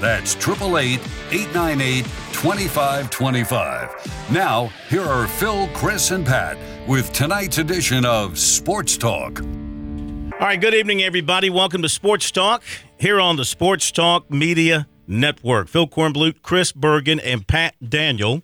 That's 0.00 0.36
888 0.36 1.00
898 1.30 2.04
2525. 2.32 4.30
Now, 4.30 4.70
here 4.90 5.02
are 5.02 5.26
Phil, 5.26 5.68
Chris, 5.68 6.10
and 6.10 6.26
Pat 6.26 6.58
with 6.86 7.12
tonight's 7.14 7.56
edition 7.56 8.04
of 8.04 8.38
Sports 8.38 8.98
Talk. 8.98 9.40
All 9.40 10.40
right, 10.40 10.60
good 10.60 10.74
evening, 10.74 11.02
everybody. 11.02 11.48
Welcome 11.48 11.80
to 11.80 11.88
Sports 11.88 12.30
Talk 12.30 12.62
here 12.98 13.18
on 13.18 13.36
the 13.36 13.44
Sports 13.46 13.90
Talk 13.90 14.30
Media 14.30 14.86
Network. 15.06 15.68
Phil 15.68 15.86
Kornblut, 15.86 16.42
Chris 16.42 16.72
Bergen, 16.72 17.18
and 17.20 17.46
Pat 17.46 17.74
Daniel. 17.88 18.42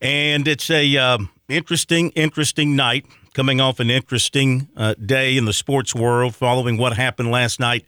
And 0.00 0.48
it's 0.48 0.70
a 0.70 0.96
uh, 0.96 1.18
interesting, 1.50 2.08
interesting 2.10 2.74
night 2.74 3.04
coming 3.34 3.60
off 3.60 3.80
an 3.80 3.90
interesting 3.90 4.70
uh, 4.78 4.94
day 4.94 5.36
in 5.36 5.44
the 5.44 5.52
sports 5.52 5.94
world 5.94 6.34
following 6.34 6.78
what 6.78 6.96
happened 6.96 7.30
last 7.30 7.60
night 7.60 7.84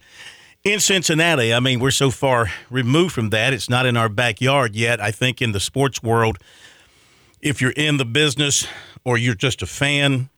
in 0.63 0.79
Cincinnati. 0.79 1.53
I 1.53 1.59
mean, 1.59 1.79
we're 1.79 1.91
so 1.91 2.09
far 2.09 2.51
removed 2.69 3.13
from 3.13 3.29
that. 3.31 3.53
It's 3.53 3.69
not 3.69 3.85
in 3.85 3.97
our 3.97 4.09
backyard 4.09 4.75
yet. 4.75 5.01
I 5.01 5.11
think 5.11 5.41
in 5.41 5.51
the 5.51 5.59
sports 5.59 6.01
world, 6.01 6.37
if 7.41 7.61
you're 7.61 7.73
in 7.75 7.97
the 7.97 8.05
business 8.05 8.65
or 9.03 9.17
you're 9.17 9.35
just 9.35 9.61
a 9.61 9.65
fan 9.65 10.29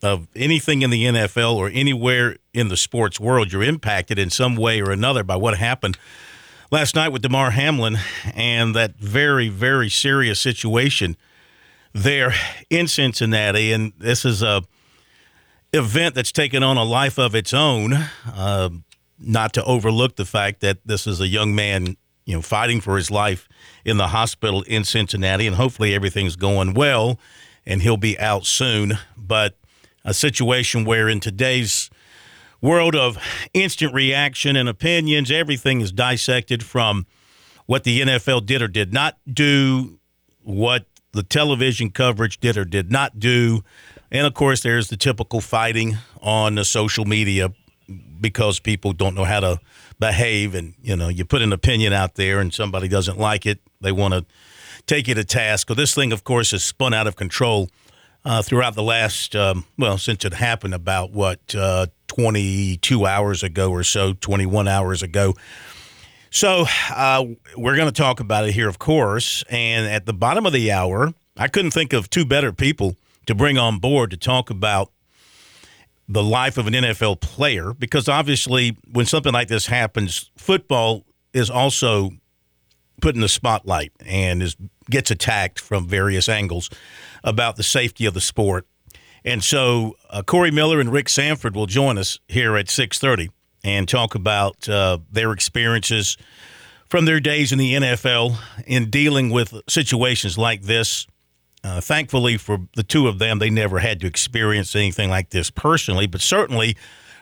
of 0.00 0.28
anything 0.36 0.82
in 0.82 0.90
the 0.90 1.04
NFL 1.04 1.56
or 1.56 1.68
anywhere 1.68 2.36
in 2.54 2.68
the 2.68 2.76
sports 2.76 3.18
world, 3.18 3.52
you're 3.52 3.64
impacted 3.64 4.18
in 4.18 4.30
some 4.30 4.54
way 4.54 4.80
or 4.80 4.92
another 4.92 5.24
by 5.24 5.34
what 5.34 5.58
happened 5.58 5.98
last 6.70 6.94
night 6.94 7.08
with 7.08 7.22
Damar 7.22 7.50
Hamlin 7.50 7.98
and 8.34 8.76
that 8.76 8.96
very, 8.96 9.48
very 9.48 9.90
serious 9.90 10.38
situation 10.38 11.16
there 11.92 12.32
in 12.70 12.86
Cincinnati. 12.86 13.72
And 13.72 13.92
this 13.98 14.24
is 14.24 14.40
a 14.40 14.62
event 15.72 16.14
that's 16.14 16.32
taken 16.32 16.62
on 16.62 16.76
a 16.76 16.84
life 16.84 17.18
of 17.18 17.34
its 17.34 17.52
own. 17.52 17.92
Uh, 18.24 18.70
not 19.18 19.52
to 19.54 19.64
overlook 19.64 20.16
the 20.16 20.24
fact 20.24 20.60
that 20.60 20.78
this 20.84 21.06
is 21.06 21.20
a 21.20 21.26
young 21.26 21.54
man, 21.54 21.96
you 22.24 22.34
know, 22.34 22.42
fighting 22.42 22.80
for 22.80 22.96
his 22.96 23.10
life 23.10 23.48
in 23.84 23.96
the 23.96 24.08
hospital 24.08 24.62
in 24.62 24.84
Cincinnati, 24.84 25.46
and 25.46 25.56
hopefully 25.56 25.94
everything's 25.94 26.36
going 26.36 26.74
well, 26.74 27.18
and 27.66 27.82
he'll 27.82 27.96
be 27.96 28.18
out 28.18 28.46
soon. 28.46 28.98
But 29.16 29.56
a 30.04 30.14
situation 30.14 30.84
where 30.84 31.08
in 31.08 31.20
today's 31.20 31.90
world 32.60 32.94
of 32.94 33.18
instant 33.54 33.94
reaction 33.94 34.56
and 34.56 34.68
opinions, 34.68 35.30
everything 35.30 35.80
is 35.80 35.92
dissected 35.92 36.62
from 36.62 37.06
what 37.66 37.84
the 37.84 38.00
NFL 38.00 38.46
did 38.46 38.62
or 38.62 38.68
did 38.68 38.92
not 38.92 39.18
do, 39.30 39.98
what 40.42 40.86
the 41.12 41.22
television 41.22 41.90
coverage 41.90 42.40
did 42.40 42.56
or 42.56 42.64
did 42.64 42.90
not 42.90 43.18
do. 43.18 43.62
And 44.10 44.26
of 44.26 44.34
course, 44.34 44.62
there's 44.62 44.88
the 44.88 44.96
typical 44.96 45.40
fighting 45.40 45.98
on 46.20 46.54
the 46.54 46.64
social 46.64 47.04
media 47.04 47.50
because 48.20 48.60
people 48.60 48.92
don't 48.92 49.14
know 49.14 49.24
how 49.24 49.40
to 49.40 49.60
behave 49.98 50.54
and 50.54 50.74
you 50.82 50.96
know 50.96 51.08
you 51.08 51.24
put 51.24 51.42
an 51.42 51.52
opinion 51.52 51.92
out 51.92 52.14
there 52.14 52.40
and 52.40 52.52
somebody 52.54 52.88
doesn't 52.88 53.18
like 53.18 53.46
it 53.46 53.60
they 53.80 53.92
want 53.92 54.14
to 54.14 54.24
take 54.86 55.06
you 55.06 55.14
to 55.14 55.24
task. 55.24 55.68
Well 55.68 55.76
this 55.76 55.94
thing 55.94 56.12
of 56.12 56.24
course 56.24 56.52
has 56.52 56.62
spun 56.64 56.94
out 56.94 57.06
of 57.06 57.16
control 57.16 57.68
uh, 58.24 58.42
throughout 58.42 58.74
the 58.74 58.82
last 58.82 59.34
um, 59.36 59.64
well 59.76 59.98
since 59.98 60.24
it 60.24 60.34
happened 60.34 60.74
about 60.74 61.12
what 61.12 61.54
uh, 61.54 61.86
22 62.08 63.06
hours 63.06 63.42
ago 63.42 63.70
or 63.70 63.82
so 63.82 64.12
21 64.12 64.68
hours 64.68 65.02
ago. 65.02 65.34
So 66.30 66.66
uh, 66.90 67.24
we're 67.56 67.76
going 67.76 67.88
to 67.88 67.92
talk 67.92 68.20
about 68.20 68.46
it 68.46 68.52
here 68.52 68.68
of 68.68 68.78
course 68.78 69.44
and 69.48 69.86
at 69.86 70.06
the 70.06 70.12
bottom 70.12 70.44
of 70.44 70.52
the 70.52 70.70
hour 70.70 71.14
i 71.36 71.48
couldn't 71.48 71.70
think 71.70 71.92
of 71.92 72.10
two 72.10 72.26
better 72.26 72.52
people 72.52 72.96
to 73.26 73.34
bring 73.34 73.56
on 73.56 73.78
board 73.78 74.10
to 74.10 74.16
talk 74.16 74.50
about 74.50 74.90
the 76.08 76.22
life 76.22 76.56
of 76.56 76.66
an 76.66 76.72
NFL 76.72 77.20
player 77.20 77.74
because 77.74 78.08
obviously 78.08 78.76
when 78.90 79.06
something 79.06 79.32
like 79.32 79.48
this 79.48 79.66
happens, 79.66 80.30
football 80.36 81.04
is 81.32 81.50
also 81.50 82.10
put 83.00 83.14
in 83.14 83.20
the 83.20 83.28
spotlight 83.28 83.92
and 84.04 84.42
is 84.42 84.56
gets 84.90 85.10
attacked 85.10 85.60
from 85.60 85.86
various 85.86 86.28
angles 86.28 86.70
about 87.22 87.56
the 87.56 87.62
safety 87.62 88.06
of 88.06 88.14
the 88.14 88.20
sport. 88.20 88.66
And 89.24 89.44
so 89.44 89.96
uh, 90.08 90.22
Corey 90.22 90.50
Miller 90.50 90.80
and 90.80 90.90
Rick 90.90 91.10
Sanford 91.10 91.54
will 91.54 91.66
join 91.66 91.98
us 91.98 92.18
here 92.28 92.56
at 92.56 92.66
6:30 92.66 93.28
and 93.62 93.88
talk 93.88 94.14
about 94.14 94.68
uh, 94.68 94.98
their 95.10 95.32
experiences 95.32 96.16
from 96.88 97.04
their 97.04 97.20
days 97.20 97.52
in 97.52 97.58
the 97.58 97.74
NFL 97.74 98.38
in 98.66 98.88
dealing 98.88 99.30
with 99.30 99.54
situations 99.68 100.38
like 100.38 100.62
this 100.62 101.06
uh, 101.64 101.80
thankfully 101.80 102.36
for 102.36 102.58
the 102.76 102.82
two 102.82 103.08
of 103.08 103.18
them, 103.18 103.38
they 103.38 103.50
never 103.50 103.80
had 103.80 104.00
to 104.00 104.06
experience 104.06 104.74
anything 104.76 105.10
like 105.10 105.30
this 105.30 105.50
personally, 105.50 106.06
but 106.06 106.20
certainly 106.20 106.76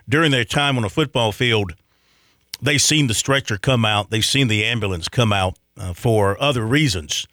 during 0.08 0.30
their 0.30 0.44
time 0.44 0.76
on 0.76 0.84
a 0.84 0.88
football 0.88 1.32
field, 1.32 1.74
they've 2.60 2.80
seen 2.80 3.06
the 3.06 3.14
stretcher 3.14 3.58
come 3.58 3.84
out, 3.84 4.10
they've 4.10 4.24
seen 4.24 4.48
the 4.48 4.64
ambulance 4.64 5.08
come 5.08 5.32
out 5.32 5.58
uh, 5.78 5.92
for 5.92 6.40
other 6.40 6.64
reasons. 6.64 7.26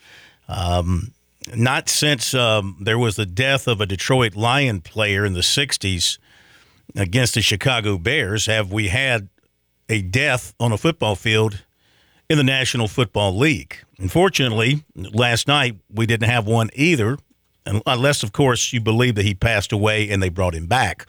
Um, 0.47 1.14
not 1.56 1.90
since 1.90 2.34
um, 2.34 2.78
there 2.80 2.97
was 2.97 3.16
the 3.16 3.25
death 3.25 3.68
of 3.68 3.81
a 3.81 3.85
Detroit 3.85 4.35
Lion 4.35 4.81
player 4.81 5.25
in 5.25 5.34
the 5.34 5.41
60s 5.41 6.18
against 6.96 7.34
the 7.34 7.41
Chicago 7.41 7.97
Bears 7.97 8.46
have 8.46 8.72
we 8.72 8.90
had 8.90 9.30
a 9.90 10.02
death 10.02 10.53
on 10.59 10.72
a 10.72 10.78
football 10.78 11.16
field 11.16 11.64
in 12.34 12.38
the 12.38 12.44
National 12.44 12.88
Football 12.88 13.38
League. 13.38 13.78
Unfortunately, 14.00 14.84
last 14.96 15.48
night 15.48 15.78
we 15.94 16.08
didn't 16.08 16.28
have 16.28 16.48
one 16.48 16.72
either, 16.74 17.20
unless, 17.86 18.24
of 18.24 18.32
course, 18.32 18.74
you 18.74 18.82
believe 18.82 19.14
that 19.16 19.24
he 19.24 19.36
passed 19.36 19.72
away 19.72 20.10
and 20.10 20.22
they 20.22 20.30
brought 20.30 20.56
him 20.56 20.66
back, 20.66 21.06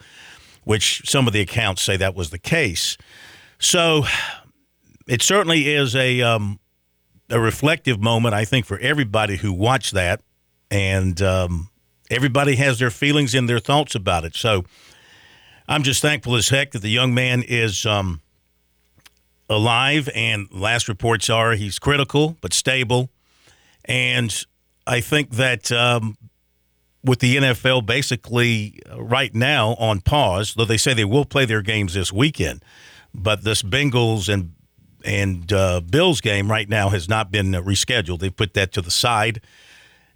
which 0.65 1.01
some 1.09 1.25
of 1.25 1.33
the 1.33 1.41
accounts 1.41 1.81
say 1.81 1.97
that 1.97 2.13
was 2.13 2.29
the 2.29 2.37
case. 2.37 2.95
So 3.57 4.05
it 5.07 5.23
certainly 5.23 5.73
is 5.73 5.95
a 5.95 6.21
um, 6.21 6.59
a 7.31 7.39
reflective 7.39 7.99
moment, 7.99 8.35
I 8.35 8.45
think, 8.45 8.67
for 8.67 8.77
everybody 8.77 9.37
who 9.37 9.51
watched 9.51 9.95
that, 9.95 10.21
and 10.69 11.19
um, 11.23 11.69
everybody 12.11 12.55
has 12.57 12.77
their 12.77 12.91
feelings 12.91 13.33
and 13.33 13.49
their 13.49 13.59
thoughts 13.59 13.95
about 13.95 14.25
it. 14.25 14.35
So 14.35 14.63
I'm 15.67 15.81
just 15.81 16.03
thankful 16.03 16.35
as 16.35 16.49
heck 16.49 16.71
that 16.73 16.83
the 16.83 16.89
young 16.89 17.15
man 17.15 17.41
is. 17.41 17.83
Um, 17.83 18.21
alive, 19.49 20.09
and 20.15 20.47
last 20.51 20.87
reports 20.87 21.29
are 21.29 21.53
he's 21.53 21.79
critical 21.79 22.37
but 22.41 22.53
stable. 22.53 23.09
And 23.85 24.45
I 24.87 25.01
think 25.01 25.31
that 25.31 25.71
um, 25.71 26.17
with 27.03 27.19
the 27.19 27.37
NFL 27.37 27.85
basically 27.85 28.79
uh, 28.89 29.01
right 29.01 29.33
now 29.33 29.75
on 29.75 30.01
pause, 30.01 30.55
though 30.55 30.65
they 30.65 30.77
say 30.77 30.93
they 30.93 31.05
will 31.05 31.25
play 31.25 31.45
their 31.45 31.61
games 31.61 31.93
this 31.93 32.11
weekend, 32.11 32.63
but 33.13 33.43
this 33.43 33.61
Bengals 33.61 34.31
and 34.31 34.51
and 35.03 35.53
uh, 35.53 35.81
Bills 35.81 36.19
game 36.19 36.49
right 36.49 36.67
now 36.67 36.89
has 36.89 37.07
not 37.07 37.31
been 37.31 37.51
rescheduled. 37.51 38.19
They 38.19 38.31
put 38.31 38.55
that 38.55 38.71
to 38.73 38.81
the 38.81 38.89
side. 38.89 39.39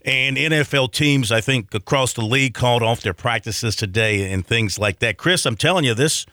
And 0.04 0.36
NFL 0.36 0.94
teams, 0.94 1.32
I 1.32 1.42
think, 1.42 1.76
across 1.76 2.14
the 2.14 2.24
league 2.24 2.56
called 2.56 2.82
off 2.82 3.02
their 3.02 3.14
practices 3.14 3.76
today 3.76 4.32
and 4.32 4.46
things 4.46 4.80
like 4.80 4.98
that. 5.00 5.18
Chris, 5.18 5.46
I'm 5.46 5.58
telling 5.58 5.86
you, 5.86 5.94
this 5.94 6.26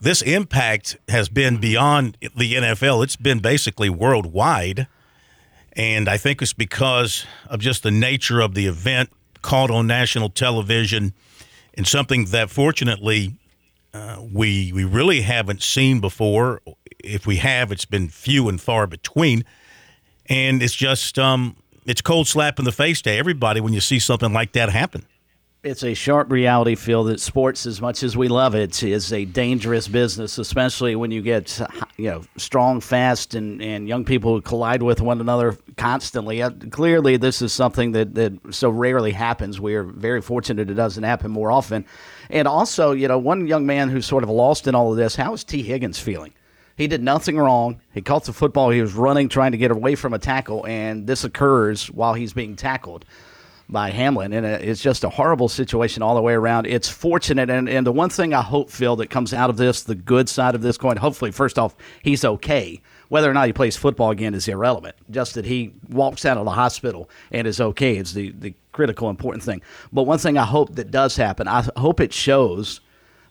this 0.00 0.22
impact 0.22 0.96
has 1.08 1.28
been 1.28 1.58
beyond 1.58 2.16
the 2.20 2.54
NFL. 2.54 3.04
It's 3.04 3.16
been 3.16 3.40
basically 3.40 3.90
worldwide. 3.90 4.86
And 5.74 6.08
I 6.08 6.16
think 6.16 6.40
it's 6.40 6.54
because 6.54 7.26
of 7.48 7.60
just 7.60 7.82
the 7.82 7.90
nature 7.90 8.40
of 8.40 8.54
the 8.54 8.66
event 8.66 9.10
caught 9.42 9.70
on 9.70 9.86
national 9.86 10.30
television 10.30 11.12
and 11.74 11.86
something 11.86 12.26
that 12.26 12.50
fortunately 12.50 13.36
uh, 13.92 14.22
we 14.32 14.72
we 14.72 14.84
really 14.84 15.20
haven't 15.20 15.62
seen 15.62 16.00
before. 16.00 16.60
If 17.02 17.26
we 17.26 17.36
have, 17.36 17.70
it's 17.70 17.84
been 17.84 18.08
few 18.08 18.48
and 18.48 18.60
far 18.60 18.86
between. 18.86 19.44
And 20.26 20.62
it's 20.62 20.74
just 20.74 21.18
um, 21.18 21.56
it's 21.86 22.00
cold 22.00 22.26
slap 22.26 22.58
in 22.58 22.64
the 22.64 22.72
face 22.72 23.02
to 23.02 23.10
everybody 23.10 23.60
when 23.60 23.72
you 23.72 23.80
see 23.80 23.98
something 23.98 24.32
like 24.32 24.52
that 24.52 24.70
happen 24.70 25.04
it's 25.62 25.84
a 25.84 25.92
sharp 25.92 26.32
reality 26.32 26.74
feel 26.74 27.04
that 27.04 27.20
sports, 27.20 27.66
as 27.66 27.82
much 27.82 28.02
as 28.02 28.16
we 28.16 28.28
love 28.28 28.54
it, 28.54 28.82
is 28.82 29.12
a 29.12 29.26
dangerous 29.26 29.88
business, 29.88 30.38
especially 30.38 30.96
when 30.96 31.10
you 31.10 31.20
get 31.20 31.60
you 31.98 32.10
know 32.10 32.22
strong, 32.36 32.80
fast, 32.80 33.34
and, 33.34 33.60
and 33.60 33.86
young 33.86 34.04
people 34.04 34.34
who 34.34 34.40
collide 34.40 34.82
with 34.82 35.02
one 35.02 35.20
another 35.20 35.58
constantly. 35.76 36.42
Uh, 36.42 36.50
clearly, 36.70 37.18
this 37.18 37.42
is 37.42 37.52
something 37.52 37.92
that, 37.92 38.14
that 38.14 38.32
so 38.50 38.70
rarely 38.70 39.12
happens. 39.12 39.60
We 39.60 39.74
are 39.74 39.82
very 39.82 40.22
fortunate 40.22 40.70
it 40.70 40.74
doesn't 40.74 41.04
happen 41.04 41.30
more 41.30 41.52
often. 41.52 41.84
And 42.30 42.48
also, 42.48 42.92
you 42.92 43.08
know, 43.08 43.18
one 43.18 43.46
young 43.46 43.66
man 43.66 43.90
who's 43.90 44.06
sort 44.06 44.22
of 44.22 44.30
lost 44.30 44.66
in 44.66 44.74
all 44.74 44.90
of 44.90 44.96
this. 44.96 45.16
How 45.16 45.34
is 45.34 45.44
Tee 45.44 45.62
Higgins 45.62 45.98
feeling? 45.98 46.32
He 46.76 46.86
did 46.86 47.02
nothing 47.02 47.36
wrong. 47.36 47.82
He 47.92 48.00
caught 48.00 48.24
the 48.24 48.32
football. 48.32 48.70
He 48.70 48.80
was 48.80 48.94
running, 48.94 49.28
trying 49.28 49.52
to 49.52 49.58
get 49.58 49.70
away 49.70 49.94
from 49.94 50.14
a 50.14 50.18
tackle, 50.18 50.66
and 50.66 51.06
this 51.06 51.24
occurs 51.24 51.90
while 51.90 52.14
he's 52.14 52.32
being 52.32 52.56
tackled 52.56 53.04
by 53.70 53.90
Hamlin. 53.90 54.32
And 54.32 54.44
it's 54.44 54.82
just 54.82 55.04
a 55.04 55.08
horrible 55.08 55.48
situation 55.48 56.02
all 56.02 56.14
the 56.14 56.22
way 56.22 56.34
around. 56.34 56.66
It's 56.66 56.88
fortunate. 56.88 57.50
And, 57.50 57.68
and 57.68 57.86
the 57.86 57.92
one 57.92 58.10
thing 58.10 58.34
I 58.34 58.42
hope, 58.42 58.70
Phil, 58.70 58.96
that 58.96 59.10
comes 59.10 59.32
out 59.32 59.50
of 59.50 59.56
this, 59.56 59.82
the 59.82 59.94
good 59.94 60.28
side 60.28 60.54
of 60.54 60.62
this 60.62 60.76
coin, 60.76 60.96
hopefully, 60.96 61.30
first 61.30 61.58
off, 61.58 61.74
he's 62.02 62.24
okay. 62.24 62.80
Whether 63.08 63.30
or 63.30 63.34
not 63.34 63.46
he 63.46 63.52
plays 63.52 63.76
football 63.76 64.10
again 64.10 64.34
is 64.34 64.46
irrelevant. 64.46 64.96
Just 65.10 65.34
that 65.34 65.44
he 65.44 65.72
walks 65.88 66.24
out 66.24 66.36
of 66.36 66.44
the 66.44 66.52
hospital 66.52 67.10
and 67.32 67.46
is 67.46 67.60
okay 67.60 67.96
is 67.96 68.14
the, 68.14 68.30
the 68.30 68.54
critical, 68.72 69.10
important 69.10 69.42
thing. 69.42 69.62
But 69.92 70.04
one 70.04 70.18
thing 70.18 70.38
I 70.38 70.44
hope 70.44 70.76
that 70.76 70.90
does 70.90 71.16
happen, 71.16 71.48
I 71.48 71.66
hope 71.76 72.00
it 72.00 72.12
shows 72.12 72.80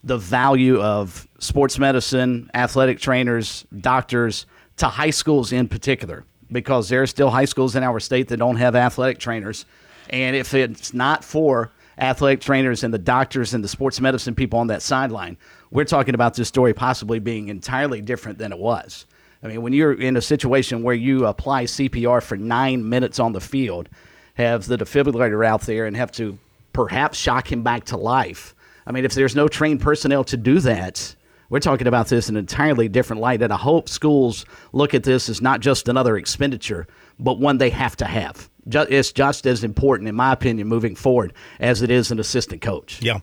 the 0.03 0.17
value 0.17 0.81
of 0.81 1.27
sports 1.39 1.77
medicine, 1.79 2.49
athletic 2.53 2.99
trainers, 2.99 3.65
doctors 3.79 4.45
to 4.77 4.87
high 4.87 5.09
schools 5.09 5.51
in 5.51 5.67
particular, 5.67 6.23
because 6.51 6.89
there 6.89 7.01
are 7.01 7.07
still 7.07 7.29
high 7.29 7.45
schools 7.45 7.75
in 7.75 7.83
our 7.83 7.99
state 7.99 8.29
that 8.29 8.37
don't 8.37 8.55
have 8.55 8.75
athletic 8.75 9.19
trainers 9.19 9.65
and 10.09 10.35
if 10.35 10.53
it's 10.53 10.93
not 10.93 11.23
for 11.23 11.71
athletic 11.97 12.41
trainers 12.41 12.83
and 12.83 12.93
the 12.93 12.99
doctors 12.99 13.53
and 13.53 13.63
the 13.63 13.67
sports 13.67 13.99
medicine 13.99 14.33
people 14.33 14.59
on 14.59 14.67
that 14.67 14.81
sideline, 14.81 15.37
we're 15.71 15.85
talking 15.85 16.15
about 16.15 16.33
this 16.33 16.47
story 16.47 16.73
possibly 16.73 17.19
being 17.19 17.49
entirely 17.49 18.01
different 18.01 18.37
than 18.37 18.51
it 18.51 18.57
was. 18.57 19.05
I 19.43 19.47
mean, 19.47 19.61
when 19.61 19.73
you're 19.73 19.93
in 19.93 20.17
a 20.17 20.21
situation 20.21 20.83
where 20.83 20.95
you 20.95 21.25
apply 21.25 21.65
CPR 21.65 22.21
for 22.21 22.37
nine 22.37 22.87
minutes 22.87 23.19
on 23.19 23.31
the 23.31 23.39
field, 23.39 23.87
have 24.33 24.65
the 24.65 24.77
defibrillator 24.77 25.45
out 25.45 25.61
there, 25.61 25.85
and 25.85 25.95
have 25.95 26.11
to 26.13 26.37
perhaps 26.73 27.17
shock 27.17 27.51
him 27.51 27.63
back 27.63 27.85
to 27.85 27.97
life. 27.97 28.55
I 28.85 28.91
mean, 28.91 29.05
if 29.05 29.13
there's 29.13 29.35
no 29.35 29.47
trained 29.47 29.81
personnel 29.81 30.23
to 30.25 30.37
do 30.37 30.59
that, 30.61 31.15
we're 31.49 31.59
talking 31.59 31.87
about 31.87 32.07
this 32.07 32.29
in 32.29 32.35
an 32.35 32.39
entirely 32.39 32.87
different 32.87 33.21
light. 33.21 33.41
And 33.41 33.53
I 33.53 33.57
hope 33.57 33.89
schools 33.89 34.45
look 34.71 34.93
at 34.93 35.03
this 35.03 35.29
as 35.29 35.41
not 35.41 35.61
just 35.61 35.87
another 35.87 36.17
expenditure, 36.17 36.87
but 37.19 37.39
one 37.39 37.57
they 37.57 37.69
have 37.69 37.95
to 37.97 38.05
have 38.05 38.49
it's 38.69 39.11
just 39.11 39.45
as 39.45 39.63
important, 39.63 40.07
in 40.09 40.15
my 40.15 40.33
opinion, 40.33 40.67
moving 40.67 40.95
forward 40.95 41.33
as 41.59 41.81
it 41.81 41.91
is 41.91 42.11
an 42.11 42.19
assistant 42.19 42.61
coach. 42.61 43.01
Yeah. 43.01 43.19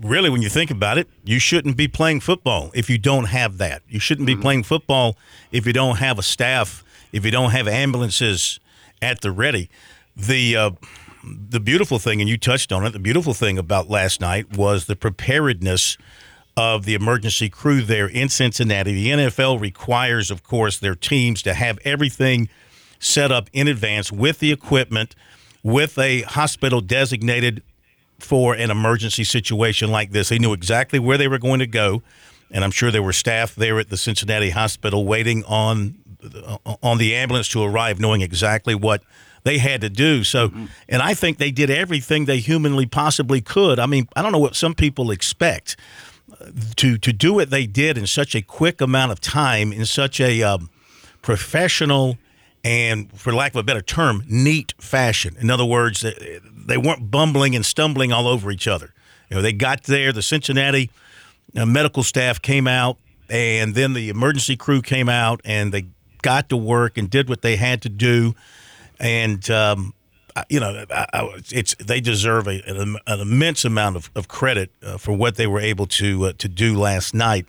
Really, 0.00 0.30
when 0.30 0.40
you 0.40 0.48
think 0.48 0.70
about 0.70 0.96
it, 0.96 1.08
you 1.24 1.38
shouldn't 1.38 1.76
be 1.76 1.86
playing 1.86 2.20
football 2.20 2.70
if 2.74 2.88
you 2.88 2.96
don't 2.98 3.26
have 3.26 3.58
that. 3.58 3.82
You 3.88 4.00
shouldn't 4.00 4.26
be 4.26 4.32
mm-hmm. 4.32 4.42
playing 4.42 4.62
football 4.62 5.16
if 5.50 5.66
you 5.66 5.72
don't 5.72 5.98
have 5.98 6.18
a 6.18 6.22
staff, 6.22 6.82
if 7.12 7.24
you 7.24 7.30
don't 7.30 7.50
have 7.50 7.68
ambulances 7.68 8.58
at 9.02 9.20
the 9.20 9.30
ready. 9.30 9.68
The 10.16 10.56
uh, 10.56 10.70
the 11.24 11.60
beautiful 11.60 11.98
thing, 11.98 12.20
and 12.20 12.28
you 12.28 12.38
touched 12.38 12.72
on 12.72 12.84
it, 12.86 12.90
the 12.90 12.98
beautiful 12.98 13.34
thing 13.34 13.58
about 13.58 13.88
last 13.88 14.20
night 14.20 14.56
was 14.56 14.86
the 14.86 14.96
preparedness 14.96 15.98
of 16.56 16.84
the 16.84 16.94
emergency 16.94 17.48
crew 17.48 17.82
there 17.82 18.06
in 18.06 18.28
Cincinnati. 18.28 18.92
The 18.92 19.08
NFL 19.08 19.60
requires, 19.60 20.30
of 20.30 20.42
course, 20.42 20.78
their 20.78 20.94
teams 20.94 21.42
to 21.42 21.54
have 21.54 21.78
everything– 21.84 22.48
set 23.02 23.32
up 23.32 23.50
in 23.52 23.68
advance 23.68 24.12
with 24.12 24.38
the 24.38 24.52
equipment, 24.52 25.14
with 25.62 25.98
a 25.98 26.22
hospital 26.22 26.80
designated 26.80 27.62
for 28.18 28.54
an 28.54 28.70
emergency 28.70 29.24
situation 29.24 29.90
like 29.90 30.12
this. 30.12 30.28
They 30.28 30.38
knew 30.38 30.52
exactly 30.52 30.98
where 30.98 31.18
they 31.18 31.28
were 31.28 31.38
going 31.38 31.58
to 31.58 31.66
go, 31.66 32.02
and 32.50 32.64
I'm 32.64 32.70
sure 32.70 32.90
there 32.90 33.02
were 33.02 33.12
staff 33.12 33.54
there 33.54 33.78
at 33.78 33.88
the 33.88 33.96
Cincinnati 33.96 34.50
hospital 34.50 35.04
waiting 35.04 35.44
on 35.44 35.96
on 36.82 36.98
the 36.98 37.16
ambulance 37.16 37.48
to 37.48 37.62
arrive, 37.64 37.98
knowing 37.98 38.20
exactly 38.20 38.76
what 38.76 39.02
they 39.42 39.58
had 39.58 39.80
to 39.80 39.90
do. 39.90 40.22
So, 40.22 40.48
mm-hmm. 40.48 40.66
and 40.88 41.02
I 41.02 41.14
think 41.14 41.38
they 41.38 41.50
did 41.50 41.68
everything 41.68 42.26
they 42.26 42.38
humanly 42.38 42.86
possibly 42.86 43.40
could. 43.40 43.80
I 43.80 43.86
mean, 43.86 44.06
I 44.14 44.22
don't 44.22 44.30
know 44.30 44.38
what 44.38 44.54
some 44.54 44.74
people 44.74 45.10
expect 45.10 45.76
to 46.76 46.96
to 46.98 47.12
do 47.12 47.34
what 47.34 47.50
they 47.50 47.66
did 47.66 47.98
in 47.98 48.06
such 48.06 48.36
a 48.36 48.42
quick 48.42 48.80
amount 48.80 49.10
of 49.10 49.20
time, 49.20 49.72
in 49.72 49.84
such 49.84 50.20
a 50.20 50.42
um, 50.44 50.70
professional 51.22 52.18
and, 52.64 53.10
for 53.18 53.32
lack 53.32 53.52
of 53.52 53.56
a 53.56 53.62
better 53.62 53.82
term, 53.82 54.24
neat 54.28 54.74
fashion. 54.78 55.36
In 55.40 55.50
other 55.50 55.64
words, 55.64 56.04
they 56.66 56.76
weren't 56.76 57.10
bumbling 57.10 57.56
and 57.56 57.66
stumbling 57.66 58.12
all 58.12 58.28
over 58.28 58.50
each 58.50 58.68
other. 58.68 58.92
You 59.28 59.36
know, 59.36 59.42
they 59.42 59.52
got 59.52 59.84
there. 59.84 60.12
The 60.12 60.22
Cincinnati 60.22 60.90
uh, 61.56 61.66
medical 61.66 62.02
staff 62.02 62.40
came 62.40 62.66
out, 62.68 62.98
and 63.28 63.74
then 63.74 63.94
the 63.94 64.08
emergency 64.08 64.56
crew 64.56 64.82
came 64.82 65.08
out, 65.08 65.40
and 65.44 65.72
they 65.72 65.86
got 66.22 66.48
to 66.50 66.56
work 66.56 66.96
and 66.96 67.10
did 67.10 67.28
what 67.28 67.42
they 67.42 67.56
had 67.56 67.82
to 67.82 67.88
do. 67.88 68.34
And 69.00 69.48
um, 69.50 69.94
you 70.48 70.60
know, 70.60 70.84
it's 71.50 71.74
they 71.76 72.00
deserve 72.00 72.46
a, 72.46 72.62
an, 72.66 72.96
an 73.06 73.20
immense 73.20 73.64
amount 73.64 73.96
of, 73.96 74.10
of 74.14 74.28
credit 74.28 74.70
uh, 74.82 74.98
for 74.98 75.12
what 75.12 75.36
they 75.36 75.46
were 75.46 75.60
able 75.60 75.86
to 75.86 76.26
uh, 76.26 76.32
to 76.38 76.48
do 76.48 76.78
last 76.78 77.14
night. 77.14 77.46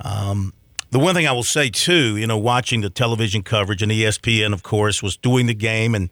Um, 0.00 0.52
the 0.90 0.98
one 0.98 1.14
thing 1.14 1.26
I 1.26 1.32
will 1.32 1.42
say 1.42 1.70
too, 1.70 2.16
you 2.16 2.26
know, 2.26 2.38
watching 2.38 2.80
the 2.80 2.90
television 2.90 3.42
coverage 3.42 3.82
and 3.82 3.92
ESPN, 3.92 4.52
of 4.52 4.62
course, 4.62 5.02
was 5.02 5.16
doing 5.16 5.46
the 5.46 5.54
game, 5.54 5.94
and 5.94 6.10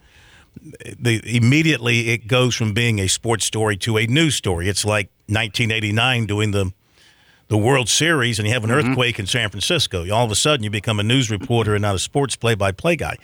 the, 0.98 1.20
immediately 1.24 2.10
it 2.10 2.26
goes 2.26 2.54
from 2.54 2.72
being 2.72 2.98
a 2.98 3.08
sports 3.08 3.44
story 3.44 3.76
to 3.78 3.96
a 3.98 4.06
news 4.06 4.34
story. 4.34 4.68
It's 4.68 4.84
like 4.84 5.08
1989 5.28 6.26
doing 6.26 6.50
the 6.50 6.72
the 7.48 7.56
World 7.56 7.88
Series, 7.88 8.40
and 8.40 8.48
you 8.48 8.54
have 8.54 8.64
an 8.64 8.70
mm-hmm. 8.70 8.90
earthquake 8.90 9.20
in 9.20 9.26
San 9.26 9.50
Francisco. 9.50 10.10
All 10.10 10.24
of 10.24 10.32
a 10.32 10.34
sudden, 10.34 10.64
you 10.64 10.70
become 10.70 10.98
a 10.98 11.04
news 11.04 11.30
reporter 11.30 11.76
and 11.76 11.82
not 11.82 11.94
a 11.94 11.98
sports 12.00 12.34
play-by-play 12.34 12.96
guy. 12.96 13.16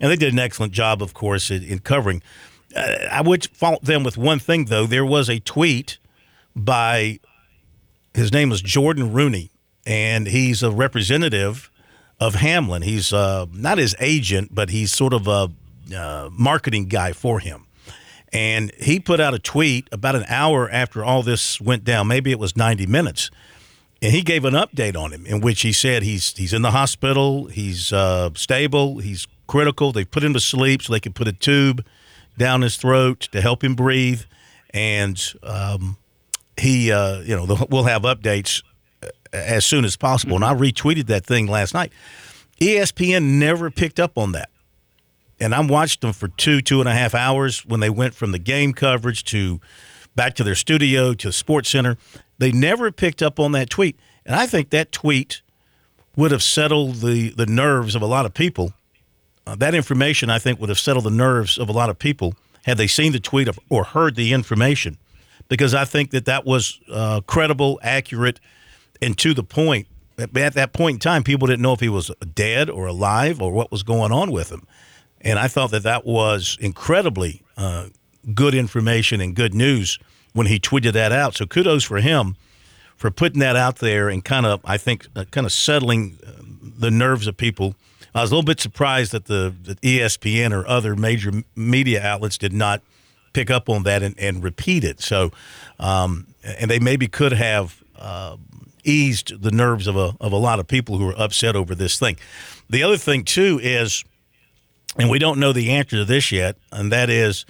And 0.00 0.10
they 0.10 0.16
did 0.16 0.32
an 0.32 0.40
excellent 0.40 0.72
job, 0.72 1.00
of 1.00 1.14
course, 1.14 1.48
in, 1.48 1.62
in 1.62 1.78
covering. 1.78 2.20
Uh, 2.74 2.80
I 3.08 3.20
would 3.20 3.46
fault 3.50 3.84
them 3.84 4.02
with 4.02 4.18
one 4.18 4.40
thing, 4.40 4.64
though. 4.64 4.84
There 4.84 5.06
was 5.06 5.30
a 5.30 5.38
tweet 5.38 5.98
by 6.56 7.20
his 8.14 8.32
name 8.32 8.50
was 8.50 8.60
Jordan 8.60 9.12
Rooney 9.12 9.52
and 9.88 10.26
he's 10.28 10.62
a 10.62 10.70
representative 10.70 11.70
of 12.20 12.34
Hamlin. 12.34 12.82
He's 12.82 13.10
uh, 13.10 13.46
not 13.52 13.78
his 13.78 13.96
agent, 13.98 14.54
but 14.54 14.68
he's 14.68 14.92
sort 14.92 15.14
of 15.14 15.26
a 15.26 15.50
uh, 15.96 16.28
marketing 16.30 16.88
guy 16.88 17.12
for 17.14 17.40
him. 17.40 17.64
And 18.30 18.70
he 18.78 19.00
put 19.00 19.18
out 19.18 19.32
a 19.32 19.38
tweet 19.38 19.88
about 19.90 20.14
an 20.14 20.26
hour 20.28 20.68
after 20.70 21.02
all 21.02 21.22
this 21.22 21.58
went 21.58 21.84
down. 21.84 22.06
Maybe 22.06 22.30
it 22.30 22.38
was 22.38 22.54
90 22.54 22.86
minutes. 22.86 23.30
And 24.02 24.12
he 24.12 24.20
gave 24.20 24.44
an 24.44 24.52
update 24.52 24.94
on 24.94 25.10
him 25.10 25.24
in 25.24 25.40
which 25.40 25.62
he 25.62 25.72
said 25.72 26.02
he's 26.02 26.36
he's 26.36 26.52
in 26.52 26.62
the 26.62 26.70
hospital, 26.70 27.46
he's 27.46 27.92
uh, 27.92 28.30
stable, 28.34 28.98
he's 28.98 29.26
critical. 29.46 29.90
They 29.90 30.04
put 30.04 30.22
him 30.22 30.34
to 30.34 30.40
sleep 30.40 30.82
so 30.82 30.92
they 30.92 31.00
could 31.00 31.14
put 31.14 31.26
a 31.26 31.32
tube 31.32 31.84
down 32.36 32.60
his 32.60 32.76
throat 32.76 33.28
to 33.32 33.40
help 33.40 33.64
him 33.64 33.74
breathe. 33.74 34.22
And 34.70 35.20
um, 35.42 35.96
he, 36.58 36.92
uh, 36.92 37.20
you 37.20 37.34
know, 37.34 37.66
we'll 37.70 37.84
have 37.84 38.02
updates 38.02 38.62
as 39.32 39.64
soon 39.64 39.84
as 39.84 39.96
possible. 39.96 40.36
And 40.36 40.44
I 40.44 40.54
retweeted 40.54 41.06
that 41.06 41.26
thing 41.26 41.46
last 41.46 41.74
night. 41.74 41.92
ESPN 42.60 43.38
never 43.38 43.70
picked 43.70 44.00
up 44.00 44.18
on 44.18 44.32
that. 44.32 44.50
And 45.40 45.54
I 45.54 45.60
watched 45.60 46.00
them 46.00 46.12
for 46.12 46.28
two, 46.28 46.60
two 46.60 46.80
and 46.80 46.88
a 46.88 46.92
half 46.92 47.14
hours 47.14 47.64
when 47.64 47.80
they 47.80 47.90
went 47.90 48.14
from 48.14 48.32
the 48.32 48.38
game 48.38 48.72
coverage 48.72 49.24
to 49.24 49.60
back 50.16 50.34
to 50.34 50.44
their 50.44 50.56
studio 50.56 51.14
to 51.14 51.30
Sports 51.30 51.70
Center. 51.70 51.96
They 52.38 52.50
never 52.50 52.90
picked 52.90 53.22
up 53.22 53.38
on 53.38 53.52
that 53.52 53.70
tweet. 53.70 53.98
And 54.26 54.34
I 54.34 54.46
think 54.46 54.70
that 54.70 54.90
tweet 54.90 55.42
would 56.16 56.32
have 56.32 56.42
settled 56.42 56.96
the, 56.96 57.30
the 57.30 57.46
nerves 57.46 57.94
of 57.94 58.02
a 58.02 58.06
lot 58.06 58.26
of 58.26 58.34
people. 58.34 58.72
Uh, 59.46 59.54
that 59.54 59.74
information, 59.74 60.28
I 60.28 60.40
think, 60.40 60.58
would 60.58 60.68
have 60.68 60.78
settled 60.78 61.04
the 61.04 61.10
nerves 61.10 61.56
of 61.56 61.68
a 61.68 61.72
lot 61.72 61.88
of 61.88 61.98
people 61.98 62.34
had 62.64 62.76
they 62.76 62.88
seen 62.88 63.12
the 63.12 63.20
tweet 63.20 63.48
or 63.70 63.84
heard 63.84 64.16
the 64.16 64.32
information, 64.32 64.98
because 65.48 65.74
I 65.74 65.84
think 65.84 66.10
that 66.10 66.24
that 66.24 66.44
was 66.44 66.80
uh, 66.92 67.20
credible, 67.22 67.78
accurate, 67.82 68.40
and 69.00 69.16
to 69.18 69.34
the 69.34 69.44
point. 69.44 69.86
At 70.18 70.54
that 70.54 70.72
point 70.72 70.94
in 70.94 70.98
time, 70.98 71.22
people 71.22 71.46
didn't 71.46 71.62
know 71.62 71.74
if 71.74 71.80
he 71.80 71.88
was 71.88 72.10
dead 72.34 72.68
or 72.68 72.86
alive 72.86 73.40
or 73.40 73.52
what 73.52 73.70
was 73.70 73.84
going 73.84 74.10
on 74.10 74.32
with 74.32 74.50
him. 74.50 74.66
And 75.20 75.38
I 75.38 75.46
thought 75.46 75.70
that 75.70 75.84
that 75.84 76.04
was 76.04 76.58
incredibly 76.60 77.42
uh, 77.56 77.86
good 78.34 78.54
information 78.54 79.20
and 79.20 79.36
good 79.36 79.54
news 79.54 79.98
when 80.32 80.46
he 80.46 80.58
tweeted 80.58 80.92
that 80.94 81.12
out. 81.12 81.36
So 81.36 81.46
kudos 81.46 81.84
for 81.84 82.00
him 82.00 82.36
for 82.96 83.12
putting 83.12 83.38
that 83.40 83.54
out 83.54 83.76
there 83.76 84.08
and 84.08 84.24
kind 84.24 84.44
of, 84.44 84.60
I 84.64 84.76
think, 84.76 85.06
uh, 85.14 85.24
kind 85.30 85.46
of 85.46 85.52
settling 85.52 86.18
uh, 86.26 86.32
the 86.78 86.90
nerves 86.90 87.26
of 87.26 87.36
people. 87.36 87.76
I 88.14 88.22
was 88.22 88.32
a 88.32 88.34
little 88.34 88.46
bit 88.46 88.60
surprised 88.60 89.12
that 89.12 89.26
the, 89.26 89.54
the 89.62 89.76
ESPN 89.76 90.52
or 90.52 90.66
other 90.66 90.96
major 90.96 91.30
media 91.54 92.02
outlets 92.02 92.38
did 92.38 92.52
not 92.52 92.82
pick 93.32 93.50
up 93.50 93.68
on 93.68 93.84
that 93.84 94.02
and, 94.02 94.18
and 94.18 94.42
repeat 94.42 94.82
it. 94.82 95.00
So, 95.00 95.30
um, 95.78 96.26
and 96.42 96.70
they 96.70 96.80
maybe 96.80 97.06
could 97.06 97.32
have 97.32 97.82
uh, 97.96 98.36
eased 98.84 99.42
the 99.42 99.50
nerves 99.50 99.86
of 99.86 99.96
a 99.96 100.14
of 100.20 100.32
a 100.32 100.36
lot 100.36 100.58
of 100.58 100.66
people 100.66 100.98
who 100.98 101.08
are 101.08 101.18
upset 101.20 101.56
over 101.56 101.74
this 101.74 101.98
thing. 101.98 102.16
The 102.70 102.82
other 102.82 102.96
thing 102.96 103.24
too 103.24 103.58
is, 103.62 104.04
and 104.98 105.10
we 105.10 105.18
don't 105.18 105.38
know 105.38 105.52
the 105.52 105.70
answer 105.70 105.96
to 105.96 106.04
this 106.04 106.32
yet, 106.32 106.56
and 106.72 106.92
that 106.92 107.10
is, 107.10 107.46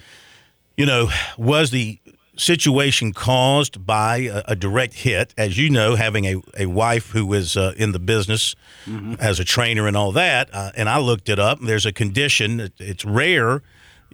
you 0.77 0.85
know, 0.85 1.09
was 1.37 1.71
the 1.71 1.99
situation 2.37 3.11
caused 3.11 3.85
by 3.85 4.17
a, 4.17 4.43
a 4.49 4.55
direct 4.55 4.93
hit? 4.93 5.33
As 5.37 5.57
you 5.57 5.69
know, 5.69 5.95
having 5.95 6.25
a, 6.25 6.41
a 6.57 6.65
wife 6.67 7.09
who 7.11 7.31
is 7.33 7.57
uh, 7.57 7.73
in 7.77 7.91
the 7.91 7.99
business 7.99 8.55
mm-hmm. 8.85 9.15
as 9.19 9.39
a 9.39 9.43
trainer 9.43 9.87
and 9.87 9.97
all 9.97 10.11
that, 10.13 10.49
uh, 10.53 10.71
and 10.75 10.89
I 10.89 10.99
looked 10.99 11.29
it 11.29 11.39
up. 11.39 11.59
There's 11.61 11.85
a 11.85 11.91
condition; 11.91 12.71
it's 12.77 13.05
rare, 13.05 13.61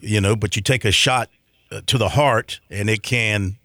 you 0.01 0.19
know, 0.21 0.35
but 0.35 0.55
you 0.55 0.61
take 0.61 0.85
a 0.85 0.91
shot 0.91 1.29
uh, 1.71 1.81
to 1.85 1.97
the 1.97 2.09
heart, 2.09 2.59
and 2.69 2.89
it 2.89 3.03
can 3.03 3.57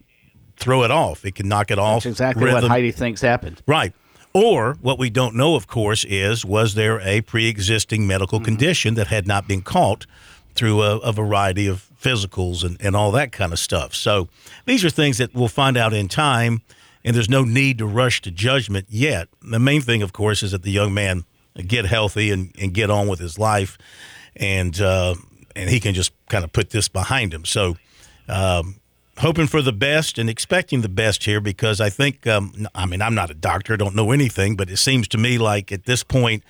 throw 0.60 0.84
it 0.84 0.90
off. 0.90 1.24
It 1.24 1.34
can 1.34 1.48
knock 1.48 1.70
it 1.70 1.78
off. 1.78 2.04
That's 2.04 2.14
exactly 2.14 2.44
rhythm. 2.44 2.62
what 2.62 2.70
Heidi 2.70 2.92
thinks 2.92 3.20
happened. 3.20 3.60
Right. 3.66 3.92
Or 4.32 4.74
what 4.80 4.98
we 4.98 5.10
don't 5.10 5.34
know, 5.34 5.56
of 5.56 5.66
course, 5.66 6.04
is 6.04 6.44
was 6.44 6.74
there 6.74 7.00
a 7.00 7.20
pre 7.22 7.48
existing 7.48 8.06
medical 8.06 8.38
mm-hmm. 8.38 8.44
condition 8.44 8.94
that 8.94 9.08
had 9.08 9.26
not 9.26 9.48
been 9.48 9.62
caught 9.62 10.06
through 10.54 10.82
a, 10.82 10.98
a, 10.98 11.12
variety 11.12 11.66
of 11.66 11.88
physicals 12.00 12.64
and, 12.64 12.76
and 12.80 12.94
all 12.94 13.10
that 13.12 13.32
kind 13.32 13.52
of 13.52 13.58
stuff? 13.58 13.94
So 13.94 14.28
these 14.66 14.84
are 14.84 14.90
things 14.90 15.18
that 15.18 15.34
we'll 15.34 15.48
find 15.48 15.76
out 15.76 15.92
in 15.92 16.06
time, 16.06 16.62
and 17.04 17.16
there's 17.16 17.28
no 17.28 17.42
need 17.42 17.78
to 17.78 17.86
rush 17.86 18.20
to 18.22 18.30
judgment 18.30 18.86
yet. 18.88 19.28
The 19.42 19.58
main 19.58 19.80
thing, 19.80 20.00
of 20.00 20.12
course, 20.12 20.44
is 20.44 20.52
that 20.52 20.62
the 20.62 20.70
young 20.70 20.94
man 20.94 21.24
get 21.66 21.86
healthy 21.86 22.30
and, 22.30 22.54
and 22.60 22.72
get 22.72 22.88
on 22.88 23.08
with 23.08 23.18
his 23.18 23.36
life, 23.36 23.78
and 24.36 24.80
uh, 24.80 25.16
and 25.56 25.68
he 25.68 25.80
can 25.80 25.92
just 25.92 26.12
kind 26.28 26.44
of 26.44 26.52
put 26.52 26.70
this 26.70 26.88
behind 26.88 27.34
him. 27.34 27.44
So. 27.44 27.76
Um, 28.28 28.79
hoping 29.20 29.46
for 29.46 29.60
the 29.60 29.72
best 29.72 30.18
and 30.18 30.30
expecting 30.30 30.80
the 30.80 30.88
best 30.88 31.24
here 31.24 31.40
because 31.40 31.80
I 31.80 31.90
think, 31.90 32.26
um, 32.26 32.66
I 32.74 32.86
mean, 32.86 33.02
I'm 33.02 33.14
not 33.14 33.30
a 33.30 33.34
doctor, 33.34 33.74
I 33.74 33.76
don't 33.76 33.94
know 33.94 34.12
anything, 34.12 34.56
but 34.56 34.70
it 34.70 34.78
seems 34.78 35.06
to 35.08 35.18
me 35.18 35.36
like 35.38 35.70
at 35.70 35.84
this 35.84 36.02
point, 36.02 36.42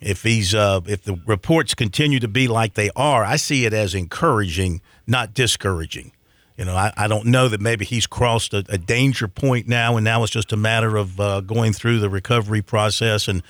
if 0.00 0.22
he's 0.22 0.54
uh, 0.54 0.80
if 0.86 1.04
the 1.04 1.20
reports 1.26 1.74
continue 1.74 2.20
to 2.20 2.28
be 2.28 2.48
like 2.48 2.74
they 2.74 2.90
are, 2.96 3.22
I 3.22 3.36
see 3.36 3.66
it 3.66 3.74
as 3.74 3.94
encouraging, 3.94 4.80
not 5.06 5.34
discouraging. 5.34 6.12
You 6.56 6.64
know, 6.64 6.74
I, 6.74 6.92
I 6.96 7.06
don't 7.06 7.26
know 7.26 7.48
that 7.48 7.60
maybe 7.60 7.84
he's 7.84 8.06
crossed 8.06 8.54
a, 8.54 8.64
a 8.68 8.78
danger 8.78 9.28
point 9.28 9.68
now, 9.68 9.96
and 9.96 10.04
now 10.04 10.22
it's 10.22 10.32
just 10.32 10.52
a 10.52 10.56
matter 10.56 10.96
of 10.96 11.20
uh, 11.20 11.40
going 11.42 11.74
through 11.74 12.00
the 12.00 12.08
recovery 12.08 12.62
process 12.62 13.28
and 13.28 13.42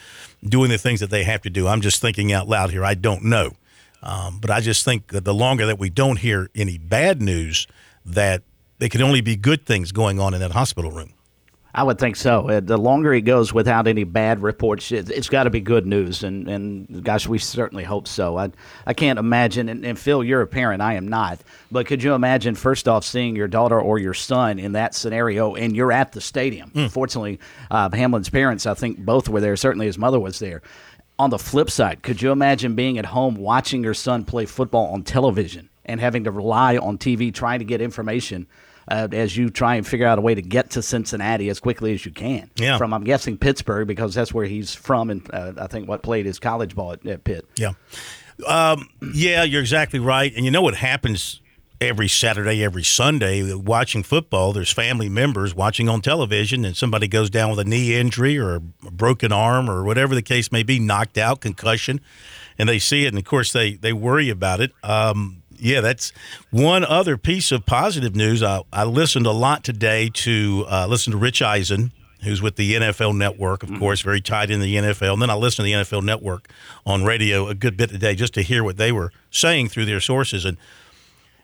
doing 0.44 0.70
the 0.70 0.78
things 0.78 1.00
that 1.00 1.10
they 1.10 1.22
have 1.22 1.42
to 1.42 1.50
do. 1.50 1.68
I'm 1.68 1.80
just 1.80 2.00
thinking 2.00 2.32
out 2.32 2.48
loud 2.48 2.70
here. 2.70 2.84
I 2.84 2.94
don't 2.94 3.24
know. 3.24 3.52
Um, 4.02 4.38
but 4.40 4.50
I 4.50 4.60
just 4.60 4.84
think 4.84 5.08
that 5.08 5.24
the 5.24 5.34
longer 5.34 5.66
that 5.66 5.78
we 5.78 5.88
don't 5.88 6.18
hear 6.18 6.50
any 6.54 6.78
bad 6.78 7.20
news, 7.22 7.66
that 8.04 8.42
there 8.80 8.88
can 8.88 9.02
only 9.02 9.20
be 9.20 9.36
good 9.36 9.66
things 9.66 9.92
going 9.92 10.18
on 10.18 10.34
in 10.34 10.40
that 10.40 10.50
hospital 10.50 10.90
room. 10.90 11.12
I 11.72 11.84
would 11.84 12.00
think 12.00 12.16
so. 12.16 12.48
Uh, 12.48 12.60
the 12.60 12.76
longer 12.76 13.14
it 13.14 13.20
goes 13.20 13.52
without 13.52 13.86
any 13.86 14.02
bad 14.02 14.42
reports, 14.42 14.90
it, 14.90 15.06
has 15.08 15.28
got 15.28 15.44
to 15.44 15.50
be 15.50 15.60
good 15.60 15.86
news. 15.86 16.24
And, 16.24 16.48
and 16.48 17.04
gosh, 17.04 17.28
we 17.28 17.38
certainly 17.38 17.84
hope 17.84 18.08
so. 18.08 18.38
I, 18.38 18.50
I 18.86 18.94
can't 18.94 19.20
imagine, 19.20 19.68
and, 19.68 19.84
and, 19.84 19.96
Phil, 19.96 20.24
you're 20.24 20.40
a 20.40 20.48
parent, 20.48 20.82
I 20.82 20.94
am 20.94 21.06
not. 21.06 21.40
But 21.70 21.86
could 21.86 22.02
you 22.02 22.14
imagine, 22.14 22.56
first 22.56 22.88
off, 22.88 23.04
seeing 23.04 23.36
your 23.36 23.46
daughter 23.46 23.80
or 23.80 24.00
your 24.00 24.14
son 24.14 24.58
in 24.58 24.72
that 24.72 24.96
scenario 24.96 25.54
and 25.54 25.76
you're 25.76 25.92
at 25.92 26.10
the 26.10 26.20
stadium? 26.20 26.70
Mm. 26.70 26.90
Fortunately, 26.90 27.38
uh, 27.70 27.88
Hamlin's 27.90 28.30
parents, 28.30 28.66
I 28.66 28.74
think 28.74 28.98
both 28.98 29.28
were 29.28 29.40
there. 29.40 29.54
Certainly 29.54 29.86
his 29.86 29.98
mother 29.98 30.18
was 30.18 30.40
there. 30.40 30.62
On 31.20 31.30
the 31.30 31.38
flip 31.38 31.70
side, 31.70 32.02
could 32.02 32.20
you 32.20 32.32
imagine 32.32 32.74
being 32.74 32.98
at 32.98 33.06
home 33.06 33.36
watching 33.36 33.84
your 33.84 33.94
son 33.94 34.24
play 34.24 34.46
football 34.46 34.86
on 34.86 35.04
television 35.04 35.68
and 35.84 36.00
having 36.00 36.24
to 36.24 36.32
rely 36.32 36.78
on 36.78 36.98
TV 36.98 37.32
trying 37.32 37.60
to 37.60 37.64
get 37.64 37.80
information? 37.80 38.48
Uh, 38.88 39.08
as 39.12 39.36
you 39.36 39.50
try 39.50 39.76
and 39.76 39.86
figure 39.86 40.06
out 40.06 40.18
a 40.18 40.22
way 40.22 40.34
to 40.34 40.42
get 40.42 40.70
to 40.70 40.82
Cincinnati 40.82 41.48
as 41.48 41.60
quickly 41.60 41.92
as 41.94 42.04
you 42.04 42.12
can. 42.12 42.50
Yeah. 42.56 42.78
From 42.78 42.92
I'm 42.92 43.04
guessing 43.04 43.36
Pittsburgh 43.36 43.86
because 43.86 44.14
that's 44.14 44.32
where 44.32 44.46
he's 44.46 44.74
from, 44.74 45.10
and 45.10 45.28
uh, 45.32 45.52
I 45.58 45.66
think 45.66 45.88
what 45.88 46.02
played 46.02 46.26
his 46.26 46.38
college 46.38 46.74
ball 46.74 46.92
at, 46.92 47.06
at 47.06 47.24
Pitt. 47.24 47.46
Yeah. 47.56 47.72
Um, 48.46 48.88
yeah, 49.12 49.44
you're 49.44 49.60
exactly 49.60 49.98
right. 49.98 50.32
And 50.34 50.44
you 50.44 50.50
know 50.50 50.62
what 50.62 50.74
happens 50.74 51.40
every 51.80 52.08
Saturday, 52.08 52.62
every 52.62 52.82
Sunday, 52.82 53.54
watching 53.54 54.02
football, 54.02 54.52
there's 54.52 54.70
family 54.70 55.08
members 55.08 55.54
watching 55.54 55.88
on 55.88 56.02
television, 56.02 56.64
and 56.64 56.76
somebody 56.76 57.08
goes 57.08 57.30
down 57.30 57.50
with 57.50 57.58
a 57.58 57.64
knee 57.64 57.96
injury 57.98 58.38
or 58.38 58.56
a 58.56 58.60
broken 58.60 59.32
arm 59.32 59.70
or 59.70 59.82
whatever 59.82 60.14
the 60.14 60.22
case 60.22 60.52
may 60.52 60.62
be, 60.62 60.78
knocked 60.78 61.16
out, 61.16 61.40
concussion, 61.40 62.00
and 62.58 62.68
they 62.68 62.78
see 62.78 63.04
it, 63.04 63.08
and 63.08 63.18
of 63.18 63.24
course 63.24 63.52
they 63.52 63.74
they 63.74 63.92
worry 63.92 64.28
about 64.28 64.60
it. 64.60 64.72
Um, 64.82 65.39
yeah, 65.60 65.80
that's 65.80 66.12
one 66.50 66.84
other 66.84 67.16
piece 67.16 67.52
of 67.52 67.66
positive 67.66 68.16
news. 68.16 68.42
I, 68.42 68.62
I 68.72 68.84
listened 68.84 69.26
a 69.26 69.32
lot 69.32 69.64
today 69.64 70.10
to 70.14 70.66
uh, 70.68 70.86
listen 70.88 71.12
to 71.12 71.18
Rich 71.18 71.42
Eisen, 71.42 71.92
who's 72.22 72.42
with 72.42 72.56
the 72.56 72.74
NFL 72.74 73.16
Network, 73.16 73.62
of 73.62 73.70
mm-hmm. 73.70 73.78
course, 73.78 74.00
very 74.00 74.20
tied 74.20 74.50
in 74.50 74.60
the 74.60 74.74
NFL. 74.76 75.14
And 75.14 75.22
then 75.22 75.30
I 75.30 75.34
listened 75.34 75.66
to 75.66 75.72
the 75.72 75.84
NFL 75.84 76.04
Network 76.04 76.48
on 76.86 77.04
radio 77.04 77.48
a 77.48 77.54
good 77.54 77.76
bit 77.76 77.90
today 77.90 78.14
just 78.14 78.34
to 78.34 78.42
hear 78.42 78.64
what 78.64 78.76
they 78.76 78.92
were 78.92 79.12
saying 79.30 79.68
through 79.68 79.86
their 79.86 80.00
sources. 80.00 80.44
And 80.44 80.56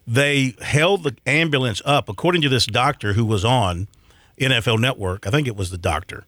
they 0.06 0.54
held 0.60 1.04
the 1.04 1.16
ambulance 1.26 1.82
up, 1.84 2.08
according 2.08 2.42
to 2.42 2.48
this 2.48 2.66
doctor 2.66 3.14
who 3.14 3.24
was 3.24 3.44
on 3.44 3.88
NFL 4.40 4.80
Network. 4.80 5.26
I 5.26 5.30
think 5.30 5.46
it 5.46 5.56
was 5.56 5.70
the 5.70 5.78
doctor. 5.78 6.24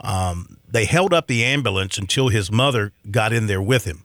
Um, 0.00 0.58
they 0.68 0.84
held 0.84 1.12
up 1.12 1.26
the 1.26 1.44
ambulance 1.44 1.98
until 1.98 2.28
his 2.28 2.50
mother 2.50 2.92
got 3.10 3.32
in 3.32 3.46
there 3.46 3.62
with 3.62 3.84
him, 3.84 4.04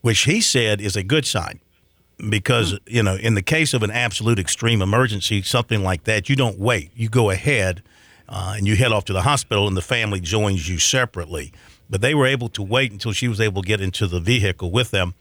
which 0.00 0.20
he 0.20 0.40
said 0.40 0.80
is 0.80 0.96
a 0.96 1.02
good 1.02 1.26
sign 1.26 1.60
because 2.28 2.78
you 2.86 3.02
know 3.02 3.16
in 3.16 3.34
the 3.34 3.42
case 3.42 3.72
of 3.72 3.82
an 3.82 3.90
absolute 3.90 4.38
extreme 4.38 4.82
emergency 4.82 5.42
something 5.42 5.82
like 5.82 6.04
that 6.04 6.28
you 6.28 6.36
don't 6.36 6.58
wait. 6.58 6.90
You 6.94 7.08
go 7.08 7.30
ahead 7.30 7.82
uh, 8.28 8.54
and 8.56 8.66
you 8.66 8.76
head 8.76 8.92
off 8.92 9.04
to 9.06 9.12
the 9.12 9.22
hospital 9.22 9.66
and 9.66 9.76
the 9.76 9.82
family 9.82 10.20
joins 10.20 10.68
you 10.68 10.78
separately. 10.78 11.52
But 11.88 12.00
they 12.00 12.14
were 12.14 12.26
able 12.26 12.48
to 12.50 12.62
wait 12.62 12.92
until 12.92 13.12
she 13.12 13.26
was 13.26 13.40
able 13.40 13.62
to 13.62 13.68
get 13.68 13.80
into 13.80 14.06
the 14.06 14.20
vehicle 14.20 14.70
with 14.70 14.92
them. 14.92 15.14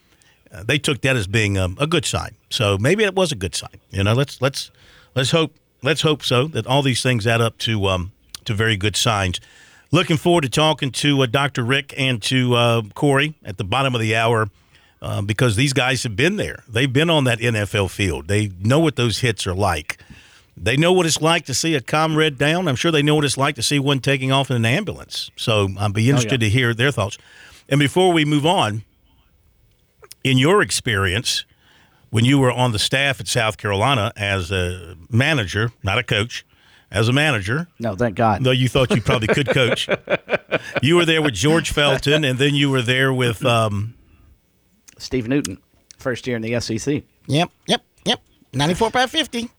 Uh, 0.51 0.63
they 0.63 0.77
took 0.77 1.01
that 1.01 1.15
as 1.15 1.25
being 1.25 1.57
um, 1.57 1.77
a 1.79 1.87
good 1.87 2.05
sign. 2.05 2.35
So 2.49 2.77
maybe 2.77 3.03
it 3.03 3.15
was 3.15 3.31
a 3.31 3.35
good 3.35 3.55
sign. 3.55 3.79
You 3.91 4.03
know 4.03 4.13
let's 4.13 4.41
let's 4.41 4.71
let's 5.15 5.31
hope 5.31 5.53
let's 5.81 6.01
hope 6.01 6.23
so 6.23 6.47
that 6.47 6.67
all 6.67 6.81
these 6.81 7.01
things 7.01 7.25
add 7.25 7.41
up 7.41 7.57
to 7.59 7.85
um, 7.87 8.11
to 8.45 8.53
very 8.53 8.77
good 8.77 8.95
signs. 8.95 9.39
Looking 9.91 10.17
forward 10.17 10.41
to 10.41 10.49
talking 10.49 10.91
to 10.91 11.21
uh, 11.21 11.25
dr 11.25 11.63
rick 11.63 11.93
and 11.97 12.21
to 12.23 12.53
uh, 12.53 12.81
corey 12.93 13.35
at 13.43 13.57
the 13.57 13.63
bottom 13.63 13.95
of 13.95 14.01
the 14.01 14.15
hour 14.15 14.49
uh, 15.01 15.21
because 15.21 15.55
these 15.55 15.73
guys 15.73 16.03
have 16.03 16.15
been 16.15 16.35
there. 16.35 16.63
They've 16.67 16.91
been 16.91 17.09
on 17.09 17.23
that 17.25 17.39
NFL 17.39 17.89
field. 17.91 18.27
They 18.27 18.51
know 18.59 18.79
what 18.79 18.95
those 18.95 19.19
hits 19.19 19.47
are 19.47 19.53
like. 19.53 19.97
They 20.61 20.75
know 20.75 20.91
what 20.91 21.05
it's 21.05 21.21
like 21.21 21.45
to 21.45 21.53
see 21.53 21.73
a 21.75 21.81
comrade 21.81 22.37
down. 22.37 22.67
I'm 22.67 22.75
sure 22.75 22.91
they 22.91 23.01
know 23.01 23.15
what 23.15 23.23
it's 23.23 23.37
like 23.37 23.55
to 23.55 23.63
see 23.63 23.79
one 23.79 23.99
taking 23.99 24.31
off 24.31 24.49
in 24.49 24.57
an 24.57 24.65
ambulance. 24.65 25.31
So 25.37 25.69
I'd 25.79 25.93
be 25.93 26.09
interested 26.09 26.41
oh, 26.41 26.45
yeah. 26.45 26.49
to 26.49 26.49
hear 26.49 26.73
their 26.73 26.91
thoughts. 26.91 27.17
And 27.69 27.79
before 27.79 28.11
we 28.11 28.25
move 28.25 28.45
on, 28.45 28.83
in 30.23 30.37
your 30.37 30.61
experience, 30.61 31.45
when 32.09 32.25
you 32.25 32.39
were 32.39 32.51
on 32.51 32.73
the 32.73 32.79
staff 32.79 33.21
at 33.21 33.27
South 33.27 33.57
Carolina 33.57 34.11
as 34.17 34.51
a 34.51 34.97
manager, 35.09 35.71
not 35.81 35.97
a 35.97 36.03
coach, 36.03 36.45
as 36.91 37.07
a 37.07 37.13
manager. 37.13 37.67
No, 37.79 37.95
thank 37.95 38.15
God. 38.15 38.43
Though 38.43 38.51
you 38.51 38.67
thought 38.67 38.91
you 38.91 39.01
probably 39.01 39.27
could 39.27 39.47
coach. 39.47 39.87
you 40.81 40.95
were 40.95 41.05
there 41.05 41.21
with 41.21 41.35
George 41.35 41.71
Felton, 41.71 42.23
and 42.23 42.39
then 42.39 42.55
you 42.55 42.69
were 42.69 42.81
there 42.81 43.13
with 43.13 43.45
um, 43.45 43.93
Steve 44.99 45.27
Newton, 45.27 45.57
first 45.97 46.27
year 46.27 46.35
in 46.35 46.41
the 46.41 46.59
SEC. 46.59 47.03
Yep, 47.27 47.49
yep, 47.67 47.83
yep. 48.05 48.21
94 48.53 48.89
by 48.91 49.07
50. 49.07 49.49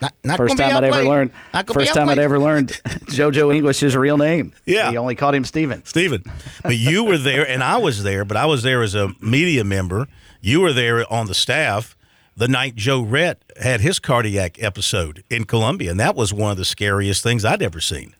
Not, 0.00 0.14
not 0.24 0.36
first 0.36 0.56
time 0.56 0.76
I'd 0.76 0.84
ever 0.84 1.04
learned. 1.04 1.30
First 1.72 1.94
time 1.94 2.08
I'd 2.08 2.18
ever 2.18 2.38
learned 2.38 2.68
JoJo 3.06 3.54
English's 3.54 3.96
real 3.96 4.18
name. 4.18 4.52
Yeah, 4.66 4.90
he 4.90 4.96
only 4.96 5.14
called 5.14 5.34
him 5.34 5.44
Steven. 5.44 5.84
Steven. 5.84 6.24
But 6.62 6.76
you 6.76 7.04
were 7.04 7.18
there, 7.18 7.46
and 7.48 7.62
I 7.62 7.78
was 7.78 8.02
there. 8.02 8.24
But 8.24 8.36
I 8.36 8.46
was 8.46 8.62
there 8.62 8.82
as 8.82 8.94
a 8.94 9.14
media 9.20 9.64
member. 9.64 10.08
You 10.40 10.60
were 10.60 10.72
there 10.72 11.10
on 11.12 11.26
the 11.26 11.34
staff 11.34 11.96
the 12.36 12.48
night 12.48 12.74
Joe 12.76 13.02
Rhett 13.02 13.42
had 13.60 13.80
his 13.80 13.98
cardiac 13.98 14.62
episode 14.62 15.22
in 15.28 15.44
Columbia, 15.44 15.90
and 15.90 16.00
that 16.00 16.16
was 16.16 16.32
one 16.32 16.50
of 16.50 16.56
the 16.56 16.64
scariest 16.64 17.22
things 17.22 17.44
I'd 17.44 17.62
ever 17.62 17.80
seen. 17.80 18.14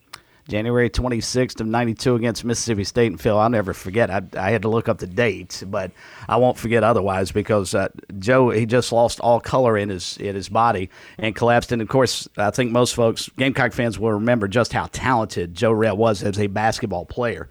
January 0.49 0.91
26th 0.91 1.61
of 1.61 1.67
92 1.67 2.15
against 2.17 2.45
Mississippi 2.45 2.85
State. 2.85 3.13
And 3.13 3.21
Phil, 3.21 3.39
I'll 3.39 3.51
never 3.51 3.73
forget. 3.73 4.11
I, 4.11 4.23
I 4.37 4.51
had 4.51 4.63
to 4.63 4.69
look 4.69 4.89
up 4.89 4.99
the 4.99 5.07
dates, 5.07 5.63
but 5.63 5.93
I 6.29 6.37
won't 6.37 6.59
forget 6.59 6.83
otherwise 6.83 7.31
because 7.31 7.75
uh, 7.75 7.89
Joe, 8.19 8.51
he 8.51 8.67
just 8.67 8.93
lost 8.93 9.21
all 9.21 9.41
color 9.41 9.77
in 9.77 9.89
his 9.89 10.17
in 10.19 10.35
his 10.35 10.49
body 10.49 10.91
and 11.19 11.37
collapsed. 11.37 11.73
And 11.73 11.81
of 11.81 11.89
course, 11.89 12.29
I 12.37 12.51
think 12.51 12.73
most 12.73 12.95
folks, 12.95 13.29
Gamecock 13.37 13.73
fans, 13.73 13.99
will 13.99 14.13
remember 14.13 14.49
just 14.49 14.73
how 14.73 14.87
talented 14.93 15.55
Joe 15.55 15.73
Rhett 15.73 15.97
was 15.97 16.23
as 16.23 16.39
a 16.39 16.49
basketball 16.49 17.07
player. 17.07 17.49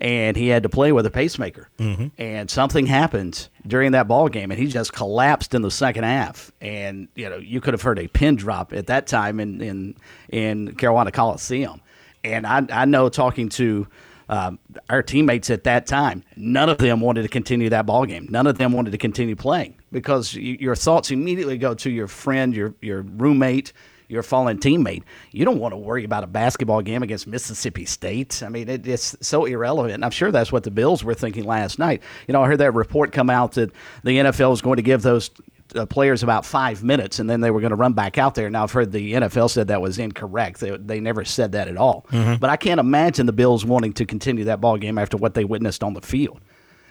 And 0.00 0.36
he 0.36 0.46
had 0.46 0.62
to 0.62 0.68
play 0.68 0.92
with 0.92 1.06
a 1.06 1.10
pacemaker. 1.10 1.68
Mm-hmm. 1.78 2.06
And 2.18 2.48
something 2.48 2.86
happened 2.86 3.48
during 3.66 3.90
that 3.92 4.06
ball 4.06 4.28
game, 4.28 4.52
and 4.52 4.60
he 4.60 4.68
just 4.68 4.92
collapsed 4.92 5.54
in 5.54 5.62
the 5.62 5.72
second 5.72 6.04
half. 6.04 6.52
And 6.60 7.08
you 7.16 7.28
know, 7.28 7.38
you 7.38 7.60
could 7.60 7.74
have 7.74 7.82
heard 7.82 7.98
a 7.98 8.06
pin 8.06 8.36
drop 8.36 8.72
at 8.72 8.86
that 8.86 9.08
time 9.08 9.40
in 9.40 9.60
in 9.60 9.96
in 10.28 10.76
Carolina 10.76 11.10
Coliseum 11.10 11.80
and 12.24 12.46
I, 12.46 12.66
I 12.70 12.84
know 12.84 13.08
talking 13.08 13.48
to 13.50 13.86
um, 14.28 14.58
our 14.90 15.02
teammates 15.02 15.50
at 15.50 15.64
that 15.64 15.86
time, 15.86 16.22
none 16.36 16.68
of 16.68 16.78
them 16.78 17.00
wanted 17.00 17.22
to 17.22 17.28
continue 17.28 17.70
that 17.70 17.86
ball 17.86 18.04
game. 18.04 18.26
None 18.30 18.46
of 18.46 18.58
them 18.58 18.72
wanted 18.72 18.90
to 18.90 18.98
continue 18.98 19.36
playing 19.36 19.74
because 19.90 20.34
you, 20.34 20.56
your 20.60 20.74
thoughts 20.74 21.10
immediately 21.10 21.56
go 21.56 21.74
to 21.74 21.90
your 21.90 22.08
friend, 22.08 22.54
your 22.54 22.74
your 22.82 23.02
roommate, 23.02 23.72
your 24.08 24.22
fallen 24.22 24.58
teammate. 24.58 25.02
You 25.32 25.44
don't 25.44 25.58
want 25.58 25.72
to 25.72 25.76
worry 25.76 26.04
about 26.04 26.24
a 26.24 26.26
basketball 26.26 26.82
game 26.82 27.02
against 27.02 27.26
Mississippi 27.26 27.84
State. 27.84 28.42
I 28.42 28.48
mean, 28.48 28.68
it, 28.68 28.86
it's 28.86 29.16
so 29.20 29.44
irrelevant. 29.44 29.94
And 29.94 30.04
I'm 30.04 30.10
sure 30.10 30.30
that's 30.30 30.52
what 30.52 30.64
the 30.64 30.70
Bills 30.70 31.04
were 31.04 31.14
thinking 31.14 31.44
last 31.44 31.78
night. 31.78 32.02
You 32.26 32.32
know, 32.32 32.42
I 32.42 32.48
heard 32.48 32.58
that 32.58 32.72
report 32.72 33.12
come 33.12 33.30
out 33.30 33.52
that 33.52 33.70
the 34.04 34.18
NFL 34.18 34.52
is 34.52 34.60
going 34.60 34.76
to 34.76 34.82
give 34.82 35.02
those 35.02 35.30
uh, 35.74 35.86
players 35.86 36.22
about 36.22 36.44
five 36.46 36.82
minutes, 36.82 37.18
and 37.18 37.28
then 37.28 37.40
they 37.40 37.50
were 37.50 37.60
going 37.60 37.70
to 37.70 37.76
run 37.76 37.92
back 37.92 38.18
out 38.18 38.34
there. 38.34 38.48
Now 38.50 38.62
I've 38.62 38.72
heard 38.72 38.92
the 38.92 39.12
NFL 39.14 39.50
said 39.50 39.68
that 39.68 39.80
was 39.82 39.98
incorrect. 39.98 40.60
They, 40.60 40.76
they 40.76 41.00
never 41.00 41.24
said 41.24 41.52
that 41.52 41.68
at 41.68 41.76
all. 41.76 42.06
Mm-hmm. 42.10 42.36
But 42.36 42.50
I 42.50 42.56
can't 42.56 42.80
imagine 42.80 43.26
the 43.26 43.32
Bills 43.32 43.64
wanting 43.64 43.92
to 43.94 44.06
continue 44.06 44.44
that 44.44 44.60
ball 44.60 44.76
game 44.78 44.98
after 44.98 45.16
what 45.16 45.34
they 45.34 45.44
witnessed 45.44 45.82
on 45.84 45.94
the 45.94 46.00
field. 46.00 46.40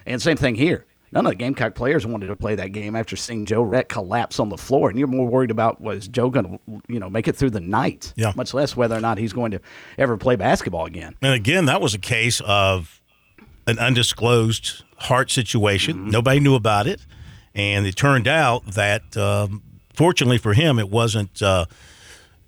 And 0.05 0.22
same 0.22 0.38
thing 0.38 0.55
here. 0.55 0.86
None 1.13 1.25
of 1.25 1.31
the 1.31 1.36
Gamecock 1.38 1.74
players 1.74 2.05
wanted 2.05 2.27
to 2.27 2.36
play 2.36 2.55
that 2.55 2.74
game 2.74 2.93
after 2.93 3.15
seeing 3.15 3.46
Joe 3.46 3.62
Rhett 3.62 3.88
collapse 3.88 4.41
on 4.41 4.50
the 4.50 4.57
floor, 4.57 4.89
and 4.89 5.00
you're 5.00 5.07
more 5.07 5.25
worried 5.25 5.51
about 5.51 5.79
was 5.79 6.05
Joe 6.10 6.29
going 6.29 6.46
to, 6.46 6.81
you 6.89 7.00
know, 7.00 7.10
make 7.10 7.29
it 7.29 7.36
through 7.38 7.51
the 7.51 7.62
night, 7.62 8.12
Yeah. 8.17 8.34
much 8.36 8.53
less 8.53 8.75
whether 8.75 8.96
or 8.96 9.00
not 9.00 9.17
he's 9.17 9.31
going 9.31 9.51
to 9.51 9.62
ever 9.98 10.17
play 10.17 10.36
basketball 10.36 10.86
again. 10.86 11.15
And 11.22 11.34
again, 11.34 11.65
that 11.65 11.79
was 11.79 11.93
a 11.93 11.98
case 11.98 12.41
of 12.46 13.01
an 13.67 13.79
undisclosed 13.79 14.84
heart 14.98 15.31
situation. 15.31 16.10
Nobody 16.10 16.41
knew 16.41 16.55
about 16.55 16.88
it, 16.88 17.00
and 17.57 17.85
it 17.85 17.95
turned 17.97 18.27
out 18.27 18.65
that, 18.67 19.17
um, 19.17 19.61
fortunately 19.93 20.37
for 20.37 20.53
him, 20.53 20.79
it 20.79 20.89
wasn't. 20.89 21.41
Uh, 21.41 21.65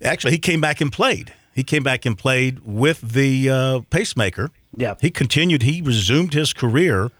actually, 0.02 0.30
he 0.32 0.38
came 0.38 0.60
back 0.62 0.80
and 0.80 0.90
played. 0.92 1.34
He 1.54 1.62
came 1.64 1.82
back 1.82 2.06
and 2.06 2.16
played 2.16 2.60
with 2.60 3.00
the 3.02 3.50
uh, 3.50 3.80
pacemaker. 3.90 4.50
Yeah. 4.76 4.94
he 5.00 5.10
continued. 5.10 5.62
He 5.64 5.82
resumed 5.82 6.32
his 6.32 6.52
career, 6.52 7.10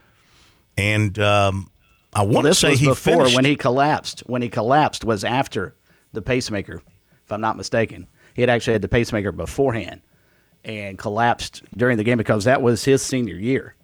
and 0.78 1.18
um, 1.18 1.68
I 2.14 2.23
want 2.23 2.35
Well, 2.35 2.42
to 2.44 2.54
say 2.54 2.70
was 2.70 2.80
he 2.80 2.87
before 2.87 3.16
finished. 3.16 3.35
when 3.37 3.44
he 3.44 3.56
collapsed. 3.56 4.20
When 4.26 4.40
he 4.40 4.49
collapsed 4.49 5.04
was 5.04 5.25
after 5.25 5.75
the 6.12 6.23
pacemaker, 6.23 6.80
if 7.25 7.32
I'm 7.32 7.40
not 7.40 7.56
mistaken. 7.56 8.06
He 8.35 8.42
had 8.42 8.49
actually 8.49 8.75
had 8.75 8.82
the 8.82 8.88
pacemaker 8.88 9.32
beforehand 9.32 10.00
and 10.64 10.97
collapsed 10.97 11.62
during 11.76 11.97
the 11.97 12.04
game 12.04 12.16
because 12.18 12.44
that 12.44 12.62
was 12.62 12.85
his 12.85 13.02
senior 13.02 13.35
year. 13.35 13.75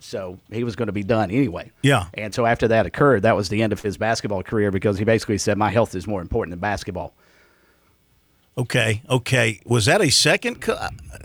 So 0.00 0.38
he 0.50 0.62
was 0.64 0.76
going 0.76 0.86
to 0.86 0.92
be 0.92 1.02
done 1.02 1.30
anyway. 1.30 1.72
Yeah. 1.82 2.06
And 2.14 2.32
so 2.32 2.46
after 2.46 2.68
that 2.68 2.86
occurred, 2.86 3.22
that 3.22 3.34
was 3.36 3.48
the 3.48 3.62
end 3.62 3.72
of 3.72 3.82
his 3.82 3.96
basketball 3.96 4.42
career 4.42 4.70
because 4.70 4.96
he 4.98 5.04
basically 5.04 5.38
said, 5.38 5.58
"My 5.58 5.70
health 5.70 5.94
is 5.94 6.06
more 6.06 6.20
important 6.20 6.52
than 6.52 6.60
basketball." 6.60 7.14
Okay, 8.56 9.02
okay. 9.08 9.60
Was 9.64 9.84
that 9.86 10.00
a 10.00 10.10
second? 10.10 10.60
co- 10.60 10.78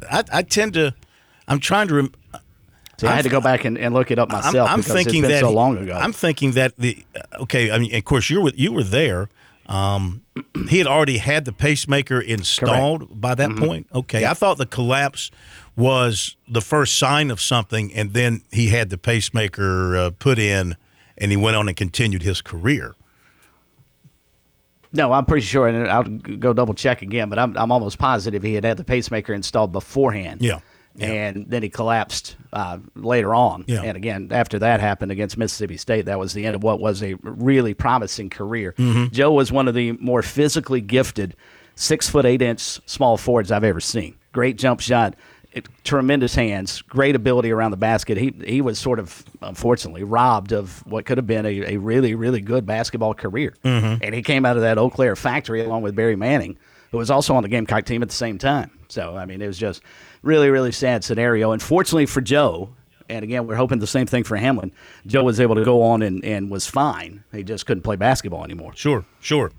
I, 0.10 0.24
I 0.32 0.42
tend 0.44 0.74
to. 0.76 0.94
I'm 1.48 1.60
trying 1.60 1.88
to. 1.88 1.96
Rem- 1.96 2.14
So 2.98 3.08
i 3.08 3.16
had 3.16 3.24
to 3.24 3.30
go 3.30 3.42
back 3.42 3.66
and, 3.66 3.78
and 3.78 3.94
look 3.94 4.12
it 4.12 4.20
up 4.20 4.32
myself 4.32 4.70
I'm, 4.70 4.76
I'm 4.76 4.80
because 4.82 4.94
thinking 4.94 5.24
that 5.24 5.40
so 5.40 5.52
long 5.52 5.78
ago. 5.78 5.94
I'm 5.94 6.14
thinking 6.14 6.52
that 6.52 6.78
the 6.78 7.04
okay. 7.40 7.72
I 7.72 7.80
mean, 7.80 7.94
of 7.96 8.04
course, 8.06 8.30
you 8.30 8.42
were 8.42 8.52
you 8.56 8.72
were 8.72 8.84
there. 8.84 9.30
Um, 9.66 10.22
he 10.70 10.78
had 10.78 10.88
already 10.88 11.18
had 11.20 11.46
the 11.46 11.54
pacemaker 11.54 12.20
installed 12.22 13.20
by 13.20 13.34
that 13.36 13.50
Mm-hmm. 13.50 13.66
point. 13.66 13.88
Okay, 13.96 14.26
I 14.26 14.34
thought 14.36 14.58
the 14.58 14.66
collapse 14.68 15.32
was 15.76 16.36
the 16.48 16.62
first 16.62 16.98
sign 16.98 17.32
of 17.32 17.42
something, 17.42 17.94
and 17.94 18.14
then 18.14 18.42
he 18.52 18.68
had 18.68 18.90
the 18.90 18.98
pacemaker 18.98 19.96
uh, 19.98 20.12
put 20.12 20.38
in, 20.38 20.76
and 21.18 21.32
he 21.32 21.38
went 21.38 21.56
on 21.56 21.68
and 21.68 21.76
continued 21.76 22.22
his 22.22 22.42
career. 22.42 22.96
No, 24.92 25.12
I'm 25.12 25.26
pretty 25.26 25.46
sure, 25.46 25.68
and 25.68 25.88
I'll 25.88 26.04
go 26.04 26.54
double 26.54 26.76
check 26.76 27.02
again, 27.02 27.28
but 27.30 27.40
I'm, 27.40 27.58
I'm 27.58 27.72
almost 27.72 27.98
positive 27.98 28.44
he 28.44 28.54
had 28.54 28.64
had 28.64 28.78
the 28.78 28.84
pacemaker 28.84 29.34
installed 29.34 29.72
beforehand. 29.72 30.42
Yeah. 30.42 30.60
Yeah. 30.96 31.08
And 31.08 31.46
then 31.50 31.64
he 31.64 31.70
collapsed 31.70 32.36
uh, 32.54 32.78
later 32.94 33.34
on. 33.34 33.66
Yeah. 33.68 33.82
And 33.82 33.98
again, 33.98 34.28
after 34.30 34.60
that 34.60 34.80
happened 34.80 35.12
against 35.12 35.40
Mississippi 35.40 35.78
State, 35.78 36.06
that 36.06 36.20
was 36.20 36.34
the 36.34 36.46
end 36.46 36.56
of 36.56 36.62
what 36.62 36.80
was 36.80 37.02
a 37.02 37.16
really 37.24 37.74
promising 37.74 38.30
career. 38.30 38.76
Mm-hmm. 38.78 39.12
Joe 39.12 39.32
was 39.32 39.52
one 39.52 39.68
of 39.68 39.74
the 39.74 39.94
more 39.94 40.22
physically 40.22 40.82
gifted 40.82 41.36
six 41.74 42.08
foot 42.08 42.28
eight 42.28 42.44
inch 42.44 42.62
small 42.88 43.18
forwards 43.18 43.52
I've 43.52 43.64
ever 43.64 43.80
seen. 43.80 44.18
Great 44.34 44.56
jump 44.56 44.82
shot, 44.82 45.16
it, 45.54 45.68
tremendous 45.84 46.34
hands, 46.34 46.82
great 46.82 47.16
ability 47.16 47.52
around 47.52 47.72
the 47.72 47.78
basket. 47.78 48.18
He 48.18 48.34
he 48.46 48.62
was 48.62 48.80
sort 48.80 49.00
of 49.00 49.24
unfortunately 49.42 50.04
robbed 50.04 50.52
of 50.52 50.86
what 50.86 51.06
could 51.06 51.18
have 51.18 51.28
been 51.28 51.46
a, 51.46 51.76
a 51.76 51.78
really 51.78 52.16
really 52.16 52.42
good 52.42 52.66
basketball 52.66 53.14
career. 53.14 53.56
Mm-hmm. 53.64 54.04
And 54.04 54.16
he 54.16 54.24
came 54.24 54.46
out 54.46 54.56
of 54.56 54.64
that 54.64 54.78
Eau 54.78 54.90
Claire 54.90 55.16
factory 55.16 55.64
along 55.64 55.84
with 55.84 55.96
Barry 55.96 56.16
Manning, 56.16 56.58
who 56.92 56.98
was 56.98 57.12
also 57.12 57.36
on 57.36 57.44
the 57.44 57.50
Gamecock 57.50 57.86
team 57.86 58.02
at 58.02 58.10
the 58.10 58.16
same 58.16 58.38
time. 58.38 58.72
So 58.90 59.16
I 59.16 59.26
mean, 59.26 59.42
it 59.42 59.48
was 59.48 59.58
just 59.58 59.84
really 60.24 60.50
really 60.50 60.72
sad 60.72 61.04
scenario. 61.04 61.52
Unfortunately 61.52 62.08
for 62.08 62.22
Joe. 62.22 62.70
And 63.10 63.22
again, 63.22 63.46
we're 63.46 63.58
hoping 63.58 63.80
the 63.80 63.86
same 63.86 64.08
thing 64.08 64.24
for 64.24 64.38
Hamlin. 64.38 64.72
Joe 65.06 65.26
was 65.26 65.42
able 65.42 65.56
to 65.56 65.66
go 65.66 65.82
on 65.84 66.02
and, 66.02 66.24
and 66.24 66.50
was 66.50 66.66
fine. 66.66 67.26
He 67.34 67.44
just 67.44 67.66
couldn't 67.66 67.84
play 67.84 67.98
basketball 67.98 68.46
anymore. 68.46 68.72
Sure, 68.76 69.06
sure. 69.20 69.52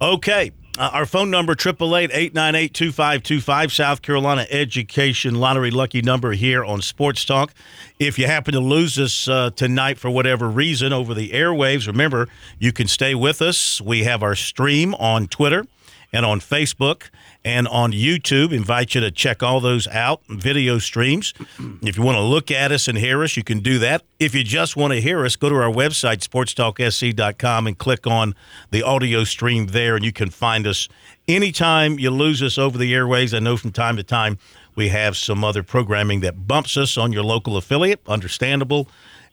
Okay. 0.00 0.52
Uh, 0.78 0.90
our 0.92 1.06
phone 1.06 1.30
number, 1.30 1.54
888-898-2525, 1.54 3.70
South 3.70 4.02
Carolina 4.02 4.46
Education 4.50 5.36
Lottery 5.36 5.70
Lucky 5.70 6.02
Number 6.02 6.32
here 6.32 6.62
on 6.62 6.82
Sports 6.82 7.24
Talk. 7.24 7.54
If 7.98 8.18
you 8.18 8.26
happen 8.26 8.52
to 8.52 8.60
lose 8.60 8.98
us 8.98 9.26
uh, 9.26 9.48
tonight 9.56 9.98
for 9.98 10.10
whatever 10.10 10.50
reason 10.50 10.92
over 10.92 11.14
the 11.14 11.30
airwaves, 11.30 11.86
remember, 11.86 12.28
you 12.58 12.72
can 12.72 12.88
stay 12.88 13.14
with 13.14 13.40
us. 13.40 13.80
We 13.80 14.04
have 14.04 14.22
our 14.22 14.34
stream 14.34 14.94
on 14.96 15.28
Twitter 15.28 15.64
and 16.12 16.26
on 16.26 16.40
Facebook 16.40 17.04
and 17.46 17.68
on 17.68 17.92
YouTube. 17.92 18.52
Invite 18.52 18.96
you 18.96 19.00
to 19.00 19.10
check 19.12 19.40
all 19.40 19.60
those 19.60 19.86
out, 19.86 20.20
video 20.28 20.78
streams. 20.78 21.32
If 21.80 21.96
you 21.96 22.02
want 22.02 22.16
to 22.16 22.22
look 22.22 22.50
at 22.50 22.72
us 22.72 22.88
and 22.88 22.98
hear 22.98 23.22
us, 23.22 23.36
you 23.36 23.44
can 23.44 23.60
do 23.60 23.78
that. 23.78 24.02
If 24.18 24.34
you 24.34 24.42
just 24.42 24.76
want 24.76 24.94
to 24.94 25.00
hear 25.00 25.24
us, 25.24 25.36
go 25.36 25.48
to 25.48 25.54
our 25.54 25.70
website, 25.70 26.26
sportstalksc.com, 26.26 27.68
and 27.68 27.78
click 27.78 28.04
on 28.04 28.34
the 28.72 28.82
audio 28.82 29.22
stream 29.22 29.68
there, 29.68 29.94
and 29.94 30.04
you 30.04 30.12
can 30.12 30.28
find 30.28 30.66
us 30.66 30.88
anytime 31.28 32.00
you 32.00 32.10
lose 32.10 32.42
us 32.42 32.58
over 32.58 32.76
the 32.76 32.92
airways. 32.92 33.32
I 33.32 33.38
know 33.38 33.56
from 33.56 33.70
time 33.70 33.96
to 33.96 34.02
time 34.02 34.38
we 34.74 34.88
have 34.88 35.16
some 35.16 35.44
other 35.44 35.62
programming 35.62 36.20
that 36.20 36.48
bumps 36.48 36.76
us 36.76 36.98
on 36.98 37.12
your 37.12 37.22
local 37.22 37.56
affiliate, 37.56 38.00
understandable. 38.08 38.88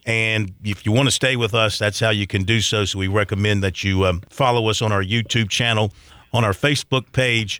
And 0.06 0.54
if 0.64 0.86
you 0.86 0.92
want 0.92 1.08
to 1.08 1.12
stay 1.12 1.36
with 1.36 1.56
us, 1.56 1.80
that's 1.80 2.00
how 2.00 2.12
you 2.12 2.28
can 2.28 2.44
do 2.44 2.62
so. 2.62 2.86
So 2.86 3.00
we 3.00 3.08
recommend 3.08 3.64
that 3.64 3.84
you 3.84 4.06
um, 4.06 4.22
follow 4.30 4.70
us 4.70 4.84
on 4.84 4.92
our 4.92 5.04
YouTube 5.04 5.50
channel, 5.50 5.92
on 6.32 6.44
our 6.44 6.54
Facebook 6.54 7.12
page, 7.12 7.60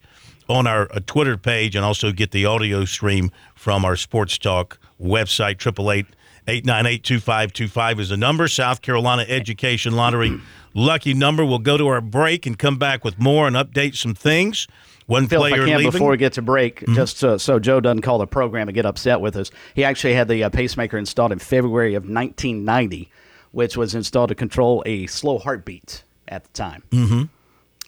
on 0.50 0.68
our 0.68 0.88
uh, 0.92 1.00
Twitter 1.06 1.38
page, 1.38 1.76
and 1.76 1.84
also 1.86 2.12
get 2.12 2.32
the 2.32 2.46
audio 2.46 2.86
stream 2.86 3.32
from 3.56 3.86
our 3.86 3.96
Sports 3.96 4.38
Talk 4.38 4.80
website. 5.02 5.58
Triple 5.58 5.92
eight 5.92 6.06
eight 6.48 6.66
nine 6.66 6.86
eight 6.86 7.04
two 7.04 7.20
five 7.20 7.54
two 7.54 7.68
five 7.68 8.00
is 8.00 8.10
the 8.10 8.18
number. 8.18 8.48
South 8.48 8.82
Carolina 8.82 9.26
Education 9.28 9.94
Lottery 9.96 10.40
lucky 10.74 11.14
number. 11.14 11.46
We'll 11.46 11.60
go 11.60 11.78
to 11.78 11.88
our 11.88 12.02
break 12.02 12.46
and 12.46 12.58
come 12.58 12.78
back 12.78 13.04
with 13.04 13.20
more 13.20 13.48
and 13.48 13.56
update 13.56 13.96
some 13.96 14.14
things. 14.14 14.68
One 15.06 15.28
Phil, 15.28 15.44
if 15.44 15.52
player 15.52 15.64
I 15.64 15.68
can, 15.68 15.78
leaving. 15.80 15.92
before 15.92 16.12
we 16.12 16.18
get 16.18 16.34
to 16.34 16.42
break, 16.42 16.80
Mm-hmm. 16.80 16.94
just 16.96 17.18
so, 17.18 17.36
so 17.38 17.60
Joe 17.60 17.82
doesn't 17.82 18.04
call 18.04 18.20
the 18.20 18.26
program 18.26 18.70
and 18.70 18.74
get 18.74 18.86
upset 18.86 19.20
with 19.20 19.36
us, 19.36 19.52
he 19.76 19.84
actually 19.84 20.14
had 20.14 20.30
the 20.30 20.46
uh, 20.46 20.50
pacemaker 20.50 20.98
installed 20.98 21.34
in 21.34 21.40
February 21.40 21.94
of 21.94 22.04
1990, 22.04 23.12
which 23.52 23.76
was 23.76 23.94
installed 23.96 24.30
to 24.30 24.36
control 24.36 24.82
a 24.86 25.06
slow 25.08 25.40
heartbeat 25.40 26.04
at 26.30 26.46
the 26.46 26.50
time. 26.54 26.84
Mm-hmm. 26.92 27.24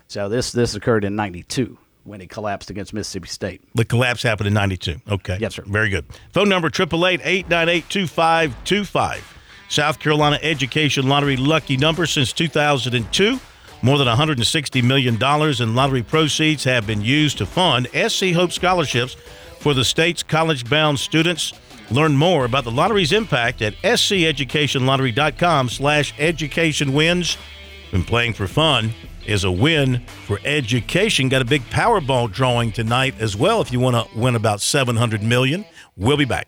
So 0.10 0.28
this 0.28 0.52
this 0.52 0.76
occurred 0.76 1.06
in 1.06 1.16
'92 1.16 1.78
when 2.06 2.22
he 2.22 2.28
collapsed 2.28 2.70
against 2.70 2.94
Mississippi 2.94 3.28
State. 3.28 3.62
The 3.74 3.84
collapse 3.84 4.24
happened 4.24 4.48
in 4.48 4.54
92. 4.54 5.02
Okay. 5.10 5.38
Yes, 5.40 5.56
sir. 5.56 5.64
Very 5.66 5.90
good. 5.90 6.06
Phone 6.32 6.48
number 6.48 6.70
888-898-2525. 6.70 9.22
South 9.68 10.00
Carolina 10.00 10.38
Education 10.42 11.10
Lottery 11.10 11.36
lucky 11.38 11.76
number 11.76 12.06
since 12.06 12.32
2002. 12.32 13.40
More 13.82 13.98
than 13.98 14.08
$160 14.08 14.84
million 14.84 15.16
in 15.62 15.76
lottery 15.76 16.04
proceeds 16.04 16.64
have 16.64 16.88
been 16.88 17.02
used 17.02 17.38
to 17.40 17.46
fund 17.46 17.88
SC 17.94 18.32
Hope 18.32 18.52
scholarships 18.52 19.16
for 19.60 19.74
the 19.74 19.84
state's 19.84 20.24
college-bound 20.24 21.00
students. 21.00 21.54
Learn 21.92 22.16
more 22.16 22.46
about 22.46 22.64
the 22.64 22.72
lottery's 22.72 23.12
impact 23.12 23.62
at 23.62 23.74
sceducationlottery.com 23.76 25.70
slash 25.70 26.14
education 26.20 26.94
wins. 26.94 27.38
Been 27.92 28.04
playing 28.04 28.34
for 28.34 28.48
fun 28.48 28.92
is 29.26 29.44
a 29.44 29.52
win 29.52 30.06
for 30.26 30.40
education. 30.46 31.30
Got 31.30 31.42
a 31.42 31.46
big 31.46 31.64
Powerball 31.64 32.32
drawing 32.32 32.72
tonight 32.72 33.16
as 33.20 33.36
well 33.36 33.62
if 33.62 33.72
you 33.72 33.80
want 33.80 33.96
to 33.96 34.18
win 34.18 34.36
about 34.36 34.62
700 34.62 35.24
million. 35.24 35.66
We'll 35.96 36.18
be 36.18 36.26
back. 36.26 36.48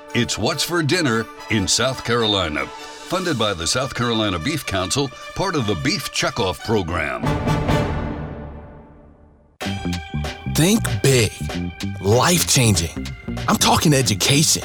It's 0.13 0.37
what's 0.37 0.61
for 0.61 0.83
dinner 0.83 1.25
in 1.51 1.69
South 1.69 2.03
Carolina. 2.03 2.65
funded 2.65 3.39
by 3.39 3.53
the 3.53 3.65
South 3.65 3.95
Carolina 3.95 4.37
Beef 4.37 4.65
Council, 4.65 5.07
part 5.35 5.55
of 5.55 5.67
the 5.67 5.75
Beef 5.75 6.11
Checkoff 6.11 6.59
program. 6.65 7.21
Think 10.53 10.81
big, 11.01 11.31
life 12.01 12.45
changing. 12.45 13.07
I'm 13.47 13.55
talking 13.55 13.93
education, 13.93 14.63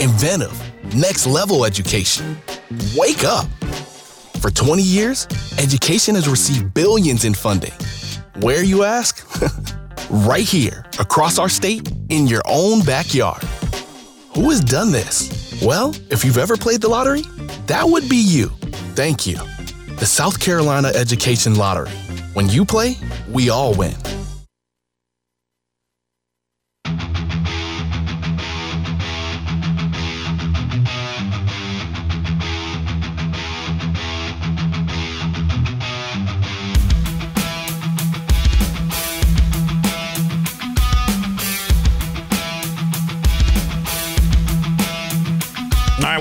inventive, 0.00 0.52
next 0.94 1.26
level 1.26 1.64
education. 1.64 2.36
Wake 2.94 3.24
up! 3.24 3.46
For 4.40 4.50
20 4.50 4.82
years, 4.82 5.26
education 5.58 6.14
has 6.14 6.28
received 6.28 6.74
billions 6.74 7.24
in 7.24 7.32
funding. 7.32 7.72
Where, 8.40 8.62
you 8.62 8.84
ask? 8.84 9.26
right 10.10 10.46
here, 10.46 10.84
across 10.98 11.38
our 11.38 11.48
state, 11.48 11.90
in 12.10 12.26
your 12.26 12.42
own 12.46 12.82
backyard. 12.82 13.42
Who 14.34 14.50
has 14.50 14.60
done 14.60 14.90
this? 14.90 15.62
Well, 15.62 15.94
if 16.10 16.24
you've 16.24 16.38
ever 16.38 16.56
played 16.56 16.80
the 16.80 16.88
lottery, 16.88 17.22
that 17.66 17.84
would 17.86 18.08
be 18.08 18.16
you. 18.16 18.48
Thank 18.96 19.28
you. 19.28 19.36
The 19.96 20.06
South 20.06 20.40
Carolina 20.40 20.88
Education 20.88 21.54
Lottery. 21.54 21.92
When 22.32 22.48
you 22.48 22.64
play, 22.64 22.96
we 23.28 23.48
all 23.48 23.74
win. 23.74 23.94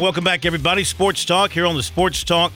Welcome 0.03 0.25
back, 0.25 0.45
everybody. 0.45 0.83
Sports 0.83 1.23
Talk 1.23 1.51
here 1.51 1.65
on 1.65 1.77
the 1.77 1.81
Sports 1.81 2.25
Talk 2.25 2.51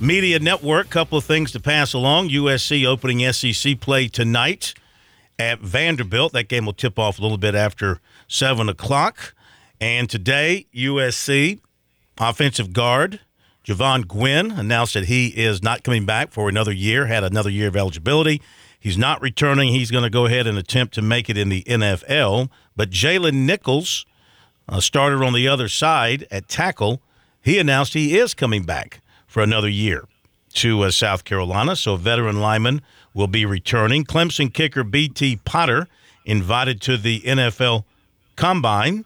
Media 0.00 0.38
Network. 0.38 0.90
Couple 0.90 1.16
of 1.16 1.24
things 1.24 1.50
to 1.52 1.58
pass 1.58 1.94
along. 1.94 2.28
USC 2.28 2.84
opening 2.84 3.32
SEC 3.32 3.80
play 3.80 4.06
tonight 4.06 4.74
at 5.38 5.60
Vanderbilt. 5.60 6.34
That 6.34 6.48
game 6.48 6.66
will 6.66 6.74
tip 6.74 6.98
off 6.98 7.18
a 7.18 7.22
little 7.22 7.38
bit 7.38 7.54
after 7.54 8.02
7 8.28 8.68
o'clock. 8.68 9.34
And 9.80 10.10
today, 10.10 10.66
USC 10.74 11.60
offensive 12.18 12.74
guard 12.74 13.20
Javon 13.64 14.06
Gwyn 14.06 14.50
announced 14.50 14.92
that 14.92 15.04
he 15.04 15.28
is 15.28 15.62
not 15.62 15.82
coming 15.82 16.04
back 16.04 16.32
for 16.32 16.50
another 16.50 16.72
year, 16.72 17.06
had 17.06 17.24
another 17.24 17.48
year 17.48 17.68
of 17.68 17.76
eligibility. 17.76 18.42
He's 18.78 18.98
not 18.98 19.22
returning. 19.22 19.72
He's 19.72 19.90
going 19.90 20.04
to 20.04 20.10
go 20.10 20.26
ahead 20.26 20.46
and 20.46 20.58
attempt 20.58 20.92
to 20.96 21.02
make 21.02 21.30
it 21.30 21.38
in 21.38 21.48
the 21.48 21.62
NFL. 21.62 22.50
But 22.76 22.90
Jalen 22.90 23.46
Nichols 23.46 24.04
a 24.70 24.80
starter 24.80 25.22
on 25.24 25.32
the 25.32 25.48
other 25.48 25.68
side 25.68 26.26
at 26.30 26.48
tackle, 26.48 27.02
he 27.42 27.58
announced 27.58 27.94
he 27.94 28.16
is 28.16 28.34
coming 28.34 28.62
back 28.64 29.00
for 29.26 29.42
another 29.42 29.68
year 29.68 30.04
to 30.54 30.82
uh, 30.82 30.90
South 30.90 31.24
Carolina. 31.24 31.76
So, 31.76 31.96
veteran 31.96 32.40
lineman 32.40 32.82
will 33.12 33.26
be 33.26 33.44
returning. 33.44 34.04
Clemson 34.04 34.52
kicker 34.52 34.84
B.T. 34.84 35.40
Potter 35.44 35.88
invited 36.24 36.80
to 36.82 36.96
the 36.96 37.20
NFL 37.20 37.84
Combine. 38.36 39.04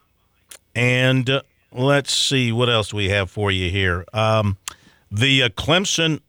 And 0.75 1.29
uh, 1.31 1.43
let's 1.73 2.13
see 2.13 2.53
what 2.53 2.69
else 2.69 2.93
we 2.93 3.09
have 3.09 3.31
for 3.31 3.51
you 3.51 3.71
here. 3.71 4.05
Um, 4.13 4.59
the 5.11 5.45
uh, 5.45 5.49
Clemson 5.51 6.21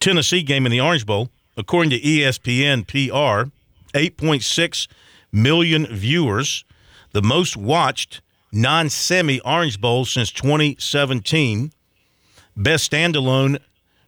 Tennessee 0.00 0.42
game 0.42 0.66
in 0.66 0.72
the 0.72 0.80
Orange 0.80 1.06
Bowl, 1.06 1.30
according 1.56 1.90
to 1.90 2.00
ESPN 2.00 2.86
PR, 2.86 3.50
8.6 3.96 4.88
million 5.32 5.86
viewers, 5.86 6.64
the 7.12 7.22
most 7.22 7.56
watched 7.56 8.20
non 8.54 8.88
semi 8.88 9.40
Orange 9.40 9.80
Bowl 9.80 10.04
since 10.04 10.30
2017. 10.30 11.72
Best 12.56 12.90
standalone 12.90 13.58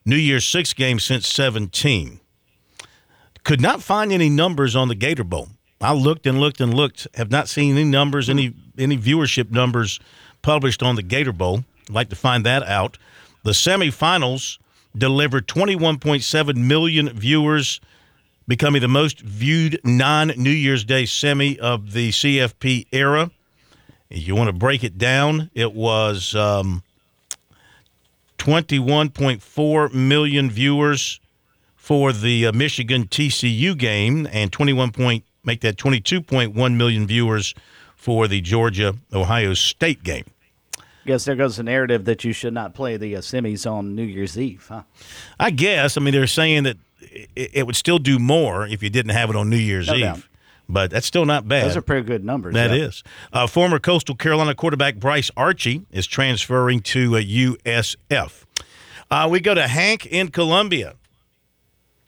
New 0.05 0.17
Year's 0.17 0.47
Six 0.47 0.73
game 0.73 1.01
since 1.01 1.29
17. 1.29 2.21
Could 3.43 3.61
not 3.61 3.83
find 3.83 4.13
any 4.13 4.31
numbers 4.31 4.77
on 4.77 4.89
the 4.89 4.95
Gator 4.95 5.25
Bowl. 5.25 5.49
I 5.81 5.93
looked 5.93 6.27
and 6.27 6.41
looked 6.41 6.61
and 6.61 6.73
looked, 6.73 7.07
have 7.15 7.31
not 7.31 7.49
seen 7.49 7.73
any 7.73 7.85
numbers, 7.85 8.31
any 8.31 8.55
any 8.79 8.97
viewership 8.97 9.51
numbers 9.51 10.01
published 10.43 10.83
on 10.83 10.97
the 10.97 11.03
Gator 11.03 11.33
Bowl. 11.33 11.65
Like 11.89 12.09
to 12.11 12.17
find 12.17 12.45
that 12.47 12.63
out. 12.63 12.99
The 13.43 13.53
semifinals 13.53 14.59
delivered 14.97 15.47
21.7 15.47 16.57
million 16.57 17.11
viewers, 17.11 17.81
becoming 18.49 18.81
the 18.81 18.89
most 18.89 19.21
viewed 19.21 19.81
non 19.85 20.29
New 20.37 20.51
Year's 20.51 20.85
Day 20.85 21.05
semi 21.07 21.59
of 21.59 21.93
the 21.93 22.11
CFP 22.11 22.87
era. 22.93 23.31
If 24.11 24.27
you 24.27 24.35
want 24.37 24.49
to 24.49 24.53
break 24.53 24.85
it 24.85 24.99
down, 24.99 25.51
it 25.55 25.73
was 25.73 26.35
um, 26.35 26.83
21.4 28.39 29.93
million 29.93 30.51
viewers 30.51 31.21
for 31.75 32.13
the 32.13 32.47
uh, 32.47 32.53
Michigan 32.53 33.07
TCU 33.07 33.77
game, 33.77 34.29
and 34.33 34.53
21 34.53 34.93
point 34.93 35.25
make 35.45 35.61
that 35.61 35.77
22.1 35.77 36.77
million 36.77 37.07
viewers 37.07 37.55
for 37.95 38.27
the 38.29 38.41
Georgia 38.41 38.95
Ohio 39.13 39.55
State 39.55 40.03
game. 40.03 40.25
I 40.79 40.83
Guess 41.07 41.25
there 41.25 41.37
goes 41.37 41.57
the 41.57 41.63
narrative 41.63 42.05
that 42.07 42.25
you 42.25 42.33
should 42.33 42.53
not 42.53 42.75
play 42.75 42.97
the 42.97 43.15
uh, 43.17 43.21
semis 43.21 43.71
on 43.71 43.95
New 43.95 44.03
Year's 44.03 44.37
Eve, 44.37 44.67
huh? 44.69 44.83
I 45.39 45.51
guess. 45.51 45.97
I 45.97 46.01
mean, 46.01 46.13
they're 46.13 46.27
saying 46.27 46.65
that 46.65 46.77
it, 47.01 47.51
it 47.55 47.67
would 47.67 47.77
still 47.77 47.99
do 47.99 48.19
more 48.19 48.67
if 48.67 48.83
you 48.83 48.91
didn't 48.91 49.13
have 49.13 49.31
it 49.31 49.37
on 49.37 49.49
New 49.49 49.57
Year's 49.57 49.87
No 49.87 49.95
Eve. 49.95 50.01
doubt. 50.03 50.23
But 50.69 50.91
that's 50.91 51.07
still 51.07 51.25
not 51.25 51.47
bad. 51.47 51.67
Those 51.67 51.77
are 51.77 51.83
pretty 51.83 52.07
good 52.07 52.25
numbers. 52.25 52.55
That 52.55 52.71
yeah. 52.71 52.87
is. 52.87 53.05
Uh, 53.33 53.47
former 53.47 53.79
Coastal 53.79 54.17
Carolina 54.17 54.55
quarterback 54.55 54.97
Bryce 54.97 55.31
Archie 55.37 55.83
is 55.93 56.07
transferring 56.07 56.81
to 56.81 57.17
uh, 57.17 57.21
USF. 57.21 58.45
Uh, 59.11 59.29
we 59.31 59.39
go 59.39 59.55
to 59.55 59.69
Hank 59.69 60.07
in 60.07 60.29
Columbia. 60.29 60.95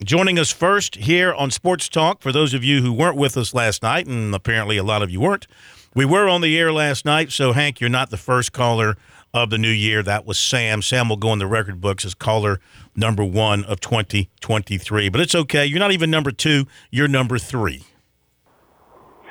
Joining 0.05 0.39
us 0.39 0.53
first 0.53 0.97
here 0.97 1.33
on 1.35 1.51
Sports 1.51 1.89
Talk, 1.89 2.23
for 2.23 2.31
those 2.31 2.55
of 2.55 2.63
you 2.63 2.83
who 2.83 2.93
weren't 2.93 3.17
with 3.17 3.37
us 3.37 3.53
last 3.53 3.83
night, 3.83 4.07
and 4.07 4.33
apparently 4.35 4.77
a 4.77 4.85
lot 4.85 5.03
of 5.03 5.11
you 5.11 5.21
weren't, 5.21 5.47
we 5.95 6.05
were 6.05 6.29
on 6.29 6.41
the 6.41 6.57
air 6.57 6.73
last 6.73 7.05
night, 7.05 7.33
so 7.33 7.53
Hank, 7.53 7.81
you're 7.81 7.91
not 7.91 8.11
the 8.11 8.17
first 8.17 8.53
caller 8.53 8.97
of 9.35 9.51
the 9.51 9.59
new 9.59 9.71
year. 9.71 10.03
That 10.03 10.27
was 10.27 10.39
Sam. 10.39 10.83
Sam 10.83 11.09
will 11.09 11.17
go 11.17 11.33
in 11.33 11.39
the 11.39 11.47
record 11.47 11.81
books 11.81 12.05
as 12.05 12.15
caller 12.15 12.61
number 12.95 13.25
one 13.25 13.65
of 13.65 13.81
2023. 13.81 15.09
But 15.09 15.21
it's 15.21 15.35
okay. 15.35 15.67
You're 15.67 15.81
not 15.81 15.93
even 15.93 16.11
number 16.11 16.31
two, 16.31 16.67
you're 16.91 17.09
number 17.09 17.39
three. 17.39 17.85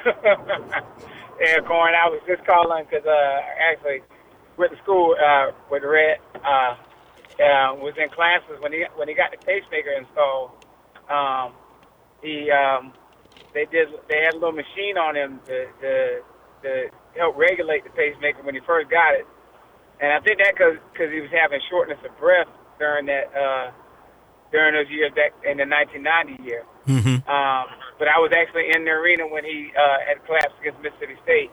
Yeah, 1.40 1.62
Corn, 1.68 1.94
I 1.94 2.10
was 2.10 2.20
just 2.26 2.44
calling 2.50 2.86
because 2.90 3.06
uh, 3.06 3.40
actually 3.62 4.02
went 4.58 4.72
to 4.74 4.78
school 4.82 5.16
uh, 5.22 5.54
with 5.70 5.84
Rhett. 5.84 6.18
Uh, 6.34 6.74
uh, 7.38 7.78
was 7.78 7.94
in 8.02 8.10
classes 8.10 8.58
when 8.60 8.74
he 8.74 8.86
when 8.96 9.08
he 9.08 9.14
got 9.14 9.30
the 9.30 9.38
pacemaker 9.46 9.94
installed. 9.94 10.50
Um, 11.06 11.54
he 12.26 12.50
um, 12.50 12.94
they 13.54 13.70
did 13.70 13.90
they 14.10 14.26
had 14.26 14.34
a 14.34 14.40
little 14.42 14.58
machine 14.58 14.98
on 14.98 15.16
him 15.16 15.40
to, 15.46 15.70
to 15.82 15.92
to 16.64 16.70
help 17.16 17.38
regulate 17.38 17.84
the 17.84 17.94
pacemaker 17.94 18.42
when 18.42 18.56
he 18.56 18.62
first 18.66 18.90
got 18.90 19.14
it, 19.14 19.28
and 20.02 20.12
I 20.12 20.20
think 20.26 20.42
that 20.42 20.58
because 20.58 20.82
because 20.92 21.14
he 21.14 21.22
was 21.22 21.30
having 21.30 21.62
shortness 21.70 22.02
of 22.02 22.18
breath 22.18 22.50
during 22.80 23.06
that 23.06 23.30
uh, 23.38 23.70
during 24.52 24.74
those 24.74 24.90
years 24.90 25.14
back 25.14 25.38
in 25.46 25.62
the 25.62 25.70
1990 25.70 26.42
year. 26.42 26.66
Mm-hmm. 26.90 27.30
Um, 27.30 27.66
but 28.00 28.08
I 28.08 28.18
was 28.22 28.32
actually 28.34 28.70
in 28.74 28.86
the 28.86 28.92
arena 28.92 29.28
when 29.28 29.44
he 29.44 29.74
uh, 29.74 30.00
had 30.06 30.24
collapsed 30.26 30.58
against 30.62 30.82
Mississippi 30.82 31.18
State. 31.24 31.52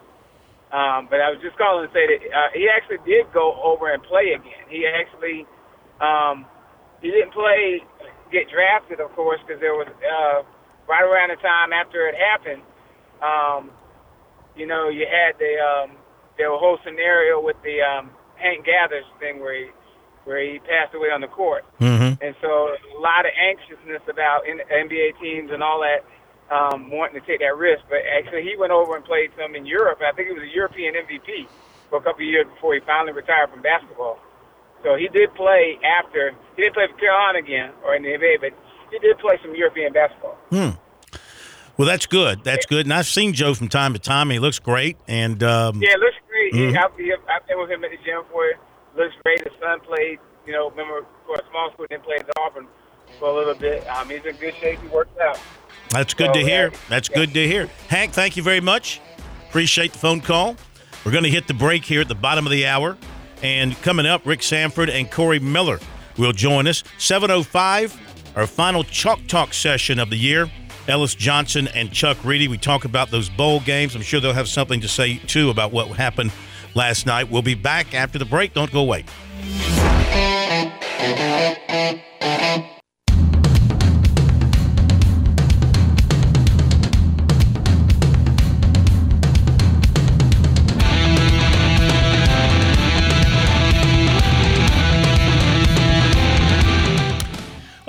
Um, 0.73 1.07
but 1.09 1.21
I 1.21 1.31
was 1.31 1.39
just 1.41 1.57
calling 1.57 1.87
to 1.87 1.93
say 1.95 2.05
that 2.09 2.21
uh, 2.35 2.51
he 2.53 2.69
actually 2.69 2.99
did 3.07 3.31
go 3.33 3.57
over 3.63 3.93
and 3.93 4.03
play 4.03 4.35
again. 4.35 4.67
He 4.69 4.87
actually 4.87 5.47
um, 6.01 6.47
he 7.01 7.11
didn't 7.11 7.33
play 7.33 7.85
get 8.33 8.51
drafted, 8.51 8.99
of 8.99 9.15
course, 9.15 9.39
because 9.47 9.61
there 9.61 9.79
was 9.79 9.87
uh, 9.87 10.43
right 10.91 11.05
around 11.05 11.31
the 11.31 11.41
time 11.41 11.73
after 11.73 12.09
it 12.09 12.17
happened. 12.19 12.63
Um, 13.23 13.71
you 14.57 14.67
know, 14.67 14.89
you 14.89 15.07
had 15.07 15.39
the 15.39 15.55
um, 15.63 15.97
the 16.37 16.51
whole 16.51 16.79
scenario 16.85 17.41
with 17.41 17.57
the 17.63 17.79
um, 17.81 18.11
Hank 18.35 18.67
Gathers 18.67 19.07
thing 19.21 19.41
where 19.41 19.55
he 19.55 19.71
where 20.25 20.41
he 20.41 20.59
passed 20.59 20.95
away 20.95 21.09
on 21.13 21.21
the 21.21 21.29
court. 21.29 21.65
Mm-hmm. 21.81 22.17
And 22.25 22.35
so 22.41 22.73
a 22.73 23.01
lot 23.01 23.29
of 23.29 23.33
anxiousness 23.37 24.03
about 24.09 24.49
N- 24.49 24.65
NBA 24.73 25.21
teams 25.21 25.51
and 25.53 25.63
all 25.63 25.85
that 25.85 26.01
um, 26.51 26.91
wanting 26.91 27.21
to 27.21 27.27
take 27.27 27.41
that 27.41 27.57
risk. 27.57 27.85
But 27.89 28.01
actually, 28.05 28.43
he 28.43 28.57
went 28.57 28.73
over 28.73 28.97
and 28.97 29.05
played 29.05 29.31
some 29.39 29.55
in 29.55 29.67
Europe. 29.67 30.01
I 30.05 30.13
think 30.13 30.29
he 30.29 30.35
was 30.35 30.43
a 30.43 30.55
European 30.55 30.95
MVP 30.95 31.49
for 31.91 31.99
a 31.99 32.03
couple 32.03 32.25
of 32.25 32.29
years 32.29 32.47
before 32.47 32.75
he 32.75 32.81
finally 32.81 33.13
retired 33.13 33.51
from 33.51 33.63
basketball. 33.63 34.19
So 34.83 34.97
he 34.97 35.09
did 35.09 35.35
play 35.35 35.79
after. 35.83 36.33
He 36.57 36.63
didn't 36.63 36.75
play 36.75 36.87
for 36.91 36.99
Carolina 36.99 37.39
again 37.39 37.71
or 37.85 37.95
in 37.95 38.03
the 38.03 38.11
NBA, 38.11 38.41
but 38.41 38.53
he 38.91 38.99
did 38.99 39.19
play 39.19 39.39
some 39.43 39.55
European 39.55 39.93
basketball. 39.93 40.37
Hmm. 40.51 40.71
Well, 41.77 41.89
that's 41.89 42.07
good. 42.07 42.45
That's 42.45 42.67
good. 42.67 42.87
And 42.87 42.93
I've 42.93 43.07
seen 43.07 43.33
Joe 43.33 43.55
from 43.55 43.69
time 43.69 43.95
to 43.95 43.99
time. 43.99 44.31
He 44.31 44.39
looks 44.39 44.61
great. 44.61 44.97
And 45.09 45.43
um, 45.43 45.83
Yeah, 45.83 45.95
it 45.95 45.99
looks 46.01 46.17
great. 46.29 46.53
Mhm. 46.53 46.71
He, 46.99 47.13
I've, 47.13 47.19
I've 47.29 47.47
been 47.49 47.59
with 47.59 47.71
him 47.71 47.83
at 47.83 47.91
the 47.91 47.97
gym 48.05 48.23
for 48.31 48.47
it. 48.47 48.57
Looks 48.97 49.15
great. 49.25 49.43
His 49.43 49.53
son 49.61 49.81
played, 49.81 50.19
you 50.47 50.53
know, 50.53 50.71
remember 50.71 51.05
for 51.27 51.35
a 51.35 51.43
small 51.51 51.73
school, 51.73 51.87
then 51.91 52.01
played 52.03 52.21
at 52.21 52.31
Auburn 52.39 52.69
for 53.19 53.29
a 53.29 53.35
little 53.35 53.55
bit. 53.55 53.85
Um, 53.89 54.09
he's 54.09 54.25
in 54.25 54.37
good 54.37 54.55
shape. 54.61 54.81
He 54.81 54.89
works 54.89 55.11
out. 55.21 55.39
That's 55.95 56.15
good 56.15 56.35
to 56.35 56.41
hear. 56.41 56.73
That's 56.89 57.09
yeah. 57.09 57.17
good 57.17 57.35
to 57.35 57.47
hear. 57.47 57.69
Hank, 57.89 58.13
thank 58.13 58.37
you 58.37 58.43
very 58.43 58.61
much. 58.61 59.01
Appreciate 59.49 59.93
the 59.93 59.99
phone 59.99 60.21
call. 60.21 60.57
We're 61.05 61.13
going 61.13 61.25
to 61.25 61.31
hit 61.31 61.47
the 61.47 61.55
break 61.55 61.85
here 61.85 62.01
at 62.01 62.09
the 62.09 62.15
bottom 62.15 62.47
of 62.47 62.51
the 62.51 62.67
hour. 62.67 62.97
And 63.43 63.81
coming 63.83 64.07
up, 64.07 64.27
Rick 64.27 64.43
Sanford 64.43 64.91
and 64.91 65.11
Corey 65.11 65.39
Miller 65.39 65.79
will 66.17 66.33
join 66.33 66.67
us. 66.67 66.83
7.05, 66.99 68.37
our 68.37 68.47
final 68.47 68.83
Chalk 68.83 69.21
Talk 69.29 69.55
session 69.55 69.99
of 69.99 70.11
the 70.11 70.17
year. 70.17 70.51
Ellis 70.89 71.15
Johnson 71.15 71.69
and 71.69 71.93
Chuck 71.93 72.23
Reedy. 72.25 72.49
We 72.49 72.59
talk 72.59 72.85
about 72.85 73.11
those 73.11 73.29
bowl 73.29 73.61
games. 73.61 73.95
I'm 73.95 74.03
sure 74.03 74.21
they'll 74.21 74.35
have 74.35 74.49
something 74.49 74.81
to 74.81 74.89
say, 74.89 75.17
too, 75.17 75.51
about 75.51 75.73
what 75.73 75.89
happened 75.89 76.33
last 76.75 77.07
night. 77.07 77.31
We'll 77.31 77.43
be 77.43 77.55
back 77.55 77.95
after 77.95 78.19
the 78.19 78.25
break. 78.25 78.53
Don't 78.53 78.73
go 78.73 78.81
away. 78.81 79.05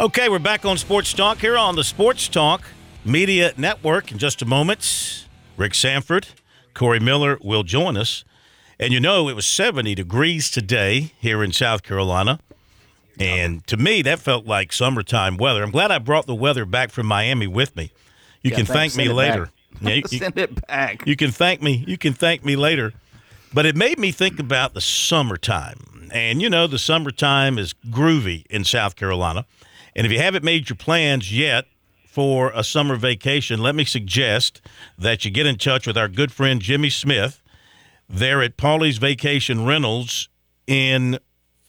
Okay, 0.06 0.30
we're 0.30 0.38
back 0.40 0.66
on 0.66 0.78
Sports 0.78 1.14
Talk 1.14 1.40
here 1.40 1.58
on 1.58 1.76
the 1.76 1.84
Sports 1.84 2.28
Talk 2.28 2.62
Media 3.04 3.54
Network. 3.58 4.12
In 4.12 4.20
just 4.20 4.40
a 4.42 4.46
moment, 4.46 5.26
Rick 5.58 5.74
Sanford, 5.74 6.28
Corey 6.76 7.00
Miller 7.00 7.40
will 7.42 7.64
join 7.64 7.98
us. 7.98 8.24
And 8.80 8.94
you 8.94 9.00
know, 9.00 9.28
it 9.30 9.34
was 9.36 9.48
70 9.48 9.96
degrees 9.96 10.52
today 10.52 11.14
here 11.20 11.44
in 11.44 11.52
South 11.52 11.82
Carolina. 11.82 12.40
And 13.20 13.66
to 13.66 13.78
me, 13.78 14.04
that 14.04 14.20
felt 14.20 14.46
like 14.46 14.72
summertime 14.74 15.38
weather. 15.38 15.64
I'm 15.64 15.72
glad 15.72 15.90
I 15.90 15.98
brought 15.98 16.28
the 16.28 16.36
weather 16.36 16.66
back 16.66 16.92
from 16.92 17.08
Miami 17.08 17.48
with 17.48 17.76
me. 17.76 17.92
You 18.44 18.52
Yeah, 18.52 18.58
can 18.58 18.66
thanks. 18.68 18.96
thank 18.96 19.08
me 19.08 19.12
later. 19.12 19.50
Yeah, 19.82 19.90
you- 19.94 20.04
you- 20.12 20.20
Send 20.20 20.38
it 20.38 20.68
back. 20.68 21.08
you 21.08 21.16
can 21.16 21.32
thank 21.32 21.64
me. 21.64 21.84
You 21.88 21.98
can 21.98 22.14
thank 22.14 22.46
me 22.46 22.56
later. 22.56 22.94
But 23.56 23.66
it 23.66 23.76
made 23.76 23.98
me 23.98 24.12
think 24.12 24.40
about 24.40 24.76
the 24.76 24.82
summertime. 24.82 26.10
And 26.12 26.42
you 26.44 26.50
know, 26.50 26.68
the 26.68 26.78
summertime 26.78 27.58
is 27.58 27.74
groovy 27.90 28.46
in 28.52 28.64
South 28.66 28.96
Carolina. 28.96 29.46
And 29.96 30.06
if 30.06 30.12
you 30.12 30.20
haven't 30.20 30.44
made 30.44 30.70
your 30.70 30.76
plans 30.76 31.36
yet 31.36 31.66
for 32.06 32.52
a 32.54 32.64
summer 32.64 32.96
vacation, 32.96 33.62
let 33.62 33.76
me 33.76 33.86
suggest 33.86 34.62
that 34.98 35.24
you 35.24 35.32
get 35.32 35.46
in 35.46 35.58
touch 35.58 35.88
with 35.88 35.98
our 35.98 36.08
good 36.08 36.32
friend 36.32 36.62
Jimmy 36.62 36.90
Smith 36.90 37.42
there 38.10 38.42
at 38.42 38.58
Pawleys 38.58 39.00
Vacation 39.00 39.66
Rentals 39.66 40.30
in 40.68 41.18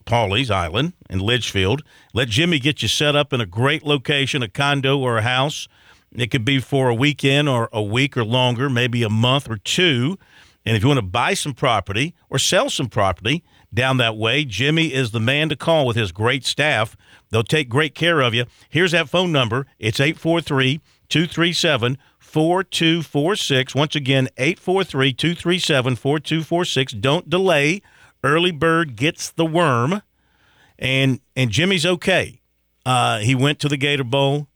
Pawleys 0.04 0.50
Island 0.50 0.92
in 1.08 1.20
Litchfield. 1.20 1.82
Let 2.14 2.28
Jimmy 2.28 2.58
get 2.58 2.82
you 2.82 2.88
set 2.88 3.16
up 3.16 3.32
in 3.32 3.40
a 3.40 3.46
great 3.46 3.84
location, 3.84 4.42
a 4.42 4.48
condo 4.48 4.98
or 4.98 5.18
a 5.18 5.22
house. 5.22 5.68
It 6.12 6.30
could 6.30 6.44
be 6.44 6.60
for 6.60 6.88
a 6.88 6.94
weekend 6.94 7.48
or 7.48 7.68
a 7.72 7.82
week 7.82 8.16
or 8.16 8.24
longer, 8.24 8.70
maybe 8.70 9.02
a 9.02 9.10
month 9.10 9.50
or 9.50 9.56
two. 9.56 10.18
And 10.64 10.76
if 10.76 10.82
you 10.82 10.88
want 10.88 10.98
to 10.98 11.06
buy 11.06 11.34
some 11.34 11.54
property 11.54 12.14
or 12.30 12.38
sell 12.38 12.70
some 12.70 12.88
property 12.88 13.44
down 13.72 13.98
that 13.98 14.16
way, 14.16 14.44
Jimmy 14.44 14.92
is 14.92 15.10
the 15.10 15.20
man 15.20 15.48
to 15.48 15.56
call 15.56 15.86
with 15.86 15.96
his 15.96 16.12
great 16.12 16.44
staff. 16.44 16.96
They'll 17.30 17.42
take 17.42 17.68
great 17.68 17.94
care 17.94 18.20
of 18.20 18.34
you. 18.34 18.46
Here's 18.68 18.92
that 18.92 19.08
phone 19.08 19.32
number 19.32 19.66
it's 19.78 20.00
843 20.00 20.80
237 21.08 21.98
4246. 22.18 23.74
Once 23.74 23.94
again, 23.96 24.28
843 24.36 25.12
237 25.12 25.96
4246. 25.96 26.92
Don't 26.94 27.30
delay. 27.30 27.82
Early 28.22 28.50
bird 28.50 28.96
gets 28.96 29.30
the 29.30 29.46
worm. 29.46 30.02
And 30.78 31.20
and 31.34 31.50
Jimmy's 31.50 31.86
okay. 31.86 32.40
Uh, 32.84 33.18
he 33.18 33.34
went 33.34 33.58
to 33.60 33.68
the 33.68 33.76
Gator 33.76 34.04
Bowl. 34.04 34.48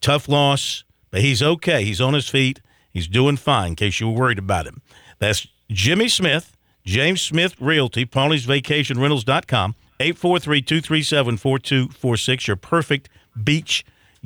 Tough 0.00 0.28
loss, 0.28 0.84
but 1.10 1.22
he's 1.22 1.42
okay. 1.42 1.84
He's 1.84 2.00
on 2.00 2.14
his 2.14 2.28
feet. 2.28 2.60
He's 2.92 3.08
doing 3.08 3.36
fine, 3.36 3.68
in 3.68 3.76
case 3.76 3.98
you 3.98 4.08
were 4.08 4.18
worried 4.18 4.38
about 4.38 4.66
him. 4.66 4.82
That's 5.18 5.46
Jimmy 5.70 6.08
Smith, 6.08 6.56
James 6.84 7.20
Smith 7.20 7.60
Realty, 7.60 8.06
Pawleys 8.06 8.46
Vacation 8.46 8.98
Rentals.com, 9.00 9.74
843 10.00 10.62
237 10.62 11.36
4246. 11.36 12.46
Your 12.48 12.56
perfect 12.56 13.08
beach 13.42 13.84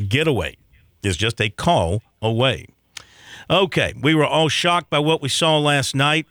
getaway 0.08 0.56
is 1.02 1.16
just 1.16 1.40
a 1.40 1.50
call 1.50 2.02
away. 2.20 2.66
Okay, 3.48 3.94
we 4.00 4.14
were 4.14 4.24
all 4.24 4.48
shocked 4.48 4.90
by 4.90 4.98
what 4.98 5.22
we 5.22 5.28
saw 5.28 5.58
last 5.58 5.94
night 5.94 6.26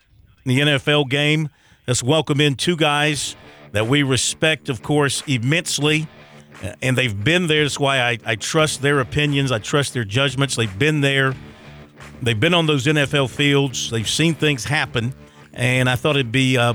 in 0.45 0.55
the 0.55 0.59
NFL 0.61 1.09
game. 1.09 1.49
Let's 1.87 2.03
welcome 2.03 2.39
in 2.39 2.55
two 2.55 2.77
guys 2.77 3.35
that 3.71 3.87
we 3.87 4.03
respect, 4.03 4.69
of 4.69 4.81
course, 4.81 5.23
immensely. 5.27 6.07
And 6.81 6.97
they've 6.97 7.23
been 7.23 7.47
there. 7.47 7.63
That's 7.63 7.79
why 7.79 8.01
I, 8.01 8.17
I 8.25 8.35
trust 8.35 8.81
their 8.81 8.99
opinions. 8.99 9.51
I 9.51 9.59
trust 9.59 9.93
their 9.93 10.03
judgments. 10.03 10.55
They've 10.55 10.79
been 10.79 11.01
there. 11.01 11.33
They've 12.21 12.39
been 12.39 12.53
on 12.53 12.65
those 12.65 12.85
NFL 12.85 13.29
fields. 13.29 13.89
They've 13.89 14.09
seen 14.09 14.33
things 14.33 14.65
happen. 14.65 15.13
And 15.53 15.89
I 15.89 15.95
thought 15.95 16.15
it'd 16.15 16.31
be 16.31 16.57
uh, 16.57 16.73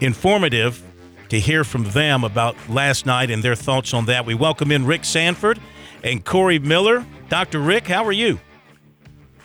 informative 0.00 0.82
to 1.28 1.38
hear 1.38 1.64
from 1.64 1.84
them 1.84 2.24
about 2.24 2.56
last 2.68 3.06
night 3.06 3.30
and 3.30 3.42
their 3.42 3.54
thoughts 3.54 3.94
on 3.94 4.06
that. 4.06 4.26
We 4.26 4.34
welcome 4.34 4.72
in 4.72 4.86
Rick 4.86 5.04
Sanford 5.04 5.60
and 6.02 6.24
Corey 6.24 6.58
Miller. 6.58 7.04
Dr. 7.28 7.60
Rick, 7.60 7.86
how 7.86 8.04
are 8.04 8.12
you? 8.12 8.38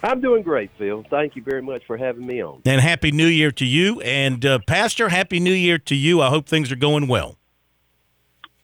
I'm 0.03 0.19
doing 0.19 0.43
great, 0.43 0.69
Phil. 0.77 1.05
Thank 1.09 1.37
you 1.37 1.43
very 1.43 1.61
much 1.61 1.83
for 1.87 1.97
having 1.97 2.25
me 2.25 2.43
on. 2.43 2.61
And 2.65 2.81
Happy 2.81 3.11
New 3.11 3.27
Year 3.27 3.51
to 3.51 3.65
you. 3.65 4.01
And 4.01 4.45
uh, 4.45 4.59
Pastor, 4.67 5.07
Happy 5.07 5.39
New 5.39 5.53
Year 5.53 5.77
to 5.79 5.95
you. 5.95 6.21
I 6.21 6.29
hope 6.29 6.45
things 6.45 6.71
are 6.71 6.77
going 6.77 7.07
well. 7.07 7.37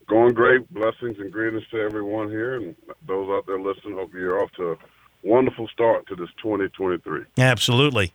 Going 0.09 0.33
great. 0.33 0.69
Blessings 0.73 1.17
and 1.17 1.31
greetings 1.31 1.63
to 1.71 1.77
everyone 1.77 2.29
here 2.29 2.55
and 2.55 2.75
those 3.07 3.29
out 3.29 3.45
there 3.47 3.59
listening. 3.59 3.93
Hope 3.93 4.13
you're 4.13 4.43
off 4.43 4.51
to 4.57 4.71
a 4.71 4.75
wonderful 5.23 5.67
start 5.69 6.07
to 6.07 6.15
this 6.15 6.29
2023. 6.41 7.21
Absolutely. 7.37 8.13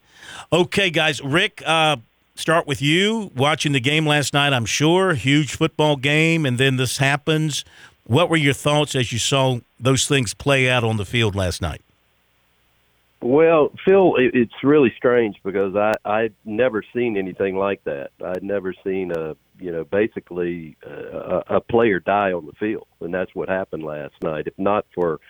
Okay, 0.52 0.90
guys. 0.90 1.22
Rick, 1.22 1.62
uh, 1.64 1.96
start 2.34 2.66
with 2.66 2.82
you. 2.82 3.30
Watching 3.34 3.72
the 3.72 3.80
game 3.80 4.06
last 4.06 4.34
night, 4.34 4.52
I'm 4.52 4.66
sure. 4.66 5.14
Huge 5.14 5.56
football 5.56 5.96
game, 5.96 6.46
and 6.46 6.58
then 6.58 6.76
this 6.76 6.98
happens. 6.98 7.64
What 8.06 8.28
were 8.28 8.36
your 8.36 8.54
thoughts 8.54 8.94
as 8.94 9.12
you 9.12 9.18
saw 9.18 9.60
those 9.80 10.06
things 10.06 10.34
play 10.34 10.68
out 10.68 10.84
on 10.84 10.96
the 10.96 11.04
field 11.04 11.34
last 11.34 11.62
night? 11.62 11.82
Well, 13.22 13.72
Phil, 13.86 14.16
it's 14.18 14.52
really 14.62 14.92
strange 14.98 15.36
because 15.42 15.74
I 15.74 15.94
I'd 16.04 16.34
never 16.44 16.84
seen 16.94 17.16
anything 17.16 17.56
like 17.56 17.82
that. 17.84 18.10
I'd 18.22 18.42
never 18.42 18.74
seen 18.84 19.12
a 19.12 19.34
you 19.58 19.72
know 19.72 19.84
basically 19.84 20.76
uh, 20.86 21.40
a, 21.48 21.56
a 21.56 21.60
player 21.62 22.00
die 22.00 22.32
on 22.32 22.44
the 22.44 22.52
field, 22.52 22.86
and 23.00 23.14
that's 23.14 23.34
what 23.34 23.48
happened 23.48 23.82
last 23.82 24.12
night. 24.22 24.46
If 24.46 24.58
not 24.58 24.84
for 24.94 25.20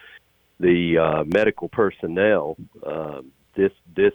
the 0.59 0.99
uh, 0.99 1.25
medical 1.25 1.69
personnel, 1.69 2.57
um, 2.85 3.31
this 3.55 3.71
this 3.95 4.15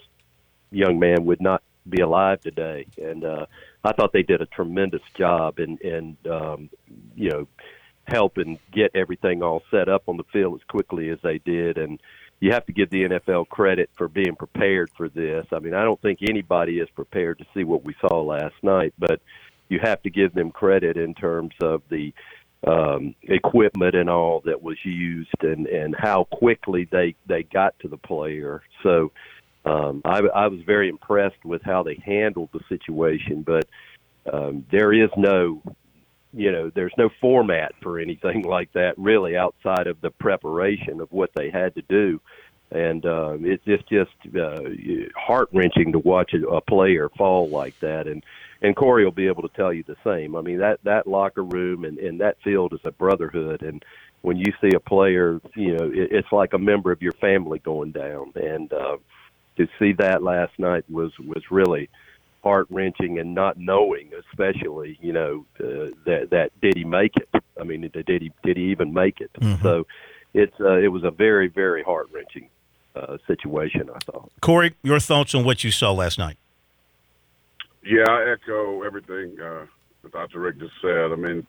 young 0.71 0.99
man 0.99 1.23
would 1.23 1.39
not 1.39 1.63
be 1.88 2.02
alive 2.02 2.42
today. 2.42 2.88
And 3.02 3.24
uh, 3.24 3.46
I 3.84 3.94
thought 3.94 4.13
they 4.13 4.24
did 4.24 4.42
a 4.42 4.46
tremendous 4.48 5.02
job 5.15 5.60
in 5.60 5.78
in 5.78 6.18
um, 6.30 6.70
you 7.15 7.30
know 7.30 7.48
helping 8.08 8.58
get 8.72 8.92
everything 8.96 9.44
all 9.44 9.62
set 9.70 9.88
up 9.88 10.04
on 10.08 10.18
the 10.18 10.24
field 10.34 10.56
as 10.56 10.68
quickly 10.68 11.10
as 11.10 11.20
they 11.22 11.38
did 11.38 11.78
and 11.78 12.00
you 12.39 12.52
have 12.52 12.65
to 12.65 12.74
give 12.74 12.89
the 12.89 13.04
NFL 13.04 13.50
credit 13.50 13.89
for 13.98 14.08
being 14.08 14.36
prepared 14.36 14.89
for 14.96 15.10
this. 15.10 15.46
I 15.52 15.60
mean, 15.60 15.74
I 15.74 15.84
don't 15.84 16.02
think 16.02 16.20
anybody 16.22 16.80
is 16.80 16.89
prepared 16.96 17.38
to 17.39 17.46
see 17.54 17.63
what 17.63 17.84
we 17.84 17.96
saw 18.00 18.22
last 18.22 18.56
night, 18.63 18.94
but 18.98 19.22
you 19.68 19.80
have 19.82 20.02
to 20.04 20.10
give 20.10 20.34
them 20.34 20.52
credit 20.52 20.98
in 20.98 21.13
terms 21.13 21.54
of 21.62 21.82
the 21.89 22.13
um, 22.65 23.15
equipment 23.24 23.96
and 23.96 24.10
all 24.10 24.42
that 24.46 24.62
was 24.62 24.78
used 24.84 25.44
and, 25.44 25.68
and 25.68 25.96
how 25.98 26.26
quickly 26.26 26.88
they, 26.92 27.15
they 27.28 27.44
got 27.44 27.78
to 27.80 27.88
the 27.88 27.98
player. 27.98 28.62
So 28.84 29.12
um, 29.65 30.02
I, 30.06 30.19
I 30.19 30.48
was 30.48 30.62
very 30.62 30.89
impressed 30.89 31.43
with 31.43 31.62
how 31.63 31.84
they 31.84 32.02
handled 32.06 32.50
the 32.54 32.62
situation, 32.69 33.43
but 33.43 33.65
um, 34.32 34.65
there 34.72 34.93
is 34.93 35.10
no 35.17 35.62
you 36.34 36.52
know 36.52 36.72
there's 36.74 36.93
no 36.98 37.10
format 37.22 37.74
for 37.82 38.00
anything 38.00 38.41
like 38.48 38.72
that 38.74 38.93
really 38.98 39.36
outside 39.36 39.88
of 39.88 40.00
the 40.02 40.12
preparation 40.12 41.02
of 41.02 41.12
what 41.12 41.32
they 41.36 41.50
had 41.50 41.76
to 41.76 41.82
do. 41.84 42.22
And 42.72 43.06
um 43.06 43.45
it's 43.45 43.63
just 43.65 43.88
just 43.89 44.12
uh, 44.36 44.62
heart 45.15 45.50
wrenching 45.54 45.91
to 45.93 46.00
watch 46.00 46.34
a, 46.34 46.48
a 46.48 46.62
player 46.62 47.10
fall 47.17 47.50
like 47.50 47.80
that. 47.80 48.08
And 48.08 48.24
and 48.62 48.76
Corey 48.76 49.06
will 49.06 49.12
be 49.12 49.28
able 49.28 49.41
to 49.41 49.56
tell 49.56 49.74
you 49.74 49.84
the 49.84 49.95
same. 50.04 50.36
I 50.36 50.41
mean 50.41 50.60
that 50.60 50.80
that 50.84 51.08
locker 51.08 51.43
room 51.43 51.84
and 51.84 51.98
and 51.98 52.22
that 52.22 52.38
field 52.43 52.74
is 52.74 52.82
a 52.84 52.91
brotherhood. 52.91 53.63
And 53.63 53.84
when 54.22 54.38
you 54.38 54.54
see 54.62 54.76
a 54.76 54.80
player 54.80 55.41
you 55.56 55.78
know 55.78 55.86
it, 55.86 56.12
it's 56.12 56.32
like 56.32 56.54
a 56.54 56.60
member 56.60 56.91
of 56.91 57.02
your 57.02 57.13
family 57.13 57.58
going 57.58 57.91
down. 57.91 58.34
And 58.36 58.72
uh 58.72 58.98
to 59.60 59.67
see 59.78 59.91
that 59.93 60.24
last 60.24 60.58
night 60.58 60.86
was 60.89 61.12
was 61.19 61.43
really 61.52 61.89
heart 62.43 62.67
wrenching 62.69 63.19
and 63.19 63.36
not 63.36 63.58
knowing, 63.58 64.12
especially 64.32 64.98
you 65.02 65.13
know 65.13 65.45
uh, 65.60 65.91
that 66.06 66.30
that 66.32 66.52
did 66.62 66.76
he 66.76 66.86
make 66.86 67.15
it? 67.17 67.43
I 67.60 67.63
mean, 67.63 67.82
did 67.82 68.08
he 68.08 68.32
did 68.43 68.58
he 68.58 68.72
even 68.72 68.93
make 68.93 69.19
it? 69.19 69.32
Mhm. 69.34 69.62
So 69.62 69.86
it's 70.34 70.60
uh, 70.60 70.78
it 70.78 70.88
was 70.88 71.04
a 71.04 71.12
very 71.12 71.50
very 71.50 71.84
heart 71.84 72.08
wrenching 72.12 72.50
uh, 72.95 73.17
situation. 73.28 73.89
I 73.93 74.00
thought. 74.00 74.32
Corey, 74.41 74.76
your 74.82 75.00
thoughts 75.00 75.36
on 75.36 75.43
what 75.43 75.63
you 75.63 75.72
saw 75.72 75.91
last 75.91 76.17
night? 76.17 76.38
Yeah, 77.84 78.10
I 78.10 78.32
echo 78.32 78.84
everything 78.84 79.39
uh, 79.39 79.65
Dr. 80.12 80.39
Rick 80.39 80.60
just 80.60 80.74
said. 80.82 81.12
I 81.12 81.15
mean, 81.15 81.45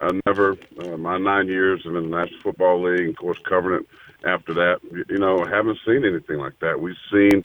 I 0.00 0.20
never, 0.26 0.56
uh, 0.80 0.96
my 0.96 1.18
nine 1.18 1.48
years 1.48 1.82
in 1.84 1.94
the 1.94 2.00
National 2.00 2.40
Football 2.40 2.82
League, 2.82 3.10
of 3.10 3.16
course, 3.16 3.38
covering 3.44 3.80
it 3.80 3.88
after 4.24 4.54
that, 4.54 4.80
you- 5.08 5.18
know, 5.18 5.44
haven't 5.44 5.78
seen 5.86 6.04
anything 6.04 6.38
like 6.38 6.58
that. 6.60 6.80
We've 6.80 6.96
seen 7.12 7.44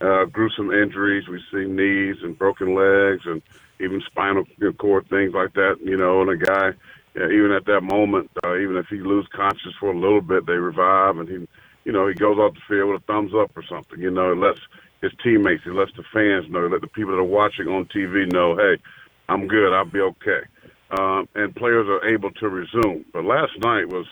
uh, 0.00 0.24
gruesome 0.26 0.70
injuries, 0.72 1.26
we've 1.28 1.40
seen 1.52 1.76
knees 1.76 2.16
and 2.22 2.38
broken 2.38 2.74
legs, 2.74 3.26
and 3.26 3.42
even 3.80 4.00
spinal 4.06 4.44
cord 4.78 5.08
things 5.08 5.34
like 5.34 5.54
that. 5.54 5.76
You 5.82 5.96
know, 5.96 6.22
and 6.22 6.30
a 6.30 6.36
guy, 6.36 6.72
even 7.16 7.52
at 7.52 7.66
that 7.66 7.82
moment, 7.82 8.30
uh, 8.44 8.56
even 8.56 8.76
if 8.76 8.86
he 8.88 8.96
loses 8.98 9.30
consciousness 9.32 9.74
for 9.80 9.90
a 9.92 9.98
little 9.98 10.20
bit, 10.20 10.46
they 10.46 10.54
revive 10.54 11.18
and 11.18 11.28
he, 11.28 11.48
you 11.84 11.92
know, 11.92 12.06
he 12.06 12.14
goes 12.14 12.38
off 12.38 12.54
the 12.54 12.60
field 12.68 12.90
with 12.90 13.02
a 13.02 13.06
thumbs 13.06 13.32
up 13.34 13.50
or 13.56 13.62
something. 13.64 14.00
You 14.00 14.10
know, 14.10 14.32
it 14.32 14.38
lets 14.38 14.60
his 15.02 15.12
teammates, 15.22 15.64
he 15.64 15.70
lets 15.70 15.92
the 15.96 16.04
fans 16.12 16.50
know, 16.50 16.66
let 16.66 16.80
the 16.80 16.88
people 16.88 17.12
that 17.12 17.20
are 17.20 17.24
watching 17.24 17.68
on 17.68 17.86
TV 17.86 18.30
know, 18.32 18.56
hey, 18.56 18.78
I'm 19.28 19.46
good, 19.46 19.72
I'll 19.74 19.84
be 19.84 20.00
okay. 20.00 20.40
Um, 20.90 21.28
and 21.34 21.54
players 21.54 21.86
are 21.88 22.08
able 22.08 22.30
to 22.32 22.48
resume. 22.48 23.04
But 23.12 23.24
last 23.24 23.52
night 23.58 23.88
was, 23.88 24.06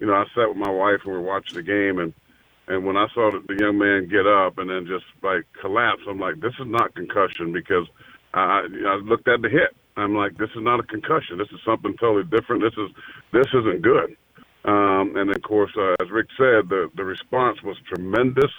you 0.00 0.06
know, 0.06 0.14
I 0.14 0.24
sat 0.34 0.48
with 0.48 0.56
my 0.56 0.70
wife 0.70 1.00
and 1.04 1.12
we 1.12 1.18
were 1.18 1.24
watching 1.24 1.56
the 1.56 1.62
game 1.62 1.98
and 1.98 2.12
and 2.66 2.86
when 2.86 2.96
I 2.96 3.08
saw 3.14 3.32
the 3.32 3.56
young 3.58 3.78
man 3.78 4.08
get 4.08 4.28
up 4.28 4.58
and 4.58 4.70
then 4.70 4.86
just 4.86 5.04
like 5.24 5.44
collapse, 5.60 6.02
I'm 6.08 6.20
like, 6.20 6.40
this 6.40 6.54
is 6.60 6.66
not 6.66 6.94
concussion 6.94 7.52
because 7.52 7.88
I, 8.32 8.62
I 8.86 8.94
looked 9.02 9.26
at 9.26 9.42
the 9.42 9.48
hit. 9.48 9.74
I'm 9.96 10.14
like, 10.14 10.38
this 10.38 10.50
is 10.50 10.62
not 10.62 10.78
a 10.78 10.84
concussion. 10.84 11.36
This 11.36 11.48
is 11.52 11.58
something 11.64 11.96
totally 11.98 12.24
different. 12.24 12.62
This 12.62 12.74
is 12.78 12.90
this 13.32 13.48
isn't 13.52 13.82
good. 13.82 14.16
Um, 14.64 15.16
and 15.16 15.34
of 15.34 15.42
course, 15.42 15.72
uh, 15.76 15.96
as 16.00 16.10
Rick 16.10 16.28
said, 16.36 16.68
the 16.68 16.90
the 16.94 17.04
response 17.04 17.60
was 17.62 17.76
tremendous. 17.92 18.52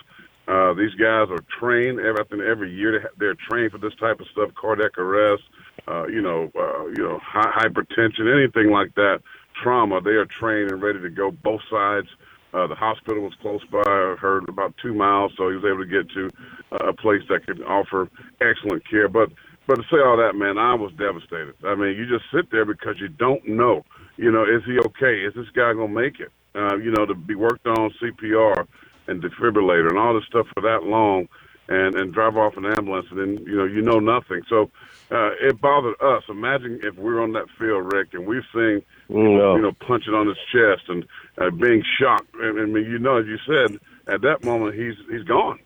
Uh, 0.48 0.74
these 0.74 0.94
guys 0.96 1.30
are 1.30 1.44
trained 1.60 2.00
every 2.00 2.50
every 2.50 2.74
year. 2.74 3.10
They're 3.18 3.36
trained 3.50 3.72
for 3.72 3.78
this 3.78 3.96
type 3.96 4.20
of 4.20 4.28
stuff, 4.34 4.50
cardiac 4.56 4.98
arrest, 4.98 5.44
uh, 5.88 6.08
you 6.08 6.22
know, 6.22 6.52
uh, 6.56 6.88
you 6.88 7.04
know, 7.04 7.20
high, 7.24 7.64
hypertension, 7.64 8.28
anything 8.28 8.72
like 8.72 8.94
that, 8.96 9.22
trauma. 9.62 10.02
They 10.02 10.12
are 10.12 10.26
trained 10.26 10.72
and 10.72 10.82
ready 10.82 11.00
to 11.02 11.10
go 11.10 11.32
both 11.32 11.62
sides. 11.70 12.08
Uh, 12.54 12.68
the 12.68 12.76
hospital 12.76 13.24
was 13.24 13.34
close 13.42 13.64
by. 13.72 13.80
I 13.80 14.16
heard 14.20 14.50
about 14.50 14.76
two 14.82 14.94
miles, 14.94 15.32
so 15.38 15.50
he 15.50 15.56
was 15.56 15.64
able 15.64 15.84
to 15.84 15.86
get 15.86 16.10
to 16.12 16.30
uh, 16.74 16.90
a 16.90 16.94
place 16.94 17.22
that 17.30 17.46
could 17.46 17.62
offer 17.64 18.10
excellent 18.42 18.88
care. 18.90 19.08
But 19.08 19.30
but 19.68 19.76
to 19.76 19.84
say 19.84 20.02
all 20.04 20.18
that, 20.18 20.36
man, 20.36 20.58
I 20.58 20.74
was 20.74 20.92
devastated. 20.98 21.54
I 21.64 21.76
mean, 21.76 21.96
you 21.96 22.06
just 22.06 22.26
sit 22.34 22.52
there 22.52 22.66
because 22.66 23.00
you 23.00 23.08
don't 23.08 23.48
know. 23.48 23.86
You 24.18 24.32
know, 24.32 24.44
is 24.44 24.64
he 24.66 24.78
okay? 24.80 25.22
Is 25.22 25.34
this 25.34 25.48
guy 25.56 25.72
gonna 25.74 25.88
make 25.88 26.20
it? 26.20 26.32
Uh, 26.54 26.76
you 26.76 26.92
know, 26.92 27.06
to 27.06 27.16
be 27.16 27.36
worked 27.36 27.68
on 27.68 27.92
CPR 28.02 28.68
and 29.08 29.24
defibrillator 29.24 29.90
and 29.90 29.98
all 29.98 30.14
this 30.14 30.26
stuff 30.26 30.48
for 30.54 30.62
that 30.62 30.84
long, 30.84 31.30
and 31.70 31.96
and 31.96 32.14
drive 32.14 32.36
off 32.36 32.58
an 32.58 32.66
ambulance, 32.66 33.08
and 33.12 33.20
then 33.20 33.46
you 33.46 33.56
know 33.56 33.66
you 33.66 33.82
know 33.82 34.00
nothing. 34.00 34.42
So 34.50 34.70
uh, 35.12 35.32
it 35.42 35.60
bothered 35.60 36.00
us. 36.02 36.24
Imagine 36.30 36.80
if 36.84 36.96
we 36.96 37.14
were 37.14 37.22
on 37.22 37.34
that 37.34 37.48
field, 37.60 37.92
Rick, 37.94 38.14
and 38.14 38.26
we've 38.26 38.48
seen 38.54 38.82
no. 39.10 39.56
you 39.56 39.62
know 39.62 39.74
punching 39.86 40.14
on 40.14 40.28
his 40.28 40.38
chest 40.52 40.88
and 40.88 41.06
uh, 41.38 41.50
being 41.50 41.84
shocked. 42.00 42.34
I 42.42 42.52
mean, 42.52 42.86
you 42.86 42.98
know, 42.98 43.18
as 43.18 43.26
you 43.26 43.38
said, 43.46 43.78
at 44.08 44.22
that 44.22 44.46
moment 44.46 44.76
he's 44.76 44.96
he's 45.10 45.24
gone. 45.24 45.60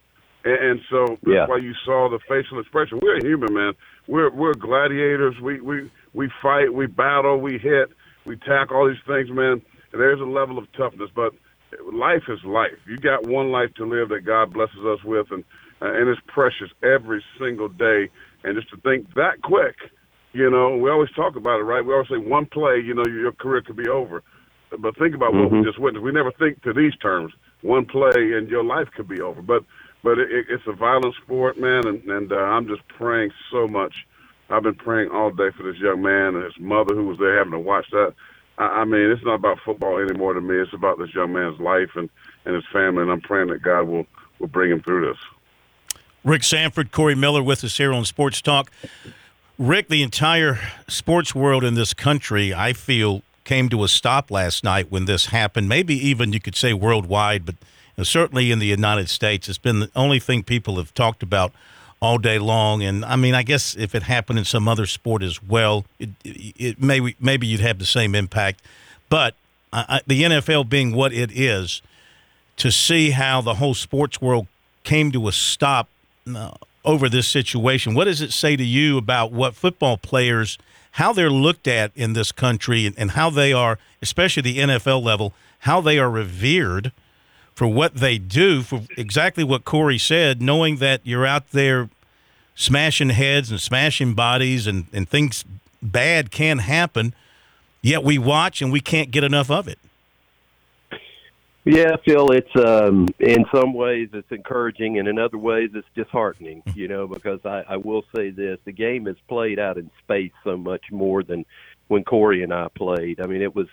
And, 0.43 0.71
and 0.71 0.81
so 0.89 1.05
that's 1.21 1.27
yeah. 1.27 1.47
why 1.47 1.57
you 1.57 1.73
saw 1.85 2.09
the 2.09 2.19
facial 2.27 2.59
expression. 2.59 2.99
We're 3.01 3.19
human, 3.23 3.53
man. 3.53 3.73
We're 4.07 4.31
we're 4.31 4.53
gladiators. 4.53 5.39
We 5.39 5.61
we 5.61 5.91
we 6.13 6.31
fight, 6.41 6.73
we 6.73 6.87
battle, 6.87 7.39
we 7.39 7.59
hit, 7.59 7.89
we 8.25 8.37
tackle 8.37 8.77
all 8.77 8.87
these 8.87 8.97
things, 9.05 9.29
man. 9.29 9.61
There's 9.91 10.19
a 10.19 10.25
level 10.25 10.57
of 10.57 10.71
toughness, 10.73 11.09
but 11.13 11.33
life 11.93 12.23
is 12.29 12.43
life. 12.43 12.77
You 12.87 12.97
got 12.97 13.27
one 13.27 13.51
life 13.51 13.73
to 13.75 13.85
live 13.85 14.09
that 14.09 14.21
God 14.25 14.53
blesses 14.53 14.83
us 14.85 15.03
with, 15.03 15.27
and 15.31 15.43
uh, 15.81 15.91
and 15.91 16.09
it's 16.09 16.21
precious 16.27 16.69
every 16.81 17.23
single 17.39 17.67
day. 17.67 18.09
And 18.45 18.55
just 18.55 18.69
to 18.69 18.77
think 18.77 19.13
that 19.15 19.41
quick, 19.41 19.75
you 20.33 20.49
know, 20.49 20.77
we 20.77 20.89
always 20.89 21.09
talk 21.11 21.35
about 21.35 21.59
it, 21.59 21.63
right? 21.63 21.83
We 21.83 21.93
always 21.93 22.09
say 22.09 22.17
one 22.17 22.45
play, 22.45 22.79
you 22.79 22.93
know, 22.93 23.03
your 23.07 23.31
career 23.31 23.61
could 23.61 23.75
be 23.75 23.89
over. 23.89 24.21
But 24.77 24.97
think 24.97 25.15
about 25.15 25.31
mm-hmm. 25.31 25.43
what 25.43 25.51
we 25.51 25.57
mm-hmm. 25.59 25.67
just 25.67 25.79
witnessed. 25.79 26.03
We 26.03 26.11
never 26.11 26.31
think 26.31 26.61
to 26.63 26.73
these 26.73 26.95
terms. 26.97 27.33
One 27.61 27.85
play 27.85 28.11
and 28.33 28.47
your 28.49 28.63
life 28.63 28.87
could 28.95 29.07
be 29.07 29.21
over. 29.21 29.41
But 29.41 29.63
but 30.03 30.19
it, 30.19 30.45
it's 30.49 30.63
a 30.67 30.73
violent 30.73 31.15
sport, 31.23 31.59
man, 31.59 31.87
and 31.87 32.03
and 32.03 32.31
uh, 32.31 32.35
I'm 32.35 32.67
just 32.67 32.87
praying 32.89 33.31
so 33.51 33.67
much. 33.67 34.05
I've 34.49 34.63
been 34.63 34.75
praying 34.75 35.09
all 35.09 35.31
day 35.31 35.49
for 35.57 35.63
this 35.63 35.81
young 35.81 36.03
man 36.03 36.35
and 36.35 36.43
his 36.43 36.59
mother 36.59 36.93
who 36.93 37.07
was 37.07 37.17
there 37.17 37.37
having 37.37 37.53
to 37.53 37.59
watch 37.59 37.87
that. 37.91 38.13
I, 38.59 38.81
I 38.81 38.85
mean, 38.85 39.09
it's 39.09 39.23
not 39.23 39.35
about 39.35 39.57
football 39.65 39.97
anymore 39.97 40.33
to 40.33 40.41
me. 40.41 40.55
It's 40.57 40.73
about 40.73 40.99
this 40.99 41.13
young 41.15 41.33
man's 41.33 41.59
life 41.59 41.89
and 41.95 42.09
and 42.45 42.55
his 42.55 42.65
family, 42.71 43.01
and 43.01 43.11
I'm 43.11 43.21
praying 43.21 43.47
that 43.47 43.63
God 43.63 43.83
will 43.83 44.05
will 44.39 44.47
bring 44.47 44.71
him 44.71 44.81
through 44.81 45.07
this. 45.07 45.17
Rick 46.25 46.43
Sanford, 46.43 46.91
Corey 46.91 47.13
Miller 47.13 47.43
with 47.43 47.63
us 47.63 47.77
here 47.77 47.93
on 47.93 48.03
Sports 48.03 48.41
Talk. 48.41 48.71
Rick, 49.59 49.89
the 49.89 50.01
entire 50.01 50.59
sports 50.87 51.35
world 51.35 51.63
in 51.63 51.75
this 51.75 51.93
country, 51.93 52.51
I 52.51 52.73
feel, 52.73 53.21
came 53.43 53.69
to 53.69 53.83
a 53.83 53.87
stop 53.87 54.31
last 54.31 54.63
night 54.63 54.89
when 54.89 55.05
this 55.05 55.27
happened. 55.27 55.69
Maybe 55.69 55.93
even 55.95 56.33
you 56.33 56.39
could 56.39 56.55
say 56.55 56.73
worldwide, 56.73 57.45
but 57.45 57.55
certainly 58.01 58.51
in 58.51 58.57
the 58.57 58.65
United 58.65 59.07
States, 59.07 59.47
it's 59.47 59.59
been 59.59 59.81
the 59.81 59.91
only 59.95 60.19
thing 60.19 60.41
people 60.41 60.77
have 60.77 60.95
talked 60.95 61.21
about 61.21 61.53
all 62.01 62.17
day 62.17 62.39
long. 62.39 62.81
And 62.81 63.05
I 63.05 63.15
mean, 63.17 63.35
I 63.35 63.43
guess 63.43 63.75
if 63.75 63.93
it 63.93 64.01
happened 64.03 64.39
in 64.39 64.45
some 64.45 64.67
other 64.67 64.87
sport 64.87 65.21
as 65.21 65.43
well, 65.43 65.85
it, 65.99 66.09
it 66.23 66.81
maybe 66.81 67.15
maybe 67.19 67.45
you'd 67.45 67.61
have 67.61 67.77
the 67.77 67.85
same 67.85 68.15
impact. 68.15 68.63
But 69.09 69.35
I, 69.71 70.01
the 70.07 70.23
NFL 70.23 70.69
being 70.69 70.91
what 70.91 71.13
it 71.13 71.31
is, 71.31 71.83
to 72.57 72.71
see 72.71 73.11
how 73.11 73.41
the 73.41 73.53
whole 73.53 73.75
sports 73.75 74.19
world 74.19 74.47
came 74.83 75.11
to 75.11 75.27
a 75.27 75.31
stop 75.31 75.87
Uh, 76.27 76.51
over 76.83 77.07
this 77.07 77.27
situation, 77.27 77.93
what 77.93 78.05
does 78.05 78.19
it 78.21 78.31
say 78.31 78.55
to 78.55 78.63
you 78.63 78.97
about 78.97 79.31
what 79.31 79.55
football 79.55 79.97
players? 79.97 80.57
how 80.95 81.11
they're 81.11 81.29
looked 81.29 81.67
at 81.67 81.91
in 81.93 82.13
this 82.13 82.31
country 82.31 82.85
and, 82.85 82.97
and, 82.97 83.11
how 83.11 83.29
they 83.29 83.51
are, 83.51 83.77
especially 84.01 84.41
the 84.41 84.59
NFL 84.59 85.03
level, 85.03 85.33
how 85.59 85.81
they 85.81 85.99
are 85.99 86.09
revered 86.09 86.93
for 87.53 87.67
what 87.67 87.95
they 87.95 88.17
do, 88.17 88.61
for 88.61 88.83
exactly 88.95 89.43
what 89.43 89.65
Corey 89.65 89.97
said, 89.97 90.41
knowing 90.41 90.77
that 90.77 91.01
you're 91.03 91.25
out 91.25 91.51
there 91.51 91.89
smashing 92.55 93.09
heads 93.09 93.51
and 93.51 93.59
smashing 93.59 94.13
bodies 94.13 94.67
and, 94.67 94.85
and 94.93 95.09
things 95.09 95.43
bad 95.81 96.31
can 96.31 96.59
happen, 96.59 97.13
yet 97.81 98.01
we 98.01 98.17
watch 98.17 98.61
and 98.61 98.71
we 98.71 98.79
can't 98.79 99.11
get 99.11 99.25
enough 99.25 99.51
of 99.51 99.67
it. 99.67 99.79
Yeah, 101.67 101.95
Phil, 102.05 102.29
it's 102.29 102.55
um, 102.63 103.07
in 103.19 103.43
some 103.51 103.73
ways 103.73 104.09
it's 104.13 104.31
encouraging, 104.31 104.99
and 104.99 105.07
in 105.07 105.17
other 105.17 105.39
ways 105.39 105.71
it's 105.73 105.87
disheartening. 105.95 106.61
You 106.75 106.89
know, 106.89 107.07
because 107.07 107.39
I, 107.45 107.63
I 107.69 107.77
will 107.77 108.03
say 108.15 108.29
this: 108.29 108.59
the 108.65 108.71
game 108.71 109.07
is 109.07 109.15
played 109.27 109.59
out 109.59 109.77
in 109.77 109.89
space 110.03 110.33
so 110.43 110.57
much 110.57 110.83
more 110.91 111.23
than 111.23 111.45
when 111.87 112.03
Corey 112.03 112.43
and 112.43 112.53
I 112.53 112.67
played. 112.75 113.19
I 113.21 113.27
mean, 113.27 113.41
it 113.41 113.55
was, 113.55 113.67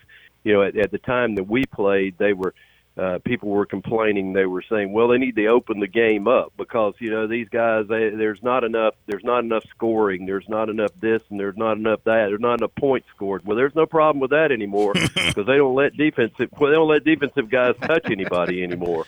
you 0.45 0.53
know, 0.53 0.63
at, 0.63 0.77
at 0.77 0.93
the 0.93 0.99
time 0.99 1.35
that 1.35 1.49
we 1.49 1.65
played, 1.67 2.17
they 2.19 2.33
were 2.33 2.55
uh, 2.97 3.19
people 3.25 3.49
were 3.49 3.65
complaining. 3.65 4.33
They 4.33 4.45
were 4.45 4.63
saying, 4.69 4.93
"Well, 4.93 5.09
they 5.09 5.19
need 5.19 5.37
to 5.37 5.47
open 5.47 5.81
the 5.81 5.87
game 5.87 6.29
up 6.29 6.53
because 6.59 6.95
you 6.99 7.11
know 7.11 7.27
these 7.27 7.49
guys. 7.49 7.87
They, 7.89 8.11
there's 8.11 8.43
not 8.43 8.65
enough. 8.65 8.95
There's 9.07 9.25
not 9.25 9.45
enough 9.45 9.65
scoring. 9.71 10.27
There's 10.27 10.49
not 10.49 10.69
enough 10.69 10.93
this 11.01 11.23
and 11.31 11.41
there's 11.41 11.57
not 11.57 11.79
enough 11.79 12.05
that. 12.05 12.27
There's 12.29 12.41
not 12.41 12.61
enough 12.61 12.75
points 12.75 13.09
scored. 13.15 13.47
Well, 13.47 13.57
there's 13.57 13.75
no 13.75 13.87
problem 13.87 14.21
with 14.21 14.31
that 14.31 14.53
anymore 14.53 14.93
because 15.15 15.47
they 15.47 15.57
don't 15.57 15.75
let 15.75 15.97
defensive. 15.97 16.51
Well, 16.59 16.71
they 16.71 16.77
don't 16.77 16.89
let 16.89 17.05
defensive 17.05 17.49
guys 17.49 17.75
touch 17.81 18.11
anybody 18.11 18.63
anymore. 18.63 19.07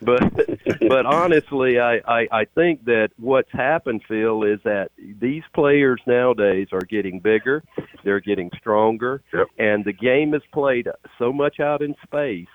But 0.00 0.32
but 0.80 1.04
honestly, 1.04 1.78
I, 1.78 2.00
I 2.06 2.28
I 2.32 2.44
think 2.46 2.86
that 2.86 3.10
what's 3.18 3.52
happened, 3.52 4.02
Phil, 4.08 4.42
is 4.44 4.60
that 4.64 4.90
these 5.20 5.42
players 5.54 6.00
nowadays 6.06 6.68
are 6.72 6.80
getting 6.80 7.20
bigger. 7.20 7.62
They're 8.04 8.20
getting 8.20 8.50
stronger, 8.58 9.22
yep. 9.34 9.48
and 9.58 9.84
the 9.84 9.92
game 9.92 10.32
is 10.32 10.42
played 10.50 10.88
so 11.18 11.30
much 11.30 11.60
out 11.60 11.82
in 11.82 11.94
space 12.02 12.48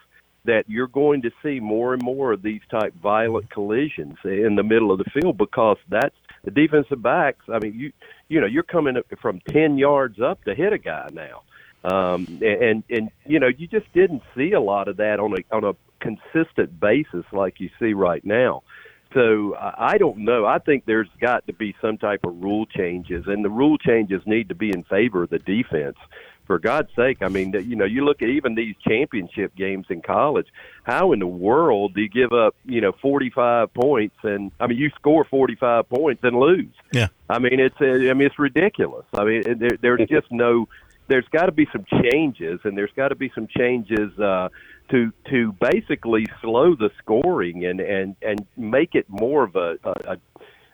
that 0.47 0.63
you're 0.67 0.87
going 0.87 1.21
to 1.21 1.31
see 1.43 1.59
more 1.59 1.93
and 1.93 2.01
more 2.01 2.31
of 2.31 2.41
these 2.41 2.61
type 2.71 2.95
violent 3.01 3.49
collisions 3.51 4.15
in 4.23 4.55
the 4.55 4.63
middle 4.63 4.91
of 4.91 4.97
the 4.97 5.05
field 5.13 5.37
because 5.37 5.77
that's 5.89 6.15
the 6.43 6.51
defensive 6.51 7.01
backs. 7.01 7.45
I 7.53 7.59
mean, 7.59 7.73
you 7.77 7.91
you 8.29 8.41
know 8.41 8.47
you're 8.47 8.63
coming 8.63 8.95
from 9.21 9.41
ten 9.49 9.77
yards 9.77 10.19
up 10.19 10.43
to 10.45 10.55
hit 10.55 10.73
a 10.73 10.77
guy 10.77 11.09
now, 11.11 11.43
um, 11.83 12.25
and 12.41 12.83
and 12.89 13.11
you 13.25 13.39
know 13.39 13.47
you 13.47 13.67
just 13.67 13.91
didn't 13.93 14.23
see 14.35 14.53
a 14.53 14.61
lot 14.61 14.87
of 14.87 14.97
that 14.97 15.19
on 15.19 15.33
a 15.33 15.55
on 15.55 15.63
a 15.63 15.73
consistent 15.99 16.79
basis 16.79 17.25
like 17.31 17.59
you 17.59 17.69
see 17.79 17.93
right 17.93 18.25
now. 18.25 18.63
So 19.13 19.55
I 19.57 19.97
don't 19.97 20.19
know. 20.19 20.45
I 20.45 20.59
think 20.59 20.85
there's 20.85 21.09
got 21.21 21.47
to 21.47 21.53
be 21.53 21.75
some 21.81 21.97
type 21.97 22.21
of 22.25 22.41
rule 22.41 22.65
changes, 22.65 23.25
and 23.27 23.43
the 23.43 23.49
rule 23.49 23.77
changes 23.77 24.21
need 24.25 24.49
to 24.49 24.55
be 24.55 24.69
in 24.69 24.83
favor 24.83 25.23
of 25.23 25.29
the 25.29 25.39
defense 25.39 25.97
for 26.47 26.57
God's 26.57 26.89
sake, 26.95 27.17
I 27.21 27.27
mean, 27.27 27.53
you 27.53 27.75
know, 27.75 27.85
you 27.85 28.03
look 28.03 28.21
at 28.21 28.29
even 28.29 28.55
these 28.55 28.75
championship 28.87 29.53
games 29.55 29.85
in 29.89 30.01
college. 30.01 30.47
How 30.83 31.11
in 31.11 31.19
the 31.19 31.27
world 31.27 31.93
do 31.93 32.01
you 32.01 32.09
give 32.09 32.31
up, 32.31 32.55
you 32.65 32.81
know, 32.81 32.93
45 33.01 33.73
points 33.73 34.15
and 34.23 34.51
I 34.59 34.67
mean, 34.67 34.77
you 34.77 34.89
score 34.91 35.25
45 35.25 35.89
points 35.89 36.23
and 36.23 36.39
lose? 36.39 36.73
Yeah. 36.91 37.07
I 37.29 37.39
mean, 37.39 37.59
it's 37.59 37.75
I 37.79 38.13
mean, 38.13 38.21
it's 38.21 38.39
ridiculous. 38.39 39.05
I 39.13 39.25
mean, 39.25 39.43
there, 39.59 39.77
there's 39.81 40.07
just 40.09 40.31
no. 40.31 40.67
There's 41.09 41.27
got 41.31 41.45
to 41.45 41.53
be 41.53 41.67
some 41.71 41.85
changes, 42.01 42.59
and 42.65 42.77
there's 42.77 42.91
got 42.93 43.09
to 43.09 43.15
be 43.15 43.31
some 43.33 43.47
changes 43.47 44.17
uh, 44.19 44.49
to 44.89 45.13
to 45.29 45.53
basically 45.53 46.25
slow 46.41 46.75
the 46.75 46.89
scoring 46.99 47.65
and 47.65 47.79
and 47.79 48.15
and 48.21 48.45
make 48.57 48.95
it 48.95 49.05
more 49.07 49.43
of 49.43 49.55
a, 49.55 49.77
a, 49.83 50.17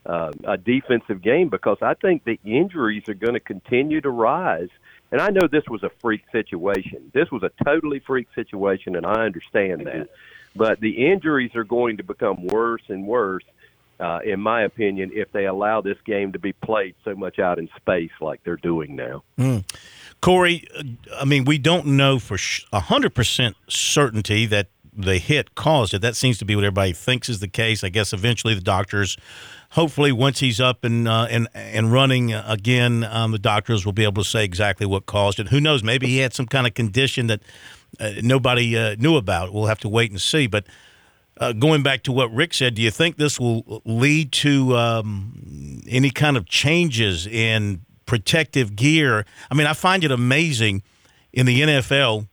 a 0.05 0.31
a 0.45 0.57
defensive 0.57 1.21
game 1.21 1.49
because 1.49 1.77
I 1.81 1.93
think 1.93 2.23
the 2.23 2.39
injuries 2.43 3.07
are 3.07 3.13
going 3.13 3.35
to 3.35 3.39
continue 3.39 4.01
to 4.01 4.09
rise 4.09 4.69
and 5.13 5.21
I 5.21 5.29
know 5.29 5.47
this 5.47 5.63
was 5.69 5.83
a 5.83 5.91
freak 6.01 6.23
situation. 6.31 7.11
This 7.13 7.29
was 7.31 7.43
a 7.43 7.51
totally 7.63 7.99
freak 7.99 8.27
situation, 8.33 8.95
and 8.95 9.05
I 9.05 9.23
understand 9.25 9.85
that. 9.85 10.09
But 10.55 10.79
the 10.79 11.07
injuries 11.11 11.55
are 11.55 11.63
going 11.63 11.97
to 11.97 12.03
become 12.03 12.47
worse 12.47 12.81
and 12.89 13.05
worse. 13.05 13.43
uh, 13.99 14.19
in 14.25 14.39
my 14.39 14.63
opinion, 14.63 15.11
if 15.13 15.31
they 15.31 15.45
allow 15.45 15.81
this 15.81 15.97
game 16.05 16.31
to 16.33 16.39
be 16.39 16.51
played 16.51 16.95
so 17.05 17.15
much 17.15 17.39
out 17.39 17.59
in 17.59 17.69
space 17.77 18.11
like 18.19 18.43
they're 18.43 18.57
doing 18.57 18.95
now. 18.95 19.23
Mm. 19.37 19.63
Corey, 20.19 20.67
uh, 20.77 20.83
I 21.19 21.25
mean, 21.25 21.45
we 21.45 21.57
don't 21.57 21.85
know 21.85 22.19
for 22.19 22.37
a 22.71 22.79
hundred 22.79 23.13
percent 23.13 23.55
certainty 23.69 24.45
that 24.47 24.67
the 24.95 25.17
hit 25.17 25.55
caused 25.55 25.93
it. 25.93 26.01
That 26.01 26.15
seems 26.15 26.37
to 26.39 26.45
be 26.45 26.55
what 26.55 26.63
everybody 26.63 26.93
thinks 26.93 27.29
is 27.29 27.39
the 27.39 27.47
case. 27.47 27.83
I 27.83 27.89
guess 27.89 28.13
eventually 28.13 28.53
the 28.53 28.61
doctors, 28.61 29.17
hopefully, 29.71 30.11
once 30.11 30.39
he's 30.39 30.59
up 30.59 30.83
and 30.83 31.07
uh, 31.07 31.27
and 31.29 31.47
and 31.53 31.91
running 31.91 32.33
again, 32.33 33.03
um, 33.03 33.31
the 33.31 33.39
doctors 33.39 33.85
will 33.85 33.93
be 33.93 34.03
able 34.03 34.23
to 34.23 34.29
say 34.29 34.43
exactly 34.43 34.85
what 34.85 35.05
caused 35.05 35.39
it. 35.39 35.49
Who 35.49 35.59
knows? 35.59 35.83
Maybe 35.83 36.07
he 36.07 36.17
had 36.19 36.33
some 36.33 36.47
kind 36.47 36.67
of 36.67 36.73
condition 36.73 37.27
that 37.27 37.41
uh, 37.99 38.13
nobody 38.21 38.77
uh, 38.77 38.95
knew 38.97 39.15
about. 39.15 39.53
We'll 39.53 39.67
have 39.67 39.79
to 39.79 39.89
wait 39.89 40.11
and 40.11 40.21
see. 40.21 40.47
But 40.47 40.65
uh, 41.37 41.53
going 41.53 41.83
back 41.83 42.03
to 42.03 42.11
what 42.11 42.31
Rick 42.33 42.53
said, 42.53 42.75
do 42.75 42.81
you 42.81 42.91
think 42.91 43.17
this 43.17 43.39
will 43.39 43.81
lead 43.85 44.31
to 44.33 44.75
um, 44.77 45.81
any 45.87 46.09
kind 46.09 46.37
of 46.37 46.47
changes 46.47 47.27
in 47.27 47.81
protective 48.05 48.75
gear? 48.75 49.25
I 49.49 49.55
mean, 49.55 49.67
I 49.67 49.73
find 49.73 50.03
it 50.03 50.11
amazing 50.11 50.83
in 51.31 51.45
the 51.45 51.61
NFL, 51.61 52.27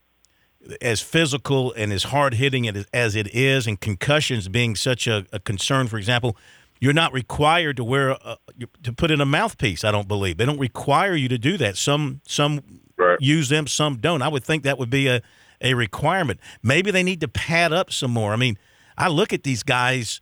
as 0.80 1.00
physical 1.00 1.72
and 1.72 1.92
as 1.92 2.04
hard 2.04 2.34
hitting 2.34 2.66
as 2.92 3.16
it 3.16 3.34
is, 3.34 3.66
and 3.66 3.80
concussions 3.80 4.48
being 4.48 4.76
such 4.76 5.06
a, 5.06 5.26
a 5.32 5.40
concern. 5.40 5.88
For 5.88 5.98
example, 5.98 6.36
you're 6.80 6.92
not 6.92 7.12
required 7.12 7.76
to 7.76 7.84
wear 7.84 8.10
a, 8.10 8.38
to 8.82 8.92
put 8.92 9.10
in 9.10 9.20
a 9.20 9.26
mouthpiece. 9.26 9.84
I 9.84 9.90
don't 9.90 10.08
believe 10.08 10.38
they 10.38 10.46
don't 10.46 10.58
require 10.58 11.14
you 11.14 11.28
to 11.28 11.38
do 11.38 11.56
that. 11.58 11.76
Some 11.76 12.20
some 12.26 12.62
right. 12.96 13.18
use 13.20 13.48
them, 13.48 13.66
some 13.66 13.98
don't. 13.98 14.22
I 14.22 14.28
would 14.28 14.44
think 14.44 14.62
that 14.64 14.78
would 14.78 14.90
be 14.90 15.08
a 15.08 15.22
a 15.60 15.74
requirement. 15.74 16.40
Maybe 16.62 16.90
they 16.90 17.02
need 17.02 17.20
to 17.20 17.28
pad 17.28 17.72
up 17.72 17.92
some 17.92 18.10
more. 18.10 18.32
I 18.32 18.36
mean 18.36 18.58
I 18.96 19.08
look 19.08 19.32
at 19.32 19.44
these 19.44 19.62
guys; 19.62 20.20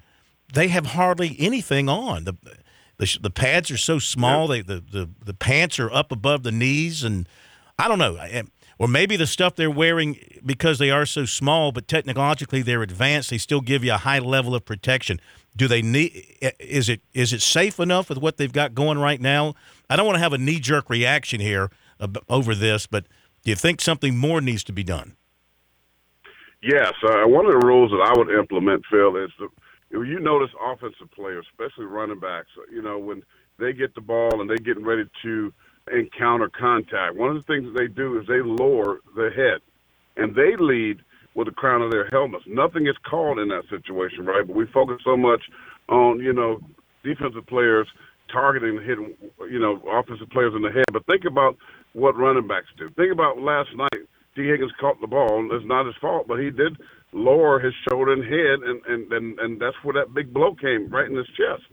they 0.53 0.69
have 0.69 0.87
hardly 0.87 1.37
anything 1.39 1.89
on. 1.89 2.25
the 2.25 2.35
the, 2.97 3.19
the 3.21 3.31
pads 3.31 3.71
are 3.71 3.77
so 3.77 3.99
small; 3.99 4.49
they 4.49 4.61
the, 4.61 4.81
the 4.81 5.09
the 5.25 5.35
pants 5.35 5.79
are 5.79 5.91
up 5.91 6.11
above 6.11 6.43
the 6.43 6.53
knees, 6.53 7.05
and 7.05 7.29
I 7.79 7.89
don't 7.89 7.99
know. 7.99 8.17
Or 8.79 8.87
maybe 8.87 9.17
the 9.17 9.27
stuff 9.27 9.57
they're 9.57 9.71
wearing 9.71 10.19
because 10.47 10.79
they 10.79 10.91
are 10.91 11.05
so 11.05 11.25
small, 11.25 11.73
but 11.73 11.89
technologically 11.89 12.63
they're 12.63 12.83
advanced. 12.83 13.31
They 13.31 13.39
still 13.39 13.61
give 13.61 13.83
you 13.83 13.93
a 13.93 13.99
high 13.99 14.21
level 14.21 14.55
of 14.55 14.65
protection. 14.65 15.21
Do 15.57 15.67
they 15.67 15.83
need? 15.83 16.37
Is 16.61 16.89
it 16.89 17.01
is 17.13 17.33
it 17.33 17.43
safe 17.43 17.81
enough 17.81 18.09
with 18.09 18.19
what 18.19 18.37
they've 18.37 18.53
got 18.53 18.75
going 18.75 18.99
right 18.99 19.21
now? 19.21 19.55
I 19.91 19.97
don't 19.97 20.07
want 20.07 20.17
to 20.17 20.21
have 20.21 20.33
a 20.33 20.39
knee 20.39 20.61
jerk 20.61 20.89
reaction 20.89 21.41
here 21.41 21.71
over 22.29 22.55
this, 22.55 22.87
but 22.87 23.07
do 23.45 23.51
you 23.51 23.57
think 23.57 23.81
something 23.81 24.17
more 24.17 24.41
needs 24.41 24.63
to 24.65 24.73
be 24.73 24.85
done? 24.85 25.17
Yes, 26.63 26.93
uh, 27.05 27.27
one 27.27 27.47
of 27.47 27.53
the 27.53 27.67
rules 27.67 27.91
that 27.93 28.03
I 28.03 28.19
would 28.19 28.31
implement, 28.31 28.83
Phil, 28.91 29.17
is 29.17 29.31
the, 29.39 29.49
you 29.91 30.19
notice 30.19 30.51
offensive 30.61 31.11
players, 31.13 31.47
especially 31.53 31.87
running 31.87 32.19
backs, 32.19 32.49
you 32.71 32.83
know, 32.83 32.99
when 32.99 33.23
they 33.59 33.73
get 33.73 33.95
the 33.95 34.01
ball 34.01 34.41
and 34.41 34.51
they're 34.51 34.57
getting 34.57 34.85
ready 34.85 35.05
to 35.23 35.53
encounter 35.97 36.49
contact, 36.49 37.17
one 37.17 37.37
of 37.37 37.37
the 37.37 37.53
things 37.53 37.65
that 37.67 37.79
they 37.79 37.89
do 37.89 38.19
is 38.19 38.27
they 38.27 38.41
lower 38.43 39.01
the 39.17 39.31
head 39.35 39.61
and 40.17 40.35
they 40.35 40.57
lead 40.59 40.99
with 41.35 41.47
the 41.47 41.53
crown 41.53 41.83
of 41.83 41.91
their 41.91 42.09
helmets. 42.11 42.45
Nothing 42.47 42.87
is 42.87 42.97
called 43.09 43.39
in 43.39 43.49
that 43.49 43.63
situation, 43.71 44.27
right? 44.27 44.47
But 44.47 44.57
we 44.57 44.67
focus 44.73 44.99
so 45.05 45.17
much 45.17 45.43
on, 45.89 46.21
you 46.21 46.33
know, 46.33 46.61
defensive 47.05 47.47
players 47.47 47.87
targeting 48.33 48.81
hitting, 48.85 49.15
you 49.51 49.59
know, 49.59 49.81
offensive 49.89 50.29
players 50.31 50.53
in 50.55 50.63
the 50.63 50.71
head. 50.71 50.85
But 50.93 51.07
think 51.07 51.25
about 51.25 51.57
what 51.93 52.17
running 52.17 52.47
backs 52.47 52.67
do. 52.77 52.89
Think 52.97 53.13
about 53.13 53.39
last 53.39 53.71
night 53.75 54.07
Tee 54.35 54.49
Higgins 54.49 54.73
caught 54.81 55.01
the 55.01 55.07
ball. 55.07 55.49
It's 55.53 55.67
not 55.67 55.87
his 55.87 55.97
fault, 56.01 56.29
but 56.29 56.39
he 56.39 56.51
did 56.51 56.77
lower 57.13 57.59
his 57.59 57.73
shoulder 57.89 58.13
and 58.13 58.23
head, 58.23 58.69
and 58.69 58.81
and 58.87 59.13
and, 59.13 59.39
and 59.41 59.61
that's 59.61 59.77
where 59.83 59.95
that 59.95 60.15
big 60.15 60.33
blow 60.33 60.55
came 60.55 60.89
right 60.91 61.11
in 61.11 61.17
his 61.17 61.27
chest. 61.29 61.65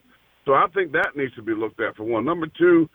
So 0.46 0.54
I 0.54 0.66
think 0.74 0.92
that 0.92 1.16
needs 1.16 1.34
to 1.36 1.42
be 1.42 1.54
looked 1.54 1.82
at 1.82 1.96
for 1.96 2.04
one. 2.04 2.26
Number 2.26 2.48
two, 2.48 2.90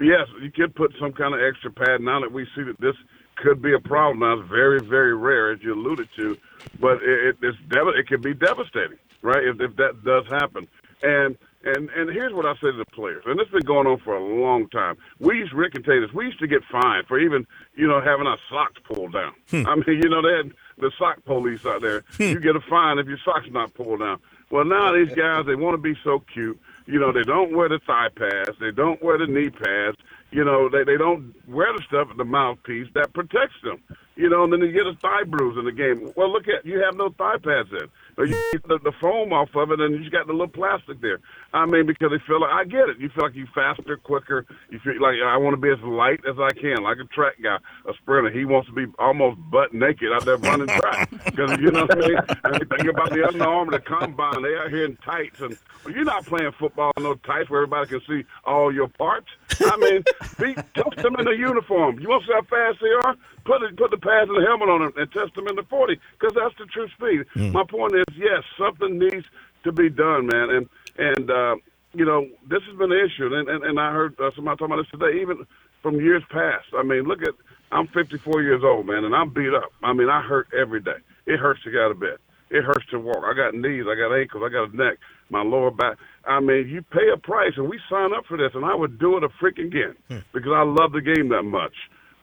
yes, 0.00 0.26
you 0.40 0.50
could 0.50 0.74
put 0.74 0.94
some 1.00 1.12
kind 1.12 1.34
of 1.34 1.40
extra 1.40 1.70
pad. 1.70 2.00
Now 2.00 2.20
that 2.20 2.32
we 2.32 2.46
see 2.54 2.62
that 2.62 2.80
this 2.80 2.96
could 3.36 3.62
be 3.62 3.72
a 3.72 3.80
problem, 3.80 4.20
now 4.20 4.40
it's 4.40 4.48
very 4.48 4.80
very 4.80 5.14
rare, 5.14 5.52
as 5.52 5.62
you 5.62 5.74
alluded 5.74 6.08
to, 6.16 6.36
but 6.78 7.02
it, 7.02 7.36
it's 7.42 7.58
dev- 7.68 7.88
it 7.88 8.06
can 8.06 8.20
be 8.20 8.34
devastating, 8.34 8.98
right? 9.22 9.44
If, 9.44 9.60
if 9.60 9.76
that 9.76 10.04
does 10.04 10.26
happen, 10.26 10.68
and 11.02 11.36
and 11.62 11.90
and 11.90 12.10
here's 12.10 12.32
what 12.32 12.46
I 12.46 12.54
say 12.54 12.70
to 12.70 12.76
the 12.76 12.86
players, 12.86 13.24
and 13.26 13.38
this 13.38 13.46
has 13.48 13.52
been 13.52 13.66
going 13.66 13.86
on 13.86 13.98
for 13.98 14.14
a 14.16 14.24
long 14.24 14.68
time. 14.68 14.96
We 15.18 15.38
used 15.38 15.52
Rick 15.52 15.74
and 15.74 15.84
this. 15.84 16.12
We 16.14 16.26
used 16.26 16.38
to 16.40 16.46
get 16.46 16.62
fined 16.64 17.06
for 17.06 17.18
even 17.18 17.46
you 17.74 17.86
know 17.86 18.00
having 18.00 18.26
our 18.26 18.38
socks 18.48 18.80
pulled 18.84 19.12
down. 19.12 19.34
Hmm. 19.50 19.66
I 19.66 19.74
mean, 19.76 20.02
you 20.02 20.08
know, 20.08 20.22
they 20.22 20.36
had 20.36 20.52
the 20.78 20.90
sock 20.98 21.22
police 21.24 21.64
out 21.66 21.82
there. 21.82 22.04
Hmm. 22.16 22.22
You 22.22 22.40
get 22.40 22.56
a 22.56 22.60
fine 22.60 22.98
if 22.98 23.06
your 23.06 23.18
socks 23.24 23.46
not 23.50 23.74
pulled 23.74 24.00
down. 24.00 24.20
Well, 24.50 24.64
now 24.64 24.92
these 24.92 25.14
guys 25.14 25.46
they 25.46 25.54
want 25.54 25.74
to 25.74 25.78
be 25.78 25.94
so 26.02 26.20
cute. 26.32 26.58
You 26.86 26.98
know, 26.98 27.12
they 27.12 27.22
don't 27.22 27.54
wear 27.54 27.68
the 27.68 27.80
thigh 27.86 28.08
pads, 28.14 28.58
they 28.60 28.70
don't 28.70 29.02
wear 29.02 29.18
the 29.18 29.26
knee 29.26 29.50
pads. 29.50 29.96
You 30.30 30.44
know, 30.44 30.68
they 30.68 30.84
they 30.84 30.96
don't 30.96 31.34
wear 31.48 31.72
the 31.76 31.82
stuff 31.88 32.08
at 32.10 32.16
the 32.16 32.24
mouthpiece 32.24 32.88
that 32.94 33.12
protects 33.12 33.56
them. 33.62 33.78
You 34.16 34.28
know, 34.28 34.44
and 34.44 34.52
then 34.52 34.60
they 34.60 34.72
get 34.72 34.86
a 34.86 34.94
thigh 34.94 35.24
bruise 35.24 35.56
in 35.58 35.64
the 35.64 35.72
game. 35.72 36.12
Well, 36.16 36.32
look 36.32 36.46
at 36.48 36.64
you 36.64 36.80
have 36.80 36.96
no 36.96 37.10
thigh 37.10 37.38
pads 37.42 37.70
in 37.72 37.88
or 38.16 38.26
you 38.26 38.34
get 38.52 38.66
the, 38.68 38.78
the 38.82 38.92
foam 39.00 39.32
off 39.32 39.50
of 39.54 39.70
it, 39.70 39.80
and 39.80 39.94
you 39.94 40.00
just 40.00 40.12
got 40.12 40.26
the 40.26 40.32
little 40.32 40.48
plastic 40.48 41.00
there. 41.00 41.20
I 41.52 41.66
mean, 41.66 41.86
because 41.86 42.10
they 42.10 42.22
feel 42.26 42.40
like 42.40 42.52
I 42.52 42.64
get 42.64 42.88
it. 42.88 42.98
You 42.98 43.08
feel 43.10 43.24
like 43.24 43.34
you 43.34 43.46
faster, 43.54 43.96
quicker. 43.96 44.46
You 44.70 44.78
feel 44.80 45.00
like 45.00 45.16
I 45.24 45.36
want 45.36 45.54
to 45.54 45.60
be 45.60 45.70
as 45.70 45.80
light 45.82 46.20
as 46.28 46.36
I 46.38 46.50
can, 46.52 46.82
like 46.82 46.98
a 46.98 47.04
track 47.04 47.34
guy, 47.42 47.56
a 47.88 47.94
sprinter. 47.94 48.30
He 48.30 48.44
wants 48.44 48.68
to 48.68 48.74
be 48.74 48.86
almost 48.98 49.38
butt 49.50 49.74
naked 49.74 50.12
out 50.12 50.24
there 50.24 50.36
running 50.36 50.68
track 50.68 51.10
because 51.24 51.58
you 51.58 51.70
know 51.70 51.86
what 51.86 52.04
I 52.04 52.08
mean. 52.08 52.18
And 52.44 52.60
you 52.60 52.66
think 52.76 52.88
about 52.88 53.10
the 53.10 53.26
Under 53.26 53.44
Armour, 53.44 53.72
the 53.72 53.80
combine. 53.80 54.42
They 54.42 54.56
out 54.56 54.70
here 54.70 54.84
in 54.84 54.96
tights, 54.96 55.40
and 55.40 55.56
well, 55.84 55.94
you're 55.94 56.04
not 56.04 56.26
playing 56.26 56.52
football 56.58 56.92
in 56.96 57.02
no 57.02 57.14
tights 57.14 57.50
where 57.50 57.62
everybody 57.62 57.88
can 57.88 58.00
see 58.08 58.24
all 58.44 58.72
your 58.72 58.88
parts. 58.88 59.28
I 59.60 59.76
mean, 59.76 60.04
be, 60.38 60.54
test 60.74 60.96
them 60.96 61.16
in 61.18 61.24
the 61.24 61.36
uniform. 61.36 61.98
You 61.98 62.08
want 62.08 62.24
to 62.24 62.28
see 62.28 62.32
how 62.32 62.42
fast 62.42 62.78
they 62.80 62.88
are? 62.88 63.16
Put 63.50 63.62
it, 63.62 63.76
put 63.76 63.90
the 63.90 63.98
pads 63.98 64.30
and 64.30 64.38
the 64.38 64.46
helmet 64.46 64.68
on 64.68 64.80
them 64.80 64.92
and 64.96 65.10
test 65.10 65.34
them 65.34 65.48
in 65.48 65.56
the 65.56 65.64
40 65.64 65.98
because 66.14 66.36
that's 66.38 66.54
the 66.54 66.66
true 66.66 66.86
speed. 66.94 67.26
Mm. 67.34 67.50
My 67.50 67.64
point 67.64 67.96
is, 67.96 68.06
yes, 68.14 68.44
something 68.56 68.96
needs 68.96 69.26
to 69.64 69.72
be 69.72 69.90
done, 69.90 70.28
man. 70.30 70.50
And 70.50 70.68
and 70.98 71.28
uh, 71.28 71.56
you 71.92 72.04
know, 72.04 72.28
this 72.48 72.62
has 72.62 72.78
been 72.78 72.92
an 72.92 73.02
issue, 73.02 73.26
and 73.34 73.48
and, 73.48 73.64
and 73.64 73.80
I 73.80 73.90
heard 73.90 74.14
uh, 74.20 74.30
somebody 74.36 74.56
talking 74.56 74.72
about 74.72 74.86
this 74.86 74.94
today, 74.94 75.20
even 75.20 75.44
from 75.82 75.96
years 75.96 76.22
past. 76.30 76.66
I 76.78 76.84
mean, 76.84 77.10
look 77.10 77.22
at 77.22 77.34
I'm 77.72 77.88
54 77.88 78.40
years 78.42 78.62
old, 78.62 78.86
man, 78.86 79.02
and 79.02 79.16
I'm 79.16 79.30
beat 79.30 79.52
up. 79.52 79.72
I 79.82 79.94
mean, 79.94 80.08
I 80.08 80.22
hurt 80.22 80.46
every 80.56 80.80
day. 80.80 81.02
It 81.26 81.38
hurts 81.38 81.60
to 81.64 81.72
get 81.72 81.80
out 81.80 81.90
of 81.90 81.98
bed. 81.98 82.18
It 82.50 82.62
hurts 82.62 82.86
to 82.92 83.00
walk. 83.00 83.24
I 83.24 83.34
got 83.34 83.54
knees, 83.54 83.86
I 83.90 83.96
got 83.96 84.14
ankles, 84.14 84.44
I 84.46 84.48
got 84.48 84.72
a 84.72 84.76
neck, 84.76 84.98
my 85.28 85.42
lower 85.42 85.72
back. 85.72 85.98
I 86.24 86.38
mean, 86.38 86.68
you 86.68 86.82
pay 86.82 87.08
a 87.12 87.16
price, 87.16 87.54
and 87.56 87.68
we 87.68 87.80
sign 87.90 88.12
up 88.12 88.26
for 88.26 88.36
this, 88.36 88.52
and 88.54 88.64
I 88.64 88.76
would 88.76 89.00
do 89.00 89.16
it 89.16 89.24
a 89.24 89.28
freaking 89.42 89.66
again 89.66 89.96
hmm. 90.06 90.18
because 90.32 90.52
I 90.54 90.62
love 90.62 90.92
the 90.92 91.00
game 91.00 91.30
that 91.30 91.42
much. 91.42 91.74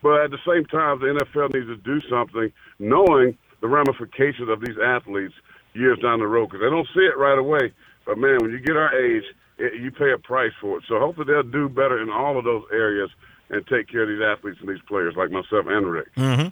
But 0.08 0.24
at 0.24 0.32
the 0.32 0.40
same 0.48 0.64
time, 0.64 1.00
the 1.00 1.20
NFL 1.20 1.54
needs 1.54 1.68
to 1.68 1.76
do 1.76 2.00
something, 2.10 2.50
knowing 2.80 3.38
the 3.60 3.68
ramifications 3.68 4.48
of 4.48 4.62
these 4.62 4.78
athletes 4.82 5.34
years 5.74 6.00
down 6.00 6.20
the 6.20 6.28
road 6.28 6.48
because 6.48 6.62
they 6.62 6.70
don't 6.70 6.88
see 6.96 7.04
it 7.04 7.18
right 7.18 7.38
away. 7.38 7.74
But 8.06 8.18
man, 8.18 8.38
when 8.40 8.52
you 8.52 8.60
get 8.62 8.78
our 8.78 8.96
age, 8.96 9.26
it, 9.58 9.82
you 9.82 9.92
pay 9.92 10.14
a 10.14 10.18
price 10.18 10.54
for 10.62 10.78
it. 10.78 10.86
So 10.88 10.98
hopefully 10.98 11.28
they'll 11.28 11.44
do 11.44 11.68
better 11.68 12.02
in 12.02 12.10
all 12.10 12.40
of 12.40 12.46
those 12.46 12.64
areas 12.72 13.10
and 13.50 13.68
take 13.68 13.90
care 13.90 14.04
of 14.04 14.08
these 14.08 14.24
athletes 14.24 14.60
and 14.62 14.70
these 14.70 14.82
players 14.88 15.14
like 15.18 15.30
myself 15.30 15.66
and 15.68 15.92
Rick. 15.92 16.16
Mm-hmm 16.16 16.48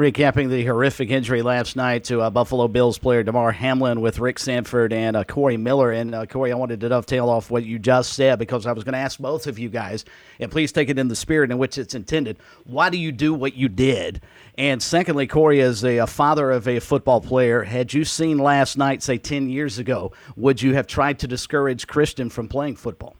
recapping 0.00 0.48
the 0.48 0.64
horrific 0.64 1.10
injury 1.10 1.42
last 1.42 1.76
night 1.76 2.04
to 2.04 2.22
uh, 2.22 2.30
Buffalo 2.30 2.66
Bills 2.68 2.98
player 2.98 3.22
Damar 3.22 3.52
Hamlin 3.52 4.00
with 4.00 4.18
Rick 4.18 4.38
Sanford 4.38 4.92
and 4.94 5.14
uh, 5.14 5.24
Corey 5.24 5.58
Miller. 5.58 5.92
And 5.92 6.14
uh, 6.14 6.24
Corey, 6.24 6.52
I 6.52 6.54
wanted 6.56 6.80
to 6.80 6.88
dovetail 6.88 7.28
off 7.28 7.50
what 7.50 7.64
you 7.64 7.78
just 7.78 8.14
said 8.14 8.38
because 8.38 8.66
I 8.66 8.72
was 8.72 8.82
going 8.82 8.94
to 8.94 8.98
ask 8.98 9.18
both 9.18 9.46
of 9.46 9.58
you 9.58 9.68
guys, 9.68 10.06
and 10.40 10.50
please 10.50 10.72
take 10.72 10.88
it 10.88 10.98
in 10.98 11.08
the 11.08 11.14
spirit 11.14 11.50
in 11.50 11.58
which 11.58 11.76
it's 11.76 11.94
intended. 11.94 12.38
Why 12.64 12.88
do 12.88 12.96
you 12.96 13.12
do 13.12 13.34
what 13.34 13.54
you 13.54 13.68
did? 13.68 14.22
And 14.56 14.82
secondly, 14.82 15.26
Corey, 15.26 15.60
as 15.60 15.84
a, 15.84 15.98
a 15.98 16.06
father 16.06 16.50
of 16.50 16.66
a 16.66 16.80
football 16.80 17.20
player, 17.20 17.62
had 17.62 17.92
you 17.92 18.04
seen 18.04 18.38
last 18.38 18.78
night, 18.78 19.02
say 19.02 19.18
10 19.18 19.50
years 19.50 19.78
ago, 19.78 20.12
would 20.34 20.62
you 20.62 20.74
have 20.74 20.86
tried 20.86 21.18
to 21.18 21.28
discourage 21.28 21.86
Christian 21.86 22.30
from 22.30 22.48
playing 22.48 22.76
football? 22.76 23.16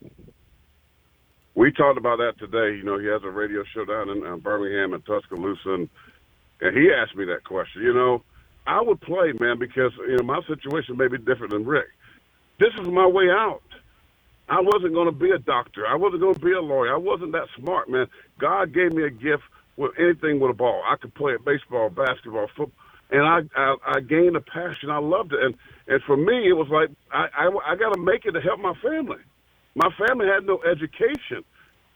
We 1.55 1.73
talked 1.73 1.99
about 1.99 2.17
that 2.19 2.39
today. 2.39 2.77
You 2.77 2.85
know, 2.85 2.99
he 2.99 3.07
has 3.07 3.23
a 3.23 3.31
radio 3.31 3.65
show 3.75 3.85
down 3.85 4.09
in 4.09 4.27
uh, 4.27 4.37
Birmingham 4.37 4.95
and 4.95 5.05
Tuscaloosa. 5.05 5.75
And 5.75 5.89
and 6.61 6.77
he 6.77 6.91
asked 6.93 7.17
me 7.17 7.25
that 7.27 7.45
question. 7.45 7.83
You 7.83 7.95
know, 7.95 8.23
I 8.67 8.81
would 8.81 9.01
play, 9.01 9.33
man, 9.41 9.59
because 9.59 9.93
you 10.09 10.17
know 10.17 10.25
my 10.25 10.41
situation 10.47 10.97
may 10.97 11.09
be 11.09 11.19
different 11.19 11.51
than 11.51 11.65
Rick. 11.65 11.89
This 12.59 12.71
is 12.81 12.89
my 12.89 13.07
way 13.07 13.31
out. 13.31 13.63
I 14.49 14.61
wasn't 14.61 14.95
going 14.95 15.07
to 15.07 15.13
be 15.13 15.31
a 15.31 15.39
doctor. 15.39 15.87
I 15.87 15.95
wasn't 15.95 16.23
going 16.23 16.35
to 16.35 16.41
be 16.41 16.53
a 16.53 16.61
lawyer. 16.61 16.93
I 16.93 16.99
wasn't 16.99 17.33
that 17.33 17.47
smart, 17.57 17.89
man. 17.89 18.07
God 18.39 18.75
gave 18.75 18.93
me 18.93 19.05
a 19.05 19.11
gift 19.11 19.45
with 19.77 19.93
anything 19.99 20.41
with 20.41 20.51
a 20.51 20.55
ball. 20.55 20.83
I 20.87 20.97
could 20.97 21.15
play 21.15 21.35
baseball, 21.45 21.89
basketball, 21.89 22.49
football, 22.57 22.73
and 23.11 23.23
I 23.23 23.41
I, 23.57 23.77
I 23.97 24.01
gained 24.01 24.37
a 24.37 24.41
passion. 24.41 24.91
I 24.91 24.99
loved 24.99 25.33
it, 25.33 25.43
and 25.43 25.55
and 25.89 26.03
for 26.03 26.17
me, 26.17 26.49
it 26.49 26.55
was 26.55 26.69
like 26.71 26.91
I 27.13 27.29
I, 27.47 27.73
I 27.73 27.77
got 27.77 27.95
to 27.95 28.01
make 28.01 28.27
it 28.27 28.33
to 28.33 28.41
help 28.41 28.61
my 28.61 28.75
family. 28.83 29.23
My 29.75 29.89
family 29.97 30.27
had 30.27 30.45
no 30.47 30.61
education. 30.63 31.45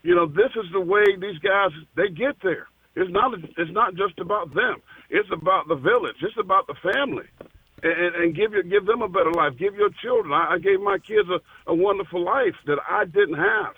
You 0.03 0.15
know, 0.15 0.27
this 0.27 0.51
is 0.57 0.71
the 0.73 0.81
way 0.81 1.05
these 1.19 1.39
guys 1.39 1.71
they 1.97 2.09
get 2.09 2.37
there. 2.43 2.69
It's 2.97 3.11
not. 3.13 3.33
It's 3.59 3.73
not 3.73 3.95
just 3.97 4.19
about 4.21 4.55
them. 4.55 4.83
It's 5.11 5.29
about 5.33 5.69
the 5.69 5.77
village. 5.77 6.17
It's 6.23 6.39
about 6.39 6.67
the 6.69 6.75
family. 6.93 7.27
and, 7.83 8.15
and 8.17 8.37
give 8.37 8.53
your, 8.53 8.63
give 8.65 8.87
them 8.87 9.03
a 9.03 9.09
better 9.09 9.33
life. 9.33 9.55
Give 9.59 9.75
your 9.75 9.91
children. 10.03 10.33
I, 10.35 10.55
I 10.55 10.59
gave 10.59 10.81
my 10.81 10.99
kids 10.99 11.29
a, 11.31 11.41
a 11.71 11.75
wonderful 11.75 12.25
life 12.25 12.57
that 12.67 12.79
I 12.89 13.05
didn't 13.07 13.37
have, 13.39 13.75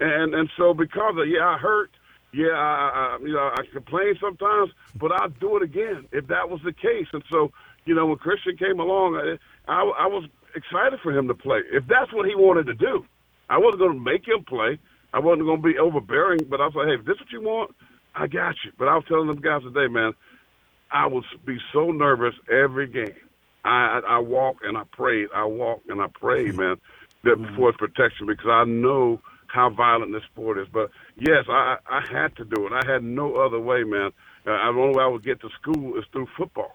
and 0.00 0.34
and 0.34 0.50
so 0.58 0.74
because 0.74 1.16
of 1.18 1.28
yeah, 1.28 1.46
I 1.48 1.58
hurt. 1.58 1.90
Yeah, 2.34 2.52
I, 2.52 3.16
I, 3.16 3.18
you 3.22 3.32
know, 3.32 3.50
I 3.56 3.62
complain 3.72 4.14
sometimes, 4.20 4.70
but 5.00 5.12
I'll 5.12 5.30
do 5.30 5.56
it 5.56 5.62
again 5.62 6.06
if 6.12 6.26
that 6.28 6.50
was 6.50 6.60
the 6.64 6.74
case. 6.74 7.06
And 7.14 7.24
so, 7.32 7.52
you 7.86 7.94
know, 7.94 8.06
when 8.06 8.18
Christian 8.18 8.56
came 8.58 8.80
along, 8.80 9.16
I, 9.16 9.72
I, 9.72 9.80
I 9.80 10.06
was 10.08 10.26
excited 10.54 11.00
for 11.02 11.16
him 11.16 11.28
to 11.28 11.34
play. 11.34 11.60
If 11.72 11.86
that's 11.88 12.12
what 12.12 12.26
he 12.28 12.34
wanted 12.36 12.66
to 12.66 12.74
do, 12.74 13.06
I 13.48 13.58
wasn't 13.58 13.80
going 13.80 13.94
to 13.94 14.00
make 14.04 14.28
him 14.28 14.44
play. 14.44 14.78
I 15.14 15.20
wasn't 15.20 15.46
going 15.46 15.62
to 15.62 15.68
be 15.68 15.78
overbearing, 15.78 16.40
but 16.50 16.60
I 16.60 16.66
was 16.66 16.74
like, 16.76 16.88
hey, 16.88 16.96
if 17.00 17.06
this 17.06 17.16
is 17.16 17.20
what 17.22 17.32
you 17.32 17.42
want, 17.42 17.74
I 18.14 18.26
got 18.26 18.54
you. 18.64 18.72
But 18.78 18.88
I 18.88 18.94
was 18.94 19.04
telling 19.08 19.26
them 19.26 19.40
guys 19.40 19.62
today, 19.62 19.92
man, 19.92 20.12
I 20.90 21.06
would 21.06 21.24
be 21.44 21.58
so 21.72 21.90
nervous 21.90 22.34
every 22.50 22.86
game. 22.86 23.14
I 23.64 24.00
I, 24.06 24.16
I 24.16 24.18
walk 24.18 24.58
and 24.62 24.76
I 24.76 24.82
prayed. 24.92 25.28
I 25.34 25.44
walk 25.44 25.82
and 25.88 26.00
I 26.00 26.06
prayed, 26.08 26.54
man, 26.58 26.76
that 27.24 27.36
for 27.56 27.70
his 27.70 27.76
protection 27.76 28.26
because 28.26 28.48
I 28.48 28.64
know 28.64 29.20
how 29.46 29.70
violent 29.70 30.12
this 30.12 30.22
sport 30.32 30.58
is. 30.58 30.68
But 30.72 30.90
yes, 31.16 31.44
I 31.48 31.76
I 31.88 32.00
had 32.10 32.36
to 32.36 32.44
do 32.44 32.66
it. 32.66 32.72
I 32.72 32.90
had 32.90 33.02
no 33.02 33.36
other 33.36 33.60
way, 33.60 33.84
man. 33.84 34.10
Uh, 34.46 34.72
the 34.72 34.78
only 34.78 34.96
way 34.96 35.04
I 35.04 35.08
would 35.08 35.24
get 35.24 35.40
to 35.40 35.48
school 35.60 35.98
is 35.98 36.04
through 36.12 36.28
football. 36.36 36.72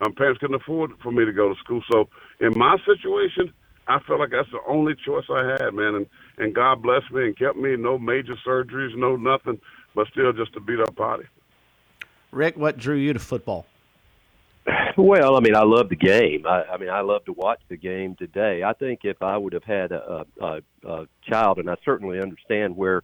My 0.00 0.10
parents 0.16 0.40
couldn't 0.40 0.56
afford 0.60 0.90
for 1.02 1.12
me 1.12 1.24
to 1.24 1.32
go 1.32 1.48
to 1.48 1.60
school, 1.60 1.80
so 1.90 2.08
in 2.40 2.58
my 2.58 2.76
situation, 2.84 3.52
I 3.86 4.00
felt 4.00 4.18
like 4.18 4.30
that's 4.30 4.50
the 4.50 4.58
only 4.66 4.94
choice 5.06 5.24
I 5.30 5.56
had, 5.58 5.74
man. 5.74 5.94
And 5.94 6.06
and 6.38 6.54
God 6.54 6.82
blessed 6.82 7.12
me 7.12 7.26
and 7.26 7.38
kept 7.38 7.56
me. 7.56 7.76
No 7.76 7.98
major 7.98 8.34
surgeries, 8.46 8.96
no 8.96 9.16
nothing, 9.16 9.60
but 9.94 10.06
still 10.08 10.32
just 10.32 10.54
a 10.56 10.60
beat 10.60 10.80
up 10.80 10.94
body. 10.94 11.24
Rick, 12.30 12.56
what 12.56 12.78
drew 12.78 12.96
you 12.96 13.12
to 13.12 13.18
football? 13.18 13.66
Well, 14.96 15.36
I 15.36 15.40
mean, 15.40 15.56
I 15.56 15.64
love 15.64 15.88
the 15.88 15.96
game. 15.96 16.46
I, 16.46 16.62
I 16.62 16.78
mean, 16.78 16.88
I 16.88 17.00
love 17.00 17.24
to 17.24 17.32
watch 17.32 17.60
the 17.68 17.76
game 17.76 18.14
today. 18.16 18.62
I 18.62 18.72
think 18.72 19.00
if 19.02 19.20
I 19.22 19.36
would 19.36 19.52
have 19.52 19.64
had 19.64 19.92
a, 19.92 20.24
a, 20.40 20.60
a 20.86 21.06
child, 21.28 21.58
and 21.58 21.68
I 21.68 21.74
certainly 21.84 22.20
understand 22.20 22.76
where 22.76 23.02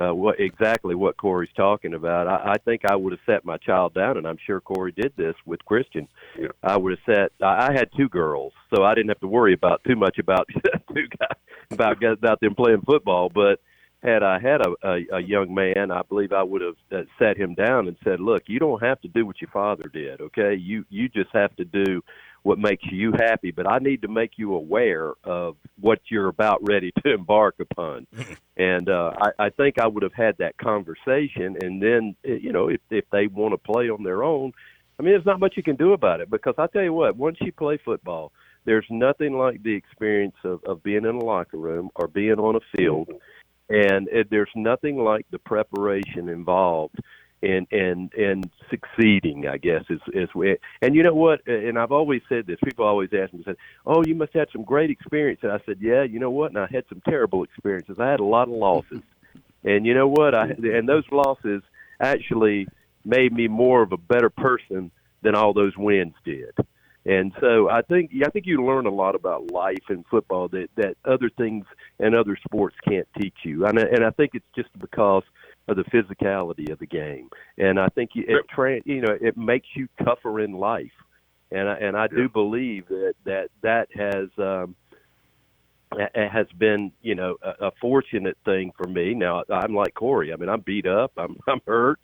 uh, 0.00 0.14
what 0.14 0.40
exactly 0.40 0.94
what 0.94 1.16
Corey's 1.16 1.50
talking 1.56 1.94
about, 1.94 2.28
I, 2.28 2.52
I 2.52 2.58
think 2.64 2.82
I 2.84 2.96
would 2.96 3.12
have 3.12 3.20
set 3.26 3.44
my 3.44 3.56
child 3.58 3.94
down, 3.94 4.16
and 4.16 4.26
I'm 4.26 4.38
sure 4.46 4.60
Corey 4.60 4.92
did 4.92 5.12
this 5.16 5.34
with 5.44 5.64
Christian. 5.64 6.08
Yeah. 6.38 6.48
I 6.62 6.76
would 6.76 6.96
have 6.98 7.14
set. 7.16 7.32
I, 7.44 7.68
I 7.68 7.72
had 7.72 7.88
two 7.96 8.08
girls, 8.08 8.52
so 8.74 8.84
I 8.84 8.94
didn't 8.94 9.08
have 9.08 9.20
to 9.20 9.28
worry 9.28 9.54
about 9.54 9.82
too 9.84 9.96
much 9.96 10.18
about 10.18 10.48
two 10.94 11.06
guys 11.18 11.36
about 11.70 12.02
about 12.02 12.40
them 12.40 12.54
playing 12.54 12.82
football, 12.82 13.28
but 13.28 13.60
had 14.04 14.22
I 14.22 14.38
had 14.38 14.60
a, 14.60 14.74
a, 14.86 15.16
a 15.16 15.20
young 15.20 15.54
man, 15.54 15.90
I 15.90 16.02
believe 16.02 16.32
I 16.32 16.42
would 16.42 16.60
have 16.60 16.76
uh, 16.92 17.02
sat 17.18 17.36
him 17.36 17.54
down 17.54 17.88
and 17.88 17.96
said, 18.04 18.20
"Look, 18.20 18.42
you 18.46 18.58
don't 18.58 18.82
have 18.82 19.00
to 19.00 19.08
do 19.08 19.24
what 19.24 19.40
your 19.40 19.50
father 19.50 19.88
did. 19.92 20.20
Okay, 20.20 20.54
you 20.54 20.84
you 20.90 21.08
just 21.08 21.30
have 21.32 21.56
to 21.56 21.64
do 21.64 22.02
what 22.42 22.58
makes 22.58 22.84
you 22.92 23.12
happy. 23.12 23.50
But 23.50 23.66
I 23.66 23.78
need 23.78 24.02
to 24.02 24.08
make 24.08 24.32
you 24.36 24.54
aware 24.54 25.14
of 25.24 25.56
what 25.80 26.00
you're 26.08 26.28
about 26.28 26.60
ready 26.68 26.92
to 27.02 27.14
embark 27.14 27.56
upon." 27.58 28.06
and 28.56 28.88
uh, 28.88 29.12
I, 29.18 29.46
I 29.46 29.50
think 29.50 29.78
I 29.78 29.86
would 29.86 30.02
have 30.02 30.14
had 30.14 30.36
that 30.38 30.58
conversation, 30.58 31.56
and 31.62 31.82
then 31.82 32.14
eh, 32.24 32.38
you 32.40 32.52
know, 32.52 32.68
if 32.68 32.80
if 32.90 33.04
they 33.10 33.26
want 33.26 33.52
to 33.52 33.72
play 33.72 33.88
on 33.88 34.02
their 34.02 34.22
own, 34.22 34.52
I 34.98 35.02
mean, 35.02 35.12
there's 35.12 35.26
not 35.26 35.40
much 35.40 35.54
you 35.56 35.62
can 35.62 35.76
do 35.76 35.94
about 35.94 36.20
it 36.20 36.30
because 36.30 36.54
I 36.58 36.66
tell 36.66 36.82
you 36.82 36.92
what, 36.92 37.16
once 37.16 37.38
you 37.40 37.52
play 37.52 37.78
football, 37.82 38.32
there's 38.66 38.86
nothing 38.90 39.36
like 39.36 39.62
the 39.62 39.74
experience 39.74 40.36
of, 40.44 40.62
of 40.64 40.82
being 40.82 41.04
in 41.04 41.16
a 41.16 41.24
locker 41.24 41.56
room 41.56 41.90
or 41.96 42.06
being 42.06 42.38
on 42.38 42.56
a 42.56 42.76
field 42.76 43.10
and 43.68 44.08
it, 44.08 44.28
there's 44.30 44.50
nothing 44.54 44.98
like 44.98 45.26
the 45.30 45.38
preparation 45.38 46.28
involved 46.28 46.98
in 47.42 47.66
in 47.70 48.10
in 48.16 48.50
succeeding. 48.70 49.46
I 49.46 49.58
guess 49.58 49.84
is 49.88 50.00
is 50.12 50.28
and 50.82 50.94
you 50.94 51.02
know 51.02 51.14
what? 51.14 51.46
And 51.46 51.78
I've 51.78 51.92
always 51.92 52.22
said 52.28 52.46
this. 52.46 52.58
People 52.64 52.86
always 52.86 53.10
ask 53.12 53.32
me, 53.32 53.42
said, 53.44 53.56
"Oh, 53.86 54.02
you 54.04 54.14
must 54.14 54.32
have 54.32 54.48
had 54.48 54.52
some 54.52 54.64
great 54.64 54.90
experience." 54.90 55.40
And 55.42 55.52
I 55.52 55.60
said, 55.66 55.78
"Yeah, 55.80 56.02
you 56.02 56.18
know 56.18 56.30
what? 56.30 56.50
And 56.50 56.58
I 56.58 56.66
had 56.70 56.84
some 56.88 57.02
terrible 57.08 57.44
experiences. 57.44 57.98
I 57.98 58.10
had 58.10 58.20
a 58.20 58.24
lot 58.24 58.48
of 58.48 58.54
losses, 58.54 59.02
and 59.62 59.86
you 59.86 59.94
know 59.94 60.08
what? 60.08 60.34
I 60.34 60.46
and 60.48 60.88
those 60.88 61.04
losses 61.10 61.62
actually 62.00 62.66
made 63.04 63.32
me 63.32 63.48
more 63.48 63.82
of 63.82 63.92
a 63.92 63.98
better 63.98 64.30
person 64.30 64.90
than 65.22 65.34
all 65.34 65.52
those 65.52 65.76
wins 65.76 66.14
did." 66.24 66.54
And 67.06 67.32
so 67.40 67.68
I 67.68 67.82
think 67.82 68.12
I 68.24 68.30
think 68.30 68.46
you 68.46 68.64
learn 68.64 68.86
a 68.86 68.90
lot 68.90 69.14
about 69.14 69.50
life 69.50 69.84
and 69.88 70.04
football 70.10 70.48
that 70.48 70.68
that 70.76 70.96
other 71.04 71.30
things 71.36 71.66
and 71.98 72.14
other 72.14 72.36
sports 72.44 72.76
can't 72.86 73.06
teach 73.20 73.36
you. 73.44 73.66
And 73.66 73.78
I, 73.78 73.82
and 73.82 74.04
I 74.04 74.10
think 74.10 74.30
it's 74.34 74.46
just 74.56 74.70
because 74.78 75.22
of 75.68 75.76
the 75.76 75.84
physicality 75.84 76.70
of 76.70 76.78
the 76.78 76.86
game. 76.86 77.28
And 77.58 77.78
I 77.78 77.88
think 77.88 78.10
it 78.14 78.44
tra- 78.54 78.80
you 78.86 79.02
know 79.02 79.16
it 79.20 79.36
makes 79.36 79.68
you 79.74 79.88
tougher 80.02 80.40
in 80.40 80.52
life. 80.52 80.92
And 81.50 81.68
I, 81.68 81.74
and 81.74 81.96
I 81.96 82.06
do 82.06 82.28
believe 82.28 82.88
that 82.88 83.14
that 83.24 83.50
that 83.62 83.88
has 83.94 84.28
um, 84.38 84.74
has 86.14 86.46
been 86.58 86.90
you 87.02 87.14
know 87.14 87.36
a, 87.42 87.66
a 87.66 87.70
fortunate 87.82 88.38
thing 88.46 88.72
for 88.78 88.88
me. 88.88 89.12
Now 89.12 89.44
I'm 89.50 89.74
like 89.74 89.92
Corey. 89.92 90.32
I 90.32 90.36
mean 90.36 90.48
I'm 90.48 90.60
beat 90.60 90.86
up. 90.86 91.12
I'm 91.18 91.36
I'm 91.46 91.60
hurt. 91.66 92.00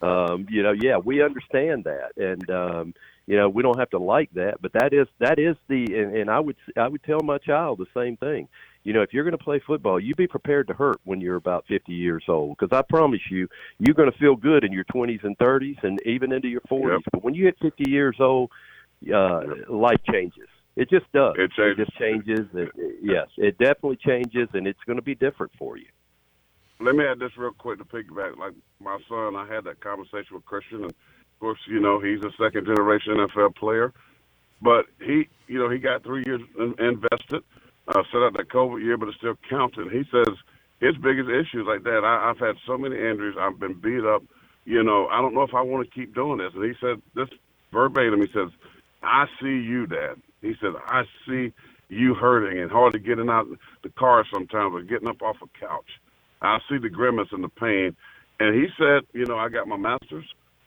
Um, 0.00 0.46
you 0.50 0.62
know, 0.62 0.72
yeah, 0.72 0.98
we 0.98 1.22
understand 1.22 1.84
that, 1.84 2.12
and 2.16 2.50
um, 2.50 2.94
you 3.26 3.36
know 3.36 3.48
we 3.48 3.62
don't 3.62 3.78
have 3.78 3.90
to 3.90 3.98
like 3.98 4.30
that 4.34 4.60
but 4.60 4.72
that 4.72 4.92
is 4.92 5.06
that 5.18 5.38
is 5.38 5.56
the 5.68 5.84
and, 5.96 6.16
and 6.16 6.30
i 6.30 6.38
would 6.38 6.56
i 6.76 6.86
would 6.88 7.02
tell 7.04 7.20
my 7.22 7.38
child 7.38 7.78
the 7.78 7.86
same 8.00 8.16
thing 8.16 8.48
you 8.82 8.92
know 8.92 9.02
if 9.02 9.12
you're 9.12 9.24
going 9.24 9.36
to 9.36 9.42
play 9.42 9.60
football 9.66 9.98
you 9.98 10.14
be 10.14 10.26
prepared 10.26 10.66
to 10.68 10.74
hurt 10.74 10.96
when 11.04 11.20
you're 11.20 11.36
about 11.36 11.64
50 11.68 11.92
years 11.92 12.24
old 12.28 12.56
because 12.58 12.76
i 12.76 12.82
promise 12.82 13.20
you 13.30 13.48
you're 13.78 13.94
going 13.94 14.10
to 14.10 14.18
feel 14.18 14.36
good 14.36 14.64
in 14.64 14.72
your 14.72 14.84
20s 14.84 15.24
and 15.24 15.36
30s 15.38 15.82
and 15.82 15.98
even 16.06 16.32
into 16.32 16.48
your 16.48 16.60
40s 16.62 16.92
Yep. 16.92 17.00
but 17.12 17.24
when 17.24 17.34
you 17.34 17.44
hit 17.46 17.56
50 17.62 17.90
years 17.90 18.16
old 18.20 18.50
uh 19.14 19.40
life 19.68 20.00
changes 20.10 20.48
it 20.76 20.90
just 20.90 21.10
does 21.12 21.34
It 21.38 21.52
changes. 21.52 21.86
just 21.86 21.98
changes 21.98 22.46
it, 22.54 22.70
yes 23.02 23.28
it 23.38 23.56
definitely 23.58 23.98
changes 24.04 24.48
and 24.54 24.66
it's 24.66 24.80
going 24.86 24.96
to 24.96 25.02
be 25.02 25.14
different 25.14 25.52
for 25.58 25.76
you 25.76 25.86
Let 26.80 26.94
me 26.96 27.04
add 27.04 27.18
this 27.20 27.30
real 27.38 27.52
quick 27.52 27.78
to 27.78 27.84
piggyback. 27.84 28.36
Like 28.36 28.52
my 28.80 28.98
son, 29.08 29.36
I 29.36 29.46
had 29.46 29.64
that 29.64 29.80
conversation 29.80 30.34
with 30.34 30.44
Christian, 30.44 30.82
and 30.84 30.94
course, 31.44 31.60
you 31.68 31.78
know, 31.78 32.00
he's 32.00 32.20
a 32.24 32.32
second 32.42 32.64
generation 32.64 33.16
NFL 33.16 33.54
player. 33.56 33.92
But 34.62 34.86
he, 34.98 35.28
you 35.46 35.58
know, 35.58 35.68
he 35.68 35.78
got 35.78 36.02
three 36.02 36.22
years 36.24 36.40
in- 36.58 36.74
invested, 36.80 37.42
uh, 37.88 38.02
set 38.10 38.22
out 38.22 38.32
that 38.38 38.48
COVID 38.48 38.82
year, 38.82 38.96
but 38.96 39.10
it 39.10 39.16
still 39.18 39.36
counted. 39.50 39.92
He 39.92 40.04
says 40.10 40.34
his 40.80 40.96
biggest 40.96 41.28
issues 41.28 41.66
like 41.66 41.82
that. 41.84 42.00
I, 42.02 42.30
I've 42.30 42.38
had 42.38 42.56
so 42.66 42.78
many 42.78 42.96
injuries. 42.96 43.36
I've 43.38 43.60
been 43.60 43.74
beat 43.74 44.04
up. 44.06 44.22
You 44.64 44.82
know, 44.82 45.06
I 45.08 45.20
don't 45.20 45.34
know 45.34 45.42
if 45.42 45.52
I 45.52 45.60
want 45.60 45.86
to 45.86 45.94
keep 45.94 46.14
doing 46.14 46.38
this. 46.38 46.52
And 46.54 46.64
he 46.64 46.72
said 46.80 47.02
this 47.14 47.28
verbatim. 47.74 48.22
He 48.22 48.32
says, 48.32 48.48
"I 49.02 49.26
see 49.38 49.48
you, 49.60 49.86
Dad." 49.86 50.16
He 50.40 50.54
said, 50.62 50.72
"I 50.86 51.02
see 51.28 51.52
you 51.90 52.14
hurting 52.14 52.58
and 52.58 52.70
hardly 52.70 53.00
getting 53.00 53.28
out 53.28 53.46
the 53.82 53.90
car 53.90 54.24
sometimes 54.32 54.72
or 54.74 54.80
getting 54.82 55.08
up 55.08 55.20
off 55.20 55.36
a 55.42 55.60
couch. 55.60 55.90
I 56.40 56.58
see 56.70 56.78
the 56.78 56.88
grimace 56.88 57.28
and 57.32 57.44
the 57.44 57.50
pain." 57.50 57.94
And 58.40 58.54
he 58.54 58.68
said, 58.78 59.02
"You 59.12 59.26
know, 59.26 59.36
I 59.36 59.50
got 59.50 59.68
my 59.68 59.76
master's." 59.76 60.24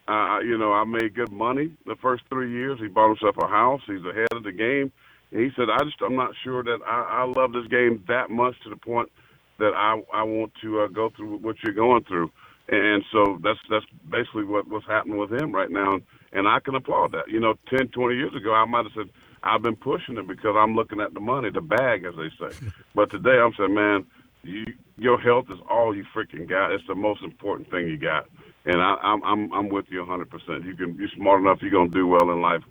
Uh, 0.08 0.40
you 0.40 0.58
know, 0.58 0.72
I 0.72 0.86
made 0.86 1.16
good 1.16 1.32
money 1.32 1.72
the 1.86 1.96
first 2.02 2.24
three 2.30 2.52
years. 2.52 2.80
He 2.80 2.88
bought 2.88 3.10
himself 3.10 3.36
a 3.38 3.48
house. 3.48 3.82
He's 3.86 4.06
ahead 4.06 4.32
of 4.32 4.44
the 4.44 4.54
game. 4.54 4.92
And 5.32 5.42
he 5.42 5.50
said, 5.56 5.70
I 5.70 5.84
just, 5.84 5.98
I'm 6.02 6.16
not 6.16 6.32
sure 6.44 6.64
that 6.64 6.80
I, 6.88 7.24
I 7.24 7.24
love 7.26 7.52
this 7.52 7.68
game 7.68 8.04
that 8.08 8.30
much 8.30 8.56
to 8.64 8.70
the 8.70 8.78
point 8.78 9.12
that 9.60 9.74
I, 9.76 10.02
I 10.14 10.24
want 10.24 10.54
to 10.62 10.82
uh, 10.82 10.88
go 10.88 11.12
through 11.16 11.38
what 11.38 11.58
you're 11.62 11.74
going 11.74 12.04
through. 12.06 12.32
And 12.70 13.04
so 13.12 13.40
that's, 13.44 13.60
that's 13.70 13.86
basically 14.10 14.46
what, 14.46 14.68
what's 14.70 14.86
happening 14.86 15.18
with 15.18 15.32
him 15.32 15.54
right 15.54 15.70
now. 15.70 16.00
And 16.32 16.48
I 16.48 16.60
can 16.60 16.76
applaud 16.76 17.12
that. 17.14 17.30
You 17.30 17.40
know, 17.40 17.56
10, 17.70 17.90
20 17.90 18.16
years 18.16 18.36
ago, 18.36 18.54
I 18.54 18.66
might 18.66 18.86
have 18.86 18.94
said, 18.96 19.10
I've 19.44 19.62
been 19.62 19.76
pushing 19.76 20.18
it 20.18 20.28
because 20.28 20.56
I'm 20.58 20.76
looking 20.76 21.02
at 21.02 21.14
the 21.14 21.20
money, 21.20 21.50
the 21.50 21.62
bag, 21.62 22.06
as 22.06 22.14
they 22.16 22.30
say. 22.40 22.68
But 22.96 23.12
today 23.12 23.38
I'm 23.38 23.54
saying, 23.58 23.74
man, 23.74 24.06
you, 24.44 24.66
your 24.98 25.20
health 25.20 25.46
is 25.50 25.60
all 25.70 25.96
you 25.96 26.04
freaking 26.16 26.50
got. 26.50 26.72
It's 26.72 26.88
the 26.88 26.96
most 26.96 27.24
important 27.24 27.70
thing 27.70 27.88
you 27.88 27.98
got. 27.98 28.28
And 28.68 28.82
I, 28.82 28.96
I'm 29.02 29.24
I'm 29.24 29.54
I'm 29.54 29.70
with 29.70 29.86
you 29.90 30.00
100. 30.00 30.30
percent 30.30 30.66
You 30.66 30.76
can 30.76 30.96
you're 30.96 31.10
smart 31.16 31.42
enough. 31.42 31.60
You're 31.62 31.72
gonna 31.72 31.90
do 31.90 32.06
well 32.06 32.30
in 32.32 32.42
life. 32.42 32.62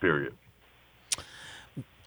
Period. 0.00 0.34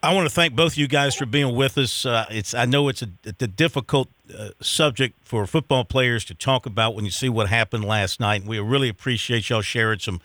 I 0.00 0.14
want 0.14 0.28
to 0.28 0.34
thank 0.34 0.54
both 0.54 0.72
of 0.72 0.78
you 0.78 0.86
guys 0.86 1.16
for 1.16 1.26
being 1.26 1.56
with 1.56 1.76
us. 1.76 2.06
Uh, 2.06 2.26
it's 2.30 2.54
I 2.54 2.66
know 2.66 2.88
it's 2.88 3.02
a, 3.02 3.08
a 3.26 3.46
difficult 3.48 4.08
uh, 4.36 4.50
subject 4.60 5.16
for 5.24 5.46
football 5.46 5.84
players 5.84 6.24
to 6.26 6.34
talk 6.34 6.66
about 6.66 6.94
when 6.94 7.04
you 7.04 7.10
see 7.10 7.28
what 7.28 7.48
happened 7.48 7.84
last 7.84 8.20
night. 8.20 8.44
We 8.44 8.60
really 8.60 8.88
appreciate 8.88 9.48
y'all 9.48 9.62
sharing 9.62 9.98
some 9.98 10.20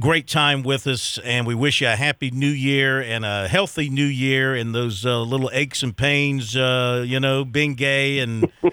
great 0.00 0.28
time 0.28 0.62
with 0.62 0.86
us, 0.86 1.18
and 1.18 1.46
we 1.46 1.54
wish 1.54 1.82
you 1.82 1.88
a 1.88 1.96
happy 1.96 2.30
New 2.30 2.46
Year 2.46 3.02
and 3.02 3.24
a 3.24 3.48
healthy 3.48 3.90
New 3.90 4.06
Year, 4.06 4.54
and 4.54 4.74
those 4.74 5.04
uh, 5.04 5.20
little 5.20 5.50
aches 5.52 5.82
and 5.82 5.94
pains, 5.94 6.56
uh, 6.56 7.04
you 7.06 7.18
know, 7.18 7.44
Bengay 7.44 8.22
and. 8.22 8.50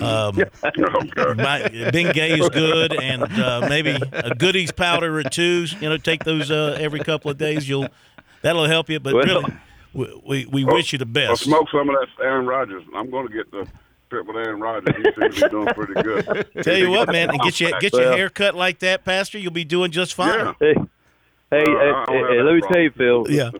Um, 0.00 0.36
my, 1.36 1.62
Bengay 1.92 2.38
is 2.38 2.48
good, 2.50 2.92
and 3.02 3.22
uh, 3.40 3.66
maybe 3.68 3.96
a 4.12 4.34
Goody's 4.34 4.70
powder 4.70 5.18
or 5.18 5.22
two. 5.24 5.66
You 5.80 5.88
know, 5.88 5.96
take 5.96 6.24
those 6.24 6.50
uh, 6.50 6.76
every 6.78 7.00
couple 7.00 7.30
of 7.30 7.38
days. 7.38 7.68
You'll 7.68 7.88
that'll 8.42 8.66
help 8.66 8.90
you. 8.90 9.00
But 9.00 9.14
Well- 9.14 9.24
really, 9.24 9.54
we, 9.94 10.20
we, 10.24 10.46
we 10.46 10.64
wish 10.64 10.92
you 10.92 10.98
the 10.98 11.04
Well, 11.06 11.28
best. 11.30 11.44
smoke 11.44 11.68
some 11.72 11.88
of 11.88 11.96
that 11.96 12.08
Aaron 12.22 12.46
Rodgers. 12.46 12.84
I'm 12.94 13.10
gonna 13.10 13.30
get 13.30 13.50
the 13.50 13.66
trip 14.10 14.26
with 14.26 14.36
Aaron 14.36 14.60
Rodgers. 14.60 14.94
He 14.96 15.02
seems 15.20 15.34
to 15.36 15.44
be 15.44 15.48
doing 15.48 15.66
pretty 15.68 15.94
good. 16.02 16.46
Tell 16.62 16.76
you 16.76 16.90
what, 16.90 17.10
man, 17.10 17.30
and 17.30 17.40
get 17.40 17.58
you 17.58 17.70
get 17.80 17.92
your 17.94 18.02
Well- 18.02 18.16
hair 18.16 18.28
cut 18.28 18.54
like 18.54 18.80
that, 18.80 19.04
Pastor. 19.04 19.38
You'll 19.38 19.52
be 19.52 19.64
doing 19.64 19.90
just 19.90 20.12
fine. 20.14 20.38
Yeah. 20.38 20.52
hey 20.60 20.74
hey, 21.50 21.62
Uh, 21.62 22.04
hey, 22.08 22.18
hey, 22.28 22.42
let 22.42 22.54
me 22.54 22.60
problem. 22.60 22.72
tell 22.72 22.80
you 22.82 22.90
phil 22.90 23.26
Yeah. 23.30 23.50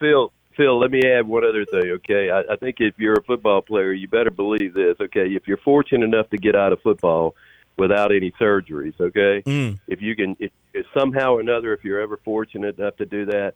Phil, 0.00 0.32
Phil, 0.56 0.78
let 0.78 0.90
me 0.90 1.02
add 1.04 1.26
one 1.26 1.44
other 1.44 1.64
thing, 1.64 1.90
okay? 1.96 2.30
I, 2.30 2.54
I 2.54 2.56
think 2.56 2.76
if 2.78 2.94
you're 2.98 3.14
a 3.14 3.22
football 3.22 3.60
player, 3.62 3.92
you 3.92 4.08
better 4.08 4.30
believe 4.30 4.74
this, 4.74 4.96
okay? 5.00 5.28
If 5.28 5.46
you're 5.46 5.58
fortunate 5.58 6.04
enough 6.04 6.30
to 6.30 6.38
get 6.38 6.56
out 6.56 6.72
of 6.72 6.80
football 6.80 7.34
without 7.76 8.10
any 8.14 8.32
surgeries, 8.32 8.98
okay? 9.00 9.42
Mm. 9.46 9.78
If 9.86 10.00
you 10.00 10.16
can, 10.16 10.36
if, 10.38 10.50
if 10.72 10.86
somehow 10.96 11.34
or 11.34 11.40
another, 11.40 11.74
if 11.74 11.84
you're 11.84 12.00
ever 12.00 12.18
fortunate 12.24 12.78
enough 12.78 12.96
to 12.96 13.06
do 13.06 13.26
that, 13.26 13.54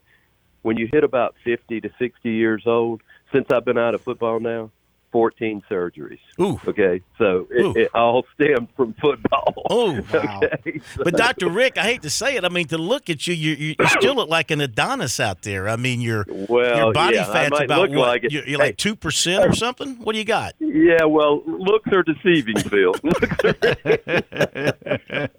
when 0.62 0.76
you 0.76 0.88
hit 0.92 1.04
about 1.04 1.34
50 1.42 1.80
to 1.80 1.90
60 1.98 2.30
years 2.30 2.64
old, 2.66 3.02
since 3.32 3.46
I've 3.50 3.64
been 3.64 3.78
out 3.78 3.94
of 3.94 4.02
football 4.02 4.40
now, 4.40 4.70
14 5.12 5.62
surgeries. 5.70 6.18
Ooh. 6.40 6.60
Okay, 6.68 7.02
so 7.18 7.46
Ooh. 7.52 7.72
it, 7.72 7.76
it 7.82 7.94
all 7.94 8.24
stemmed 8.34 8.68
from 8.76 8.94
football. 9.00 9.54
Oh, 9.68 10.00
Wow. 10.12 10.40
Okay, 10.42 10.80
so- 10.94 11.04
But 11.04 11.16
Dr. 11.16 11.48
Rick, 11.48 11.78
I 11.78 11.82
hate 11.82 12.02
to 12.02 12.10
say 12.10 12.36
it. 12.36 12.44
I 12.44 12.48
mean, 12.48 12.66
to 12.68 12.78
look 12.78 13.10
at 13.10 13.26
you, 13.26 13.34
you, 13.34 13.74
you 13.78 13.86
still 13.88 14.14
look 14.14 14.28
like 14.28 14.50
an 14.50 14.60
Adonis 14.60 15.18
out 15.20 15.42
there. 15.42 15.68
I 15.68 15.76
mean, 15.76 16.00
your 16.00 16.24
Well, 16.28 16.76
your 16.76 16.92
body 16.92 17.16
yeah, 17.16 17.24
fat's 17.24 17.60
about 17.60 17.90
what? 17.90 18.08
like. 18.08 18.22
You're, 18.30 18.44
you're 18.46 18.58
like 18.58 18.76
two 18.76 18.94
percent 18.96 19.44
or 19.44 19.54
something. 19.54 19.96
What 19.96 20.12
do 20.12 20.18
you 20.18 20.24
got? 20.24 20.54
Yeah, 20.60 21.04
well, 21.04 21.42
looks 21.46 21.90
are 21.92 22.02
deceiving, 22.02 22.56
Phil. 22.58 22.94
Are- 23.04 24.60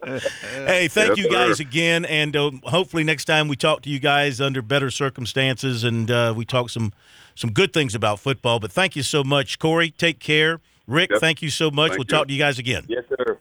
Hey, 0.66 0.88
thank 0.88 1.10
Yes, 1.10 1.18
you 1.18 1.30
guys 1.30 1.58
sir. 1.58 1.62
again, 1.64 2.06
and 2.06 2.36
uh, 2.36 2.52
hopefully 2.64 3.04
next 3.04 3.26
time 3.26 3.48
we 3.48 3.56
talk 3.56 3.82
to 3.84 3.90
you 3.90 4.00
guys 4.00 4.40
under 4.42 4.62
better 4.62 4.90
circumstances, 4.92 5.84
and 5.84 6.10
uh, 6.10 6.34
we 6.36 6.46
talk 6.46 6.70
some 6.70 6.94
some 7.36 7.52
good 7.52 7.74
things 7.74 7.96
about 7.96 8.20
football. 8.20 8.60
But 8.60 8.72
thank 8.72 8.96
you 8.96 9.04
so 9.04 9.24
much, 9.24 9.60
Corey. 9.60 9.92
Take 9.92 10.20
care, 10.20 10.60
Rick. 10.88 11.12
Yep. 11.12 11.20
Thank 11.20 11.42
you 11.42 11.50
so 11.50 11.72
much. 11.72 11.92
Thank 11.92 12.00
we'll 12.00 12.06
you. 12.06 12.18
talk 12.18 12.28
to 12.28 12.34
you 12.34 12.40
guys 12.40 12.60
again. 12.60 12.86
yes, 12.88 13.04
sir. 13.10 13.38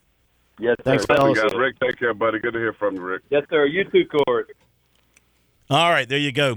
Yes, 0.59 0.77
sir. 0.79 0.85
Thanks, 0.85 1.07
Thank 1.07 1.19
you, 1.21 1.35
fellas. 1.35 1.41
guys. 1.41 1.55
Rick, 1.55 1.81
take 1.81 1.99
care, 1.99 2.13
buddy. 2.15 2.39
Good 2.39 2.53
to 2.53 2.59
hear 2.59 2.73
from 2.75 2.97
you, 2.97 3.03
Rick. 3.03 3.23
Yes, 3.31 3.45
sir. 3.49 3.65
You 3.65 3.85
too, 3.85 4.05
Corey. 4.07 4.45
All 5.71 5.91
right, 5.91 6.09
there 6.09 6.19
you 6.19 6.33
go. 6.33 6.57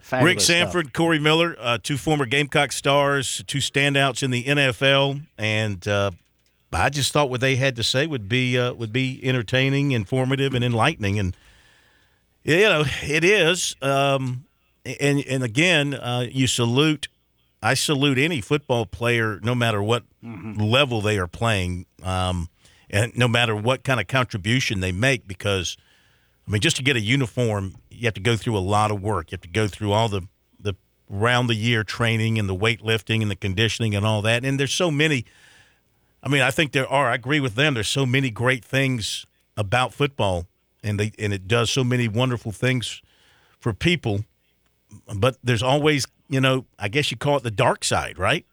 Fabulous 0.00 0.32
Rick 0.32 0.40
stuff. 0.40 0.56
Sanford, 0.56 0.92
Corey 0.92 1.18
Miller, 1.18 1.56
uh, 1.58 1.78
two 1.82 1.96
former 1.96 2.26
Gamecock 2.26 2.72
stars, 2.72 3.42
two 3.46 3.58
standouts 3.58 4.22
in 4.22 4.30
the 4.30 4.44
NFL, 4.44 5.22
and 5.38 5.88
uh, 5.88 6.10
I 6.72 6.90
just 6.90 7.12
thought 7.12 7.30
what 7.30 7.40
they 7.40 7.56
had 7.56 7.76
to 7.76 7.82
say 7.82 8.06
would 8.06 8.28
be 8.28 8.58
uh, 8.58 8.74
would 8.74 8.92
be 8.92 9.18
entertaining, 9.22 9.92
informative, 9.92 10.52
and 10.52 10.62
enlightening. 10.62 11.18
And 11.18 11.34
you 12.42 12.58
know, 12.58 12.84
it 13.02 13.24
is. 13.24 13.76
Um, 13.80 14.44
and 14.84 15.24
and 15.26 15.42
again, 15.42 15.94
uh, 15.94 16.26
you 16.30 16.46
salute. 16.46 17.08
I 17.62 17.74
salute 17.74 18.18
any 18.18 18.42
football 18.42 18.84
player, 18.84 19.40
no 19.42 19.54
matter 19.54 19.82
what 19.82 20.04
level 20.22 21.00
they 21.00 21.18
are 21.18 21.26
playing, 21.26 21.86
um, 22.02 22.48
and 22.90 23.16
no 23.16 23.26
matter 23.26 23.56
what 23.56 23.84
kind 23.84 23.98
of 23.98 24.06
contribution 24.06 24.80
they 24.80 24.92
make, 24.92 25.26
because 25.26 25.78
I 26.46 26.50
mean, 26.50 26.60
just 26.60 26.76
to 26.76 26.82
get 26.82 26.96
a 26.96 27.00
uniform, 27.00 27.76
you 27.90 28.04
have 28.04 28.14
to 28.14 28.20
go 28.20 28.36
through 28.36 28.58
a 28.58 28.60
lot 28.60 28.90
of 28.90 29.02
work. 29.02 29.30
You 29.30 29.36
have 29.36 29.42
to 29.42 29.48
go 29.48 29.66
through 29.66 29.92
all 29.92 30.08
the 30.08 30.22
the 30.60 30.74
round 31.08 31.48
the 31.48 31.54
year 31.54 31.84
training 31.84 32.38
and 32.38 32.48
the 32.48 32.54
weightlifting 32.54 33.22
and 33.22 33.30
the 33.30 33.36
conditioning 33.36 33.94
and 33.94 34.04
all 34.04 34.20
that. 34.22 34.44
And 34.44 34.60
there's 34.60 34.74
so 34.74 34.90
many. 34.90 35.24
I 36.22 36.28
mean, 36.28 36.42
I 36.42 36.50
think 36.50 36.72
there 36.72 36.88
are. 36.88 37.10
I 37.10 37.14
agree 37.14 37.40
with 37.40 37.54
them. 37.54 37.74
There's 37.74 37.88
so 37.88 38.04
many 38.04 38.30
great 38.30 38.64
things 38.64 39.24
about 39.56 39.94
football, 39.94 40.46
and 40.82 41.00
they 41.00 41.12
and 41.18 41.32
it 41.32 41.48
does 41.48 41.70
so 41.70 41.82
many 41.82 42.08
wonderful 42.08 42.52
things 42.52 43.00
for 43.58 43.72
people. 43.72 44.24
But 45.14 45.36
there's 45.42 45.62
always, 45.62 46.06
you 46.28 46.40
know, 46.40 46.66
I 46.78 46.88
guess 46.88 47.10
you 47.10 47.16
call 47.16 47.36
it 47.36 47.42
the 47.42 47.50
dark 47.50 47.84
side, 47.84 48.18
right? 48.18 48.46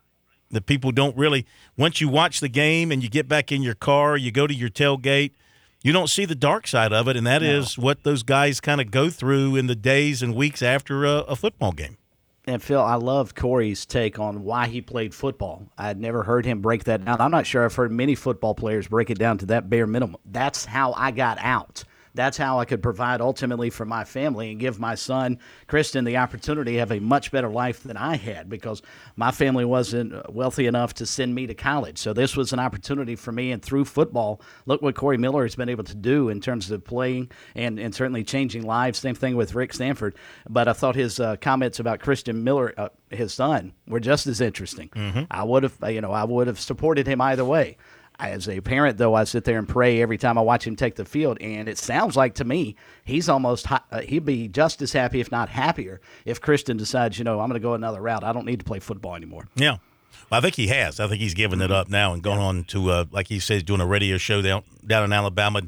That 0.51 0.65
people 0.65 0.91
don't 0.91 1.15
really. 1.15 1.45
Once 1.77 2.01
you 2.01 2.09
watch 2.09 2.39
the 2.39 2.49
game 2.49 2.91
and 2.91 3.01
you 3.01 3.09
get 3.09 3.27
back 3.27 3.51
in 3.51 3.61
your 3.61 3.75
car, 3.75 4.17
you 4.17 4.31
go 4.31 4.47
to 4.47 4.53
your 4.53 4.69
tailgate 4.69 5.31
you 5.83 5.91
don't 5.91 6.09
see 6.09 6.25
the 6.25 6.35
dark 6.35 6.67
side 6.67 6.93
of 6.93 7.07
it, 7.07 7.17
and 7.17 7.25
that 7.25 7.41
is 7.41 7.77
what 7.77 8.03
those 8.03 8.21
guys 8.21 8.59
kind 8.59 8.79
of 8.79 8.91
go 8.91 9.09
through 9.09 9.55
in 9.55 9.65
the 9.65 9.75
days 9.75 10.21
and 10.21 10.35
weeks 10.35 10.61
after 10.61 11.05
a, 11.05 11.19
a 11.21 11.35
football 11.35 11.71
game. 11.71 11.97
And 12.45 12.61
Phil, 12.61 12.81
I 12.81 12.95
loved 12.95 13.35
Corey's 13.35 13.85
take 13.85 14.19
on 14.19 14.43
why 14.43 14.67
he 14.67 14.81
played 14.81 15.13
football. 15.13 15.67
I'd 15.77 15.99
never 15.99 16.23
heard 16.23 16.45
him 16.45 16.61
break 16.61 16.83
that 16.85 17.03
down. 17.05 17.21
I'm 17.21 17.31
not 17.31 17.45
sure 17.45 17.65
I've 17.65 17.75
heard 17.75 17.91
many 17.91 18.15
football 18.15 18.53
players 18.53 18.87
break 18.87 19.09
it 19.09 19.17
down 19.19 19.37
to 19.39 19.45
that 19.47 19.69
bare 19.69 19.87
minimum. 19.87 20.17
That's 20.25 20.65
how 20.65 20.93
I 20.93 21.11
got 21.11 21.37
out. 21.39 21.83
That's 22.13 22.37
how 22.37 22.59
I 22.59 22.65
could 22.65 22.83
provide 22.83 23.21
ultimately 23.21 23.69
for 23.69 23.85
my 23.85 24.03
family 24.03 24.51
and 24.51 24.59
give 24.59 24.79
my 24.79 24.95
son 24.95 25.39
Christian 25.67 26.03
the 26.03 26.17
opportunity 26.17 26.73
to 26.73 26.79
have 26.79 26.91
a 26.91 26.99
much 26.99 27.31
better 27.31 27.49
life 27.49 27.83
than 27.83 27.97
I 27.97 28.17
had 28.17 28.49
because 28.49 28.81
my 29.15 29.31
family 29.31 29.65
wasn't 29.65 30.33
wealthy 30.33 30.67
enough 30.67 30.93
to 30.95 31.05
send 31.05 31.33
me 31.33 31.47
to 31.47 31.53
college. 31.53 31.97
So 31.97 32.13
this 32.13 32.35
was 32.35 32.53
an 32.53 32.59
opportunity 32.59 33.15
for 33.15 33.31
me, 33.31 33.51
and 33.51 33.61
through 33.61 33.85
football, 33.85 34.41
look 34.65 34.81
what 34.81 34.95
Corey 34.95 35.17
Miller 35.17 35.43
has 35.43 35.55
been 35.55 35.69
able 35.69 35.83
to 35.85 35.95
do 35.95 36.29
in 36.29 36.41
terms 36.41 36.69
of 36.71 36.83
playing 36.83 37.31
and, 37.55 37.79
and 37.79 37.93
certainly 37.95 38.23
changing 38.23 38.63
lives. 38.63 38.99
Same 38.99 39.15
thing 39.15 39.35
with 39.35 39.55
Rick 39.55 39.73
Stanford. 39.73 40.15
But 40.49 40.67
I 40.67 40.73
thought 40.73 40.95
his 40.95 41.19
uh, 41.19 41.37
comments 41.37 41.79
about 41.79 41.99
Christian 41.99 42.43
Miller, 42.43 42.73
uh, 42.77 42.89
his 43.09 43.33
son, 43.33 43.73
were 43.87 43.99
just 43.99 44.27
as 44.27 44.41
interesting. 44.41 44.89
I 45.31 45.43
would 45.43 45.63
have, 45.63 45.77
you 45.89 46.01
know, 46.01 46.11
I 46.11 46.23
would 46.23 46.47
have 46.47 46.59
supported 46.59 47.07
him 47.07 47.21
either 47.21 47.45
way. 47.45 47.77
As 48.21 48.47
a 48.47 48.61
parent, 48.61 48.99
though, 48.99 49.15
I 49.15 49.23
sit 49.23 49.45
there 49.45 49.57
and 49.57 49.67
pray 49.67 49.99
every 49.99 50.17
time 50.19 50.37
I 50.37 50.41
watch 50.41 50.65
him 50.67 50.75
take 50.75 50.95
the 50.95 51.05
field, 51.05 51.39
and 51.41 51.67
it 51.67 51.79
sounds 51.79 52.15
like 52.15 52.35
to 52.35 52.45
me 52.45 52.75
he's 53.03 53.27
almost 53.27 53.65
uh, 53.71 54.01
he'd 54.01 54.25
be 54.25 54.47
just 54.47 54.81
as 54.83 54.93
happy, 54.93 55.19
if 55.19 55.31
not 55.31 55.49
happier, 55.49 55.99
if 56.23 56.39
Christian 56.39 56.77
decides, 56.77 57.17
you 57.17 57.23
know, 57.23 57.39
I'm 57.39 57.49
going 57.49 57.59
to 57.59 57.65
go 57.65 57.73
another 57.73 57.99
route. 57.99 58.23
I 58.23 58.31
don't 58.31 58.45
need 58.45 58.59
to 58.59 58.65
play 58.65 58.77
football 58.79 59.15
anymore. 59.15 59.47
Yeah. 59.55 59.77
Well, 60.29 60.37
I 60.37 60.41
think 60.41 60.55
he 60.55 60.67
has. 60.67 60.99
I 60.99 61.07
think 61.07 61.19
he's 61.19 61.33
given 61.33 61.61
it 61.61 61.71
up 61.71 61.89
now 61.89 62.13
and 62.13 62.21
gone 62.21 62.37
on 62.37 62.63
to, 62.65 62.91
uh, 62.91 63.05
like 63.11 63.27
he 63.27 63.39
says, 63.39 63.63
doing 63.63 63.81
a 63.81 63.87
radio 63.87 64.17
show 64.17 64.41
down, 64.41 64.63
down 64.85 65.03
in 65.03 65.13
Alabama. 65.13 65.63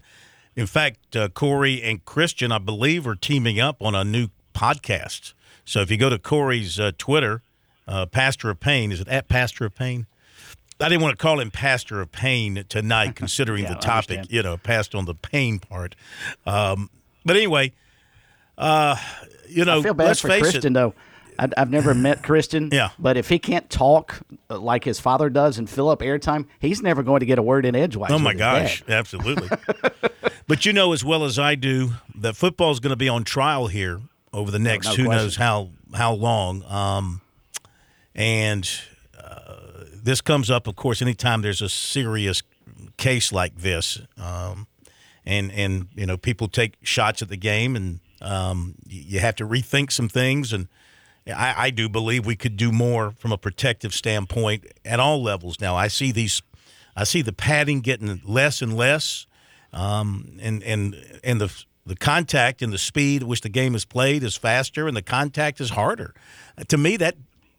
In 0.56 0.68
fact, 0.68 1.16
uh, 1.16 1.30
Corey 1.30 1.82
and 1.82 2.06
Christian, 2.06 2.52
I 2.52 2.60
believe, 2.60 3.08
are 3.08 3.16
teaming 3.16 3.60
up 3.60 3.82
on 3.82 3.96
a 3.96 4.04
new 4.04 4.28
podcast. 4.54 5.34
So 5.66 5.82
if 5.82 5.90
you 5.90 5.98
go 5.98 6.10
to 6.10 6.20
Corey's 6.20 6.80
uh, 6.80 6.92
Twitter, 6.98 7.42
uh, 7.88 8.06
Pastor 8.06 8.52
of 8.52 8.60
Pain, 8.60 8.92
is 8.92 9.02
it 9.02 9.08
at 9.08 9.28
Pastor 9.28 9.66
of 9.66 9.76
Pain? 9.76 10.06
I 10.84 10.90
didn't 10.90 11.02
want 11.02 11.18
to 11.18 11.22
call 11.22 11.40
him 11.40 11.50
Pastor 11.50 12.02
of 12.02 12.12
Pain 12.12 12.66
tonight, 12.68 13.16
considering 13.16 13.64
Yeah, 13.64 13.76
the 13.76 13.80
topic, 13.80 14.26
you 14.30 14.44
know, 14.44 14.58
passed 14.58 14.94
on 14.94 15.06
the 15.06 15.16
pain 15.16 15.60
part. 15.60 15.96
Um, 16.46 16.90
but 17.26 17.36
anyway, 17.38 17.72
uh, 18.58 18.98
you 19.48 19.66
know, 19.66 19.80
I 19.80 19.84
feel 19.84 19.94
bad 19.94 20.08
let's 20.08 20.20
for 20.20 20.28
face 20.28 20.42
Christian, 20.42 20.74
it. 20.74 20.80
though. 20.80 20.94
I, 21.40 21.48
I've 21.58 21.70
never 21.70 21.94
met 21.96 22.22
Christian. 22.22 22.70
Yeah. 22.72 22.90
But 23.00 23.18
if 23.18 23.30
he 23.30 23.40
can't 23.40 23.70
talk 23.70 24.22
uh, 24.50 24.60
like 24.60 24.84
his 24.84 25.00
father 25.00 25.30
does 25.30 25.58
and 25.58 25.70
fill 25.70 25.90
up 25.90 26.02
airtime, 26.02 26.48
he's 26.60 26.82
never 26.82 27.02
going 27.02 27.22
to 27.22 27.26
get 27.26 27.40
a 27.40 27.44
word 27.44 27.66
in 27.66 27.76
edgewise. 27.76 28.12
Oh 28.12 28.20
my 28.20 28.34
gosh, 28.34 28.84
absolutely. 28.88 29.50
but 30.48 30.66
you 30.66 30.74
know 30.74 30.94
as 30.94 31.04
well 31.04 31.24
as 31.24 31.40
I 31.40 31.56
do 31.56 31.94
that 32.16 32.36
football 32.36 32.72
is 32.72 32.80
going 32.80 32.92
to 32.92 32.98
be 32.98 33.10
on 33.10 33.24
trial 33.24 33.68
here 33.68 34.02
over 34.32 34.52
the 34.52 34.60
next 34.60 34.88
no 34.88 34.96
who 34.96 35.06
question. 35.06 35.24
knows 35.24 35.36
how 35.38 35.70
how 35.94 36.14
long. 36.14 36.64
Um, 36.64 37.22
and 38.16 38.70
this 40.04 40.20
comes 40.22 40.52
up, 40.52 40.68
of 40.68 40.76
course, 40.76 41.02
anytime 41.02 41.42
there's 41.42 41.62
a 41.62 41.70
serious 41.70 42.44
case 42.98 43.32
like 43.32 43.58
this, 43.58 44.02
um, 44.18 44.68
and 45.26 45.52
and 45.54 45.88
you 45.96 46.06
know 46.06 46.18
people 46.18 46.48
take 46.50 46.76
shots 46.84 47.22
at 47.22 47.30
the 47.30 47.38
game, 47.38 47.76
and 47.76 48.02
um, 48.22 48.76
you 48.88 49.20
have 49.20 49.36
to 49.38 49.46
rethink 49.46 49.92
some 49.92 50.10
things 50.10 50.54
and. 50.54 50.68
I, 51.26 51.56
I 51.58 51.70
do 51.70 51.88
believe 51.88 52.26
we 52.26 52.36
could 52.36 52.58
do 52.58 52.70
more 52.70 53.12
from 53.12 53.32
a 53.32 53.38
protective 53.38 53.94
standpoint 53.94 54.66
at 54.84 55.00
all 55.00 55.24
levels. 55.24 55.58
Now 55.62 55.74
I 55.74 55.88
see 55.88 56.12
these, 56.12 56.42
I 56.98 57.06
see 57.06 57.22
the 57.22 57.32
padding 57.32 57.80
getting 57.80 58.22
less 58.26 58.62
and 58.62 58.76
less, 58.76 59.26
um, 59.72 60.38
and 60.42 60.62
and 60.64 60.98
and 61.24 61.40
the 61.40 61.64
the 61.86 61.96
contact 61.96 62.62
and 62.62 62.74
the 62.74 62.78
speed 62.78 63.22
at 63.22 63.28
which 63.30 63.40
the 63.40 63.48
game 63.48 63.74
is 63.74 63.86
played 63.86 64.22
is 64.22 64.36
faster, 64.36 64.86
and 64.86 64.98
the 64.98 65.02
contact 65.02 65.62
is 65.62 65.70
harder. 65.70 66.14
To 66.68 66.78
me, 66.78 66.98
that 66.98 67.16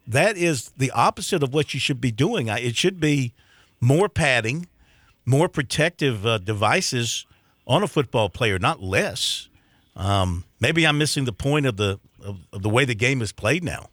that 0.07 0.37
is 0.37 0.71
the 0.77 0.91
opposite 0.91 1.43
of 1.43 1.53
what 1.53 1.73
you 1.73 1.79
should 1.79 1.99
be 2.01 2.11
doing. 2.11 2.47
It 2.47 2.75
should 2.75 2.99
be 2.99 3.33
more 3.81 4.07
padding, 4.09 4.67
more 5.25 5.49
protective 5.49 6.25
uh, 6.25 6.37
devices 6.37 7.25
on 7.67 7.83
a 7.83 7.87
football 7.87 8.29
player, 8.29 8.59
not 8.59 8.81
less. 8.81 9.49
Um, 9.95 10.43
maybe 10.59 10.85
I'm 10.85 10.97
missing 10.97 11.25
the 11.25 11.33
point 11.33 11.65
of 11.65 11.77
the 11.77 11.99
of, 12.23 12.39
of 12.51 12.61
the 12.63 12.69
way 12.69 12.85
the 12.85 12.95
game 12.95 13.21
is 13.21 13.31
played 13.31 13.63
now. 13.63 13.87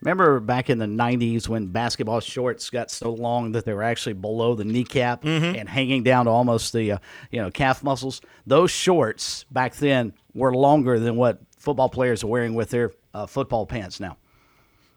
Remember 0.00 0.40
back 0.40 0.68
in 0.68 0.78
the 0.78 0.86
90s 0.86 1.48
when 1.48 1.68
basketball 1.68 2.18
shorts 2.18 2.70
got 2.70 2.90
so 2.90 3.12
long 3.12 3.52
that 3.52 3.64
they 3.64 3.72
were 3.72 3.84
actually 3.84 4.14
below 4.14 4.56
the 4.56 4.64
kneecap 4.64 5.22
Mm-hmm. 5.22 5.56
and 5.56 5.68
hanging 5.68 6.02
down 6.02 6.24
to 6.24 6.30
almost 6.32 6.72
the 6.72 6.92
uh, 6.92 6.98
you 7.30 7.40
know 7.40 7.50
calf 7.50 7.84
muscles? 7.84 8.20
Those 8.46 8.70
shorts 8.72 9.44
back 9.50 9.76
then 9.76 10.12
were 10.34 10.54
longer 10.54 10.98
than 10.98 11.14
what 11.16 11.40
football 11.56 11.88
players 11.88 12.24
are 12.24 12.28
wearing 12.28 12.54
with 12.54 12.70
their 12.70 12.90
uh, 13.14 13.26
football 13.26 13.64
pants 13.66 14.00
now. 14.00 14.16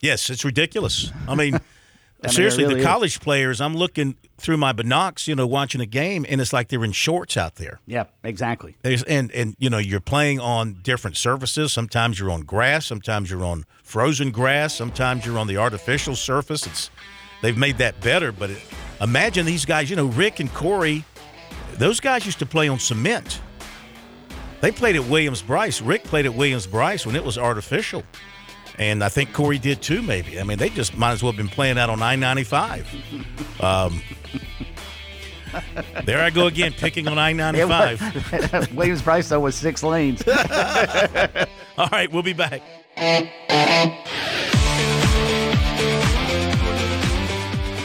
Yes, 0.05 0.29
it's 0.29 0.45
ridiculous. 0.45 1.11
I 1.27 1.35
mean, 1.35 1.55
it 2.23 2.29
seriously, 2.31 2.63
really 2.63 2.75
the 2.75 2.79
is. 2.81 2.85
college 2.85 3.19
players. 3.19 3.59
I'm 3.59 3.75
looking 3.75 4.15
through 4.37 4.57
my 4.57 4.71
binocs, 4.71 5.27
you 5.27 5.35
know, 5.35 5.47
watching 5.47 5.81
a 5.81 5.85
game, 5.85 6.25
and 6.29 6.39
it's 6.39 6.53
like 6.53 6.67
they're 6.69 6.83
in 6.83 6.91
shorts 6.91 7.37
out 7.37 7.55
there. 7.55 7.79
Yeah, 7.87 8.05
exactly. 8.23 8.75
There's, 8.81 9.03
and 9.03 9.31
and 9.31 9.55
you 9.57 9.69
know 9.69 9.77
you're 9.77 9.99
playing 9.99 10.39
on 10.39 10.79
different 10.83 11.17
surfaces. 11.17 11.71
Sometimes 11.71 12.19
you're 12.19 12.31
on 12.31 12.41
grass. 12.41 12.85
Sometimes 12.85 13.31
you're 13.31 13.43
on 13.43 13.65
frozen 13.83 14.31
grass. 14.31 14.75
Sometimes 14.75 15.25
you're 15.25 15.39
on 15.39 15.47
the 15.47 15.57
artificial 15.57 16.15
surface. 16.15 16.67
It's 16.67 16.89
they've 17.41 17.57
made 17.57 17.77
that 17.79 17.99
better. 18.01 18.31
But 18.31 18.51
it, 18.51 18.59
imagine 19.01 19.45
these 19.45 19.65
guys. 19.65 19.89
You 19.89 19.95
know, 19.95 20.07
Rick 20.07 20.39
and 20.39 20.53
Corey. 20.53 21.03
Those 21.77 21.99
guys 21.99 22.25
used 22.25 22.39
to 22.39 22.45
play 22.45 22.69
on 22.69 22.79
cement. 22.79 23.41
They 24.61 24.71
played 24.71 24.95
at 24.95 25.03
Williams-Brice. 25.05 25.81
Rick 25.81 26.05
played 26.05 26.25
at 26.25 26.33
Williams-Brice 26.33 27.05
when 27.05 27.15
it 27.17 27.23
was 27.23 27.37
artificial. 27.37 28.03
And 28.77 29.03
I 29.03 29.09
think 29.09 29.33
Corey 29.33 29.57
did 29.57 29.81
too, 29.81 30.01
maybe. 30.01 30.39
I 30.39 30.43
mean, 30.43 30.57
they 30.57 30.69
just 30.69 30.97
might 30.97 31.11
as 31.11 31.23
well 31.23 31.31
have 31.31 31.37
been 31.37 31.47
playing 31.47 31.77
out 31.77 31.89
on 31.89 32.01
I 32.01 32.15
95. 32.15 33.61
Um, 33.61 34.01
there 36.03 36.21
I 36.21 36.29
go 36.29 36.47
again, 36.47 36.73
picking 36.73 37.07
on 37.07 37.17
I 37.17 37.31
95. 37.33 38.73
Williams 38.75 39.01
Price 39.01 39.29
though, 39.29 39.39
was 39.39 39.55
six 39.55 39.83
lanes. 39.83 40.23
All 41.77 41.89
right, 41.91 42.11
we'll 42.11 42.23
be 42.23 42.33
back. 42.33 42.61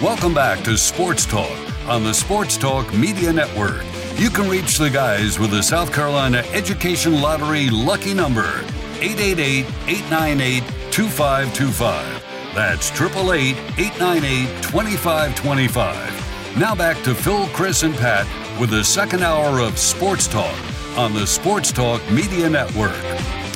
Welcome 0.02 0.34
back 0.34 0.64
to 0.64 0.78
Sports 0.78 1.26
Talk 1.26 1.56
on 1.86 2.04
the 2.04 2.14
Sports 2.14 2.56
Talk 2.56 2.92
Media 2.94 3.32
Network. 3.32 3.84
You 4.16 4.30
can 4.30 4.48
reach 4.48 4.78
the 4.78 4.90
guys 4.90 5.38
with 5.38 5.50
the 5.50 5.62
South 5.62 5.92
Carolina 5.92 6.38
Education 6.52 7.20
Lottery 7.20 7.68
lucky 7.70 8.14
number 8.14 8.64
888 9.00 9.66
898 9.86 10.79
2525. 10.90 12.54
That's 12.54 12.90
888 12.90 13.56
898 13.78 14.62
2525. 14.62 16.58
Now 16.58 16.74
back 16.74 17.00
to 17.04 17.14
Phil, 17.14 17.46
Chris, 17.48 17.84
and 17.84 17.94
Pat 17.94 18.26
with 18.60 18.70
the 18.70 18.82
second 18.82 19.22
hour 19.22 19.60
of 19.60 19.78
Sports 19.78 20.26
Talk 20.26 20.56
on 20.98 21.14
the 21.14 21.26
Sports 21.26 21.70
Talk 21.70 22.02
Media 22.10 22.50
Network. 22.50 22.96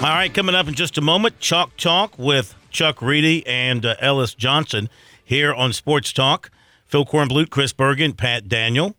All 0.00 0.10
right, 0.10 0.32
coming 0.32 0.54
up 0.54 0.68
in 0.68 0.74
just 0.74 0.96
a 0.96 1.00
moment, 1.00 1.40
Chalk 1.40 1.76
Talk 1.76 2.18
with 2.18 2.54
Chuck 2.70 3.02
Reedy 3.02 3.46
and 3.46 3.84
uh, 3.84 3.96
Ellis 4.00 4.34
Johnson 4.34 4.88
here 5.24 5.52
on 5.52 5.72
Sports 5.72 6.12
Talk. 6.12 6.50
Phil 6.86 7.04
Kornblut, 7.04 7.50
Chris 7.50 7.72
Bergen, 7.72 8.12
Pat 8.12 8.48
Daniel. 8.48 8.94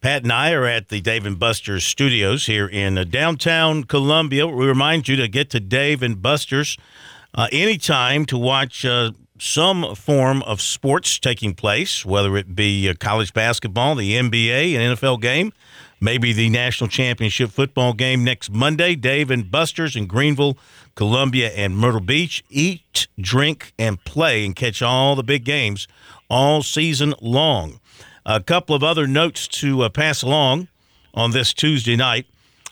Pat 0.00 0.22
and 0.22 0.32
I 0.32 0.52
are 0.52 0.64
at 0.66 0.90
the 0.90 1.00
Dave 1.00 1.26
and 1.26 1.38
Buster's 1.38 1.84
studios 1.84 2.46
here 2.46 2.68
in 2.68 2.98
uh, 2.98 3.04
downtown 3.04 3.84
Columbia. 3.84 4.46
We 4.46 4.66
remind 4.66 5.08
you 5.08 5.16
to 5.16 5.26
get 5.28 5.50
to 5.50 5.60
Dave 5.60 6.02
and 6.02 6.20
Buster's 6.20 6.76
uh, 7.34 7.48
anytime 7.52 8.24
to 8.26 8.38
watch 8.38 8.84
uh, 8.84 9.12
some 9.38 9.94
form 9.94 10.42
of 10.42 10.60
sports 10.60 11.18
taking 11.18 11.54
place, 11.54 12.04
whether 12.04 12.36
it 12.36 12.54
be 12.54 12.88
uh, 12.88 12.94
college 12.98 13.32
basketball, 13.32 13.94
the 13.94 14.14
NBA, 14.14 14.74
an 14.74 14.96
NFL 14.96 15.20
game, 15.20 15.52
maybe 16.00 16.32
the 16.32 16.48
national 16.48 16.88
championship 16.88 17.50
football 17.50 17.92
game 17.92 18.24
next 18.24 18.50
Monday. 18.50 18.94
Dave 18.94 19.30
and 19.30 19.50
Buster's 19.50 19.96
in 19.96 20.06
Greenville, 20.06 20.58
Columbia, 20.94 21.50
and 21.50 21.76
Myrtle 21.76 22.00
Beach. 22.00 22.44
Eat, 22.50 23.06
drink, 23.20 23.72
and 23.78 24.02
play 24.04 24.44
and 24.44 24.56
catch 24.56 24.82
all 24.82 25.14
the 25.14 25.22
big 25.22 25.44
games 25.44 25.86
all 26.28 26.62
season 26.62 27.14
long. 27.20 27.80
A 28.26 28.42
couple 28.42 28.74
of 28.74 28.82
other 28.82 29.06
notes 29.06 29.48
to 29.48 29.82
uh, 29.82 29.88
pass 29.88 30.22
along 30.22 30.68
on 31.14 31.30
this 31.30 31.54
Tuesday 31.54 31.96
night. 31.96 32.26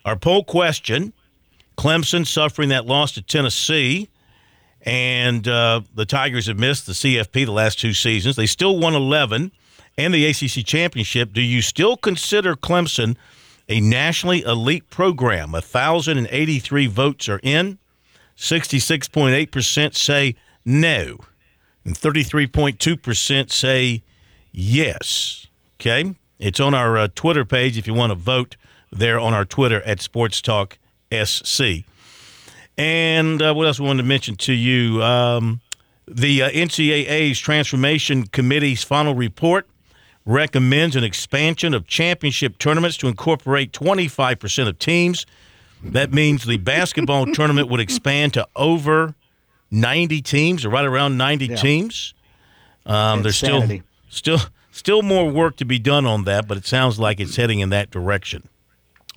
Our 0.05 0.17
poll 0.17 0.45
question 0.45 1.13
Clemson 1.77 2.27
suffering 2.27 2.71
that 2.71 2.87
loss 2.87 3.13
to 3.13 3.23
Tennessee, 3.23 4.09
and 4.87 5.49
uh, 5.49 5.81
the 5.95 6.07
Tigers 6.07 6.47
have 6.47 6.59
missed 6.59 6.87
the 6.87 6.93
CFP 6.93 7.45
the 7.45 7.53
last 7.53 7.81
two 7.81 7.93
seasons. 7.93 8.37
They 8.37 8.47
still 8.47 8.79
won 8.79 8.95
11 8.95 9.51
and 9.99 10.15
the 10.15 10.27
ACC 10.27 10.65
championship. 10.65 11.33
Do 11.33 11.43
you 11.43 11.61
still 11.61 11.97
consider 11.97 12.55
Clemson 12.55 13.17
a 13.69 13.81
nationally 13.81 14.43
elite 14.43 14.89
program? 14.89 15.51
1,083 15.53 16.87
votes 16.87 17.29
are 17.29 17.41
in. 17.43 17.79
66.8% 18.37 19.97
say 19.97 20.37
no, 20.65 21.19
and 21.85 21.95
33.2% 21.95 23.51
say 23.51 24.03
yes. 24.53 25.47
Okay? 25.81 26.15
It's 26.39 26.61
on 26.61 26.75
our 26.75 26.99
uh, 26.99 27.09
Twitter 27.15 27.47
page 27.47 27.79
if 27.79 27.87
you 27.87 27.95
want 27.95 28.11
to 28.11 28.15
vote 28.15 28.57
there 28.93 29.19
on 29.19 29.33
our 29.33 29.47
Twitter 29.47 29.83
at 29.83 30.01
Sports 30.01 30.43
Talk 30.43 30.79
SC. 31.11 31.85
And 32.79 33.41
uh, 33.41 33.55
what 33.55 33.67
else 33.67 33.81
we 33.81 33.87
wanted 33.87 34.03
to 34.03 34.09
mention 34.09 34.37
to 34.37 34.53
you? 34.53 35.03
Um, 35.03 35.61
the 36.07 36.43
uh, 36.43 36.51
NCAA's 36.51 37.39
Transformation 37.39 38.27
Committee's 38.27 38.83
final 38.83 39.15
report 39.15 39.67
recommends 40.25 40.97
an 40.97 41.05
expansion 41.05 41.73
of 41.73 41.87
championship 41.87 42.59
tournaments 42.59 42.97
to 42.99 43.09
incorporate 43.09 43.73
25% 43.73 44.69
of 44.69 44.79
teams. 44.79 45.25
That 45.83 46.13
means 46.13 46.45
the 46.45 46.59
basketball 46.59 47.27
tournament 47.33 47.69
would 47.69 47.81
expand 47.81 48.35
to 48.35 48.47
over 48.57 49.15
90 49.71 50.23
teams, 50.23 50.65
or 50.65 50.69
right 50.71 50.85
around 50.85 51.17
90 51.17 51.47
Yeah. 51.47 51.57
teams. 51.57 52.15
Um, 52.85 53.23
there's 53.23 53.37
still 53.37 53.67
still 54.09 54.39
still 54.71 55.03
more 55.03 55.29
work 55.29 55.57
to 55.57 55.65
be 55.65 55.79
done 55.79 56.07
on 56.07 56.25
that, 56.25 56.47
but 56.47 56.57
it 56.57 56.67
sounds 56.67 56.99
like 57.01 57.19
it's 57.19 57.35
heading 57.37 57.59
in 57.61 57.71
that 57.71 57.91
direction. 57.91 58.49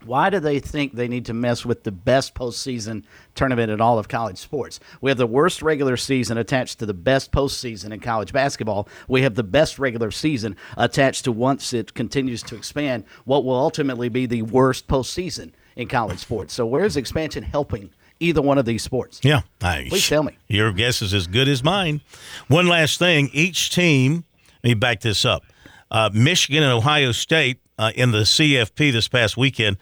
Why 0.06 0.30
do 0.30 0.40
they 0.40 0.60
think 0.60 0.94
they 0.94 1.08
need 1.08 1.26
to 1.26 1.34
mess 1.34 1.66
with 1.66 1.84
the 1.84 1.92
best 1.92 2.34
postseason 2.34 3.04
tournament 3.36 3.72
in 3.72 3.82
all 3.82 4.00
of 4.00 4.08
college 4.08 4.38
sports? 4.38 4.80
We 5.02 5.12
have 5.12 5.18
the 5.18 5.28
worst 5.28 5.62
regular 5.62 5.98
season 5.98 6.38
attached 6.38 6.80
to 6.80 6.86
the 6.86 6.94
best 6.94 7.32
postseason 7.32 7.92
in 7.92 8.00
college 8.00 8.32
basketball. 8.34 8.88
We 9.08 9.22
have 9.24 9.36
the 9.36 9.44
best 9.44 9.80
regular 9.80 10.12
season 10.12 10.56
attached 10.78 11.26
to 11.26 11.32
once 11.32 11.74
it 11.74 11.94
continues 11.94 12.44
to 12.44 12.56
expand, 12.56 13.04
what 13.26 13.44
will 13.44 13.56
ultimately 13.56 14.10
be 14.10 14.26
the 14.26 14.44
worst 14.44 14.88
postseason 14.88 15.52
in 15.76 15.88
college 15.88 16.20
sports. 16.20 16.54
So, 16.54 16.66
where's 16.66 16.98
expansion 16.98 17.44
helping 17.44 17.90
either 18.20 18.42
one 18.42 18.58
of 18.58 18.66
these 18.66 18.84
sports? 18.84 19.20
Yeah. 19.24 19.42
I, 19.62 19.88
Please 19.90 20.08
tell 20.08 20.24
me. 20.24 20.38
Your 20.48 20.72
guess 20.74 21.02
is 21.02 21.14
as 21.14 21.28
good 21.28 21.48
as 21.48 21.64
mine. 21.64 22.02
One 22.48 22.68
last 22.68 23.00
thing 23.00 23.30
each 23.34 23.70
team, 23.70 24.26
let 24.64 24.70
me 24.70 24.74
back 24.74 25.02
this 25.02 25.26
up. 25.26 25.44
Uh, 25.92 26.10
Michigan 26.14 26.64
and 26.64 26.72
Ohio 26.72 27.12
State 27.12 27.60
uh, 27.78 27.92
in 27.96 28.12
the 28.12 28.20
CFP 28.20 28.92
this 28.92 29.08
past 29.08 29.38
weekend, 29.38 29.78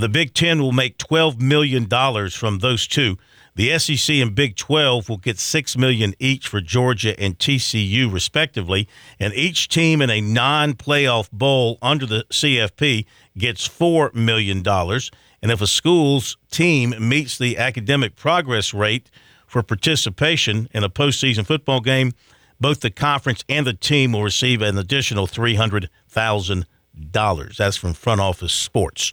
the 0.00 0.08
Big 0.08 0.32
Ten 0.32 0.60
will 0.62 0.72
make 0.72 0.96
$12 0.98 1.40
million 1.40 1.86
from 2.30 2.58
those 2.58 2.86
two. 2.86 3.18
The 3.54 3.78
SEC 3.78 4.16
and 4.16 4.34
Big 4.34 4.56
12 4.56 5.10
will 5.10 5.18
get 5.18 5.38
6 5.38 5.76
million 5.76 6.14
each 6.18 6.48
for 6.48 6.62
Georgia 6.62 7.18
and 7.20 7.38
TCU, 7.38 8.10
respectively. 8.10 8.88
And 9.20 9.34
each 9.34 9.68
team 9.68 10.00
in 10.00 10.08
a 10.08 10.22
non 10.22 10.72
playoff 10.72 11.30
bowl 11.30 11.76
under 11.82 12.06
the 12.06 12.24
CFP 12.30 13.04
gets 13.36 13.68
$4 13.68 14.14
million. 14.14 14.66
And 14.66 15.50
if 15.50 15.60
a 15.60 15.66
school's 15.66 16.38
team 16.50 16.94
meets 16.98 17.36
the 17.36 17.58
academic 17.58 18.16
progress 18.16 18.72
rate 18.72 19.10
for 19.46 19.62
participation 19.62 20.68
in 20.72 20.82
a 20.82 20.88
postseason 20.88 21.44
football 21.44 21.80
game, 21.80 22.12
both 22.58 22.80
the 22.80 22.90
conference 22.90 23.44
and 23.50 23.66
the 23.66 23.74
team 23.74 24.12
will 24.12 24.22
receive 24.22 24.62
an 24.62 24.78
additional 24.78 25.26
$300,000. 25.26 26.64
That's 26.94 27.76
from 27.76 27.94
Front 27.94 28.20
Office 28.20 28.52
Sports. 28.52 29.12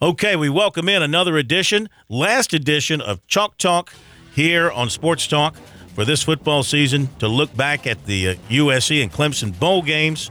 Okay, 0.00 0.36
we 0.36 0.48
welcome 0.48 0.88
in 0.88 1.02
another 1.02 1.36
edition, 1.36 1.88
last 2.08 2.54
edition 2.54 3.00
of 3.00 3.26
Chalk 3.26 3.58
Talk 3.58 3.92
here 4.34 4.70
on 4.70 4.90
Sports 4.90 5.26
Talk 5.26 5.56
for 5.94 6.04
this 6.04 6.22
football 6.22 6.62
season 6.62 7.08
to 7.18 7.28
look 7.28 7.54
back 7.56 7.86
at 7.86 8.04
the 8.04 8.28
uh, 8.28 8.34
USC 8.50 9.02
and 9.02 9.12
Clemson 9.12 9.58
bowl 9.58 9.82
games 9.82 10.30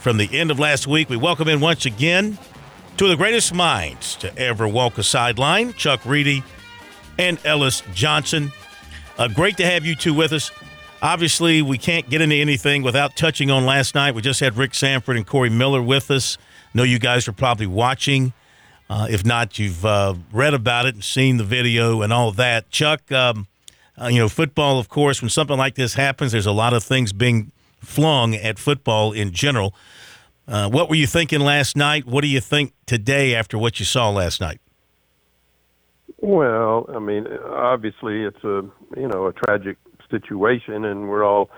from 0.00 0.18
the 0.18 0.28
end 0.32 0.50
of 0.50 0.58
last 0.58 0.86
week. 0.86 1.08
We 1.08 1.16
welcome 1.16 1.48
in 1.48 1.60
once 1.60 1.86
again 1.86 2.38
two 2.96 3.06
of 3.06 3.10
the 3.10 3.16
greatest 3.16 3.54
minds 3.54 4.14
to 4.16 4.36
ever 4.38 4.68
walk 4.68 4.98
a 4.98 5.02
sideline, 5.02 5.72
Chuck 5.72 6.04
Reedy 6.04 6.44
and 7.18 7.38
Ellis 7.44 7.82
Johnson. 7.94 8.52
Uh, 9.18 9.28
great 9.28 9.56
to 9.56 9.66
have 9.66 9.84
you 9.84 9.94
two 9.94 10.14
with 10.14 10.32
us. 10.32 10.50
Obviously, 11.02 11.60
we 11.62 11.76
can't 11.78 12.08
get 12.08 12.20
into 12.20 12.36
anything 12.36 12.82
without 12.82 13.16
touching 13.16 13.50
on 13.50 13.66
last 13.66 13.94
night. 13.94 14.14
We 14.14 14.22
just 14.22 14.40
had 14.40 14.56
Rick 14.56 14.74
Sanford 14.74 15.16
and 15.16 15.26
Corey 15.26 15.50
Miller 15.50 15.82
with 15.82 16.10
us. 16.10 16.38
I 16.74 16.78
know 16.78 16.82
you 16.84 16.98
guys 16.98 17.28
are 17.28 17.32
probably 17.32 17.66
watching. 17.66 18.32
Uh, 18.88 19.06
if 19.10 19.24
not, 19.24 19.58
you've 19.58 19.84
uh, 19.84 20.14
read 20.32 20.54
about 20.54 20.86
it 20.86 20.94
and 20.94 21.04
seen 21.04 21.36
the 21.36 21.44
video 21.44 22.02
and 22.02 22.12
all 22.12 22.32
that. 22.32 22.70
Chuck, 22.70 23.10
um, 23.12 23.46
uh, 24.00 24.06
you 24.06 24.18
know, 24.18 24.28
football, 24.28 24.78
of 24.78 24.88
course, 24.88 25.20
when 25.20 25.28
something 25.28 25.56
like 25.56 25.74
this 25.74 25.94
happens, 25.94 26.32
there's 26.32 26.46
a 26.46 26.52
lot 26.52 26.72
of 26.72 26.82
things 26.82 27.12
being 27.12 27.52
flung 27.80 28.34
at 28.34 28.58
football 28.58 29.12
in 29.12 29.32
general. 29.32 29.74
Uh, 30.48 30.68
what 30.68 30.88
were 30.88 30.94
you 30.94 31.06
thinking 31.06 31.40
last 31.40 31.76
night? 31.76 32.06
What 32.06 32.22
do 32.22 32.28
you 32.28 32.40
think 32.40 32.72
today 32.86 33.34
after 33.34 33.58
what 33.58 33.80
you 33.80 33.84
saw 33.84 34.10
last 34.10 34.40
night? 34.40 34.60
Well, 36.18 36.88
I 36.94 36.98
mean, 36.98 37.26
obviously 37.26 38.22
it's 38.22 38.42
a 38.42 38.62
you 38.96 39.08
know 39.08 39.26
a 39.26 39.32
tragic 39.32 39.76
situation, 40.10 40.84
and 40.84 41.08
we're 41.08 41.24
all 41.24 41.50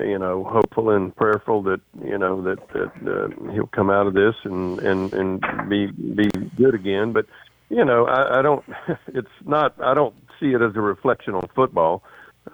you 0.00 0.18
know 0.18 0.44
hopeful 0.44 0.90
and 0.90 1.14
prayerful 1.14 1.62
that 1.62 1.80
you 2.04 2.18
know 2.18 2.42
that 2.42 2.58
that 2.68 2.92
uh, 3.06 3.52
he'll 3.52 3.66
come 3.68 3.90
out 3.90 4.06
of 4.06 4.14
this 4.14 4.34
and 4.44 4.78
and 4.80 5.12
and 5.12 5.40
be 5.68 5.86
be 5.86 6.28
good 6.56 6.74
again. 6.74 7.12
But 7.12 7.26
you 7.68 7.84
know, 7.84 8.06
I, 8.06 8.38
I 8.38 8.42
don't. 8.42 8.64
It's 9.08 9.28
not. 9.44 9.74
I 9.82 9.94
don't 9.94 10.14
see 10.40 10.52
it 10.52 10.62
as 10.62 10.74
a 10.76 10.80
reflection 10.80 11.34
on 11.34 11.48
football. 11.54 12.02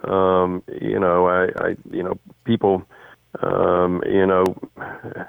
Um, 0.03 0.63
you 0.81 0.99
know, 0.99 1.27
I, 1.27 1.47
I 1.57 1.75
you 1.89 2.03
know 2.03 2.17
people 2.45 2.85
um, 3.41 4.03
you 4.05 4.25
know, 4.25 4.43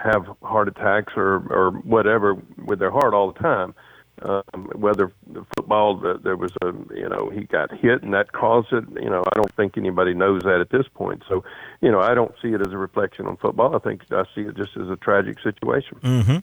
have 0.03 0.27
heart 0.43 0.69
attacks 0.69 1.13
or 1.17 1.37
or 1.51 1.71
whatever 1.85 2.37
with 2.65 2.79
their 2.79 2.91
heart 2.91 3.15
all 3.15 3.33
the 3.33 3.39
time. 3.39 3.75
Um, 4.21 4.71
whether 4.75 5.11
the 5.27 5.45
football 5.57 5.97
there 5.97 6.37
was 6.37 6.53
a 6.63 6.67
you 6.95 7.09
know 7.09 7.31
he 7.31 7.45
got 7.45 7.73
hit 7.73 8.03
and 8.03 8.13
that 8.15 8.33
caused 8.33 8.73
it. 8.73 8.85
You 9.01 9.11
know 9.11 9.25
I 9.33 9.35
don't 9.35 9.53
think 9.57 9.77
anybody 9.77 10.15
knows 10.15 10.43
that 10.43 10.61
at 10.61 10.71
this 10.71 10.87
point. 10.95 11.25
So 11.29 11.43
you 11.81 11.91
know 11.91 12.01
I 12.01 12.15
don't 12.15 12.33
see 12.41 12.49
it 12.49 12.61
as 12.61 12.73
a 12.73 12.79
reflection 12.79 13.27
on 13.27 13.37
football. 13.39 13.75
I 13.75 13.79
think 13.79 14.03
I 14.13 14.25
see 14.35 14.43
it 14.43 14.55
just 14.55 14.77
as 14.77 14.89
a 14.91 14.97
tragic 14.97 15.41
situation. 15.41 15.99
Mm-hmm. 16.03 16.37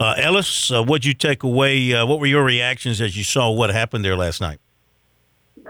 Uh, 0.00 0.14
Ellis, 0.16 0.72
uh, 0.72 0.82
what'd 0.82 1.04
you 1.04 1.14
take 1.14 1.42
away? 1.42 1.92
Uh, 1.92 2.06
what 2.06 2.18
were 2.18 2.26
your 2.26 2.44
reactions 2.44 3.00
as 3.00 3.16
you 3.16 3.24
saw 3.24 3.50
what 3.50 3.70
happened 3.70 4.04
there 4.04 4.16
last 4.16 4.40
night? 4.40 4.58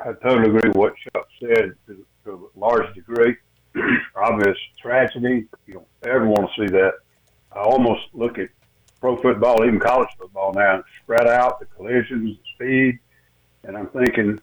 I 0.00 0.12
totally 0.22 0.48
agree 0.48 0.68
with 0.68 0.76
what 0.76 0.94
Chuck 0.96 1.28
said 1.40 1.72
to, 1.86 2.06
to 2.24 2.50
a 2.54 2.58
large 2.58 2.94
degree. 2.94 3.36
Obvious 4.16 4.56
tragedy. 4.80 5.46
You 5.66 5.74
don't 5.74 5.88
ever 6.04 6.26
want 6.26 6.50
to 6.54 6.62
see 6.62 6.72
that. 6.72 6.94
I 7.52 7.60
almost 7.60 8.02
look 8.12 8.38
at 8.38 8.48
pro 9.00 9.16
football, 9.20 9.64
even 9.64 9.80
college 9.80 10.08
football 10.18 10.52
now, 10.54 10.82
spread 11.12 11.28
out, 11.28 11.60
the 11.60 11.66
collisions, 11.66 12.36
the 12.36 12.38
speed, 12.54 12.98
and 13.64 13.76
I'm 13.76 13.88
thinking 13.88 14.40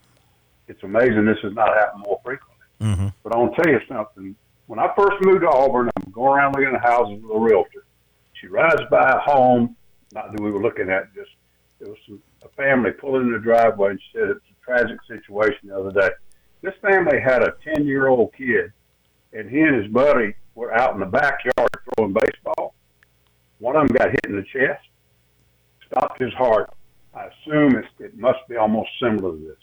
it's 0.68 0.82
amazing 0.82 1.24
this 1.24 1.38
has 1.42 1.52
not 1.54 1.76
happened 1.76 2.04
more 2.06 2.20
frequently. 2.24 2.66
Mm-hmm. 2.80 3.08
But 3.22 3.34
I'll 3.34 3.50
tell 3.50 3.68
you 3.68 3.80
something. 3.88 4.36
When 4.66 4.78
I 4.78 4.88
first 4.96 5.16
moved 5.22 5.42
to 5.42 5.48
Auburn, 5.48 5.90
I'm 5.96 6.12
going 6.12 6.38
around 6.38 6.54
looking 6.54 6.74
at 6.74 6.82
houses 6.82 7.22
with 7.22 7.36
a 7.36 7.38
realtor. 7.38 7.84
She 8.40 8.46
rides 8.46 8.82
by 8.90 9.10
a 9.10 9.18
home, 9.18 9.76
not 10.12 10.32
that 10.32 10.40
we 10.40 10.50
were 10.50 10.62
looking 10.62 10.90
at, 10.90 11.12
just 11.14 11.30
there 11.80 11.88
was 11.88 11.98
some, 12.06 12.22
a 12.44 12.48
family 12.50 12.92
pulling 12.92 13.26
in 13.26 13.32
the 13.32 13.38
driveway, 13.38 13.90
and 13.90 14.00
she 14.00 14.18
said 14.18 14.28
it's 14.28 14.40
a 14.40 14.64
tragic 14.64 14.98
situation 15.08 15.68
the 15.68 15.78
other 15.78 15.92
day. 15.92 16.10
This 16.62 16.74
family 16.80 17.20
had 17.20 17.42
a 17.42 17.54
10 17.64 17.86
year 17.86 18.08
old 18.08 18.32
kid, 18.34 18.72
and 19.32 19.50
he 19.50 19.60
and 19.60 19.82
his 19.82 19.92
buddy 19.92 20.34
were 20.54 20.72
out 20.72 20.94
in 20.94 21.00
the 21.00 21.06
backyard 21.06 21.70
throwing 21.96 22.12
baseball 22.12 22.74
one 23.60 23.76
of 23.76 23.86
them 23.86 23.96
got 23.96 24.10
hit 24.10 24.24
in 24.24 24.36
the 24.36 24.42
chest, 24.42 24.82
stopped 25.90 26.20
his 26.20 26.32
heart. 26.34 26.70
I 27.14 27.26
assume 27.26 27.76
it's, 27.76 27.88
it 27.98 28.16
must 28.16 28.38
be 28.48 28.56
almost 28.56 28.90
similar 29.02 29.32
to 29.32 29.38
this. 29.38 29.56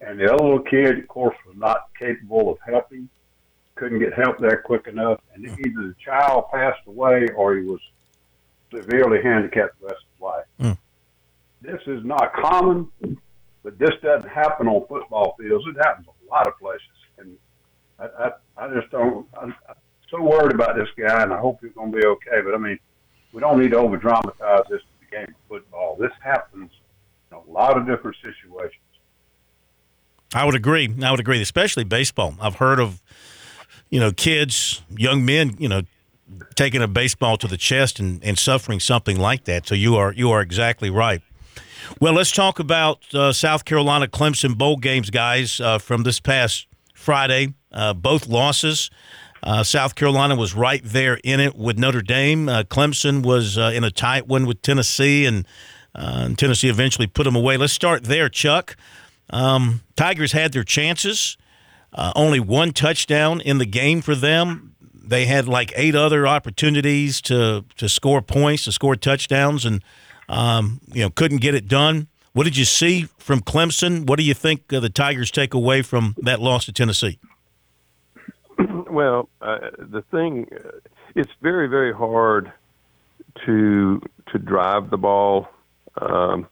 And 0.00 0.18
the 0.18 0.32
other 0.32 0.44
little 0.44 0.60
kid, 0.60 0.98
of 0.98 1.08
course, 1.08 1.36
was 1.46 1.56
not 1.56 1.88
capable 1.98 2.50
of 2.50 2.58
helping, 2.66 3.08
couldn't 3.76 3.98
get 3.98 4.12
help 4.14 4.38
there 4.38 4.62
quick 4.64 4.86
enough, 4.88 5.20
and 5.34 5.46
either 5.46 5.88
the 5.88 5.94
child 6.04 6.46
passed 6.52 6.80
away 6.86 7.28
or 7.36 7.56
he 7.56 7.64
was 7.64 7.80
severely 8.74 9.22
handicapped 9.22 9.80
the 9.80 9.86
rest 9.86 10.02
of 10.02 10.12
his 10.12 10.20
life. 10.20 10.44
Mm. 10.60 10.78
This 11.62 11.80
is 11.86 12.04
not 12.04 12.32
common, 12.34 12.90
but 13.62 13.78
this 13.78 13.92
doesn't 14.02 14.28
happen 14.28 14.68
on 14.68 14.86
football 14.86 15.34
fields. 15.38 15.64
It 15.68 15.76
happens 15.82 16.06
a 16.06 16.30
lot 16.30 16.46
of 16.46 16.58
places, 16.58 16.82
and 17.18 17.36
I, 17.98 18.04
I, 18.04 18.30
I 18.58 18.74
just 18.74 18.90
don't. 18.90 19.26
I'm, 19.40 19.54
I'm 19.68 19.74
so 20.10 20.20
worried 20.22 20.54
about 20.54 20.76
this 20.76 20.88
guy, 20.98 21.22
and 21.22 21.32
I 21.32 21.38
hope 21.38 21.60
he's 21.62 21.72
going 21.72 21.92
to 21.92 21.98
be 21.98 22.04
okay. 22.04 22.42
But 22.44 22.54
I 22.54 22.58
mean, 22.58 22.78
we 23.32 23.40
don't 23.40 23.58
need 23.60 23.70
to 23.70 23.78
over 23.78 23.96
dramatize 23.96 24.64
this 24.68 24.82
game 25.16 25.28
of 25.28 25.48
football. 25.48 25.96
This 25.98 26.12
happens 26.22 26.70
in 27.30 27.36
a 27.36 27.50
lot 27.50 27.76
of 27.76 27.86
different 27.86 28.16
situations. 28.22 28.82
I 30.34 30.44
would 30.44 30.54
agree. 30.54 30.92
I 31.02 31.10
would 31.10 31.20
agree, 31.20 31.40
especially 31.40 31.84
baseball. 31.84 32.34
I've 32.40 32.56
heard 32.56 32.80
of, 32.80 33.00
you 33.90 34.00
know, 34.00 34.12
kids, 34.12 34.82
young 34.90 35.24
men, 35.24 35.56
you 35.58 35.68
know, 35.68 35.82
taking 36.56 36.82
a 36.82 36.88
baseball 36.88 37.36
to 37.36 37.46
the 37.46 37.56
chest 37.56 38.00
and, 38.00 38.22
and 38.24 38.38
suffering 38.38 38.80
something 38.80 39.18
like 39.18 39.44
that. 39.44 39.66
So 39.66 39.74
you 39.74 39.96
are 39.96 40.12
you 40.12 40.30
are 40.30 40.40
exactly 40.40 40.90
right. 40.90 41.22
Well, 42.00 42.14
let's 42.14 42.32
talk 42.32 42.58
about 42.58 43.14
uh, 43.14 43.32
South 43.32 43.64
Carolina 43.64 44.08
Clemson 44.08 44.58
bowl 44.58 44.76
games, 44.76 45.10
guys, 45.10 45.60
uh, 45.60 45.78
from 45.78 46.02
this 46.02 46.18
past 46.18 46.66
Friday. 46.94 47.54
Uh, 47.70 47.94
both 47.94 48.26
losses. 48.26 48.90
Uh, 49.46 49.62
South 49.62 49.94
Carolina 49.94 50.34
was 50.34 50.54
right 50.54 50.82
there 50.84 51.20
in 51.22 51.38
it 51.38 51.54
with 51.54 51.78
Notre 51.78 52.02
Dame. 52.02 52.48
Uh, 52.48 52.64
Clemson 52.64 53.22
was 53.22 53.56
uh, 53.56 53.70
in 53.72 53.84
a 53.84 53.92
tight 53.92 54.26
one 54.26 54.44
with 54.44 54.60
Tennessee, 54.60 55.24
and, 55.24 55.46
uh, 55.94 56.24
and, 56.24 56.36
Tennessee 56.36 56.68
eventually 56.68 57.06
put 57.06 57.22
them 57.22 57.36
away. 57.36 57.56
Let's 57.56 57.72
start 57.72 58.02
there, 58.02 58.28
Chuck. 58.28 58.76
Um, 59.30 59.82
Tigers 59.94 60.32
had 60.32 60.52
their 60.52 60.64
chances. 60.64 61.36
Uh, 61.92 62.12
only 62.16 62.40
one 62.40 62.72
touchdown 62.72 63.40
in 63.40 63.58
the 63.58 63.66
game 63.66 64.02
for 64.02 64.16
them. 64.16 64.74
They 64.92 65.26
had 65.26 65.46
like 65.46 65.72
eight 65.76 65.94
other 65.94 66.26
opportunities 66.26 67.20
to 67.22 67.64
to 67.76 67.88
score 67.88 68.22
points, 68.22 68.64
to 68.64 68.72
score 68.72 68.96
touchdowns, 68.96 69.64
and 69.64 69.80
um, 70.28 70.80
you 70.92 71.02
know 71.02 71.10
couldn't 71.10 71.38
get 71.38 71.54
it 71.54 71.68
done. 71.68 72.08
What 72.32 72.42
did 72.42 72.56
you 72.56 72.64
see 72.64 73.06
from 73.18 73.40
Clemson? 73.42 74.08
What 74.08 74.18
do 74.18 74.24
you 74.24 74.34
think 74.34 74.66
the 74.66 74.90
Tigers 74.90 75.30
take 75.30 75.54
away 75.54 75.82
from 75.82 76.16
that 76.18 76.40
loss 76.40 76.64
to 76.64 76.72
Tennessee? 76.72 77.20
Well, 78.96 79.28
uh, 79.42 79.58
the 79.78 80.02
thing, 80.10 80.48
uh, 80.50 80.70
it's 81.14 81.30
very, 81.42 81.68
very 81.68 81.92
hard 81.92 82.50
to 83.44 84.00
to 84.32 84.38
drive 84.38 84.88
the 84.88 84.96
ball. 84.96 85.48
Um, 86.00 86.48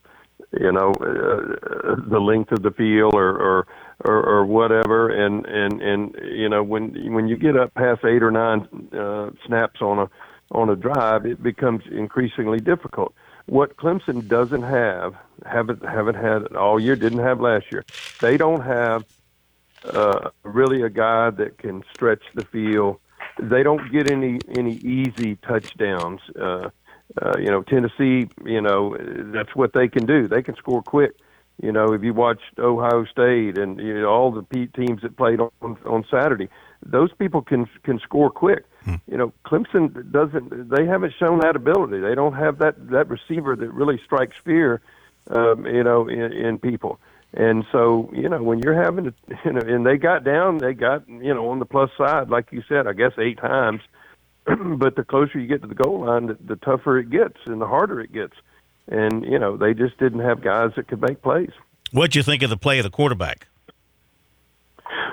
you 0.53 0.71
know, 0.71 0.91
uh, 1.01 1.97
the 2.07 2.21
length 2.21 2.53
of 2.53 2.63
the 2.63 2.71
field 2.71 3.15
or, 3.15 3.31
or 3.31 3.67
or 4.05 4.23
or 4.23 4.45
whatever, 4.45 5.09
and 5.09 5.47
and 5.47 5.81
and 5.81 6.15
you 6.23 6.51
know 6.51 6.63
when 6.63 7.15
when 7.15 7.29
you 7.29 7.37
get 7.37 7.57
up 7.57 7.73
past 7.73 8.05
eight 8.05 8.23
or 8.23 8.31
nine 8.31 8.69
uh, 8.93 9.31
snaps 9.47 9.81
on 9.81 9.99
a 9.99 10.11
on 10.53 10.69
a 10.69 10.77
drive, 10.77 11.25
it 11.25 11.43
becomes 11.43 11.83
increasingly 11.91 12.61
difficult. 12.61 13.15
What 13.47 13.77
Clemson 13.79 14.29
doesn't 14.29 14.63
have, 14.63 15.15
haven't 15.47 15.83
haven't 15.83 16.17
had 16.17 16.55
all 16.55 16.79
year, 16.79 16.95
didn't 16.95 17.25
have 17.31 17.41
last 17.41 17.73
year. 17.73 17.87
They 18.21 18.37
don't 18.37 18.63
have 18.63 19.05
uh, 19.85 20.31
really 20.43 20.83
a 20.83 20.91
guy 20.91 21.31
that 21.31 21.59
can 21.59 21.83
stretch 21.95 22.23
the 22.35 22.45
field. 22.45 22.99
They 23.39 23.63
don't 23.63 23.91
get 23.91 24.11
any 24.11 24.39
any 24.57 24.77
easy 24.77 25.37
touchdowns. 25.37 26.21
Uh, 26.41 26.71
uh, 27.21 27.39
you 27.39 27.47
know, 27.47 27.63
Tennessee. 27.63 28.29
You 28.45 28.61
know, 28.61 28.97
that's 29.33 29.55
what 29.55 29.73
they 29.73 29.89
can 29.89 30.07
do. 30.07 30.29
They 30.29 30.43
can 30.43 30.57
score 30.57 30.83
quick. 30.83 31.17
You 31.63 31.71
know, 31.71 31.93
if 31.93 32.03
you 32.03 32.13
watched 32.13 32.59
Ohio 32.59 33.05
State 33.05 33.59
and 33.59 33.79
you 33.79 34.01
know, 34.01 34.09
all 34.09 34.33
the 34.33 34.69
teams 34.75 35.03
that 35.03 35.17
played 35.17 35.41
on 35.41 35.51
on 35.85 36.05
Saturday, 36.11 36.49
those 36.85 37.13
people 37.15 37.43
can 37.43 37.69
can 37.83 37.99
score 38.01 38.31
quick. 38.31 38.65
Hmm. 38.85 38.97
You 39.07 39.17
know, 39.17 39.33
Clemson 39.45 40.11
doesn't. 40.11 40.71
They 40.71 40.87
haven't 40.87 41.15
shown 41.19 41.41
that 41.41 41.57
ability. 41.57 42.01
They 42.01 42.15
don't 42.15 42.35
have 42.35 42.59
that 42.59 42.91
that 42.91 43.09
receiver 43.09 43.57
that 43.57 43.71
really 43.71 44.01
strikes 44.05 44.37
fear. 44.45 44.81
Um, 45.31 45.65
you 45.65 45.83
know, 45.83 46.07
in, 46.07 46.33
in 46.35 46.59
people. 46.59 47.01
And 47.37 47.65
so, 47.73 48.09
you 48.13 48.29
know, 48.29 48.43
when 48.43 48.61
you're 48.61 48.81
having 48.81 49.05
to, 49.05 49.15
you 49.45 49.53
know, 49.53 49.61
and 49.61 49.85
they 49.85 49.97
got 49.97 50.25
down, 50.25 50.59
they 50.59 50.73
got, 50.73 51.09
you 51.09 51.35
know, 51.35 51.49
on 51.51 51.59
the 51.59 51.67
plus 51.67 51.91
side, 51.99 52.31
like 52.31 52.53
you 52.53 52.63
said, 52.69 52.87
I 52.87 52.93
guess 52.93 53.13
eight 53.19 53.39
times. 53.39 53.81
but 54.45 54.95
the 54.95 55.05
closer 55.05 55.39
you 55.39 55.47
get 55.47 55.63
to 55.63 55.69
the 55.69 55.75
goal 55.75 56.07
line, 56.07 56.27
the, 56.27 56.39
the 56.45 56.57
tougher 56.57 56.99
it 56.99 57.11
gets 57.11 57.39
and 57.47 57.61
the 57.61 57.67
harder 57.67 58.01
it 58.01 58.13
gets. 58.13 58.35
And, 58.89 59.25
you 59.25 59.39
know, 59.39 59.57
they 59.57 59.75
just 59.75 59.99
didn't 59.99 60.21
have 60.21 60.43
guys 60.43 60.73
that 60.77 60.89
could 60.89 61.01
make 61.01 61.23
plays. 61.23 61.51
What'd 61.91 62.15
you 62.15 62.23
think 62.23 62.43
of 62.43 62.51
the 62.51 62.57
play 62.57 62.79
of 62.79 62.85
the 62.85 62.91
quarterback? 62.91 63.49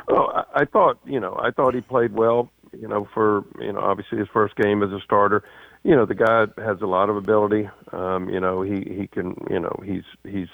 Oh, 0.10 0.26
I, 0.28 0.62
I 0.62 0.66
thought, 0.66 1.00
you 1.06 1.20
know, 1.20 1.40
I 1.42 1.52
thought 1.52 1.74
he 1.74 1.82
played 1.82 2.14
well, 2.14 2.52
you 2.78 2.88
know, 2.88 3.08
for, 3.14 3.46
you 3.60 3.72
know, 3.72 3.80
obviously 3.80 4.18
his 4.18 4.28
first 4.34 4.56
game 4.58 4.84
as 4.84 4.92
a 4.92 5.00
starter 5.04 5.44
you 5.84 5.96
know 5.96 6.06
the 6.06 6.14
guy 6.14 6.46
has 6.64 6.80
a 6.82 6.86
lot 6.86 7.10
of 7.10 7.18
ability 7.18 7.68
um 7.92 8.30
you 8.30 8.40
know 8.40 8.62
he 8.62 8.82
he 8.88 9.08
can 9.08 9.36
you 9.50 9.60
know 9.60 9.76
he's 9.84 10.04
he's 10.24 10.48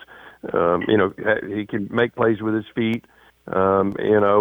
um, 0.54 0.84
you 0.88 0.98
know, 0.98 1.14
he 1.48 1.66
can 1.66 1.88
make 1.92 2.16
plays 2.16 2.42
with 2.42 2.54
his 2.54 2.66
feet. 2.76 3.06
Um, 3.48 3.96
you 4.00 4.20
know, 4.20 4.40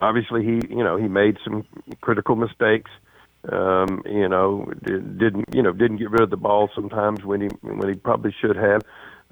obviously 0.00 0.44
he, 0.44 0.60
you 0.68 0.84
know, 0.84 0.96
he 0.96 1.08
made 1.08 1.38
some 1.44 1.64
critical 2.00 2.36
mistakes. 2.36 2.90
Um, 3.50 4.02
you 4.06 4.28
know, 4.28 4.72
didn't 4.84 5.46
you 5.52 5.62
know 5.62 5.72
didn't 5.72 5.96
get 5.96 6.10
rid 6.10 6.22
of 6.22 6.30
the 6.30 6.36
ball 6.36 6.70
sometimes 6.74 7.24
when 7.24 7.40
he 7.40 7.48
when 7.62 7.88
he 7.88 7.94
probably 7.94 8.34
should 8.40 8.56
have. 8.56 8.82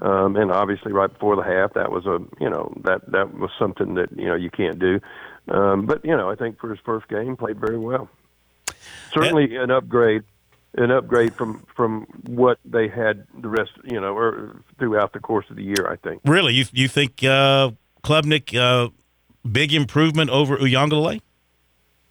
Um, 0.00 0.36
and 0.36 0.50
obviously, 0.50 0.92
right 0.92 1.12
before 1.12 1.36
the 1.36 1.42
half, 1.42 1.74
that 1.74 1.92
was 1.92 2.06
a 2.06 2.18
you 2.40 2.50
know 2.50 2.72
that 2.84 3.08
that 3.12 3.38
was 3.38 3.50
something 3.58 3.94
that 3.94 4.08
you 4.16 4.26
know 4.26 4.34
you 4.34 4.50
can't 4.50 4.80
do. 4.80 5.00
Um, 5.48 5.86
but 5.86 6.04
you 6.04 6.16
know, 6.16 6.28
I 6.28 6.34
think 6.34 6.58
for 6.58 6.70
his 6.70 6.80
first 6.84 7.06
game, 7.08 7.36
played 7.36 7.60
very 7.60 7.78
well. 7.78 8.08
Certainly 9.12 9.56
an 9.56 9.70
upgrade 9.70 10.22
an 10.74 10.90
upgrade 10.90 11.34
from 11.34 11.64
from 11.74 12.06
what 12.26 12.58
they 12.64 12.88
had 12.88 13.26
the 13.40 13.48
rest, 13.48 13.72
you 13.84 14.00
know, 14.00 14.16
or 14.16 14.62
throughout 14.78 15.12
the 15.12 15.20
course 15.20 15.46
of 15.50 15.56
the 15.56 15.64
year. 15.64 15.88
I 15.88 15.96
think. 15.96 16.22
Really, 16.24 16.54
you 16.54 16.64
you 16.72 16.88
think 16.88 17.22
uh, 17.24 17.70
Klubnik 18.02 18.56
uh, 18.56 18.90
big 19.50 19.72
improvement 19.72 20.30
over 20.30 20.56
Uiagalelei? 20.56 21.20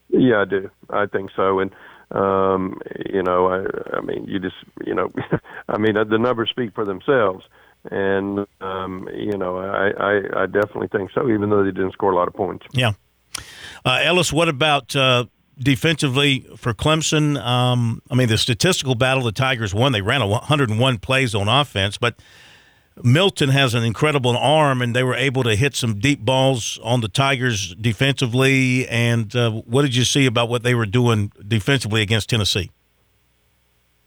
Yeah, 0.10 0.42
I 0.42 0.46
do. 0.46 0.70
I 0.90 1.06
think 1.06 1.32
so, 1.36 1.60
and 1.60 1.72
um, 2.12 2.82
you 3.12 3.22
know, 3.22 3.48
I, 3.48 3.98
I 3.98 4.02
mean, 4.02 4.26
you 4.26 4.40
just, 4.40 4.56
you 4.86 4.96
know, 4.96 5.10
I 5.70 5.78
mean, 5.78 5.94
the 5.94 6.18
numbers 6.18 6.50
speak 6.50 6.74
for 6.74 6.86
themselves, 6.86 7.46
and 7.92 8.48
um, 8.62 9.08
you 9.14 9.38
know, 9.38 9.58
I, 9.58 9.92
I, 9.92 10.44
I 10.44 10.46
definitely 10.48 10.88
think 10.88 11.12
so, 11.12 11.30
even 11.30 11.50
though 11.50 11.64
they 11.64 11.72
didn't 11.72 11.94
score 11.94 12.12
a 12.12 12.16
lot 12.16 12.28
of 12.28 12.34
points. 12.34 12.66
Yeah, 12.72 12.94
uh, 13.86 14.00
Ellis, 14.02 14.34
what 14.34 14.50
about 14.50 14.96
uh, 14.96 15.26
defensively 15.60 16.48
for 16.58 16.74
Clemson. 16.74 17.38
Um, 17.42 18.02
I 18.10 18.16
mean, 18.16 18.28
the 18.28 18.38
statistical 18.38 18.96
battle 18.96 19.24
the 19.24 19.32
Tigers 19.32 19.74
won. 19.74 19.92
They 19.92 20.02
ran 20.02 20.28
101 20.28 20.98
plays 21.00 21.36
on 21.36 21.48
offense, 21.48 21.98
but 21.98 22.16
Milton 23.04 23.50
has 23.50 23.74
an 23.74 23.84
incredible 23.84 24.36
arm, 24.36 24.82
and 24.82 24.96
they 24.96 25.04
were 25.04 25.16
able 25.16 25.44
to 25.44 25.56
hit 25.56 25.76
some 25.76 26.00
deep 26.00 26.22
balls 26.22 26.80
on 26.84 27.02
the 27.02 27.08
Tigers 27.08 27.76
defensively. 27.76 28.88
And 28.88 29.34
uh, 29.36 29.52
what 29.52 29.84
did 29.84 29.96
you 29.96 30.04
see 30.04 30.26
about 30.26 30.50
what 30.50 30.64
they 30.64 30.76
were 30.76 30.86
doing 30.86 31.32
defensively 31.48 32.02
against 32.02 32.30
Tennessee? 32.30 32.72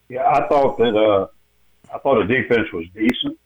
Yeah, 0.09 0.26
I 0.26 0.46
thought 0.46 0.76
that 0.78 0.94
uh, 0.94 1.26
I 1.94 1.98
thought 1.98 2.26
the 2.26 2.34
defense 2.34 2.70
was 2.72 2.84
decent. 2.94 3.38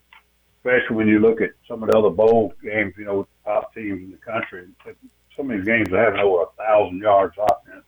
especially 0.59 0.97
when 0.97 1.07
you 1.07 1.21
look 1.21 1.41
at 1.41 1.51
some 1.69 1.83
of 1.83 1.91
the 1.91 1.97
other 1.97 2.11
bowl 2.11 2.53
games, 2.63 2.95
you 2.99 3.05
know, 3.05 3.27
top 3.45 3.73
teams 3.73 4.03
in 4.03 4.11
the 4.11 4.17
country. 4.17 4.67
Some 5.37 5.51
of 5.51 5.57
these 5.59 5.67
games 5.67 5.93
are 5.93 6.05
having 6.05 6.21
over 6.21 6.43
a 6.43 6.47
thousand 6.59 6.99
yards 6.99 7.37
offense. 7.39 7.86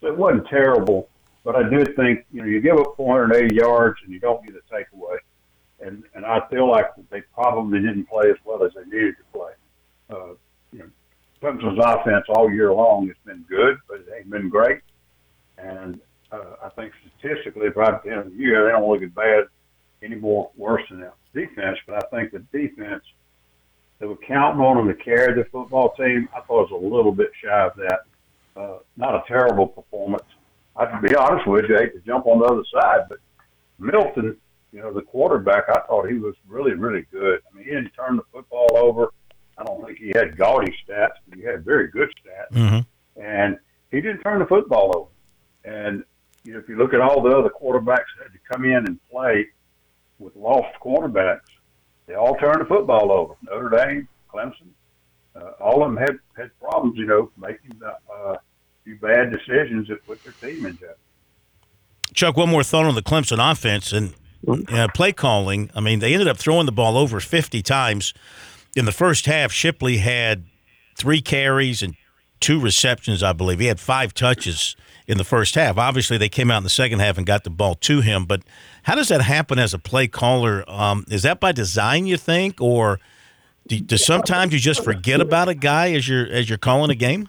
So 0.00 0.08
it 0.08 0.16
wasn't 0.16 0.46
terrible, 0.48 1.08
but 1.44 1.56
I 1.56 1.68
did 1.68 1.96
think, 1.96 2.24
you 2.32 2.42
know, 2.42 2.46
you 2.46 2.60
give 2.60 2.78
up 2.78 2.94
480 2.96 3.54
yards 3.54 3.98
and 4.04 4.12
you 4.12 4.20
don't 4.20 4.44
get 4.46 4.54
a 4.54 4.74
takeaway. 4.74 5.18
And, 5.80 6.02
and 6.14 6.24
I 6.24 6.40
feel 6.50 6.68
like 6.68 6.86
they 7.10 7.22
probably 7.34 7.80
didn't 7.80 8.08
play 8.08 8.30
as 8.30 8.36
well 8.44 8.64
as 8.64 8.72
they 8.74 8.84
needed 8.84 9.16
to 9.16 9.38
play. 9.38 9.52
Uh, 10.10 10.34
you 10.72 10.80
know, 10.80 10.90
Clemson's 11.40 11.78
offense 11.82 12.24
all 12.28 12.50
year 12.50 12.72
long 12.72 13.06
has 13.06 13.16
been 13.24 13.44
good, 13.48 13.78
but 13.88 14.00
it 14.00 14.08
ain't 14.16 14.30
been 14.30 14.48
great. 14.48 14.80
And 15.56 16.00
uh, 16.32 16.56
I 16.64 16.68
think 16.70 16.92
statistically, 17.18 17.70
by 17.70 17.98
the 18.04 18.10
end 18.10 18.20
of 18.20 18.30
the 18.32 18.36
year, 18.36 18.64
they 18.64 18.72
don't 18.72 18.88
look 18.88 19.02
as 19.02 19.10
bad 19.10 19.44
any 20.02 20.16
more 20.16 20.50
worse 20.56 20.82
than 20.90 21.00
that 21.00 21.14
defense. 21.34 21.78
But 21.86 22.04
I 22.04 22.08
think 22.08 22.32
the 22.32 22.40
defense, 22.56 23.02
they 23.98 24.06
were 24.06 24.16
counting 24.16 24.60
on 24.60 24.76
them 24.76 24.96
to 24.96 25.02
carry 25.02 25.34
the 25.34 25.48
football 25.50 25.94
team. 25.94 26.28
I 26.36 26.40
thought 26.40 26.64
it 26.64 26.72
was 26.72 26.82
a 26.82 26.94
little 26.94 27.12
bit 27.12 27.30
shy 27.42 27.66
of 27.66 27.74
that. 27.76 28.00
Uh, 28.58 28.78
not 28.96 29.14
a 29.14 29.22
terrible 29.28 29.66
performance. 29.66 30.24
I 30.76 30.86
to 30.86 31.00
be 31.00 31.14
honest 31.14 31.46
with 31.46 31.66
you, 31.68 31.76
I 31.76 31.82
hate 31.82 31.94
to 31.94 32.00
jump 32.00 32.26
on 32.26 32.40
the 32.40 32.46
other 32.46 32.64
side, 32.72 33.02
but 33.08 33.18
Milton, 33.78 34.36
you 34.72 34.80
know, 34.80 34.92
the 34.92 35.02
quarterback, 35.02 35.64
I 35.68 35.80
thought 35.86 36.08
he 36.08 36.18
was 36.18 36.34
really, 36.46 36.72
really 36.72 37.06
good. 37.12 37.40
I 37.50 37.56
mean, 37.56 37.64
he 37.64 37.70
didn't 37.70 37.90
turn 37.90 38.16
the 38.16 38.24
football 38.32 38.76
over. 38.76 39.12
I 39.56 39.64
don't 39.64 39.84
think 39.84 39.98
he 39.98 40.12
had 40.14 40.36
gaudy 40.36 40.72
stats, 40.84 41.14
but 41.28 41.38
he 41.38 41.44
had 41.44 41.64
very 41.64 41.88
good 41.88 42.08
stats. 42.10 42.56
Mm-hmm. 42.56 43.20
And 43.22 43.58
he 43.90 44.00
didn't 44.00 44.22
turn 44.22 44.40
the 44.40 44.46
football 44.46 44.92
over. 44.96 45.10
And 45.64 46.04
you 46.44 46.52
know, 46.54 46.58
if 46.58 46.68
you 46.68 46.76
look 46.76 46.94
at 46.94 47.00
all 47.00 47.22
the 47.22 47.30
other 47.30 47.50
quarterbacks 47.50 48.10
that 48.18 48.24
had 48.24 48.32
to 48.32 48.38
come 48.50 48.64
in 48.64 48.86
and 48.86 48.98
play 49.10 49.46
with 50.18 50.34
lost 50.34 50.74
quarterbacks, 50.82 51.40
they 52.06 52.14
all 52.14 52.34
turned 52.36 52.60
the 52.60 52.64
football 52.64 53.12
over. 53.12 53.34
Notre 53.42 53.68
Dame, 53.68 54.08
Clemson, 54.32 54.70
uh, 55.36 55.52
all 55.60 55.82
of 55.82 55.92
them 55.92 55.96
had 55.96 56.18
had 56.36 56.50
problems, 56.58 56.96
you 56.98 57.06
know, 57.06 57.30
making 57.36 57.72
the, 57.78 57.96
uh, 58.12 58.36
few 58.88 58.96
bad 58.96 59.30
decisions 59.30 59.88
that 59.88 60.04
put 60.06 60.22
their 60.24 60.32
team 60.40 60.64
in 60.64 60.72
jeopardy. 60.72 60.98
Chuck, 62.14 62.36
one 62.36 62.48
more 62.48 62.64
thought 62.64 62.86
on 62.86 62.94
the 62.94 63.02
Clemson 63.02 63.38
offense 63.52 63.92
and 63.92 64.14
uh, 64.72 64.88
play 64.94 65.12
calling. 65.12 65.70
I 65.74 65.80
mean, 65.80 65.98
they 65.98 66.14
ended 66.14 66.26
up 66.26 66.38
throwing 66.38 66.64
the 66.64 66.72
ball 66.72 66.96
over 66.96 67.20
50 67.20 67.60
times 67.62 68.14
in 68.74 68.86
the 68.86 68.92
first 68.92 69.26
half. 69.26 69.52
Shipley 69.52 69.98
had 69.98 70.44
three 70.96 71.20
carries 71.20 71.82
and 71.82 71.96
two 72.40 72.58
receptions, 72.58 73.22
I 73.22 73.34
believe. 73.34 73.58
He 73.58 73.66
had 73.66 73.78
five 73.78 74.14
touches 74.14 74.74
in 75.06 75.18
the 75.18 75.24
first 75.24 75.54
half. 75.54 75.76
Obviously, 75.76 76.16
they 76.16 76.30
came 76.30 76.50
out 76.50 76.58
in 76.58 76.64
the 76.64 76.70
second 76.70 77.00
half 77.00 77.18
and 77.18 77.26
got 77.26 77.44
the 77.44 77.50
ball 77.50 77.74
to 77.74 78.00
him. 78.00 78.24
But 78.24 78.42
how 78.84 78.94
does 78.94 79.08
that 79.08 79.20
happen 79.20 79.58
as 79.58 79.74
a 79.74 79.78
play 79.78 80.08
caller? 80.08 80.64
Um, 80.66 81.04
is 81.10 81.24
that 81.24 81.40
by 81.40 81.52
design, 81.52 82.06
you 82.06 82.16
think, 82.16 82.58
or 82.58 83.00
do, 83.66 83.78
do 83.80 83.98
sometimes 83.98 84.54
you 84.54 84.58
just 84.58 84.82
forget 84.82 85.20
about 85.20 85.48
a 85.48 85.54
guy 85.54 85.92
as 85.92 86.08
you're 86.08 86.26
as 86.26 86.48
you're 86.48 86.56
calling 86.56 86.90
a 86.90 86.94
game? 86.94 87.28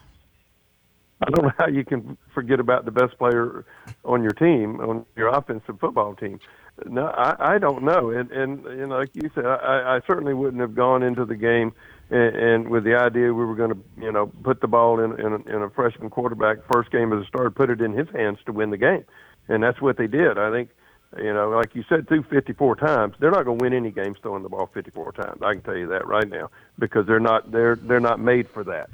I 1.26 1.30
don't 1.30 1.44
know 1.44 1.52
how 1.58 1.68
you 1.68 1.84
can 1.84 2.16
forget 2.34 2.60
about 2.60 2.84
the 2.84 2.90
best 2.90 3.18
player 3.18 3.64
on 4.04 4.22
your 4.22 4.32
team, 4.32 4.80
on 4.80 5.04
your 5.16 5.28
offensive 5.28 5.78
football 5.78 6.14
team. 6.14 6.40
No, 6.86 7.06
I, 7.06 7.54
I 7.54 7.58
don't 7.58 7.82
know, 7.82 8.10
and 8.10 8.30
and 8.30 8.64
you 8.64 8.86
know, 8.86 8.96
like 8.96 9.10
you 9.14 9.30
said, 9.34 9.44
I, 9.44 9.96
I 9.96 10.00
certainly 10.06 10.32
wouldn't 10.32 10.62
have 10.62 10.74
gone 10.74 11.02
into 11.02 11.26
the 11.26 11.36
game 11.36 11.74
and, 12.10 12.36
and 12.36 12.68
with 12.68 12.84
the 12.84 12.96
idea 12.96 13.32
we 13.32 13.44
were 13.44 13.54
going 13.54 13.70
to, 13.70 13.78
you 14.00 14.12
know, 14.12 14.26
put 14.42 14.60
the 14.60 14.68
ball 14.68 15.00
in 15.00 15.18
in 15.20 15.32
a, 15.32 15.56
in 15.56 15.62
a 15.62 15.70
freshman 15.70 16.10
quarterback 16.10 16.58
first 16.70 16.90
game 16.90 17.12
as 17.12 17.24
a 17.24 17.26
start, 17.26 17.54
put 17.54 17.70
it 17.70 17.80
in 17.80 17.92
his 17.92 18.08
hands 18.10 18.38
to 18.46 18.52
win 18.52 18.70
the 18.70 18.76
game, 18.76 19.04
and 19.48 19.62
that's 19.62 19.80
what 19.80 19.96
they 19.96 20.06
did. 20.06 20.36
I 20.36 20.50
think, 20.50 20.70
you 21.18 21.32
know, 21.32 21.50
like 21.50 21.74
you 21.74 21.84
said, 21.88 22.08
through 22.08 22.24
54 22.24 22.76
times, 22.76 23.14
they're 23.20 23.30
not 23.30 23.44
going 23.44 23.58
to 23.58 23.62
win 23.64 23.72
any 23.72 23.90
games 23.90 24.18
throwing 24.22 24.42
the 24.42 24.48
ball 24.48 24.68
54 24.74 25.12
times. 25.12 25.40
I 25.42 25.54
can 25.54 25.62
tell 25.62 25.76
you 25.76 25.88
that 25.88 26.06
right 26.06 26.28
now 26.28 26.50
because 26.78 27.06
they're 27.06 27.20
not 27.20 27.50
they're 27.50 27.76
they're 27.76 28.00
not 28.00 28.20
made 28.20 28.48
for 28.50 28.64
that. 28.64 28.90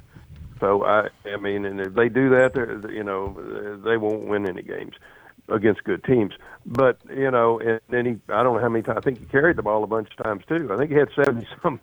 So 0.61 0.85
I, 0.85 1.09
I 1.27 1.37
mean, 1.37 1.65
and 1.65 1.81
if 1.81 1.95
they 1.95 2.09
do 2.09 2.31
that, 2.31 2.55
you 2.93 3.05
know, 3.05 3.79
they 3.85 3.97
won't 3.97 4.27
win 4.27 4.49
any 4.49 4.63
games 4.63 4.95
against 5.49 5.85
good 5.85 6.03
teams. 6.05 6.33
But 6.65 6.99
you 7.09 7.31
know, 7.31 7.61
and 7.61 7.81
then 7.89 8.07
he, 8.07 8.33
I 8.33 8.43
don't 8.43 8.57
know 8.57 8.61
how 8.61 8.69
many 8.69 8.83
times. 8.83 8.99
I 8.99 9.01
think 9.03 9.19
he 9.19 9.27
carried 9.27 9.57
the 9.57 9.63
ball 9.63 9.85
a 9.85 9.87
bunch 9.87 10.09
of 10.17 10.25
times 10.25 10.45
too. 10.49 10.71
I 10.73 10.77
think 10.77 10.91
he 10.91 10.97
had 10.97 11.09
seventy 11.15 11.47
some 11.63 11.81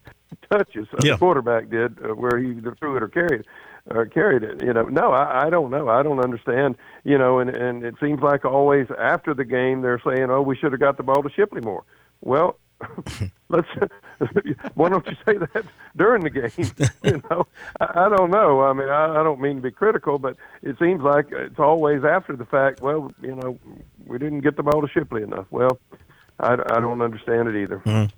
touches. 0.50 0.88
Yeah. 1.02 1.12
The 1.12 1.18
quarterback 1.18 1.70
did, 1.70 1.98
uh, 2.04 2.14
where 2.14 2.38
he 2.38 2.50
either 2.50 2.74
threw 2.78 2.96
it 2.96 3.02
or 3.02 3.08
carried 3.08 3.40
it. 3.40 3.46
Or 3.88 4.04
carried 4.04 4.42
it, 4.42 4.64
you 4.64 4.72
know. 4.72 4.82
No, 4.82 5.12
I, 5.12 5.46
I 5.46 5.50
don't 5.50 5.70
know. 5.70 5.88
I 5.88 6.02
don't 6.02 6.18
understand, 6.18 6.74
you 7.04 7.16
know. 7.16 7.38
And 7.38 7.48
and 7.50 7.84
it 7.84 7.94
seems 8.02 8.20
like 8.20 8.44
always 8.44 8.88
after 8.98 9.32
the 9.32 9.44
game 9.44 9.82
they're 9.82 10.02
saying, 10.04 10.28
"Oh, 10.28 10.42
we 10.42 10.56
should 10.56 10.72
have 10.72 10.80
got 10.80 10.96
the 10.96 11.04
ball 11.04 11.22
to 11.22 11.30
Shipley 11.30 11.60
more." 11.60 11.84
Well, 12.20 12.58
let's. 13.48 13.68
why 14.74 14.88
don't 14.88 15.06
you 15.06 15.16
say 15.24 15.36
that 15.36 15.64
during 15.96 16.22
the 16.22 16.30
game? 16.30 16.50
you 17.04 17.22
know, 17.30 17.46
I, 17.80 18.06
I 18.06 18.08
don't 18.08 18.30
know. 18.30 18.62
I 18.62 18.72
mean, 18.72 18.88
I, 18.88 19.20
I 19.20 19.22
don't 19.22 19.40
mean 19.40 19.56
to 19.56 19.62
be 19.62 19.70
critical, 19.70 20.18
but 20.18 20.36
it 20.62 20.78
seems 20.78 21.02
like 21.02 21.26
it's 21.30 21.58
always 21.58 22.04
after 22.04 22.36
the 22.36 22.46
fact. 22.46 22.80
Well, 22.80 23.12
you 23.22 23.34
know, 23.34 23.58
we 24.06 24.18
didn't 24.18 24.40
get 24.40 24.56
the 24.56 24.62
ball 24.62 24.80
to 24.80 24.88
Shipley 24.88 25.22
enough. 25.22 25.46
Well, 25.50 25.78
I, 26.40 26.54
I 26.54 26.80
don't 26.80 27.02
understand 27.02 27.48
it 27.48 27.56
either. 27.62 27.78
Mm-hmm. 27.78 28.14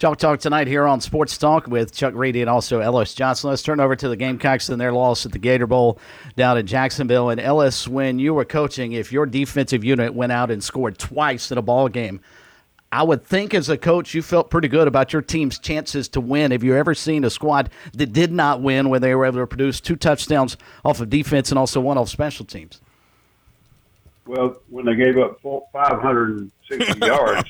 Chalk 0.00 0.16
Talk 0.16 0.40
tonight 0.40 0.66
here 0.66 0.86
on 0.86 1.02
Sports 1.02 1.36
Talk 1.36 1.66
with 1.66 1.92
Chuck 1.92 2.14
Reedy 2.14 2.40
and 2.40 2.48
also 2.48 2.80
Ellis 2.80 3.12
Johnson. 3.12 3.50
Let's 3.50 3.60
turn 3.60 3.80
over 3.80 3.94
to 3.94 4.08
the 4.08 4.16
Gamecocks 4.16 4.70
and 4.70 4.80
their 4.80 4.92
loss 4.92 5.26
at 5.26 5.32
the 5.32 5.38
Gator 5.38 5.66
Bowl 5.66 5.98
down 6.36 6.56
in 6.56 6.66
Jacksonville. 6.66 7.28
And 7.28 7.38
Ellis, 7.38 7.86
when 7.86 8.18
you 8.18 8.32
were 8.32 8.46
coaching, 8.46 8.92
if 8.92 9.12
your 9.12 9.26
defensive 9.26 9.84
unit 9.84 10.14
went 10.14 10.32
out 10.32 10.50
and 10.50 10.64
scored 10.64 10.96
twice 10.96 11.52
in 11.52 11.58
a 11.58 11.62
ball 11.62 11.90
game, 11.90 12.22
I 12.92 13.04
would 13.04 13.24
think 13.24 13.54
as 13.54 13.68
a 13.68 13.78
coach 13.78 14.14
you 14.14 14.22
felt 14.22 14.50
pretty 14.50 14.66
good 14.66 14.88
about 14.88 15.12
your 15.12 15.22
team's 15.22 15.60
chances 15.60 16.08
to 16.08 16.20
win. 16.20 16.50
Have 16.50 16.64
you 16.64 16.74
ever 16.76 16.92
seen 16.94 17.24
a 17.24 17.30
squad 17.30 17.70
that 17.92 18.12
did 18.12 18.32
not 18.32 18.62
win 18.62 18.88
when 18.88 19.00
they 19.00 19.14
were 19.14 19.26
able 19.26 19.38
to 19.38 19.46
produce 19.46 19.80
two 19.80 19.94
touchdowns 19.94 20.56
off 20.84 21.00
of 21.00 21.08
defense 21.08 21.50
and 21.50 21.58
also 21.58 21.80
one 21.80 21.98
off 21.98 22.08
special 22.08 22.44
teams? 22.44 22.80
Well, 24.26 24.56
when 24.68 24.86
they 24.86 24.96
gave 24.96 25.18
up 25.18 25.40
560 25.40 26.98
yards, 27.06 27.48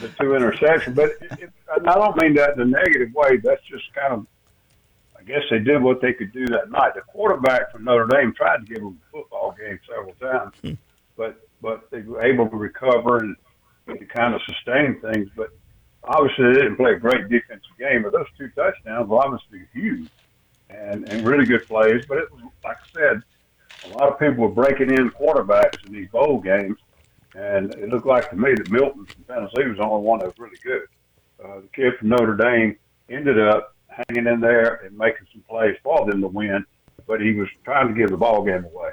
the 0.00 0.08
two 0.18 0.32
interceptions. 0.32 0.94
But 0.94 1.10
it, 1.38 1.50
I 1.70 1.94
don't 1.94 2.16
mean 2.20 2.34
that 2.34 2.54
in 2.54 2.60
a 2.60 2.64
negative 2.64 3.12
way. 3.14 3.36
That's 3.36 3.62
just 3.64 3.92
kind 3.94 4.14
of, 4.14 4.26
I 5.18 5.22
guess 5.24 5.42
they 5.50 5.58
did 5.58 5.82
what 5.82 6.00
they 6.00 6.14
could 6.14 6.32
do 6.32 6.46
that 6.46 6.70
night. 6.70 6.94
The 6.94 7.02
quarterback 7.02 7.70
from 7.70 7.84
Notre 7.84 8.06
Dame 8.06 8.32
tried 8.34 8.58
to 8.58 8.64
give 8.64 8.78
them 8.82 8.98
a 9.08 9.10
football 9.12 9.54
game 9.58 9.78
several 9.88 10.14
times, 10.14 10.54
hmm. 10.62 10.72
but 11.16 11.40
but 11.64 11.90
they 11.90 12.02
were 12.02 12.22
able 12.22 12.46
to 12.46 12.56
recover 12.56 13.16
and 13.16 13.36
to 13.86 14.04
kind 14.04 14.34
of 14.34 14.42
sustain 14.46 15.00
things. 15.00 15.30
But 15.34 15.48
obviously, 16.04 16.48
they 16.48 16.60
didn't 16.60 16.76
play 16.76 16.92
a 16.92 16.98
great 16.98 17.28
defensive 17.30 17.76
game. 17.78 18.02
But 18.02 18.12
those 18.12 18.26
two 18.36 18.50
touchdowns 18.50 19.08
were 19.08 19.18
obviously 19.18 19.62
huge 19.72 20.10
and 20.68 21.10
and 21.10 21.26
really 21.26 21.46
good 21.46 21.66
plays. 21.66 22.04
But 22.06 22.18
it 22.18 22.30
was 22.30 22.42
like 22.62 22.76
I 22.76 23.00
said, 23.00 23.22
a 23.86 23.98
lot 23.98 24.12
of 24.12 24.18
people 24.18 24.46
were 24.46 24.50
breaking 24.62 24.90
in 24.90 25.10
quarterbacks 25.10 25.84
in 25.86 25.92
these 25.94 26.08
bowl 26.10 26.38
games, 26.38 26.76
and 27.34 27.74
it 27.76 27.88
looked 27.88 28.06
like 28.06 28.28
to 28.30 28.36
me 28.36 28.54
that 28.54 28.70
Milton 28.70 29.06
from 29.06 29.24
Tennessee 29.24 29.66
was 29.66 29.78
the 29.78 29.84
only 29.84 30.06
one 30.06 30.18
that 30.18 30.26
was 30.26 30.38
really 30.38 30.58
good. 30.62 30.86
Uh, 31.42 31.60
the 31.60 31.68
kid 31.72 31.94
from 31.98 32.10
Notre 32.10 32.36
Dame 32.36 32.76
ended 33.08 33.40
up 33.40 33.74
hanging 33.88 34.30
in 34.30 34.40
there 34.40 34.82
and 34.84 34.96
making 34.96 35.26
some 35.32 35.42
plays 35.48 35.76
for 35.82 36.04
them 36.06 36.20
to 36.20 36.28
win, 36.28 36.64
but 37.06 37.22
he 37.22 37.32
was 37.32 37.48
trying 37.64 37.88
to 37.88 37.94
give 37.94 38.10
the 38.10 38.16
ball 38.16 38.44
game 38.44 38.64
away. 38.64 38.90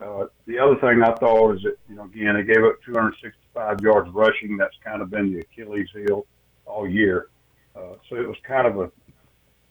Uh, 0.00 0.26
the 0.46 0.58
other 0.58 0.76
thing 0.76 1.02
I 1.02 1.12
thought 1.14 1.56
is 1.56 1.62
that, 1.62 1.76
you 1.88 1.96
know, 1.96 2.04
again, 2.04 2.34
they 2.34 2.42
gave 2.42 2.64
up 2.64 2.76
265 2.84 3.80
yards 3.82 4.10
rushing. 4.10 4.56
That's 4.56 4.76
kind 4.82 5.02
of 5.02 5.10
been 5.10 5.32
the 5.32 5.40
Achilles 5.40 5.88
heel 5.92 6.26
all 6.64 6.88
year. 6.88 7.28
Uh, 7.76 7.94
so 8.08 8.16
it 8.16 8.26
was 8.26 8.36
kind 8.46 8.66
of 8.66 8.78
a 8.80 8.90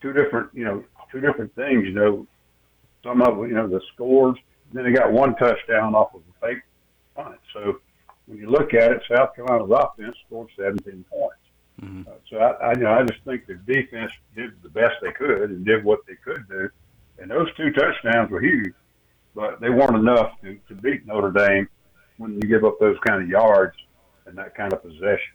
two 0.00 0.12
different, 0.12 0.50
you 0.54 0.64
know, 0.64 0.84
two 1.10 1.20
different 1.20 1.54
things. 1.54 1.84
You 1.84 1.92
know, 1.92 2.26
some 3.02 3.22
of 3.22 3.38
you 3.38 3.54
know 3.54 3.66
the 3.66 3.80
scores. 3.92 4.38
Then 4.72 4.84
they 4.84 4.92
got 4.92 5.12
one 5.12 5.34
touchdown 5.34 5.94
off 5.94 6.14
of 6.14 6.20
a 6.20 6.46
fake 6.46 6.62
punt. 7.16 7.40
So 7.52 7.80
when 8.26 8.38
you 8.38 8.48
look 8.48 8.72
at 8.72 8.92
it, 8.92 9.02
South 9.12 9.34
Carolina's 9.34 9.70
offense 9.72 10.16
scored 10.26 10.48
17 10.56 11.04
points. 11.10 11.34
Uh, 12.06 12.12
so 12.28 12.36
I, 12.36 12.50
I, 12.50 12.72
you 12.74 12.84
know, 12.84 12.92
I 12.92 13.02
just 13.02 13.24
think 13.24 13.46
the 13.46 13.54
defense 13.54 14.12
did 14.36 14.52
the 14.62 14.68
best 14.68 14.94
they 15.02 15.12
could 15.12 15.50
and 15.50 15.64
did 15.64 15.82
what 15.82 16.00
they 16.06 16.14
could 16.14 16.46
do, 16.48 16.68
and 17.18 17.30
those 17.30 17.48
two 17.56 17.72
touchdowns 17.72 18.30
were 18.30 18.40
huge, 18.40 18.74
but 19.34 19.60
they 19.60 19.70
weren't 19.70 19.96
enough 19.96 20.32
to, 20.42 20.58
to 20.68 20.74
beat 20.74 21.06
Notre 21.06 21.30
Dame 21.30 21.68
when 22.18 22.34
you 22.34 22.42
give 22.42 22.64
up 22.64 22.78
those 22.80 22.96
kind 23.06 23.22
of 23.22 23.28
yards 23.28 23.76
and 24.26 24.36
that 24.36 24.54
kind 24.54 24.72
of 24.72 24.82
possession. 24.82 25.32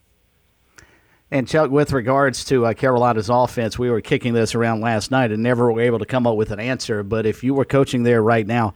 And 1.32 1.48
Chuck, 1.48 1.72
with 1.72 1.91
regards 1.91 2.46
to 2.46 2.68
uh, 2.68 2.74
Carolina's 2.74 3.30
offense, 3.30 3.80
we 3.80 3.89
were 3.89 4.02
kicking 4.02 4.34
this 4.34 4.54
around 4.54 4.82
last 4.82 5.10
night 5.10 5.32
and 5.32 5.41
never 5.41 5.72
were 5.72 5.82
able 5.82 6.00
to 6.00 6.06
come 6.06 6.28
up 6.28 6.36
with 6.36 6.52
an 6.52 6.60
answer. 6.60 7.02
But 7.02 7.26
if 7.26 7.43
you 7.43 7.54
were 7.56 7.66
coaching 7.66 8.04
there 8.04 8.22
right 8.22 8.46
now, 8.46 8.76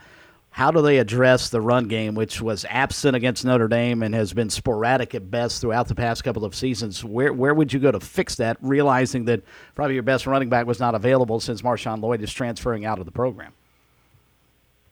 how 0.50 0.72
do 0.72 0.82
they 0.82 0.98
address 0.98 1.50
the 1.50 1.62
run 1.62 1.88
game, 1.88 2.16
which 2.16 2.42
was 2.42 2.66
absent 2.68 3.16
against 3.16 3.46
Notre 3.46 3.68
Dame 3.68 4.02
and 4.02 4.16
has 4.16 4.34
been 4.34 4.50
sporadic 4.50 5.14
at 5.14 5.30
best 5.30 5.62
throughout 5.62 5.88
the 5.88 5.96
past 5.96 6.24
couple 6.24 6.44
of 6.44 6.56
seasons? 6.56 7.06
Where 7.06 7.32
where 7.32 7.54
would 7.54 7.72
you 7.72 7.80
go 7.80 7.92
to 7.92 8.00
fix 8.00 8.36
that, 8.36 8.58
realizing 8.62 9.26
that 9.26 9.44
probably 9.76 9.94
your 9.94 10.04
best 10.04 10.26
running 10.26 10.50
back 10.50 10.66
was 10.66 10.80
not 10.80 10.96
available 10.96 11.40
since 11.40 11.62
Marshawn 11.62 12.02
Lloyd 12.02 12.22
is 12.22 12.34
transferring 12.34 12.84
out 12.84 12.98
of 12.98 13.06
the 13.06 13.12
program? 13.12 13.54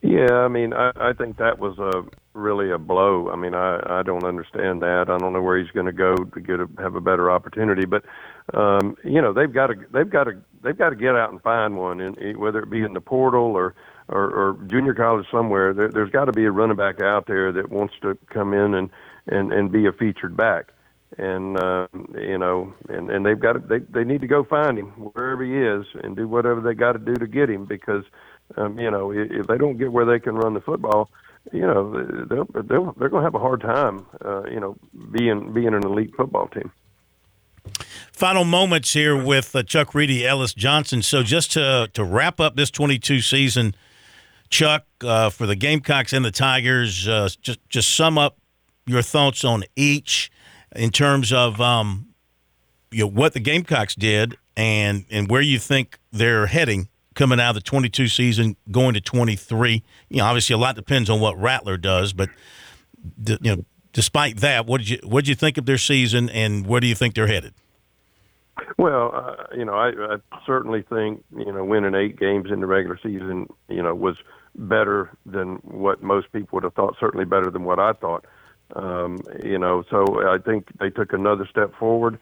Yeah, 0.01 0.31
I 0.31 0.47
mean, 0.47 0.73
I, 0.73 0.91
I 0.95 1.13
think 1.13 1.37
that 1.37 1.57
was 1.59 1.77
a 1.79 2.03
really 2.37 2.71
a 2.71 2.77
blow. 2.77 3.29
I 3.31 3.35
mean, 3.35 3.55
I 3.55 3.79
I 3.99 4.03
don't 4.03 4.23
understand 4.23 4.81
that. 4.83 5.05
I 5.09 5.17
don't 5.17 5.33
know 5.33 5.41
where 5.41 5.57
he's 5.57 5.71
going 5.71 5.87
to 5.87 5.91
go 5.91 6.15
to 6.15 6.39
get 6.39 6.59
a, 6.59 6.67
have 6.77 6.95
a 6.95 7.01
better 7.01 7.31
opportunity, 7.31 7.85
but 7.85 8.05
um, 8.53 8.95
you 9.03 9.21
know, 9.21 9.33
they've 9.33 9.51
got 9.51 9.67
to 9.67 9.75
they've 9.91 10.09
got 10.09 10.25
to 10.25 10.41
they've 10.63 10.77
got 10.77 10.91
to 10.91 10.95
get 10.95 11.15
out 11.15 11.31
and 11.31 11.41
find 11.41 11.77
one, 11.77 11.99
and 11.99 12.37
whether 12.37 12.59
it 12.59 12.69
be 12.69 12.83
in 12.83 12.93
the 12.93 13.01
portal 13.01 13.53
or 13.55 13.73
or, 14.09 14.23
or 14.29 14.57
junior 14.67 14.93
college 14.93 15.25
somewhere, 15.31 15.73
there, 15.73 15.89
there's 15.89 16.11
got 16.11 16.25
to 16.25 16.31
be 16.31 16.45
a 16.45 16.51
running 16.51 16.77
back 16.77 17.01
out 17.01 17.25
there 17.27 17.51
that 17.51 17.69
wants 17.71 17.95
to 18.03 18.17
come 18.31 18.53
in 18.53 18.75
and 18.75 18.89
and 19.27 19.51
and 19.51 19.71
be 19.71 19.87
a 19.87 19.91
featured 19.91 20.37
back 20.37 20.67
and 21.17 21.57
uh, 21.57 21.87
you 22.15 22.37
know, 22.37 22.73
and 22.89 23.09
and 23.09 23.25
they've 23.25 23.39
got 23.39 23.53
to, 23.53 23.59
they 23.59 23.79
they 23.79 24.03
need 24.03 24.21
to 24.21 24.27
go 24.27 24.43
find 24.43 24.77
him 24.77 24.87
wherever 25.13 25.43
he 25.43 25.57
is 25.57 25.85
and 26.03 26.15
do 26.15 26.27
whatever 26.27 26.61
they 26.61 26.73
got 26.75 26.93
to 26.93 26.99
do 26.99 27.15
to 27.15 27.27
get 27.27 27.49
him 27.49 27.65
because 27.65 28.03
um, 28.55 28.79
you 28.79 28.89
know 28.89 29.11
if 29.11 29.47
they 29.47 29.57
don't 29.57 29.77
get 29.77 29.91
where 29.91 30.05
they 30.05 30.19
can 30.19 30.35
run 30.35 30.53
the 30.53 30.61
football, 30.61 31.09
you 31.51 31.61
know 31.61 32.25
they'll, 32.25 32.47
they'll 32.63 32.93
they're 32.93 33.09
going 33.09 33.21
to 33.21 33.25
have 33.25 33.35
a 33.35 33.39
hard 33.39 33.61
time, 33.61 34.05
uh, 34.23 34.43
you 34.45 34.59
know, 34.59 34.75
being 35.11 35.53
being 35.53 35.73
an 35.73 35.83
elite 35.83 36.15
football 36.15 36.47
team. 36.47 36.71
Final 38.11 38.45
moments 38.45 38.93
here 38.93 39.21
with 39.21 39.55
uh, 39.55 39.63
Chuck 39.63 39.93
Reedy, 39.93 40.25
Ellis 40.25 40.53
Johnson. 40.53 41.01
So 41.01 41.23
just 41.23 41.51
to 41.53 41.89
to 41.93 42.03
wrap 42.03 42.39
up 42.39 42.55
this 42.55 42.71
22 42.71 43.21
season, 43.21 43.75
Chuck, 44.49 44.85
uh, 45.03 45.29
for 45.29 45.45
the 45.45 45.55
Gamecocks 45.55 46.13
and 46.13 46.23
the 46.23 46.31
Tigers, 46.31 47.07
uh, 47.07 47.29
just 47.41 47.59
just 47.69 47.95
sum 47.95 48.17
up 48.17 48.37
your 48.85 49.01
thoughts 49.01 49.43
on 49.43 49.63
each 49.75 50.31
in 50.75 50.91
terms 50.91 51.33
of 51.33 51.59
um, 51.59 52.07
you 52.91 52.99
know 53.03 53.09
what 53.09 53.33
the 53.33 53.39
Gamecocks 53.39 53.95
did 53.95 54.37
and 54.55 55.05
and 55.11 55.29
where 55.29 55.41
you 55.41 55.59
think 55.59 55.99
they're 56.11 56.47
heading 56.47 56.87
coming 57.17 57.39
out 57.39 57.49
of 57.49 57.55
the 57.55 57.61
22 57.61 58.07
season 58.07 58.55
going 58.71 58.93
to 58.93 59.01
23. 59.01 59.83
You 60.09 60.17
know, 60.17 60.25
obviously 60.25 60.53
a 60.53 60.57
lot 60.57 60.75
depends 60.75 61.09
on 61.09 61.19
what 61.19 61.37
Rattler 61.37 61.75
does, 61.75 62.13
but 62.13 62.29
you 63.25 63.37
know, 63.41 63.65
despite 63.91 64.37
that, 64.37 64.65
what 64.65 64.77
did 64.79 64.89
you 64.89 64.99
what 65.03 65.25
did 65.25 65.29
you 65.29 65.35
think 65.35 65.57
of 65.57 65.65
their 65.65 65.77
season 65.77 66.29
and 66.29 66.65
where 66.65 66.79
do 66.79 66.87
you 66.87 66.95
think 66.95 67.15
they're 67.15 67.27
headed? 67.27 67.53
Well, 68.77 69.11
uh, 69.13 69.55
you 69.55 69.65
know, 69.65 69.73
I, 69.73 69.89
I 69.89 70.17
certainly 70.45 70.83
think 70.83 71.23
you 71.35 71.51
know 71.51 71.65
winning 71.65 71.95
eight 71.95 72.17
games 72.17 72.49
in 72.51 72.61
the 72.61 72.67
regular 72.67 72.97
season, 73.01 73.47
you 73.67 73.81
know, 73.81 73.93
was 73.93 74.17
better 74.55 75.15
than 75.25 75.55
what 75.63 76.01
most 76.01 76.31
people 76.31 76.57
would 76.57 76.63
have 76.63 76.73
thought. 76.73 76.95
Certainly 76.99 77.25
better 77.25 77.49
than 77.51 77.63
what 77.63 77.79
I 77.79 77.93
thought. 77.93 78.25
Um, 78.75 79.19
you 79.43 79.57
know, 79.57 79.83
so 79.89 80.27
I 80.27 80.37
think 80.37 80.67
they 80.79 80.89
took 80.89 81.13
another 81.13 81.47
step 81.49 81.73
forward. 81.75 82.19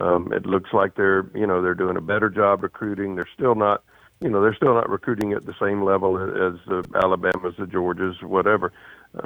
Um, 0.00 0.32
it 0.32 0.46
looks 0.46 0.72
like 0.72 0.96
they're, 0.96 1.26
you 1.34 1.46
know, 1.46 1.62
they're 1.62 1.74
doing 1.74 1.96
a 1.96 2.00
better 2.00 2.30
job 2.30 2.62
recruiting. 2.62 3.14
They're 3.14 3.28
still 3.34 3.54
not, 3.54 3.84
you 4.24 4.30
know, 4.30 4.40
they're 4.40 4.54
still 4.54 4.72
not 4.72 4.88
recruiting 4.88 5.34
at 5.34 5.44
the 5.44 5.54
same 5.60 5.84
level 5.84 6.16
as 6.16 6.58
the 6.66 6.82
Alabamas, 6.94 7.56
the 7.58 7.66
Georgias, 7.66 8.22
whatever. 8.22 8.72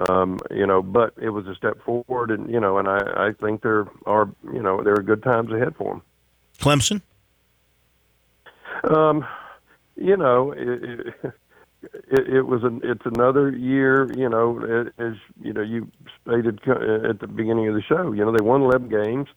Um, 0.09 0.40
you 0.51 0.66
know, 0.66 0.82
but 0.82 1.14
it 1.22 1.30
was 1.30 1.46
a 1.46 1.55
step 1.55 1.80
forward, 1.84 2.32
and 2.32 2.51
you 2.51 2.59
know, 2.59 2.78
and 2.78 2.88
I, 2.88 3.28
I 3.28 3.32
think 3.40 3.62
there 3.62 3.86
are, 4.07 4.28
you 4.53 4.61
know, 4.61 4.82
there 4.82 4.94
are 4.94 5.03
good 5.03 5.22
times 5.22 5.53
ahead 5.53 5.76
for 5.76 5.94
them. 5.94 6.03
Clemson. 6.59 7.01
Um, 8.92 9.24
you 9.94 10.16
know, 10.16 10.51
it, 10.51 10.82
it, 10.82 11.14
it, 12.11 12.28
it 12.28 12.42
was 12.42 12.64
an 12.64 12.80
it's 12.82 13.07
another 13.07 13.51
year. 13.51 14.12
You 14.12 14.28
know, 14.28 14.59
as 14.99 15.14
you 15.40 15.53
know, 15.53 15.62
you 15.62 15.88
stated 16.26 16.59
at 16.66 17.20
the 17.20 17.28
beginning 17.28 17.68
of 17.68 17.74
the 17.74 17.82
show. 17.82 18.11
You 18.11 18.24
know, 18.24 18.32
they 18.32 18.44
won 18.44 18.62
11 18.62 18.88
games. 18.88 19.28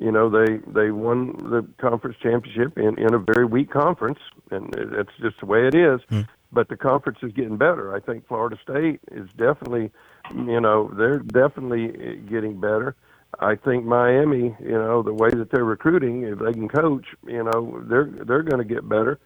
You 0.00 0.10
know, 0.10 0.30
they 0.30 0.56
they 0.66 0.90
won 0.90 1.36
the 1.50 1.66
conference 1.78 2.16
championship 2.22 2.78
in 2.78 2.98
in 2.98 3.12
a 3.12 3.18
very 3.18 3.44
weak 3.44 3.70
conference, 3.70 4.18
and 4.50 4.74
it's 4.74 5.12
just 5.20 5.38
the 5.40 5.46
way 5.46 5.66
it 5.66 5.74
is. 5.74 6.00
Mm. 6.10 6.26
But 6.52 6.68
the 6.68 6.76
conference 6.76 7.18
is 7.22 7.32
getting 7.32 7.58
better. 7.58 7.94
I 7.94 8.00
think 8.00 8.26
Florida 8.26 8.58
State 8.60 9.00
is 9.12 9.30
definitely, 9.36 9.92
you 10.34 10.60
know, 10.60 10.90
they're 10.96 11.18
definitely 11.18 12.16
getting 12.28 12.58
better. 12.58 12.96
I 13.38 13.54
think 13.54 13.84
Miami, 13.84 14.56
you 14.58 14.72
know, 14.72 15.02
the 15.02 15.14
way 15.14 15.30
that 15.30 15.50
they're 15.52 15.64
recruiting, 15.64 16.24
if 16.24 16.38
they 16.38 16.52
can 16.52 16.68
coach, 16.68 17.06
you 17.26 17.44
know, 17.44 17.84
they're 17.86 18.10
they're 18.26 18.42
going 18.42 18.66
to 18.66 18.74
get 18.74 18.88
better. 18.88 19.20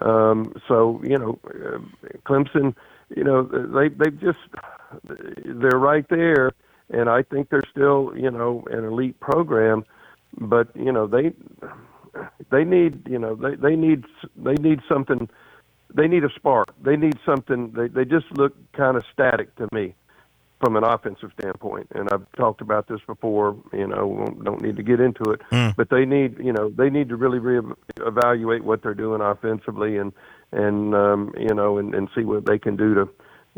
Um, 0.00 0.54
so 0.68 1.00
you 1.04 1.18
know, 1.18 1.38
uh, 1.44 1.78
Clemson, 2.24 2.74
you 3.14 3.24
know, 3.24 3.42
they 3.42 3.88
they 3.88 4.10
just 4.12 4.38
they're 5.44 5.78
right 5.78 6.08
there, 6.08 6.52
and 6.88 7.10
I 7.10 7.22
think 7.22 7.50
they're 7.50 7.68
still 7.70 8.12
you 8.16 8.30
know 8.30 8.64
an 8.70 8.84
elite 8.84 9.18
program, 9.20 9.84
but 10.38 10.68
you 10.74 10.92
know 10.92 11.06
they 11.06 11.32
they 12.50 12.64
need 12.64 13.08
you 13.08 13.18
know 13.18 13.34
they 13.34 13.54
they 13.56 13.76
need 13.76 14.04
they 14.36 14.54
need 14.54 14.80
something 14.88 15.28
they 15.94 16.06
need 16.06 16.24
a 16.24 16.30
spark 16.34 16.68
they 16.82 16.96
need 16.96 17.18
something 17.24 17.72
they 17.72 17.88
they 17.88 18.04
just 18.04 18.26
look 18.32 18.54
kind 18.72 18.96
of 18.96 19.04
static 19.12 19.54
to 19.56 19.68
me 19.72 19.94
from 20.60 20.76
an 20.76 20.84
offensive 20.84 21.30
standpoint. 21.40 21.88
And 21.94 22.08
I've 22.12 22.30
talked 22.32 22.60
about 22.60 22.86
this 22.86 23.00
before. 23.06 23.56
You 23.72 23.86
know, 23.86 24.36
don't 24.44 24.62
need 24.62 24.76
to 24.76 24.82
get 24.82 25.00
into 25.00 25.30
it, 25.30 25.40
mm. 25.50 25.74
but 25.74 25.88
they 25.90 26.04
need 26.04 26.38
you 26.38 26.52
know 26.52 26.70
they 26.70 26.90
need 26.90 27.08
to 27.08 27.16
really 27.16 27.38
re-evaluate 27.38 28.62
what 28.62 28.82
they're 28.82 28.94
doing 28.94 29.20
offensively 29.20 29.96
and 29.96 30.12
and 30.52 30.94
um, 30.94 31.34
you 31.38 31.54
know 31.54 31.78
and, 31.78 31.94
and 31.94 32.08
see 32.14 32.22
what 32.22 32.46
they 32.46 32.58
can 32.58 32.76
do 32.76 32.94
to 32.94 33.08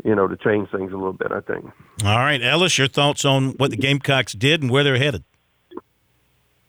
you 0.03 0.15
know 0.15 0.27
to 0.27 0.37
change 0.37 0.69
things 0.71 0.91
a 0.91 0.95
little 0.95 1.13
bit. 1.13 1.31
I 1.31 1.41
think. 1.41 1.65
All 2.03 2.19
right, 2.19 2.41
Ellis, 2.41 2.77
your 2.77 2.87
thoughts 2.87 3.25
on 3.25 3.51
what 3.51 3.69
the 3.69 3.77
Gamecocks 3.77 4.33
did 4.33 4.61
and 4.61 4.71
where 4.71 4.83
they're 4.83 4.97
headed? 4.97 5.23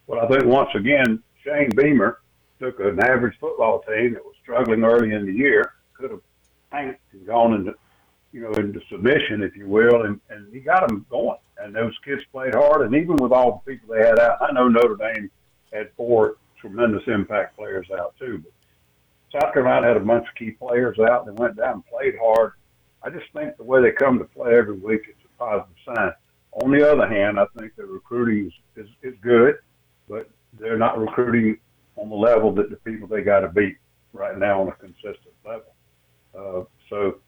Well, 0.07 0.21
I 0.21 0.29
think 0.29 0.45
once 0.45 0.71
again 0.75 1.23
Shane 1.43 1.71
Beamer 1.77 2.21
took 2.59 2.81
an 2.81 3.01
average 3.01 3.37
football 3.41 3.83
team 3.83 4.15
that 4.15 4.25
was 4.25 4.35
struggling 4.43 4.85
early 4.85 5.13
in 5.13 5.27
the 5.27 5.33
year, 5.33 5.73
could 5.95 6.11
have 6.11 6.21
tanked 6.71 7.01
and 7.13 7.27
gone 7.27 7.55
into 7.55 7.75
you 8.35 8.41
know, 8.41 8.51
into 8.55 8.81
submission, 8.91 9.45
if 9.45 9.57
you 9.57 9.69
will, 9.69 10.03
and, 10.03 10.21
and 10.29 10.53
he 10.53 10.59
got 10.59 10.89
them 10.89 11.07
going. 11.09 11.39
And 11.59 11.73
those 11.73 11.95
kids 12.05 12.21
played 12.33 12.53
hard, 12.53 12.83
and 12.83 12.93
even 12.97 13.15
with 13.15 13.31
all 13.31 13.63
the 13.65 13.73
people 13.73 13.95
they 13.95 14.05
had 14.05 14.19
out, 14.19 14.43
I 14.43 14.51
know 14.51 14.67
Notre 14.67 14.97
Dame 14.97 15.31
had 15.73 15.93
four 15.97 16.37
tremendous 16.61 17.05
impact 17.07 17.57
players 17.57 17.87
out 17.97 18.17
too. 18.19 18.43
But 18.43 19.41
South 19.41 19.53
Carolina 19.53 19.87
had 19.87 19.97
a 19.97 20.01
bunch 20.01 20.29
of 20.29 20.35
key 20.35 20.51
players 20.51 20.99
out. 20.99 21.27
They 21.27 21.33
went 21.33 21.57
down 21.57 21.75
and 21.75 21.87
played 21.87 22.17
hard. 22.21 22.55
I 23.05 23.11
just 23.11 23.27
think 23.33 23.57
the 23.57 23.63
way 23.63 23.81
they 23.81 23.93
come 23.93 24.19
to 24.19 24.25
play 24.25 24.57
every 24.57 24.79
week 24.79 25.03
is 25.09 25.15
a 25.25 25.39
positive 25.39 25.77
sign. 25.87 26.13
On 26.65 26.73
the 26.73 26.91
other 26.91 27.07
hand, 27.07 27.39
I 27.39 27.47
think 27.57 27.77
the 27.77 27.87
recruiting 27.87 28.47
is, 28.47 28.85
is, 28.85 28.91
is 29.03 29.15
good, 29.21 29.59
but 30.09 30.29
they're 30.59 30.79
not 30.79 30.99
recruiting 30.99 31.59
on 31.97 32.09
the 32.09 32.15
level 32.15 32.53
that 32.53 32.71
the 32.71 32.77
people 32.77 33.07
they 33.07 33.23
got 33.23 33.41
to 33.41 33.49
beat 33.49 33.77
right 34.13 34.39
now 34.39 34.61
on 34.61 34.69
a 34.69 34.73
consistent 34.73 35.35
level. 35.45 35.75
Uh, 36.37 36.65
so 36.89 37.19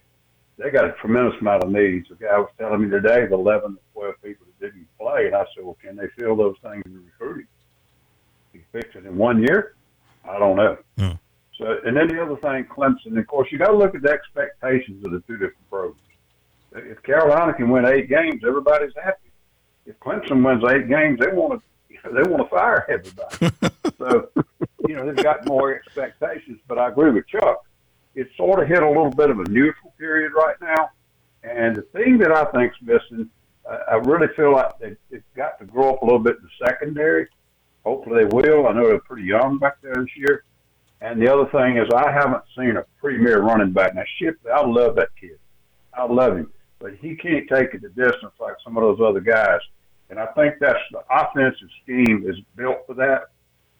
they 0.58 0.70
got 0.70 0.84
a 0.84 0.92
tremendous 1.00 1.38
amount 1.40 1.62
of 1.62 1.70
needs. 1.70 2.08
The 2.08 2.14
guy 2.16 2.38
was 2.38 2.50
telling 2.58 2.82
me 2.82 2.90
today 2.90 3.26
the 3.26 3.34
11 3.34 3.72
to 3.74 3.78
12 3.94 4.14
people 4.22 4.46
that 4.46 4.66
didn't 4.66 4.88
play, 4.98 5.26
and 5.26 5.34
I 5.34 5.44
said, 5.54 5.64
well, 5.64 5.76
can 5.82 5.96
they 5.96 6.08
fill 6.18 6.36
those 6.36 6.56
things 6.62 6.82
in 6.86 7.04
recruiting? 7.04 7.46
He 8.52 8.60
fix 8.72 8.94
it 8.94 9.06
in 9.06 9.16
one 9.16 9.42
year? 9.42 9.74
I 10.28 10.38
don't 10.38 10.56
know. 10.56 10.78
Mm. 10.98 11.18
So, 11.58 11.78
and 11.84 11.96
then 11.96 12.08
the 12.08 12.22
other 12.22 12.36
thing, 12.36 12.64
Clemson. 12.64 13.18
Of 13.18 13.26
course, 13.26 13.48
you 13.50 13.58
got 13.58 13.68
to 13.68 13.76
look 13.76 13.94
at 13.94 14.02
the 14.02 14.10
expectations 14.10 15.04
of 15.04 15.12
the 15.12 15.20
two 15.20 15.34
different 15.34 15.70
programs. 15.70 16.00
If 16.72 17.02
Carolina 17.02 17.54
can 17.54 17.70
win 17.70 17.86
eight 17.86 18.08
games, 18.08 18.42
everybody's 18.46 18.92
happy. 19.02 19.30
If 19.86 19.98
Clemson 20.00 20.44
wins 20.44 20.62
eight 20.70 20.88
games, 20.88 21.18
they 21.20 21.28
want 21.28 21.58
to 21.58 21.62
they 22.12 22.28
want 22.28 22.42
to 22.42 22.48
fire 22.48 22.86
everybody. 22.88 23.74
so, 23.98 24.28
you 24.88 24.96
know, 24.96 25.06
they've 25.06 25.22
got 25.22 25.46
more 25.46 25.74
expectations. 25.74 26.60
But 26.68 26.78
I 26.78 26.88
agree 26.88 27.10
with 27.10 27.26
Chuck 27.28 27.66
it's 28.16 28.34
sort 28.36 28.60
of 28.60 28.68
hit 28.68 28.82
a 28.82 28.88
little 28.88 29.10
bit 29.10 29.30
of 29.30 29.38
a 29.38 29.44
neutral 29.44 29.94
period 29.98 30.32
right 30.32 30.56
now. 30.60 30.90
And 31.42 31.76
the 31.76 31.82
thing 31.82 32.18
that 32.18 32.32
I 32.32 32.46
think's 32.46 32.76
missing, 32.80 33.28
uh, 33.70 33.78
I 33.90 33.94
really 33.96 34.28
feel 34.34 34.52
like 34.52 34.78
they, 34.80 34.96
they've 35.10 35.22
got 35.36 35.58
to 35.60 35.66
grow 35.66 35.94
up 35.94 36.02
a 36.02 36.04
little 36.04 36.18
bit 36.18 36.36
in 36.36 36.42
the 36.42 36.66
secondary. 36.66 37.28
Hopefully 37.84 38.24
they 38.24 38.34
will. 38.34 38.66
I 38.66 38.72
know 38.72 38.88
they're 38.88 38.98
pretty 39.00 39.28
young 39.28 39.58
back 39.58 39.80
there 39.82 39.94
this 39.94 40.16
year. 40.16 40.44
And 41.02 41.20
the 41.20 41.30
other 41.32 41.44
thing 41.50 41.76
is, 41.76 41.88
I 41.94 42.10
haven't 42.10 42.42
seen 42.56 42.78
a 42.78 42.86
premier 42.98 43.42
running 43.42 43.70
back. 43.70 43.94
Now, 43.94 44.02
Shipley, 44.18 44.50
I 44.50 44.64
love 44.64 44.96
that 44.96 45.10
kid. 45.20 45.38
I 45.92 46.04
love 46.06 46.38
him. 46.38 46.50
But 46.78 46.94
he 46.94 47.14
can't 47.14 47.46
take 47.48 47.74
it 47.74 47.82
the 47.82 47.90
distance 47.90 48.32
like 48.40 48.54
some 48.64 48.78
of 48.78 48.82
those 48.82 49.06
other 49.06 49.20
guys. 49.20 49.60
And 50.10 50.18
I 50.18 50.26
think 50.26 50.54
that's 50.60 50.78
the 50.92 51.02
offensive 51.10 51.68
scheme 51.82 52.24
is 52.28 52.36
built 52.56 52.78
for 52.86 52.94
that. 52.94 53.30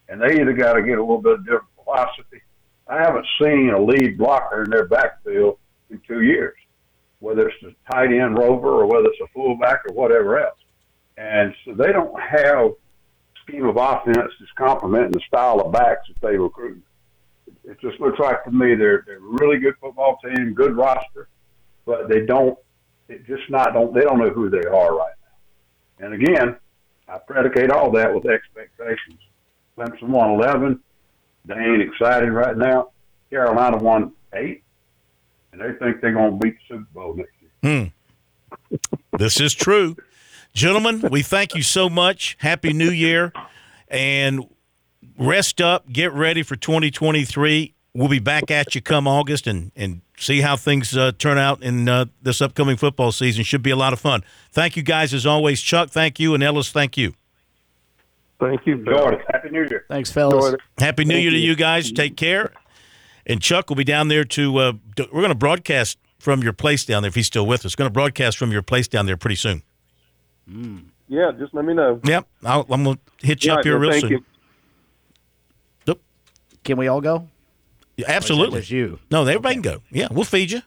And 0.09 0.21
they 0.21 0.41
either 0.41 0.53
got 0.53 0.75
to 0.75 0.83
get 0.83 0.99
a 0.99 1.01
little 1.01 1.23
bit 1.23 1.35
of 1.35 1.45
different 1.45 1.65
philosophy 1.83 2.43
I 2.89 2.99
haven't 2.99 3.27
seen 3.43 3.71
a 3.71 3.81
lead 3.81 4.17
blocker 4.17 4.63
in 4.63 4.71
their 4.71 4.87
backfield 4.87 5.59
in 5.91 6.01
two 6.07 6.23
years, 6.23 6.55
whether 7.19 7.49
it's 7.49 7.63
a 7.65 7.93
tight 7.93 8.13
end 8.13 8.39
rover 8.39 8.83
or 8.83 8.87
whether 8.87 9.09
it's 9.09 9.21
a 9.21 9.33
fullback 9.35 9.81
or 9.89 9.95
whatever 9.95 10.39
else. 10.39 10.59
And 11.17 11.55
so 11.65 11.75
they 11.75 11.93
don't 11.93 12.19
have 12.21 12.73
scheme 13.43 13.67
of 13.67 13.77
offense 13.77 14.33
that's 14.39 14.53
complementing 14.57 15.13
the 15.13 15.21
style 15.27 15.61
of 15.61 15.73
backs 15.73 16.09
that 16.09 16.21
they 16.21 16.37
recruit. 16.37 16.83
It 17.65 17.81
just 17.81 17.99
looks 17.99 18.21
like 18.21 18.45
to 18.45 18.51
me 18.53 18.77
they're 18.77 19.03
they're 19.07 19.17
a 19.17 19.21
really 19.21 19.59
good 19.59 19.75
football 19.81 20.19
team, 20.25 20.55
good 20.55 20.77
roster, 20.77 21.29
but 21.85 22.09
they 22.09 22.25
don't. 22.25 22.57
It 23.09 23.27
just 23.27 23.51
not 23.51 23.73
don't 23.73 23.93
they 23.93 24.03
don't 24.03 24.19
know 24.19 24.31
who 24.31 24.51
they 24.51 24.65
are 24.65 24.97
right. 24.97 25.15
And 25.99 26.15
again, 26.15 26.57
I 27.09 27.19
predicate 27.19 27.71
all 27.71 27.91
that 27.93 28.15
with 28.15 28.27
expectations. 28.27 29.21
Clemson 29.77 30.09
won 30.09 30.31
11. 30.31 30.81
They 31.47 31.55
ain't 31.55 31.83
excited 31.83 32.31
right 32.31 32.57
now. 32.57 32.91
Carolina 33.31 33.77
won 33.79 34.13
eight, 34.35 34.63
and 35.53 35.61
they 35.61 35.73
think 35.79 36.01
they're 36.01 36.13
going 36.13 36.33
to 36.33 36.37
beat 36.39 36.57
the 36.69 36.77
Super 36.77 36.87
Bowl 36.95 37.15
next 37.15 37.33
year. 37.41 37.91
Hmm. 38.71 38.77
this 39.17 39.41
is 39.41 39.55
true. 39.55 39.97
Gentlemen, 40.53 41.05
we 41.11 41.23
thank 41.23 41.55
you 41.55 41.63
so 41.63 41.89
much. 41.89 42.37
Happy 42.41 42.73
New 42.73 42.91
Year. 42.91 43.33
And 43.89 44.47
rest 45.19 45.61
up, 45.61 45.91
get 45.93 46.13
ready 46.13 46.43
for 46.43 46.57
2023. 46.57 47.75
We'll 47.97 48.09
be 48.09 48.19
back 48.19 48.51
at 48.51 48.75
you 48.75 48.83
come 48.83 49.09
August 49.09 49.47
and, 49.47 49.73
and 49.75 50.03
see 50.19 50.43
how 50.43 50.55
things 50.57 50.95
uh, 50.95 51.13
turn 51.19 51.39
out 51.39 51.63
in 51.63 51.89
uh, 51.89 52.05
this 52.21 52.43
upcoming 52.43 52.77
football 52.77 53.11
season. 53.11 53.43
Should 53.43 53.63
be 53.63 53.71
a 53.71 53.77
lot 53.77 53.95
of 53.95 54.01
fun. 54.01 54.23
Thank 54.53 54.77
you 54.77 54.83
guys 54.83 55.15
as 55.15 55.25
always. 55.25 55.63
Chuck, 55.63 55.89
thank 55.89 56.21
you. 56.21 56.35
And 56.35 56.43
Ellis, 56.43 56.71
thank 56.71 56.99
you. 56.99 57.15
Thank 58.39 58.67
you, 58.67 58.85
Jordan. 58.85 59.21
Happy 59.33 59.49
New 59.49 59.65
Year. 59.65 59.87
Thanks, 59.89 60.13
fellas. 60.13 60.57
Happy 60.79 61.07
New 61.07 61.15
Thank 61.15 61.23
Year 61.23 61.31
to 61.31 61.39
you. 61.39 61.51
you 61.51 61.57
guys. 61.57 61.91
Take 61.91 62.19
care. 62.19 62.53
And 63.25 63.41
Chuck 63.41 63.71
will 63.71 63.77
be 63.77 63.85
down 63.85 64.09
there 64.09 64.25
to. 64.25 64.59
Uh, 64.59 64.73
d- 64.95 65.09
we're 65.11 65.23
going 65.23 65.31
to 65.31 65.35
broadcast 65.35 65.97
from 66.19 66.43
your 66.43 66.53
place 66.53 66.85
down 66.85 67.03
there 67.03 67.09
if 67.09 67.15
he's 67.15 67.27
still 67.27 67.47
with 67.47 67.65
us. 67.65 67.75
Going 67.75 67.89
to 67.89 67.93
broadcast 67.93 68.37
from 68.37 68.53
your 68.53 68.61
place 68.61 68.89
down 68.89 69.07
there 69.07 69.17
pretty 69.17 69.37
soon. 69.37 69.63
Yeah, 71.09 71.33
just 71.39 71.55
let 71.55 71.65
me 71.65 71.73
know. 71.73 71.99
Yep, 72.05 72.29
I'll, 72.45 72.67
I'm 72.69 72.85
going 72.85 72.99
to 73.21 73.27
hit 73.27 73.43
you 73.43 73.53
All 73.53 73.59
up 73.59 73.65
here 73.65 73.79
well, 73.79 73.89
real 73.89 73.91
thank 73.93 74.03
soon. 74.03 74.11
you. 74.11 74.25
Can 76.63 76.77
we 76.77 76.89
all 76.89 77.01
go? 77.01 77.29
Yeah, 77.97 78.07
absolutely. 78.09 78.61
Just 78.61 78.71
you. 78.71 78.99
No, 79.11 79.23
everybody 79.23 79.55
can 79.57 79.63
go. 79.63 79.83
Yeah, 79.91 80.09
we'll 80.11 80.25
feed 80.25 80.51
you. 80.51 80.59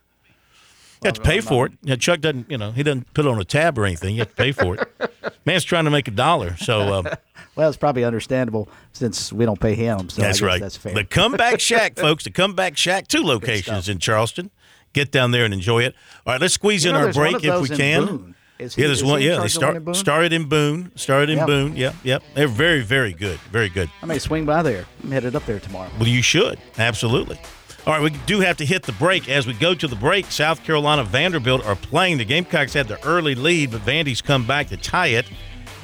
You 1.02 1.08
have 1.08 1.14
to 1.14 1.22
pay 1.22 1.40
for 1.40 1.68
it. 1.68 1.72
Yeah, 1.82 1.96
Chuck 1.96 2.20
doesn't, 2.20 2.52
you 2.52 2.58
know, 2.58 2.72
he 2.72 2.84
doesn't 2.84 3.14
put 3.14 3.26
it 3.26 3.30
on 3.30 3.40
a 3.40 3.46
tab 3.46 3.78
or 3.80 3.86
anything. 3.86 4.16
You 4.16 4.20
have 4.22 4.30
to 4.30 4.36
pay 4.36 4.52
for 4.52 4.76
it. 4.76 5.36
Man's 5.46 5.64
trying 5.64 5.86
to 5.86 5.92
make 5.92 6.10
a 6.10 6.12
dollar, 6.12 6.58
so 6.58 6.94
um, 6.94 7.08
Well, 7.56 7.70
it's 7.70 7.78
probably 7.78 8.04
understandable 8.04 8.68
since 8.92 9.32
we 9.32 9.46
don't 9.46 9.60
pay 9.60 9.76
him. 9.76 10.10
So 10.10 10.22
that's 10.22 10.42
right. 10.42 10.60
That's 10.60 10.76
fair. 10.76 10.94
The 10.94 11.06
Comeback 11.06 11.62
Shack, 11.62 11.96
folks. 11.98 12.26
The 12.26 12.32
Comeback 12.32 12.76
Shack, 12.76 13.08
two 13.08 13.24
locations 13.24 13.88
in 13.88 14.00
Charleston. 14.00 14.52
Get 14.92 15.12
down 15.12 15.32
there 15.32 15.46
and 15.46 15.54
enjoy 15.54 15.84
it. 15.84 15.96
All 16.26 16.34
right, 16.34 16.42
let's 16.42 16.56
squeeze 16.56 16.84
You 16.84 16.90
in 16.90 16.98
know, 16.98 17.08
our 17.08 17.14
break 17.14 17.44
if 17.46 17.62
we 17.62 17.78
can. 17.78 18.06
Boone. 18.06 18.36
Is 18.60 18.76
he- 18.76 18.82
yeah, 18.82 18.88
there's 18.88 19.00
is 19.00 19.04
one. 19.06 19.22
Yeah, 19.22 19.30
they 19.30 19.36
charge 19.36 19.38
of 19.38 19.40
one 19.40 19.46
in 19.46 19.50
start, 19.50 19.86
Boone? 19.86 19.94
started 19.96 20.34
in 20.34 20.46
Boone. 20.50 20.92
Started 20.96 21.30
in 21.32 21.38
Yeah. 21.40 21.46
Boone. 21.46 21.76
Yep, 21.76 21.96
yep. 22.04 22.24
They're 22.36 22.48
very, 22.48 22.82
very 22.82 23.14
good. 23.14 23.40
Very 23.52 23.70
good. 23.70 23.90
I 24.04 24.06
may 24.06 24.20
swing 24.20 24.46
by 24.46 24.62
there. 24.62 24.86
I'm 25.04 25.12
headed 25.12 25.36
up 25.36 25.46
there 25.46 25.60
tomorrow. 25.60 25.90
Well, 25.98 26.10
you 26.10 26.22
should. 26.22 26.60
Absolutely. 26.78 27.40
All 27.88 27.94
right, 27.94 28.02
we 28.02 28.10
do 28.26 28.42
have 28.42 28.58
to 28.58 28.66
hit 28.66 28.84
the 28.84 28.92
break. 28.92 29.30
As 29.30 29.48
we 29.48 29.54
go 29.54 29.74
to 29.74 29.88
the 29.88 29.96
break, 29.96 30.30
South 30.30 30.64
Carolina 30.66 31.04
Vanderbilt 31.06 31.66
are 31.66 31.76
playing. 31.78 32.18
The 32.18 32.26
Gamecocks 32.26 32.74
had 32.74 32.88
the 32.90 33.04
early 33.06 33.34
lead, 33.36 33.72
but 33.72 33.82
Vandy's 33.82 34.22
come 34.22 34.46
back 34.46 34.68
to 34.68 34.78
tie 34.78 35.08
it 35.08 35.26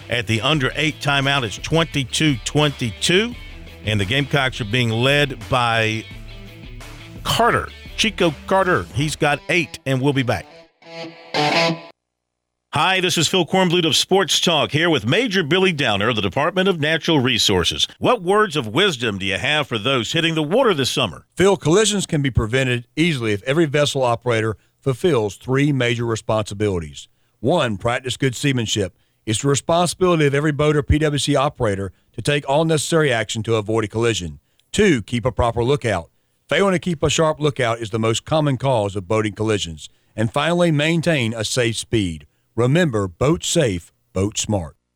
at 0.10 0.28
the 0.28 0.42
under 0.42 0.72
eight 0.76 1.00
timeout. 1.00 1.44
It's 1.44 1.58
22 1.58 2.36
22, 2.44 3.34
and 3.86 4.00
the 4.00 4.06
Gamecocks 4.06 4.60
are 4.60 4.66
being 4.66 4.90
led 4.90 5.40
by 5.50 6.04
Carter, 7.24 7.70
Chico 7.96 8.36
Carter. 8.46 8.84
He's 8.94 9.16
got 9.16 9.40
eight, 9.50 9.80
and 9.86 10.02
we'll 10.02 10.14
be 10.14 10.22
back. 10.24 10.46
Hi, 12.76 13.00
this 13.00 13.18
is 13.18 13.30
Phil 13.30 13.46
Kornblut 13.46 13.88
of 13.88 13.96
Sports 13.96 14.38
Talk 14.42 14.72
here 14.72 14.90
with 14.90 15.06
Major 15.06 15.44
Billy 15.44 15.72
Downer 15.72 16.10
of 16.10 16.18
the 16.18 16.22
Department 16.22 16.68
of 16.68 16.78
Natural 16.78 17.22
Resources. 17.22 17.88
What 18.00 18.22
words 18.22 18.58
of 18.58 18.68
wisdom 18.68 19.18
do 19.18 19.26
you 19.26 19.38
have 19.38 19.66
for 19.66 19.78
those 19.78 20.12
hitting 20.12 20.36
the 20.36 20.44
water 20.44 20.74
this 20.74 20.90
summer? 20.90 21.26
Phil, 21.38 21.56
collisions 21.56 22.06
can 22.06 22.22
be 22.22 22.30
prevented 22.30 22.86
easily 22.98 23.32
if 23.32 23.42
every 23.44 23.66
vessel 23.66 24.04
operator 24.04 24.58
fulfills 24.82 25.38
three 25.38 25.72
major 25.72 26.06
responsibilities. 26.06 27.08
One, 27.40 27.78
practice 27.78 28.18
good 28.18 28.36
seamanship. 28.36 28.98
It's 29.26 29.42
the 29.42 29.48
responsibility 29.48 30.26
of 30.26 30.34
every 30.34 30.52
boat 30.52 30.76
or 30.76 30.84
PWC 30.84 31.34
operator 31.38 31.94
to 32.12 32.22
take 32.22 32.44
all 32.50 32.66
necessary 32.66 33.10
action 33.10 33.42
to 33.44 33.56
avoid 33.56 33.86
a 33.86 33.88
collision. 33.88 34.42
Two, 34.74 35.02
keep 35.02 35.24
a 35.24 35.32
proper 35.32 35.64
lookout. 35.64 36.12
Failing 36.50 36.74
to 36.74 36.80
keep 36.80 37.02
a 37.04 37.10
sharp 37.10 37.40
lookout 37.40 37.80
is 37.80 37.92
the 37.92 38.00
most 38.00 38.26
common 38.26 38.58
cause 38.58 38.98
of 38.98 39.08
boating 39.08 39.32
collisions. 39.32 39.88
And 40.14 40.30
finally, 40.30 40.72
maintain 40.72 41.34
a 41.34 41.46
safe 41.46 41.78
speed. 41.78 42.28
Remember, 42.58 43.10
boat 43.10 43.44
safe, 43.44 43.92
boat 44.14 44.38
smart. 44.38 44.78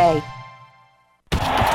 away. 0.00 0.39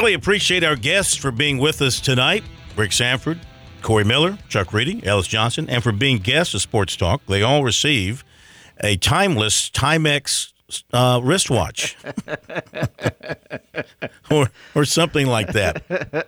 Really 0.00 0.14
appreciate 0.14 0.64
our 0.64 0.76
guests 0.76 1.14
for 1.14 1.30
being 1.30 1.58
with 1.58 1.82
us 1.82 2.00
tonight. 2.00 2.42
Rick 2.74 2.92
Sanford, 2.92 3.38
Corey 3.82 4.02
Miller, 4.02 4.38
Chuck 4.48 4.72
Reedy, 4.72 5.04
Ellis 5.04 5.26
Johnson, 5.26 5.68
and 5.68 5.82
for 5.82 5.92
being 5.92 6.16
guests 6.16 6.54
of 6.54 6.62
Sports 6.62 6.96
Talk. 6.96 7.20
They 7.26 7.42
all 7.42 7.62
receive 7.62 8.24
a 8.82 8.96
timeless 8.96 9.68
Timex 9.68 10.54
uh, 10.94 11.20
wristwatch 11.22 11.98
or 14.30 14.50
or 14.74 14.86
something 14.86 15.26
like 15.26 15.48
that. 15.48 15.84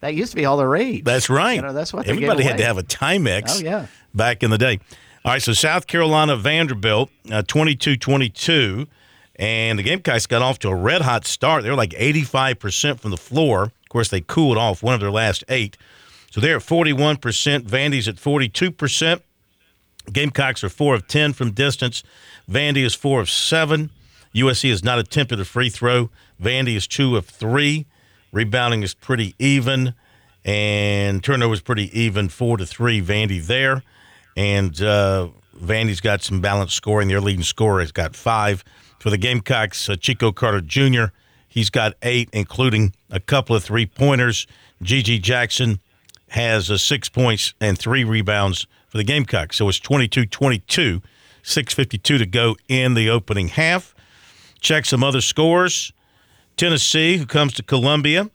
That 0.00 0.14
used 0.14 0.32
to 0.32 0.36
be 0.36 0.44
all 0.44 0.58
the 0.58 0.66
rage. 0.66 1.04
That's 1.04 1.30
right. 1.30 1.54
You 1.54 1.62
know, 1.62 1.72
that's 1.72 1.94
what 1.94 2.06
everybody 2.06 2.44
had 2.44 2.58
to 2.58 2.64
have 2.66 2.76
a 2.76 2.82
Timex. 2.82 3.62
Oh, 3.62 3.64
yeah. 3.64 3.86
back 4.12 4.42
in 4.42 4.50
the 4.50 4.58
day. 4.58 4.80
All 5.24 5.32
right, 5.32 5.40
so 5.40 5.54
South 5.54 5.86
Carolina 5.86 6.36
Vanderbilt, 6.36 7.08
uh, 7.32 7.40
22-22, 7.40 8.86
and 9.36 9.78
the 9.78 9.82
Gamecocks 9.82 10.26
got 10.26 10.42
off 10.42 10.58
to 10.60 10.68
a 10.68 10.74
red 10.74 11.02
hot 11.02 11.26
start. 11.26 11.62
They 11.62 11.70
were 11.70 11.76
like 11.76 11.90
85% 11.90 13.00
from 13.00 13.10
the 13.10 13.16
floor. 13.16 13.64
Of 13.64 13.88
course, 13.88 14.08
they 14.08 14.20
cooled 14.20 14.56
off 14.56 14.82
one 14.82 14.94
of 14.94 15.00
their 15.00 15.10
last 15.10 15.44
eight. 15.48 15.76
So 16.30 16.40
they're 16.40 16.56
at 16.56 16.62
41%. 16.62 17.18
Vandy's 17.62 18.08
at 18.08 18.16
42%. 18.16 19.20
Gamecocks 20.12 20.62
are 20.62 20.68
4 20.68 20.94
of 20.96 21.08
10 21.08 21.32
from 21.32 21.52
distance. 21.52 22.02
Vandy 22.50 22.84
is 22.84 22.94
4 22.94 23.20
of 23.20 23.30
7. 23.30 23.90
USC 24.34 24.70
has 24.70 24.84
not 24.84 24.98
attempted 24.98 25.40
a 25.40 25.44
free 25.44 25.70
throw. 25.70 26.10
Vandy 26.42 26.76
is 26.76 26.86
2 26.86 27.16
of 27.16 27.26
3. 27.26 27.86
Rebounding 28.32 28.82
is 28.82 28.94
pretty 28.94 29.34
even. 29.38 29.94
And 30.44 31.22
turnover 31.24 31.54
is 31.54 31.60
pretty 31.60 31.98
even 31.98 32.28
4 32.28 32.58
to 32.58 32.66
3. 32.66 33.00
Vandy 33.00 33.44
there. 33.44 33.82
And 34.36 34.80
uh, 34.82 35.28
Vandy's 35.56 36.00
got 36.00 36.22
some 36.22 36.40
balanced 36.40 36.74
scoring. 36.74 37.08
Their 37.08 37.20
leading 37.20 37.44
scorer 37.44 37.80
has 37.80 37.92
got 37.92 38.14
5. 38.14 38.64
For 39.04 39.10
the 39.10 39.18
Gamecocks, 39.18 39.90
uh, 39.90 39.96
Chico 39.96 40.32
Carter 40.32 40.62
Jr., 40.62 41.12
he's 41.46 41.68
got 41.68 41.92
8, 42.00 42.30
including 42.32 42.94
a 43.10 43.20
couple 43.20 43.54
of 43.54 43.62
three 43.62 43.84
pointers. 43.84 44.46
GG 44.82 45.20
Jackson 45.20 45.78
has 46.28 46.70
uh, 46.70 46.78
six 46.78 47.10
points 47.10 47.52
and 47.60 47.78
three 47.78 48.02
rebounds 48.02 48.66
for 48.88 48.96
the 48.96 49.04
Gamecocks. 49.04 49.56
So 49.56 49.68
it's 49.68 49.78
22 49.78 50.24
22, 50.24 51.02
6.52 51.42 52.02
to 52.02 52.24
go 52.24 52.56
in 52.66 52.94
the 52.94 53.10
opening 53.10 53.48
half. 53.48 53.94
Check 54.60 54.86
some 54.86 55.04
other 55.04 55.20
scores. 55.20 55.92
Tennessee, 56.56 57.18
who 57.18 57.26
comes 57.26 57.52
to 57.52 57.62
Columbia 57.62 58.30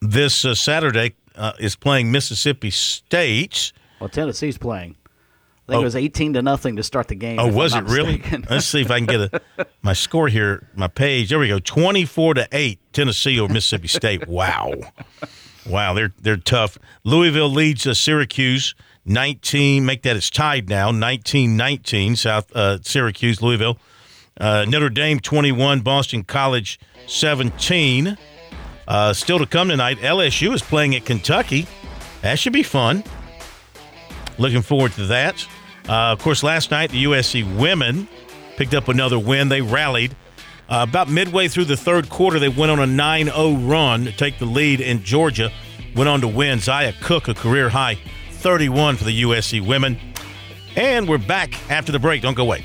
this 0.00 0.42
uh, 0.46 0.54
Saturday, 0.54 1.16
uh, 1.36 1.52
is 1.60 1.76
playing 1.76 2.10
Mississippi 2.10 2.70
State. 2.70 3.74
Well, 4.00 4.08
Tennessee's 4.08 4.56
playing. 4.56 4.96
Think 5.70 5.78
Oh. 5.78 5.82
it 5.82 5.84
was 5.84 5.96
18 5.96 6.32
to 6.34 6.42
nothing 6.42 6.76
to 6.76 6.82
start 6.82 7.08
the 7.08 7.14
game. 7.14 7.38
Oh, 7.38 7.46
was 7.46 7.74
it 7.74 7.84
really? 7.84 8.22
Let's 8.50 8.66
see 8.66 8.80
if 8.80 8.90
I 8.90 8.98
can 8.98 9.06
get 9.06 9.20
a, 9.58 9.66
my 9.82 9.92
score 9.92 10.28
here. 10.28 10.68
My 10.74 10.88
page. 10.88 11.28
There 11.30 11.38
we 11.38 11.48
go. 11.48 11.58
Twenty-four 11.60 12.34
to 12.34 12.48
eight. 12.52 12.80
Tennessee 12.92 13.38
over 13.40 13.52
Mississippi 13.52 13.88
State. 13.88 14.26
Wow, 14.28 14.72
wow. 15.66 15.94
They're 15.94 16.12
they're 16.20 16.36
tough. 16.36 16.76
Louisville 17.04 17.48
leads 17.50 17.86
uh, 17.86 17.94
Syracuse. 17.94 18.74
19. 19.06 19.84
Make 19.86 20.02
that 20.02 20.14
it's 20.16 20.28
tied 20.28 20.68
now. 20.68 20.90
19-19. 20.92 22.18
South 22.18 22.54
uh, 22.54 22.78
Syracuse, 22.82 23.40
Louisville. 23.40 23.78
Uh, 24.38 24.66
Notre 24.68 24.90
Dame 24.90 25.18
21. 25.20 25.80
Boston 25.80 26.22
College 26.22 26.78
17. 27.06 28.18
Uh, 28.86 29.12
still 29.14 29.38
to 29.38 29.46
come 29.46 29.68
tonight. 29.68 29.98
LSU 29.98 30.52
is 30.52 30.60
playing 30.62 30.94
at 30.96 31.04
Kentucky. 31.06 31.66
That 32.22 32.38
should 32.38 32.52
be 32.52 32.62
fun. 32.62 33.02
Looking 34.38 34.62
forward 34.62 34.92
to 34.92 35.06
that. 35.06 35.46
Uh, 35.88 36.12
of 36.12 36.18
course, 36.20 36.42
last 36.42 36.70
night 36.70 36.90
the 36.90 37.04
USC 37.04 37.58
women 37.58 38.08
picked 38.56 38.74
up 38.74 38.88
another 38.88 39.18
win. 39.18 39.48
They 39.48 39.60
rallied. 39.60 40.14
Uh, 40.68 40.86
about 40.88 41.08
midway 41.08 41.48
through 41.48 41.64
the 41.64 41.76
third 41.76 42.08
quarter, 42.08 42.38
they 42.38 42.48
went 42.48 42.70
on 42.70 42.78
a 42.78 42.86
9 42.86 43.26
0 43.26 43.54
run 43.54 44.04
to 44.04 44.12
take 44.12 44.38
the 44.38 44.44
lead 44.44 44.80
in 44.80 45.02
Georgia. 45.02 45.50
Went 45.96 46.08
on 46.08 46.20
to 46.20 46.28
win. 46.28 46.60
Zia 46.60 46.92
Cooke, 47.00 47.26
a 47.28 47.34
career 47.34 47.68
high 47.68 47.98
31 48.30 48.96
for 48.96 49.04
the 49.04 49.22
USC 49.22 49.66
women. 49.66 49.98
And 50.76 51.08
we're 51.08 51.18
back 51.18 51.70
after 51.70 51.90
the 51.90 51.98
break. 51.98 52.22
Don't 52.22 52.34
go 52.34 52.44
away. 52.44 52.64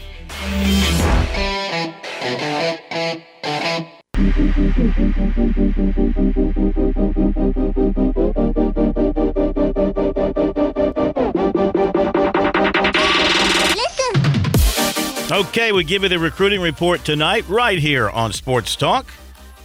Okay, 15.31 15.71
we 15.71 15.83
give 15.83 16.03
you 16.03 16.09
the 16.09 16.19
recruiting 16.19 16.61
report 16.61 17.03
tonight, 17.03 17.49
right 17.49 17.79
here 17.79 18.07
on 18.11 18.31
Sports 18.31 18.75
Talk, 18.75 19.11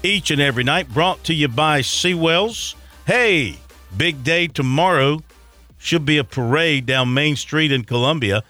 each 0.02 0.30
and 0.30 0.40
every 0.40 0.64
night, 0.64 0.88
brought 0.88 1.22
to 1.24 1.34
you 1.34 1.48
by 1.48 1.82
Seawells. 1.82 2.74
Hey, 3.06 3.58
big 3.94 4.24
day 4.24 4.46
tomorrow. 4.46 5.22
Should 5.76 6.06
be 6.06 6.16
a 6.16 6.24
parade 6.24 6.86
down 6.86 7.12
Main 7.12 7.36
Street 7.36 7.72
in 7.72 7.84
Columbia. 7.84 8.42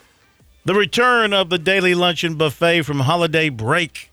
The 0.65 0.75
return 0.75 1.33
of 1.33 1.51
the 1.51 1.59
daily 1.59 1.97
luncheon 1.97 2.37
buffet 2.37 2.83
from 2.83 3.01
holiday 3.01 3.49
break. 3.49 4.13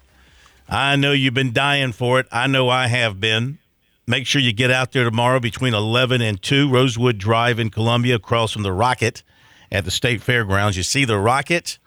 I 0.68 0.95
know 0.95 1.11
you've 1.11 1.36
been 1.36 1.53
dying 1.53 1.91
for 1.91 2.19
it. 2.19 2.26
I 2.32 2.48
know 2.48 2.68
I 2.68 2.88
have 2.88 3.19
been. 3.19 3.60
Make 4.07 4.26
sure 4.26 4.41
you 4.41 4.53
get 4.53 4.72
out 4.72 4.91
there 4.91 5.03
tomorrow 5.03 5.40
between 5.40 5.76
11 5.76 6.22
and 6.22 6.41
2, 6.41 6.68
Rosewood 6.68 7.19
Drive 7.19 7.60
in 7.60 7.69
Columbia, 7.69 8.15
across 8.15 8.53
from 8.53 8.64
the 8.64 8.74
Rocket 8.74 9.22
at 9.72 9.86
the 9.86 9.91
State 9.91 10.24
Fairgrounds. 10.24 10.78
You 10.78 10.84
see 10.84 11.06
the 11.06 11.19
Rocket? 11.19 11.78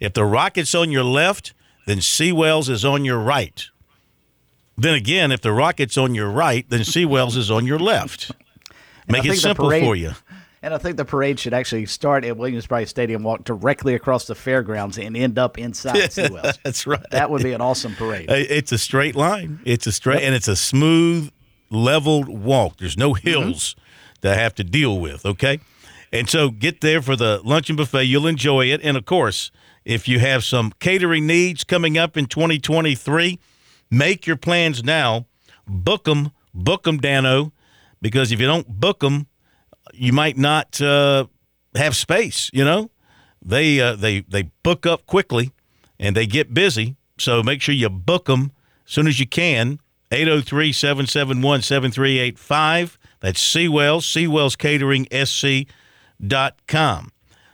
If 0.00 0.12
the 0.14 0.24
Rocket's 0.24 0.74
on 0.74 0.90
your 0.90 1.04
left, 1.04 1.54
then 1.86 1.98
Seawells 2.00 2.68
is 2.68 2.84
on 2.84 3.04
your 3.04 3.18
right. 3.18 3.66
Then 4.78 4.94
again, 4.94 5.32
if 5.32 5.40
the 5.40 5.52
Rocket's 5.52 5.96
on 5.96 6.14
your 6.14 6.30
right, 6.30 6.68
then 6.68 6.80
Seawells 6.84 7.36
is 7.36 7.50
on 7.50 7.66
your 7.66 7.78
left. 7.78 8.30
Make 9.08 9.24
it 9.24 9.36
simple 9.36 9.68
parade- 9.68 9.82
for 9.84 9.96
you. 9.96 10.12
And 10.62 10.74
I 10.74 10.78
think 10.78 10.96
the 10.96 11.04
parade 11.04 11.38
should 11.38 11.54
actually 11.54 11.86
start 11.86 12.24
at 12.24 12.36
Williams-Brice 12.36 12.90
Stadium, 12.90 13.22
walk 13.22 13.44
directly 13.44 13.94
across 13.94 14.26
the 14.26 14.34
fairgrounds, 14.34 14.98
and 14.98 15.16
end 15.16 15.38
up 15.38 15.58
inside 15.58 15.94
Seawells. 16.12 16.58
That's 16.64 16.86
right. 16.88 17.04
That 17.12 17.30
would 17.30 17.42
be 17.44 17.52
an 17.52 17.60
awesome 17.60 17.94
parade. 17.94 18.26
It's 18.28 18.72
a 18.72 18.78
straight 18.78 19.14
line. 19.14 19.60
It's 19.64 19.86
a 19.86 19.92
straight, 19.92 20.22
and 20.24 20.34
it's 20.34 20.48
a 20.48 20.56
smooth, 20.56 21.30
leveled 21.70 22.28
walk. 22.28 22.78
There's 22.78 22.96
no 22.98 23.12
Mm-hmm. 23.14 23.28
hills 23.28 23.76
to 24.22 24.34
have 24.34 24.56
to 24.56 24.64
deal 24.64 24.98
with. 24.98 25.24
Okay, 25.24 25.60
and 26.12 26.28
so 26.28 26.50
get 26.50 26.80
there 26.80 27.00
for 27.00 27.14
the 27.14 27.40
luncheon 27.44 27.76
buffet. 27.76 28.04
You'll 28.04 28.26
enjoy 28.26 28.66
it, 28.66 28.80
and 28.82 28.96
of 28.96 29.04
course, 29.04 29.52
if 29.86 30.08
you 30.08 30.18
have 30.18 30.42
some 30.42 30.72
catering 30.80 31.28
needs 31.28 31.62
coming 31.62 31.96
up 31.96 32.16
in 32.16 32.26
2023, 32.26 33.38
make 33.88 34.26
your 34.26 34.36
plans 34.36 34.82
now. 34.82 35.26
Book 35.68 36.04
them, 36.04 36.32
book 36.52 36.82
them, 36.82 36.98
Dano, 36.98 37.52
because 38.02 38.32
if 38.32 38.40
you 38.40 38.48
don't 38.48 38.66
book 38.68 38.98
them, 38.98 39.28
you 39.94 40.12
might 40.12 40.36
not 40.36 40.80
uh, 40.82 41.26
have 41.76 41.94
space. 41.94 42.50
You 42.52 42.64
know, 42.64 42.90
they 43.40 43.80
uh, 43.80 43.94
they 43.94 44.20
they 44.20 44.50
book 44.64 44.86
up 44.86 45.06
quickly 45.06 45.52
and 46.00 46.16
they 46.16 46.26
get 46.26 46.52
busy. 46.52 46.96
So 47.18 47.44
make 47.44 47.62
sure 47.62 47.74
you 47.74 47.88
book 47.88 48.26
them 48.26 48.50
as 48.86 48.92
soon 48.92 49.06
as 49.06 49.20
you 49.20 49.26
can. 49.26 49.78
803 50.10 50.72
771 50.72 51.62
7385. 51.62 52.98
That's 53.20 53.40
Seawells, 53.40 54.02
Seawells 54.02 54.56
Catering. 54.58 55.06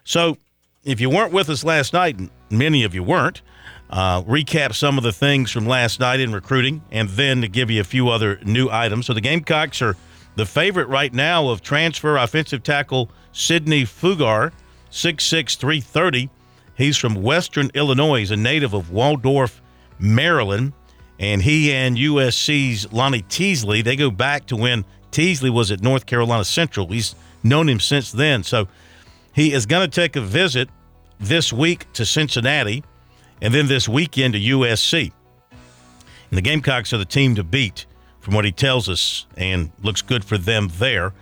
So 0.05 0.37
if 0.85 1.01
you 1.01 1.09
weren't 1.11 1.33
with 1.33 1.49
us 1.49 1.65
last 1.65 1.93
night, 1.93 2.19
and 2.19 2.31
many 2.51 2.83
of 2.83 2.95
you 2.95 3.03
weren't, 3.03 3.43
uh, 3.91 4.23
recap 4.23 4.75
some 4.75 4.99
of 4.99 5.05
the 5.05 5.13
things 5.13 5.51
from 5.51 5.67
last 5.67 6.01
night 6.01 6.19
in 6.19 6.33
recruiting 6.33 6.83
and 6.91 7.09
then 7.11 7.43
to 7.43 7.49
give 7.49 7.71
you 7.71 7.81
a 7.81 7.85
few 7.85 8.09
other 8.09 8.41
new 8.45 8.69
items. 8.71 9.07
So 9.07 9.13
the 9.13 9.21
Gamecocks 9.21 9.83
are 9.83 9.97
the 10.35 10.47
favorite 10.47 10.89
right 10.89 11.13
now 11.13 11.49
of 11.49 11.61
transfer 11.61 12.17
offensive 12.17 12.63
tackle 12.63 13.11
Sidney 13.33 13.83
Fugar, 13.83 14.53
6'6, 14.91 15.57
330. 15.57 16.31
He's 16.75 16.97
from 16.97 17.23
Western 17.23 17.71
Illinois. 17.75 18.21
He's 18.21 18.31
a 18.31 18.37
native 18.37 18.73
of 18.73 18.91
Waldorf, 18.91 19.61
Maryland. 19.99 20.73
And 21.19 21.43
he 21.43 21.73
and 21.73 21.97
USC's 21.97 22.93
Lonnie 22.93 23.23
Teasley, 23.23 23.83
they 23.83 23.95
go 23.95 24.11
back 24.11 24.47
to 24.47 24.57
when 24.57 24.85
Teasley 25.13 25.51
was 25.51 25.71
at 25.71 25.83
North 25.83 26.07
Carolina 26.07 26.45
Central. 26.45 26.89
He's 26.89 27.15
known 27.45 27.69
him 27.69 27.79
since 27.79 28.11
then. 28.11 28.43
So 28.43 28.67
he 29.35 29.53
is 29.53 29.67
going 29.67 29.89
to 29.89 29.95
take 29.95 30.17
a 30.17 30.21
visit 30.21 30.69
this 31.19 31.53
week 31.53 31.91
to 31.95 32.05
Cincinnati 32.05 32.85
and 33.41 33.53
then 33.53 33.67
this 33.67 33.89
weekend 33.89 34.35
to 34.35 34.41
USC. 34.41 35.13
And 35.51 36.39
the 36.39 36.43
Gamecocks 36.43 36.93
are 36.93 36.99
the 36.99 37.05
team 37.05 37.35
to 37.35 37.45
beat, 37.45 37.87
from 38.21 38.35
what 38.35 38.45
he 38.45 38.53
tells 38.53 38.89
us, 38.89 39.27
and 39.37 39.71
looks 39.83 40.03
good 40.03 40.25
for 40.25 40.39
them 40.39 40.69
there. 40.79 41.13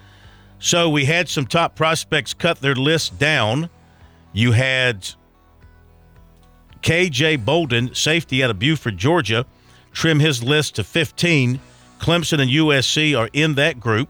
So 0.59 0.89
we 0.89 1.07
had 1.07 1.29
some 1.29 1.47
top 1.47 1.75
prospects 1.75 2.35
cut 2.35 2.61
their 2.61 2.75
list 2.75 3.19
down. 3.19 3.71
You 4.33 4.53
had 4.53 5.09
KJ 6.83 7.45
Bolden, 7.45 7.95
safety 7.95 8.45
out 8.45 8.51
of 8.51 8.59
Buford, 8.59 8.99
Georgia, 8.99 9.47
trim 9.93 10.21
his 10.21 10.43
list 10.43 10.77
to 10.77 10.85
15. 10.85 11.61
Clemson 11.99 12.41
and 12.41 12.51
USC 12.51 13.19
are 13.19 13.31
in 13.33 13.55
that 13.55 13.81
group. 13.81 14.09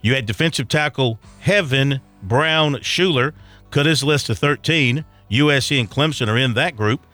You 0.00 0.14
had 0.14 0.26
defensive 0.26 0.68
tackle 0.68 1.18
Hevin 1.44 2.00
Brown 2.22 2.76
Shuler 2.76 3.32
cut 3.70 3.86
his 3.86 4.02
list 4.02 4.26
to 4.26 4.34
13. 4.34 5.04
USC 5.30 5.78
and 5.78 5.90
Clemson 5.90 6.28
are 6.28 6.38
in 6.38 6.54
that 6.54 6.76
group. 6.76 7.06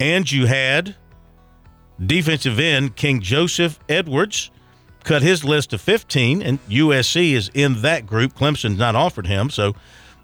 And 0.00 0.30
you 0.30 0.46
had 0.46 0.96
defensive 2.04 2.58
end 2.58 2.96
King 2.96 3.20
Joseph 3.20 3.78
Edwards 3.88 4.50
cut 5.04 5.22
his 5.22 5.44
list 5.44 5.70
to 5.70 5.78
15, 5.78 6.42
and 6.42 6.64
USC 6.68 7.32
is 7.32 7.50
in 7.54 7.82
that 7.82 8.06
group. 8.06 8.34
Clemson's 8.34 8.78
not 8.78 8.94
offered 8.94 9.26
him, 9.26 9.50
so 9.50 9.74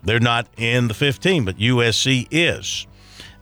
they're 0.02 0.20
not 0.20 0.46
in 0.56 0.88
the 0.88 0.94
15, 0.94 1.44
but 1.44 1.58
USC 1.58 2.28
is. 2.30 2.86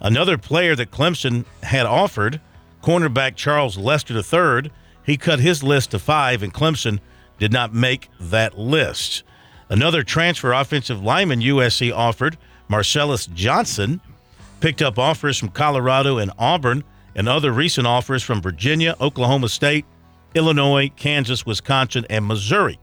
Another 0.00 0.38
player 0.38 0.74
that 0.76 0.90
Clemson 0.90 1.44
had 1.62 1.86
offered, 1.86 2.40
cornerback 2.82 3.36
Charles 3.36 3.78
Lester 3.78 4.14
III, 4.14 4.70
he 5.04 5.16
cut 5.16 5.40
his 5.40 5.62
list 5.62 5.90
to 5.92 5.98
five, 5.98 6.42
and 6.42 6.52
Clemson 6.52 7.00
did 7.38 7.52
not 7.52 7.72
make 7.74 8.08
that 8.18 8.58
list. 8.58 9.22
Another 9.68 10.02
transfer 10.02 10.52
offensive 10.52 11.02
lineman 11.02 11.40
USC 11.40 11.93
offered, 11.93 12.38
Marcellus 12.68 13.26
Johnson, 13.26 14.01
picked 14.60 14.82
up 14.82 14.98
offers 14.98 15.38
from 15.38 15.48
Colorado 15.48 16.18
and 16.18 16.30
Auburn, 16.38 16.84
and 17.14 17.28
other 17.28 17.51
recent 17.51 17.86
offers 17.86 18.22
from 18.22 18.43
Virginia, 18.43 18.94
Oklahoma 19.01 19.48
State, 19.48 19.84
Illinois, 20.34 20.90
Kansas, 20.97 21.47
Wisconsin, 21.47 22.05
and 22.10 22.26
Missouri. 22.26 22.78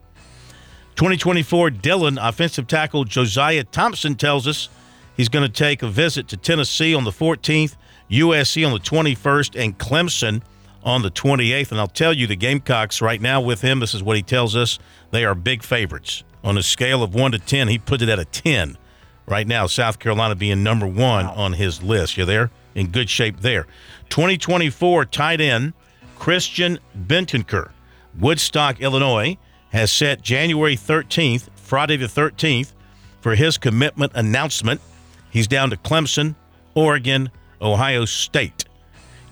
2024 0.96 1.70
Dillon 1.72 2.18
offensive 2.18 2.68
tackle 2.68 3.04
Josiah 3.04 3.64
Thompson 3.64 4.16
tells 4.16 4.48
us 4.48 4.70
he's 5.16 5.30
going 5.30 5.46
to 5.46 5.52
take 5.52 5.84
a 5.84 5.88
visit 5.88 6.28
to 6.30 6.38
Tennessee 6.38 6.94
on 6.94 7.04
the 7.04 7.12
14th, 7.12 7.76
USC 8.10 8.66
on 8.66 8.74
the 8.74 8.80
21st, 8.80 9.62
and 9.62 9.78
Clemson 9.78 10.42
on 10.84 11.02
the 11.02 11.12
28th. 11.12 11.72
And 11.72 11.80
I'll 11.80 11.88
tell 11.88 12.14
you, 12.14 12.28
the 12.28 12.36
Gamecocks 12.36 13.02
right 13.02 13.22
now 13.22 13.42
with 13.42 13.62
him, 13.62 13.80
this 13.80 13.94
is 13.94 14.04
what 14.04 14.18
he 14.18 14.24
tells 14.24 14.56
us, 14.56 14.80
they 15.12 15.26
are 15.26 15.36
big 15.36 15.64
favorites. 15.64 16.24
On 16.44 16.58
a 16.58 16.64
scale 16.64 17.02
of 17.04 17.16
1 17.16 17.32
to 17.32 17.40
10, 17.40 17.68
he 17.70 17.78
put 17.78 18.02
it 18.02 18.10
at 18.10 18.20
a 18.20 18.26
10. 18.26 18.78
Right 19.26 19.48
now, 19.48 19.68
South 19.68 20.00
Carolina 20.00 20.36
being 20.36 20.64
number 20.64 20.86
one 20.86 21.26
on 21.26 21.54
his 21.54 21.82
list. 21.82 22.18
You're 22.18 22.26
there? 22.26 22.52
In 22.76 22.88
good 22.88 23.10
shape 23.10 23.40
there. 23.40 23.68
2024 24.10 25.06
tight 25.06 25.40
end 25.40 25.74
Christian 26.18 26.80
Bentancur, 26.98 27.72
Woodstock, 28.20 28.80
Illinois, 28.82 29.38
has 29.70 29.92
set 29.92 30.22
January 30.22 30.76
13th, 30.76 31.50
Friday 31.56 31.98
the 31.98 32.06
13th, 32.06 32.74
for 33.22 33.36
his 33.36 33.58
commitment 33.58 34.12
announcement. 34.16 34.82
He's 35.30 35.48
down 35.48 35.70
to 35.70 35.78
Clemson, 35.78 36.36
Oregon, 36.76 37.32
Ohio 37.62 38.06
State. 38.06 38.66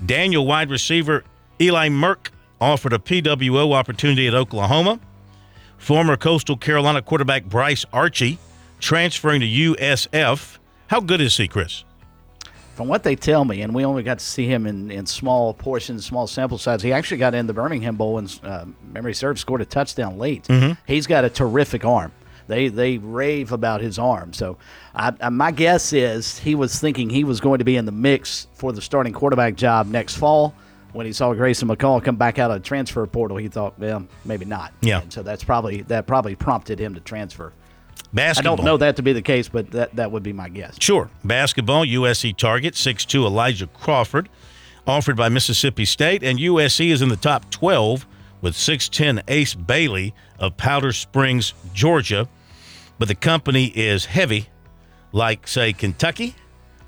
Daniel 0.05 0.45
wide 0.45 0.69
receiver 0.69 1.23
Eli 1.59 1.89
Merck 1.89 2.29
offered 2.59 2.93
a 2.93 2.99
PWO 2.99 3.73
opportunity 3.73 4.27
at 4.27 4.33
Oklahoma. 4.33 4.99
Former 5.81 6.15
Coastal 6.15 6.57
Carolina 6.57 7.01
quarterback 7.01 7.45
Bryce 7.45 7.85
Archie 7.91 8.37
transferring 8.79 9.41
to 9.41 9.47
USF. 9.47 10.59
How 10.87 10.99
good 10.99 11.19
is 11.21 11.35
he, 11.35 11.47
Chris? 11.47 11.83
From 12.75 12.87
what 12.87 13.01
they 13.01 13.15
tell 13.15 13.45
me, 13.45 13.63
and 13.63 13.73
we 13.73 13.83
only 13.83 14.03
got 14.03 14.19
to 14.19 14.25
see 14.25 14.45
him 14.45 14.67
in, 14.67 14.91
in 14.91 15.07
small 15.07 15.55
portions, 15.55 16.05
small 16.05 16.27
sample 16.27 16.59
size, 16.59 16.83
he 16.83 16.93
actually 16.93 17.17
got 17.17 17.33
in 17.33 17.47
the 17.47 17.53
Birmingham 17.53 17.95
Bowl 17.95 18.19
and, 18.19 18.39
uh, 18.43 18.65
memory 18.93 19.15
serves, 19.15 19.41
scored 19.41 19.61
a 19.61 19.65
touchdown 19.65 20.19
late. 20.19 20.43
Mhm. 20.43 20.77
He's 20.85 21.07
got 21.07 21.25
a 21.25 21.29
terrific 21.31 21.83
arm. 21.83 22.11
They 22.47 22.67
they 22.67 22.99
rave 22.99 23.51
about 23.51 23.81
his 23.81 23.97
arm. 23.97 24.33
So 24.33 24.57
I, 24.93 25.13
I, 25.19 25.29
my 25.29 25.49
guess 25.51 25.93
is 25.93 26.37
he 26.37 26.53
was 26.53 26.79
thinking 26.79 27.09
he 27.09 27.23
was 27.23 27.39
going 27.41 27.57
to 27.57 27.65
be 27.65 27.75
in 27.75 27.85
the 27.85 27.91
mix 27.91 28.45
for 28.53 28.71
the 28.71 28.81
starting 28.81 29.13
quarterback 29.13 29.55
job 29.55 29.87
next 29.87 30.15
fall. 30.17 30.53
When 30.93 31.05
he 31.05 31.13
saw 31.13 31.33
Grayson 31.33 31.67
McCall 31.67 32.03
come 32.03 32.17
back 32.17 32.39
out 32.39 32.51
of 32.51 32.61
the 32.61 32.67
transfer 32.67 33.05
portal, 33.07 33.37
he 33.37 33.47
thought, 33.47 33.79
well, 33.79 34.05
maybe 34.25 34.45
not. 34.45 34.73
Yeah. 34.81 35.01
And 35.01 35.11
so 35.11 35.23
that's 35.23 35.43
probably 35.43 35.81
that 35.83 36.07
probably 36.07 36.35
prompted 36.35 36.79
him 36.79 36.93
to 36.95 36.99
transfer. 36.99 37.53
Basketball. 38.13 38.53
I 38.53 38.55
don't 38.57 38.65
know 38.65 38.77
that 38.77 38.97
to 38.97 39.01
be 39.01 39.13
the 39.13 39.21
case, 39.21 39.47
but 39.47 39.71
that, 39.71 39.95
that 39.95 40.11
would 40.11 40.23
be 40.23 40.33
my 40.33 40.49
guess. 40.49 40.75
Sure. 40.81 41.09
Basketball, 41.23 41.85
USC 41.85 42.35
target, 42.35 42.73
6'2 42.73 43.25
Elijah 43.25 43.67
Crawford, 43.67 44.27
offered 44.85 45.15
by 45.15 45.29
Mississippi 45.29 45.85
State, 45.85 46.23
and 46.23 46.37
USC 46.37 46.91
is 46.91 47.01
in 47.01 47.09
the 47.09 47.15
top 47.15 47.49
12 47.51 48.05
with 48.41 48.53
6'10 48.53 49.23
Ace 49.27 49.53
Bailey 49.53 50.13
of 50.39 50.57
Powder 50.57 50.91
Springs, 50.91 51.53
Georgia. 51.73 52.27
But 52.99 53.07
the 53.07 53.15
company 53.15 53.67
is 53.67 54.05
heavy, 54.05 54.49
like, 55.11 55.47
say, 55.47 55.71
Kentucky, 55.71 56.35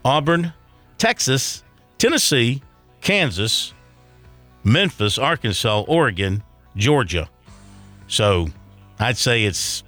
Auburn, 0.04 0.54
Texas, 0.98 1.64
Tennessee, 1.98 2.62
Kansas, 3.02 3.74
Memphis, 4.64 5.18
Arkansas, 5.18 5.82
Oregon, 5.88 6.44
Georgia. 6.76 7.30
So 8.08 8.48
I'd 9.00 9.18
say 9.18 9.44
it's 9.44 9.84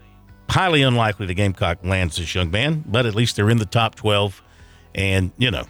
highly 0.50 0.82
unlikely 0.82 1.26
the 1.26 1.34
Gamecock 1.34 1.84
lands 1.84 2.18
this 2.18 2.34
young 2.36 2.52
man, 2.52 2.84
but 2.86 3.06
at 3.06 3.16
least 3.16 3.36
they're 3.36 3.50
in 3.50 3.58
the 3.58 3.66
top 3.66 3.96
12. 3.96 4.42
And, 4.94 5.32
you 5.38 5.52
know, 5.52 5.66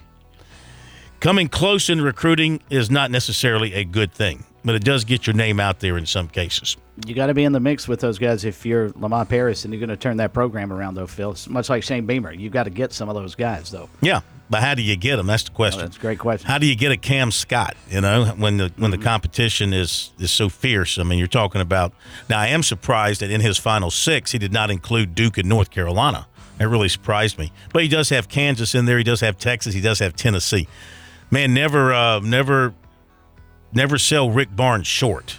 coming 1.20 1.48
close 1.48 1.90
in 1.90 2.00
recruiting 2.00 2.60
is 2.70 2.90
not 2.90 3.10
necessarily 3.10 3.74
a 3.74 3.84
good 3.84 4.12
thing, 4.12 4.44
but 4.64 4.74
it 4.74 4.84
does 4.84 5.04
get 5.04 5.26
your 5.26 5.34
name 5.34 5.58
out 5.58 5.80
there 5.80 5.98
in 5.98 6.06
some 6.06 6.28
cases. 6.28 6.76
You 7.04 7.14
got 7.14 7.26
to 7.26 7.34
be 7.34 7.44
in 7.44 7.52
the 7.52 7.60
mix 7.60 7.88
with 7.88 8.00
those 8.00 8.18
guys 8.18 8.44
if 8.44 8.64
you're 8.64 8.90
Lamont 8.90 9.28
Paris 9.28 9.64
and 9.64 9.74
you're 9.74 9.80
going 9.80 9.90
to 9.90 9.96
turn 9.96 10.16
that 10.18 10.32
program 10.32 10.72
around, 10.72 10.94
though, 10.94 11.06
Phil. 11.06 11.32
It's 11.32 11.48
much 11.48 11.68
like 11.68 11.82
Shane 11.82 12.06
Beamer. 12.06 12.32
You 12.32 12.48
got 12.48 12.62
to 12.62 12.70
get 12.70 12.92
some 12.92 13.08
of 13.08 13.14
those 13.14 13.34
guys, 13.34 13.70
though. 13.70 13.90
Yeah, 14.00 14.20
but 14.48 14.62
how 14.62 14.74
do 14.74 14.82
you 14.82 14.96
get 14.96 15.16
them? 15.16 15.26
That's 15.26 15.44
the 15.44 15.50
question. 15.50 15.80
that's 15.80 15.96
a 15.96 16.00
great 16.00 16.18
question. 16.18 16.46
How 16.46 16.58
do 16.58 16.66
you 16.66 16.76
get 16.76 16.92
a 16.92 16.96
Cam 16.96 17.30
Scott? 17.30 17.76
You 17.90 18.00
know, 18.00 18.26
when 18.36 18.58
the 18.58 18.72
when 18.76 18.90
the 18.90 18.98
competition 18.98 19.72
is 19.72 20.12
is 20.18 20.30
so 20.30 20.48
fierce. 20.48 20.98
I 20.98 21.02
mean, 21.02 21.18
you're 21.18 21.28
talking 21.28 21.60
about. 21.60 21.92
Now, 22.28 22.38
I 22.38 22.48
am 22.48 22.62
surprised 22.62 23.20
that 23.20 23.30
in 23.30 23.40
his 23.40 23.58
final 23.58 23.90
six, 23.90 24.32
he 24.32 24.38
did 24.38 24.52
not 24.52 24.70
include 24.70 25.14
Duke 25.14 25.38
and 25.38 25.48
North 25.48 25.70
Carolina. 25.70 26.26
That 26.58 26.68
really 26.68 26.88
surprised 26.88 27.38
me. 27.38 27.52
But 27.72 27.82
he 27.82 27.88
does 27.88 28.08
have 28.10 28.28
Kansas 28.28 28.74
in 28.74 28.86
there. 28.86 28.98
He 28.98 29.04
does 29.04 29.20
have 29.20 29.38
Texas. 29.38 29.74
He 29.74 29.80
does 29.80 29.98
have 29.98 30.16
Tennessee. 30.16 30.68
Man, 31.30 31.52
never, 31.52 31.92
uh, 31.92 32.20
never, 32.20 32.72
never 33.72 33.98
sell 33.98 34.30
Rick 34.30 34.54
Barnes 34.54 34.86
short 34.86 35.38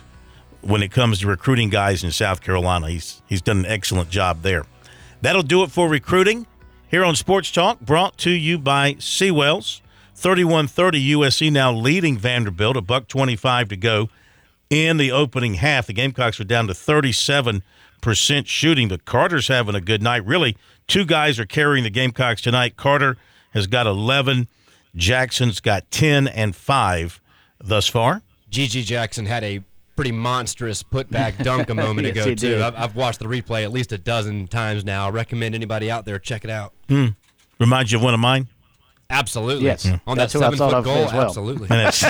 when 0.62 0.84
it 0.84 0.92
comes 0.92 1.20
to 1.20 1.28
recruiting 1.28 1.70
guys 1.70 2.04
in 2.04 2.12
South 2.12 2.42
Carolina. 2.42 2.90
He's 2.90 3.22
he's 3.26 3.42
done 3.42 3.60
an 3.60 3.66
excellent 3.66 4.10
job 4.10 4.42
there. 4.42 4.66
That'll 5.22 5.44
do 5.44 5.64
it 5.64 5.72
for 5.72 5.90
recruiting 5.90 6.46
here 6.90 7.04
on 7.04 7.16
Sports 7.16 7.52
Talk, 7.52 7.82
brought 7.82 8.18
to 8.20 8.32
you 8.32 8.58
by 8.58 8.94
Seawells. 8.94 9.82
31-30 10.16 11.12
USC 11.12 11.52
now 11.52 11.72
leading 11.72 12.18
Vanderbilt, 12.18 12.76
a 12.76 12.82
buck 12.82 13.08
25 13.08 13.70
to 13.70 13.78
go 13.78 14.10
in 14.70 14.98
the 14.98 15.12
opening 15.12 15.56
half. 15.56 15.86
The 15.86 15.94
Gamecocks 15.94 16.40
are 16.40 16.44
down 16.44 16.68
to 16.68 16.74
37% 16.74 17.62
shooting, 18.46 18.88
but 18.88 19.06
Carter's 19.06 19.48
having 19.48 19.76
a 19.76 19.82
good 19.82 20.02
night. 20.02 20.26
Really, 20.26 20.58
two 20.88 21.06
guys 21.06 21.40
are 21.40 21.46
carrying 21.46 21.84
the 21.84 21.92
Gamecocks 21.92 22.42
tonight. 22.42 22.78
Carter 22.78 23.18
has 23.52 23.68
got 23.68 23.86
11, 23.86 24.48
Jackson's 24.96 25.60
got 25.60 25.90
10 25.92 26.28
and 26.28 26.56
5 26.56 27.22
thus 27.60 27.88
far. 27.88 28.24
GG 28.50 28.86
Jackson 28.86 29.28
had 29.28 29.44
a 29.44 29.62
pretty 29.98 30.14
monstrous 30.14 30.82
putback 30.84 31.44
dunk 31.44 31.70
a 31.70 31.76
moment 31.76 32.08
Yes, 32.16 32.26
ago 32.26 32.36
too. 32.36 32.64
I've, 32.64 32.76
I've 32.76 32.96
watched 32.96 33.20
the 33.20 33.26
replay 33.26 33.64
at 33.64 33.74
least 33.74 33.92
a 33.92 33.98
dozen 33.98 34.48
times 34.48 34.86
now. 34.86 35.08
I 35.08 35.10
recommend 35.10 35.56
anybody 35.56 35.92
out 35.92 36.06
there 36.06 36.18
check 36.20 36.46
it 36.46 36.50
out. 36.50 36.72
Hmm. 36.88 37.08
Reminds 37.60 37.92
you 37.92 37.98
of 37.98 38.04
one 38.04 38.14
of 38.14 38.20
mine? 38.22 38.48
Absolutely. 39.10 39.66
Yes. 39.66 39.86
On 40.06 40.18
That's 40.18 40.32
that 40.34 40.40
seven 40.40 40.58
foot 40.58 40.84
goal, 40.84 40.98
as 41.06 41.14
well. 41.14 41.26
absolutely. 41.26 41.68
And 41.70 41.88
it's 41.88 42.04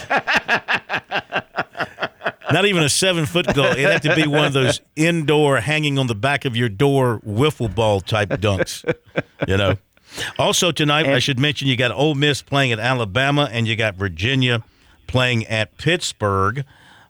not 2.52 2.66
even 2.66 2.84
a 2.84 2.90
seven 2.90 3.26
foot 3.26 3.54
goal. 3.54 3.66
It 3.66 3.80
had 3.80 4.02
to 4.04 4.16
be 4.16 4.28
one 4.28 4.46
of 4.46 4.54
those 4.54 4.82
indoor, 4.96 5.60
hanging 5.60 5.98
on 6.00 6.08
the 6.08 6.16
back 6.16 6.46
of 6.46 6.56
your 6.56 6.70
door, 6.70 7.20
wiffle 7.26 7.74
ball 7.74 8.02
type 8.02 8.30
dunks. 8.30 8.84
You 9.48 9.58
know. 9.58 9.76
Also 10.40 10.72
tonight, 10.72 11.06
I 11.08 11.20
should 11.20 11.38
mention 11.40 11.68
you 11.68 11.76
got 11.76 11.92
Ole 11.92 12.16
Miss 12.16 12.42
playing 12.42 12.72
at 12.72 12.80
Alabama, 12.80 13.50
and 13.52 13.68
you 13.68 13.76
got 13.76 13.96
Virginia 13.96 14.64
playing 15.06 15.46
at 15.48 15.78
Pittsburgh. 15.78 16.66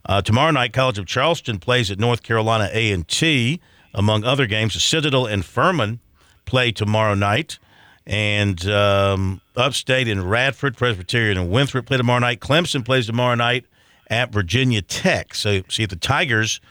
Uh, 0.08 0.22
tomorrow 0.22 0.52
night, 0.52 0.74
College 0.74 0.98
of 0.98 1.06
Charleston 1.06 1.60
plays 1.60 1.92
at 1.92 2.00
North 2.00 2.24
Carolina 2.24 2.70
A 2.72 2.92
and 2.92 3.08
T. 3.08 3.60
Among 3.94 4.24
other 4.24 4.46
games, 4.46 4.74
the 4.74 4.80
Citadel 4.80 5.26
and 5.26 5.44
Furman 5.44 6.00
play 6.46 6.72
tomorrow 6.72 7.16
night, 7.16 7.58
and 8.06 8.64
um, 8.70 9.42
Upstate 9.56 10.08
and 10.08 10.30
Radford, 10.30 10.78
Presbyterian 10.78 11.38
and 11.38 11.50
Winthrop 11.50 11.88
play 11.88 11.98
tomorrow 11.98 12.20
night. 12.20 12.40
Clemson 12.40 12.86
plays 12.86 13.08
tomorrow 13.08 13.36
night 13.36 13.66
at 14.10 14.32
Virginia 14.32 14.82
Tech. 14.82 15.34
So, 15.34 15.62
see 15.68 15.84
if 15.84 15.90
the 15.90 15.96
Tigers 15.96 16.62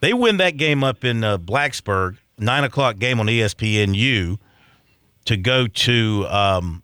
they 0.00 0.12
win 0.12 0.38
that 0.38 0.56
game 0.56 0.82
up 0.82 1.04
in 1.04 1.22
uh, 1.24 1.38
Blacksburg, 1.38 2.16
nine 2.38 2.64
o'clock 2.64 2.98
game 2.98 3.20
on 3.20 3.26
ESPNU 3.26 4.38
to 5.26 5.36
go 5.36 5.66
to 5.66 6.26
um, 6.28 6.82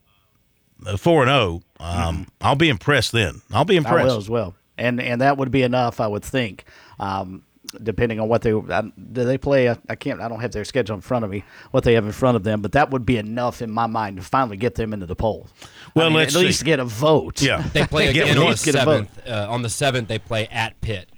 four 0.96 1.22
and 1.22 1.30
zero. 1.30 1.60
Um, 1.80 2.26
I'll 2.40 2.56
be 2.56 2.68
impressed 2.68 3.12
then. 3.12 3.42
I'll 3.52 3.64
be 3.64 3.74
I 3.74 3.78
impressed. 3.78 4.06
will 4.06 4.16
as 4.18 4.28
well, 4.28 4.54
and 4.78 5.00
and 5.00 5.20
that 5.20 5.36
would 5.36 5.50
be 5.50 5.62
enough, 5.62 6.00
I 6.00 6.06
would 6.06 6.24
think. 6.24 6.64
Um, 7.00 7.42
depending 7.82 8.18
on 8.18 8.28
what 8.28 8.40
they 8.42 8.52
I, 8.52 8.80
do, 8.82 9.24
they 9.24 9.36
play. 9.36 9.68
I, 9.68 9.76
I 9.88 9.94
can't. 9.94 10.20
I 10.20 10.28
don't 10.28 10.40
have 10.40 10.52
their 10.52 10.64
schedule 10.64 10.94
in 10.94 11.00
front 11.02 11.24
of 11.24 11.30
me. 11.30 11.44
What 11.70 11.84
they 11.84 11.94
have 11.94 12.06
in 12.06 12.12
front 12.12 12.36
of 12.36 12.44
them, 12.44 12.62
but 12.62 12.72
that 12.72 12.90
would 12.90 13.04
be 13.04 13.16
enough 13.18 13.60
in 13.60 13.70
my 13.70 13.86
mind 13.86 14.16
to 14.16 14.22
finally 14.22 14.56
get 14.56 14.74
them 14.76 14.92
into 14.92 15.06
the 15.06 15.16
polls. 15.16 15.50
Well, 15.94 16.06
I 16.06 16.08
mean, 16.08 16.18
let's 16.18 16.34
at 16.34 16.40
least 16.40 16.60
see. 16.60 16.64
get 16.64 16.80
a 16.80 16.84
vote. 16.84 17.42
Yeah. 17.42 17.62
They 17.72 17.84
play 17.86 18.12
Get- 18.12 18.24
again 18.24 18.38
on 18.38 18.44
the 18.44 18.50
least 18.50 18.64
get 18.64 18.74
a 18.74 18.84
vote. 18.84 19.08
seventh. 19.14 19.28
Uh, 19.28 19.46
on 19.50 19.62
the 19.62 19.68
seventh, 19.70 20.08
they 20.08 20.18
play 20.18 20.46
at 20.48 20.80
Pitt. 20.80 21.08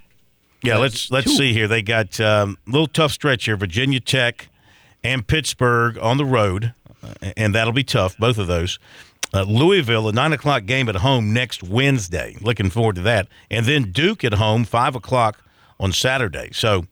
Yeah, 0.63 0.77
let's 0.77 1.11
let's 1.11 1.35
see 1.35 1.53
here. 1.55 1.67
They 1.69 1.81
got 1.83 2.21
um, 2.21 2.59
a 2.67 2.71
little 2.71 2.87
tough 2.87 3.13
stretch 3.13 3.47
here: 3.47 3.57
Virginia 3.57 4.01
Tech 4.01 4.49
and 5.03 5.27
Pittsburgh 5.27 5.97
on 5.99 6.19
the 6.19 6.25
road, 6.27 6.75
uh, 7.03 7.33
and 7.37 7.55
that'll 7.55 7.73
be 7.73 7.85
tough. 7.85 8.19
Both 8.19 8.37
of 8.37 8.47
those. 8.47 8.79
Uh, 9.33 9.43
Louisville, 9.43 10.09
a 10.09 10.13
nine 10.13 10.33
o'clock 10.33 10.65
game 10.67 10.89
at 10.89 10.97
home 10.97 11.33
next 11.33 11.63
Wednesday. 11.63 12.37
Looking 12.41 12.71
forward 12.71 12.97
to 12.97 13.03
that, 13.03 13.29
and 13.51 13.67
then 13.67 13.93
Duke 13.93 14.25
at 14.25 14.35
home, 14.35 14.65
five 14.65 14.95
o'clock 14.97 15.43
on 15.79 15.93
Saturday. 15.93 16.51
So 16.53 16.87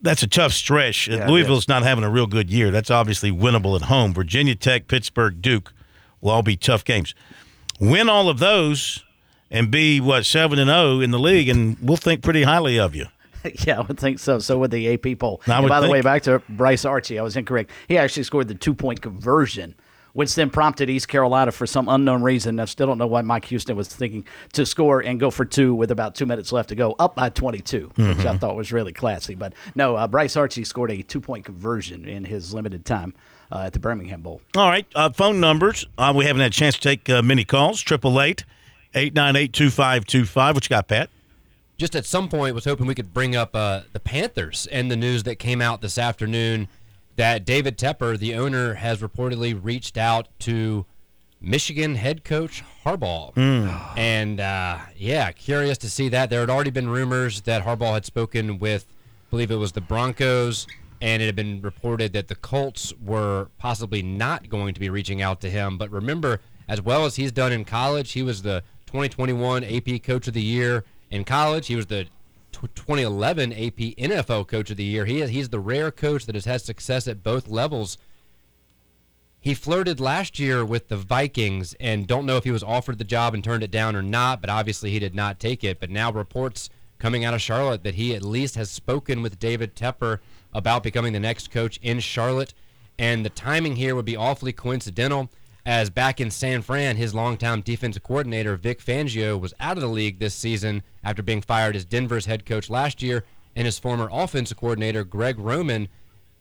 that's 0.00 0.22
a 0.22 0.26
tough 0.26 0.52
stretch. 0.52 1.08
Yeah, 1.08 1.28
Louisville's 1.28 1.68
not 1.68 1.82
having 1.82 2.04
a 2.04 2.10
real 2.10 2.26
good 2.26 2.50
year. 2.50 2.70
That's 2.70 2.90
obviously 2.90 3.30
winnable 3.30 3.76
at 3.76 3.82
home. 3.82 4.14
Virginia 4.14 4.54
Tech, 4.54 4.88
Pittsburgh, 4.88 5.42
Duke 5.42 5.72
will 6.20 6.30
all 6.30 6.42
be 6.42 6.56
tough 6.56 6.84
games. 6.84 7.14
Win 7.78 8.08
all 8.08 8.28
of 8.28 8.38
those 8.38 9.04
and 9.50 9.70
be 9.70 10.00
what 10.00 10.24
seven 10.24 10.58
and 10.58 10.68
zero 10.68 11.00
in 11.00 11.10
the 11.10 11.18
league, 11.18 11.48
and 11.48 11.76
we'll 11.80 11.96
think 11.96 12.22
pretty 12.22 12.44
highly 12.44 12.78
of 12.78 12.94
you. 12.94 13.06
yeah, 13.66 13.78
I 13.78 13.80
would 13.82 13.98
think 13.98 14.18
so. 14.18 14.38
So 14.38 14.58
would 14.58 14.70
the 14.70 14.92
AP 14.92 15.18
poll. 15.18 15.40
I 15.46 15.54
And 15.54 15.64
would 15.64 15.68
by 15.68 15.80
the 15.80 15.88
way, 15.88 16.02
back 16.02 16.22
to 16.24 16.42
Bryce 16.50 16.84
Archie, 16.84 17.18
I 17.18 17.22
was 17.22 17.36
incorrect. 17.36 17.70
He 17.88 17.96
actually 17.96 18.24
scored 18.24 18.48
the 18.48 18.54
two 18.54 18.74
point 18.74 19.00
conversion, 19.00 19.74
which 20.12 20.34
then 20.34 20.50
prompted 20.50 20.90
East 20.90 21.08
Carolina 21.08 21.52
for 21.52 21.66
some 21.66 21.88
unknown 21.88 22.22
reason. 22.22 22.58
I 22.60 22.64
still 22.64 22.86
don't 22.86 22.98
know 22.98 23.06
why 23.06 23.22
Mike 23.22 23.44
Houston 23.46 23.76
was 23.76 23.88
thinking 23.88 24.24
to 24.52 24.66
score 24.66 25.00
and 25.00 25.18
go 25.20 25.30
for 25.30 25.44
two 25.44 25.74
with 25.74 25.90
about 25.90 26.14
two 26.14 26.26
minutes 26.26 26.52
left 26.52 26.68
to 26.70 26.74
go, 26.74 26.94
up 26.98 27.14
by 27.14 27.28
22, 27.28 27.90
which 27.96 28.06
I 28.18 28.34
Mhm. 28.34 28.40
thought 28.40 28.56
was 28.56 28.72
really 28.72 28.92
classy. 28.92 29.34
But 29.34 29.52
no, 29.74 29.96
uh, 29.96 30.06
Bryce 30.08 30.36
Archie 30.36 30.64
scored 30.64 30.90
a 30.90 31.02
two 31.02 31.20
point 31.20 31.44
conversion 31.44 32.06
in 32.06 32.24
his 32.24 32.52
limited 32.54 32.84
time 32.84 33.14
uh, 33.52 33.62
at 33.66 33.72
the 33.72 33.78
Birmingham 33.80 34.20
Bowl. 34.22 34.40
All 34.56 34.68
right, 34.68 34.86
uh, 34.94 35.10
phone 35.10 35.40
numbers. 35.40 35.86
Uh, 35.98 36.12
we 36.14 36.24
haven't 36.24 36.42
had 36.42 36.52
a 36.52 36.54
chance 36.54 36.74
to 36.76 36.80
take 36.80 37.08
uh, 37.10 37.20
many 37.22 37.44
calls. 37.44 37.80
Triple 37.80 38.20
eight, 38.20 38.44
eight 38.94 39.14
nine 39.14 39.34
eight 39.36 39.52
two 39.52 39.70
five 39.70 40.04
two 40.04 40.24
five. 40.24 40.54
What 40.54 40.64
you 40.64 40.68
got, 40.70 40.86
Pat? 40.88 41.10
Just 41.76 41.96
at 41.96 42.04
some 42.04 42.28
point, 42.28 42.54
was 42.54 42.66
hoping 42.66 42.86
we 42.86 42.94
could 42.94 43.14
bring 43.14 43.34
up 43.34 43.56
uh, 43.56 43.80
the 43.94 44.00
Panthers 44.00 44.68
and 44.70 44.90
the 44.90 44.96
news 44.96 45.22
that 45.22 45.36
came 45.38 45.62
out 45.62 45.80
this 45.80 45.96
afternoon 45.96 46.68
that 47.16 47.44
David 47.44 47.76
Tepper, 47.76 48.18
the 48.18 48.34
owner, 48.34 48.74
has 48.74 49.00
reportedly 49.00 49.58
reached 49.60 49.98
out 49.98 50.28
to 50.40 50.86
Michigan 51.40 51.94
head 51.94 52.24
coach 52.24 52.62
Harbaugh. 52.84 53.34
Mm. 53.34 53.96
And 53.96 54.40
uh, 54.40 54.78
yeah, 54.96 55.32
curious 55.32 55.78
to 55.78 55.90
see 55.90 56.08
that. 56.10 56.30
There 56.30 56.40
had 56.40 56.50
already 56.50 56.70
been 56.70 56.88
rumors 56.88 57.42
that 57.42 57.64
Harbaugh 57.64 57.94
had 57.94 58.04
spoken 58.04 58.58
with, 58.58 58.86
I 58.90 59.30
believe 59.30 59.50
it 59.50 59.56
was 59.56 59.72
the 59.72 59.80
Broncos, 59.80 60.66
and 61.00 61.22
it 61.22 61.26
had 61.26 61.36
been 61.36 61.62
reported 61.62 62.12
that 62.12 62.28
the 62.28 62.34
Colts 62.34 62.92
were 63.02 63.48
possibly 63.58 64.02
not 64.02 64.50
going 64.50 64.74
to 64.74 64.80
be 64.80 64.90
reaching 64.90 65.22
out 65.22 65.40
to 65.40 65.50
him. 65.50 65.78
But 65.78 65.90
remember, 65.90 66.40
as 66.68 66.82
well 66.82 67.06
as 67.06 67.16
he's 67.16 67.32
done 67.32 67.52
in 67.52 67.64
college, 67.64 68.12
he 68.12 68.22
was 68.22 68.42
the 68.42 68.62
2021 68.86 69.64
AP 69.64 70.02
Coach 70.02 70.28
of 70.28 70.34
the 70.34 70.42
Year 70.42 70.84
in 71.10 71.24
college. 71.24 71.68
He 71.68 71.76
was 71.76 71.86
the 71.86 72.06
2011 72.68 73.52
AP 73.52 73.96
NFL 73.98 74.48
Coach 74.48 74.70
of 74.70 74.76
the 74.76 74.84
Year. 74.84 75.04
He 75.04 75.20
is, 75.20 75.30
he's 75.30 75.48
the 75.48 75.60
rare 75.60 75.90
coach 75.90 76.26
that 76.26 76.34
has 76.34 76.44
had 76.44 76.60
success 76.60 77.08
at 77.08 77.22
both 77.22 77.48
levels. 77.48 77.98
He 79.40 79.54
flirted 79.54 80.00
last 80.00 80.38
year 80.38 80.64
with 80.64 80.88
the 80.88 80.96
Vikings 80.96 81.74
and 81.80 82.06
don't 82.06 82.26
know 82.26 82.36
if 82.36 82.44
he 82.44 82.50
was 82.50 82.62
offered 82.62 82.98
the 82.98 83.04
job 83.04 83.32
and 83.32 83.42
turned 83.42 83.62
it 83.62 83.70
down 83.70 83.96
or 83.96 84.02
not, 84.02 84.40
but 84.42 84.50
obviously 84.50 84.90
he 84.90 84.98
did 84.98 85.14
not 85.14 85.40
take 85.40 85.64
it. 85.64 85.80
But 85.80 85.88
now 85.88 86.12
reports 86.12 86.68
coming 86.98 87.24
out 87.24 87.32
of 87.32 87.40
Charlotte 87.40 87.82
that 87.82 87.94
he 87.94 88.14
at 88.14 88.22
least 88.22 88.54
has 88.56 88.70
spoken 88.70 89.22
with 89.22 89.38
David 89.38 89.74
Tepper 89.74 90.18
about 90.52 90.82
becoming 90.82 91.14
the 91.14 91.20
next 91.20 91.50
coach 91.50 91.78
in 91.82 92.00
Charlotte. 92.00 92.52
And 92.98 93.24
the 93.24 93.30
timing 93.30 93.76
here 93.76 93.94
would 93.94 94.04
be 94.04 94.16
awfully 94.16 94.52
coincidental, 94.52 95.30
as 95.66 95.90
back 95.90 96.20
in 96.20 96.30
San 96.30 96.62
Fran, 96.62 96.96
his 96.96 97.14
longtime 97.14 97.60
defensive 97.60 98.02
coordinator, 98.02 98.56
Vic 98.56 98.80
Fangio, 98.82 99.38
was 99.38 99.54
out 99.60 99.76
of 99.76 99.82
the 99.82 99.88
league 99.88 100.18
this 100.18 100.34
season 100.34 100.82
after 101.04 101.22
being 101.22 101.42
fired 101.42 101.76
as 101.76 101.84
Denver's 101.84 102.26
head 102.26 102.46
coach 102.46 102.70
last 102.70 103.02
year. 103.02 103.24
And 103.56 103.66
his 103.66 103.78
former 103.78 104.08
offensive 104.12 104.56
coordinator, 104.58 105.04
Greg 105.04 105.38
Roman, 105.38 105.88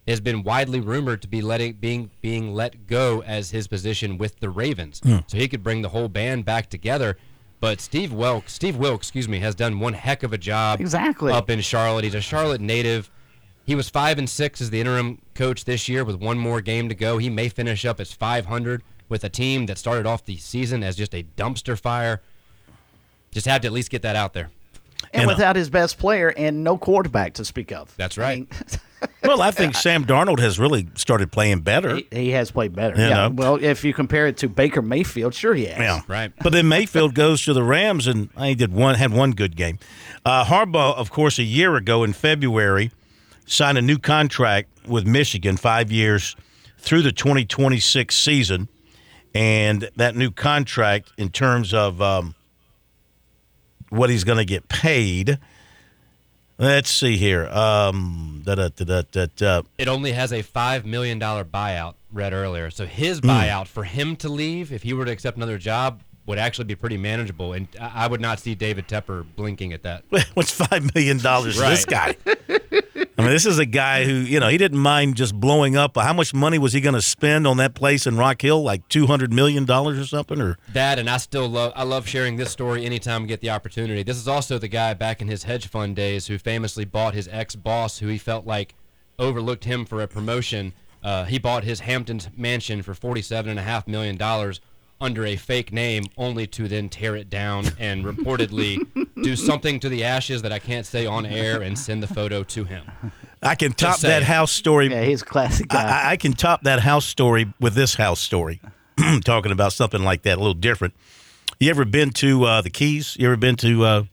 has 0.07 0.21
been 0.21 0.43
widely 0.43 0.79
rumored 0.79 1.21
to 1.21 1.27
be 1.27 1.41
letting 1.41 1.73
being 1.73 2.11
being 2.21 2.53
let 2.53 2.87
go 2.87 3.21
as 3.23 3.51
his 3.51 3.67
position 3.67 4.17
with 4.17 4.39
the 4.39 4.49
Ravens. 4.49 4.99
Hmm. 5.03 5.17
So 5.27 5.37
he 5.37 5.47
could 5.47 5.63
bring 5.63 5.81
the 5.81 5.89
whole 5.89 6.07
band 6.07 6.45
back 6.45 6.69
together. 6.69 7.17
But 7.59 7.81
Steve 7.81 8.13
Wilks, 8.13 8.53
Steve 8.53 8.77
Wilks, 8.77 9.07
excuse 9.07 9.27
me, 9.27 9.39
has 9.39 9.53
done 9.53 9.79
one 9.79 9.93
heck 9.93 10.23
of 10.23 10.31
a 10.31 10.37
job 10.37 10.79
Exactly. 10.79 11.33
up 11.33 11.49
in 11.49 11.59
Charlotte. 11.61 12.05
He's 12.05 12.15
a 12.15 12.21
Charlotte 12.21 12.61
native. 12.61 13.11
He 13.65 13.75
was 13.75 13.89
five 13.89 14.17
and 14.17 14.29
six 14.29 14.61
as 14.61 14.69
the 14.69 14.79
interim 14.79 15.19
coach 15.35 15.65
this 15.65 15.89
year 15.89 16.03
with 16.05 16.15
one 16.15 16.39
more 16.39 16.61
game 16.61 16.89
to 16.89 16.95
go. 16.95 17.17
He 17.17 17.29
may 17.29 17.49
finish 17.49 17.85
up 17.85 17.99
as 17.99 18.13
500 18.13 18.81
with 19.09 19.23
a 19.23 19.29
team 19.29 19.65
that 19.65 19.77
started 19.77 20.05
off 20.05 20.25
the 20.25 20.37
season 20.37 20.83
as 20.83 20.95
just 20.95 21.13
a 21.13 21.23
dumpster 21.35 21.77
fire. 21.77 22.21
Just 23.31 23.45
had 23.45 23.61
to 23.63 23.67
at 23.67 23.73
least 23.73 23.89
get 23.89 24.03
that 24.03 24.15
out 24.15 24.33
there. 24.33 24.49
And, 25.13 25.27
without 25.27 25.55
his 25.55 25.69
best 25.69 25.97
player 25.97 26.33
and 26.35 26.63
no 26.63 26.77
quarterback 26.77 27.33
to 27.35 27.45
speak 27.45 27.71
of. 27.71 27.95
That's 27.97 28.17
right. 28.17 28.47
well, 29.23 29.41
I 29.41 29.51
think 29.51 29.75
Sam 29.75 30.05
Darnold 30.05 30.39
has 30.39 30.59
really 30.59 30.87
started 30.95 31.31
playing 31.31 31.61
better. 31.61 31.95
He, 31.95 32.07
he 32.11 32.29
has 32.31 32.51
played 32.51 32.75
better. 32.75 32.95
You 32.95 33.07
yeah. 33.07 33.27
know. 33.27 33.29
Well, 33.29 33.55
if 33.55 33.83
you 33.83 33.93
compare 33.93 34.27
it 34.27 34.37
to 34.37 34.49
Baker 34.49 34.81
Mayfield, 34.81 35.33
sure 35.33 35.55
he 35.55 35.65
has. 35.65 35.79
Yeah, 35.79 36.01
right. 36.07 36.31
But 36.43 36.53
then 36.53 36.67
Mayfield 36.67 37.15
goes 37.15 37.43
to 37.45 37.53
the 37.53 37.63
Rams, 37.63 38.07
and 38.07 38.29
I 38.35 38.53
did 38.53 38.71
one 38.71 38.95
had 38.95 39.11
one 39.11 39.31
good 39.31 39.55
game. 39.55 39.79
Uh, 40.25 40.45
Harbaugh, 40.45 40.95
of 40.95 41.11
course, 41.11 41.39
a 41.39 41.43
year 41.43 41.75
ago 41.75 42.03
in 42.03 42.13
February, 42.13 42.91
signed 43.45 43.77
a 43.77 43.81
new 43.81 43.97
contract 43.97 44.69
with 44.87 45.07
Michigan, 45.07 45.57
five 45.57 45.91
years 45.91 46.35
through 46.77 47.01
the 47.01 47.11
2026 47.11 48.15
season, 48.15 48.67
and 49.33 49.89
that 49.95 50.15
new 50.15 50.31
contract, 50.31 51.11
in 51.17 51.29
terms 51.29 51.73
of 51.73 52.01
um, 52.01 52.35
what 53.89 54.09
he's 54.09 54.23
going 54.23 54.37
to 54.37 54.45
get 54.45 54.67
paid. 54.69 55.39
Let's 56.57 56.89
see 56.89 57.15
here. 57.15 57.47
Um, 57.47 58.41
da, 58.45 58.55
da, 58.55 59.27
da. 59.37 59.61
It 59.77 59.87
only 59.87 60.11
has 60.11 60.33
a 60.33 60.41
five 60.41 60.85
million 60.85 61.17
dollar 61.17 61.45
buyout. 61.45 61.93
Read 62.11 62.33
earlier, 62.33 62.69
so 62.69 62.85
his 62.85 63.19
Hmm. 63.19 63.29
buyout 63.29 63.67
for 63.67 63.83
him 63.83 64.15
to 64.17 64.29
leave, 64.29 64.73
if 64.73 64.83
he 64.83 64.93
were 64.93 65.05
to 65.05 65.11
accept 65.11 65.37
another 65.37 65.57
job, 65.57 66.01
would 66.29 66.37
actually 66.37 66.65
be 66.65 66.75
pretty 66.75 66.95
manageable. 66.95 67.53
And 67.53 67.67
I 67.79 68.07
would 68.07 68.21
not 68.21 68.39
see 68.39 68.53
David 68.53 68.87
Tepper 68.87 69.25
blinking 69.35 69.73
at 69.73 69.81
that. 69.83 70.03
What's 70.35 70.51
five 70.51 70.93
million 70.93 71.17
dollars 71.17 71.55
to 71.55 71.61
this 71.61 71.85
guy? 71.85 72.15
I 72.27 73.21
mean, 73.21 73.31
this 73.31 73.47
is 73.47 73.57
a 73.57 73.65
guy 73.65 74.05
who, 74.05 74.13
you 74.13 74.39
know, 74.39 74.47
he 74.47 74.57
didn't 74.57 74.77
mind 74.77 75.15
just 75.15 75.37
blowing 75.37 75.75
up. 75.75 75.97
How 75.97 76.13
much 76.13 76.33
money 76.33 76.57
was 76.57 76.71
he 76.71 76.81
going 76.81 76.93
to 76.93 77.01
spend 77.01 77.45
on 77.47 77.57
that 77.57 77.73
place 77.73 78.07
in 78.07 78.15
Rock 78.15 78.41
Hill? 78.41 78.61
Like 78.61 78.87
two 78.87 79.07
hundred 79.07 79.33
million 79.33 79.65
dollars 79.65 79.97
or 79.97 80.05
something? 80.05 80.39
Or 80.39 80.57
That 80.71 80.99
and 80.99 81.09
I 81.09 81.17
still 81.17 81.49
love 81.49 81.73
I 81.75 81.83
love 81.83 82.07
sharing 82.07 82.37
this 82.37 82.51
story 82.51 82.85
anytime 82.85 83.23
we 83.23 83.27
get 83.27 83.41
the 83.41 83.49
opportunity. 83.49 84.03
This 84.03 84.17
is 84.17 84.27
also 84.27 84.59
the 84.59 84.69
guy 84.69 84.93
back 84.93 85.21
in 85.21 85.27
his 85.27 85.43
hedge 85.43 85.67
fund 85.67 85.95
days 85.95 86.27
who 86.27 86.37
famously 86.37 86.85
bought 86.85 87.15
his 87.15 87.27
ex 87.29 87.55
boss 87.55 87.97
who 87.97 88.07
he 88.07 88.19
felt 88.19 88.45
like 88.45 88.75
overlooked 89.17 89.65
him 89.65 89.83
for 89.83 90.01
a 90.01 90.07
promotion. 90.07 90.73
Uh, 91.01 91.25
he 91.25 91.39
bought 91.39 91.63
his 91.63 91.79
Hamptons 91.79 92.29
mansion 92.37 92.83
for 92.83 92.93
forty 92.93 93.23
seven 93.23 93.49
and 93.49 93.59
a 93.59 93.63
half 93.63 93.87
million 93.87 94.15
dollars 94.15 94.61
under 95.01 95.25
a 95.25 95.35
fake 95.35 95.71
name, 95.71 96.05
only 96.17 96.45
to 96.47 96.67
then 96.67 96.89
tear 96.89 97.15
it 97.15 97.29
down 97.29 97.65
and 97.79 98.03
reportedly 98.03 98.85
do 99.23 99.35
something 99.35 99.79
to 99.79 99.89
the 99.89 100.03
ashes 100.03 100.41
that 100.41 100.51
I 100.51 100.59
can't 100.59 100.85
say 100.85 101.05
on 101.05 101.25
air 101.25 101.61
and 101.61 101.77
send 101.77 102.03
the 102.03 102.07
photo 102.07 102.43
to 102.43 102.65
him. 102.65 102.83
I 103.41 103.55
can 103.55 103.71
top 103.71 103.91
Just 103.91 104.01
that 104.01 104.23
house 104.23 104.51
story. 104.51 104.89
Yeah, 104.89 105.03
he's 105.03 105.21
a 105.21 105.25
classic 105.25 105.69
guy. 105.69 105.83
I, 105.83 106.11
I 106.11 106.17
can 106.17 106.33
top 106.33 106.63
that 106.63 106.81
house 106.81 107.05
story 107.05 107.53
with 107.59 107.73
this 107.73 107.95
house 107.95 108.19
story. 108.19 108.59
Talking 109.23 109.53
about 109.53 109.71
something 109.71 110.03
like 110.03 110.23
that, 110.23 110.37
a 110.37 110.41
little 110.41 110.53
different. 110.53 110.93
You 111.59 111.69
ever 111.69 111.85
been 111.85 112.11
to 112.11 112.43
uh, 112.43 112.61
the 112.61 112.69
Keys? 112.69 113.15
You 113.17 113.27
ever 113.27 113.37
been 113.37 113.55
to 113.57 113.83
uh, 113.83 114.03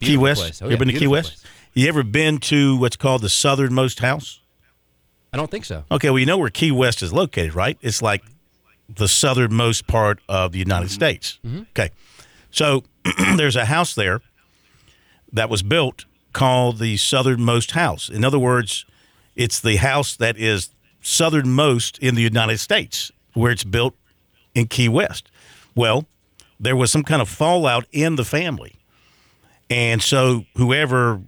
Key 0.00 0.16
West? 0.16 0.62
Oh, 0.62 0.66
you 0.66 0.70
yeah, 0.70 0.76
ever 0.76 0.78
been 0.78 0.88
to 0.88 0.92
Key 0.94 0.98
beautiful 1.00 1.30
West? 1.30 1.46
You 1.74 1.88
ever 1.88 2.02
been 2.02 2.38
to 2.38 2.76
what's 2.78 2.96
called 2.96 3.22
the 3.22 3.28
southernmost 3.28 4.00
house? 4.00 4.40
I 5.32 5.36
don't 5.36 5.50
think 5.50 5.64
so. 5.64 5.84
Okay, 5.90 6.10
well, 6.10 6.18
you 6.18 6.26
know 6.26 6.38
where 6.38 6.50
Key 6.50 6.72
West 6.72 7.02
is 7.02 7.12
located, 7.12 7.54
right? 7.54 7.78
It's 7.82 8.02
like 8.02 8.22
the 8.96 9.08
southernmost 9.08 9.86
part 9.86 10.20
of 10.28 10.52
the 10.52 10.58
United 10.58 10.86
mm-hmm. 10.86 10.94
States. 10.94 11.38
Mm-hmm. 11.44 11.62
Okay, 11.70 11.90
so 12.50 12.84
there's 13.36 13.56
a 13.56 13.66
house 13.66 13.94
there 13.94 14.20
that 15.32 15.48
was 15.48 15.62
built 15.62 16.04
called 16.32 16.78
the 16.78 16.96
southernmost 16.96 17.72
house. 17.72 18.08
In 18.08 18.24
other 18.24 18.38
words, 18.38 18.84
it's 19.36 19.60
the 19.60 19.76
house 19.76 20.16
that 20.16 20.36
is 20.36 20.70
southernmost 21.00 21.98
in 21.98 22.14
the 22.14 22.22
United 22.22 22.58
States, 22.58 23.10
where 23.34 23.52
it's 23.52 23.64
built 23.64 23.94
in 24.54 24.66
Key 24.66 24.88
West. 24.88 25.30
Well, 25.74 26.06
there 26.58 26.76
was 26.76 26.92
some 26.92 27.02
kind 27.02 27.22
of 27.22 27.28
fallout 27.28 27.86
in 27.92 28.16
the 28.16 28.24
family. 28.24 28.74
And 29.70 30.02
so 30.02 30.44
whoever 30.56 31.22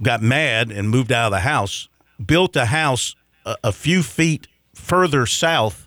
got 0.00 0.22
mad 0.22 0.70
and 0.70 0.88
moved 0.88 1.12
out 1.12 1.26
of 1.26 1.32
the 1.32 1.40
house 1.40 1.88
built 2.24 2.56
a 2.56 2.66
house 2.66 3.14
a, 3.44 3.56
a 3.64 3.72
few 3.72 4.02
feet 4.02 4.46
further 4.74 5.26
south 5.26 5.81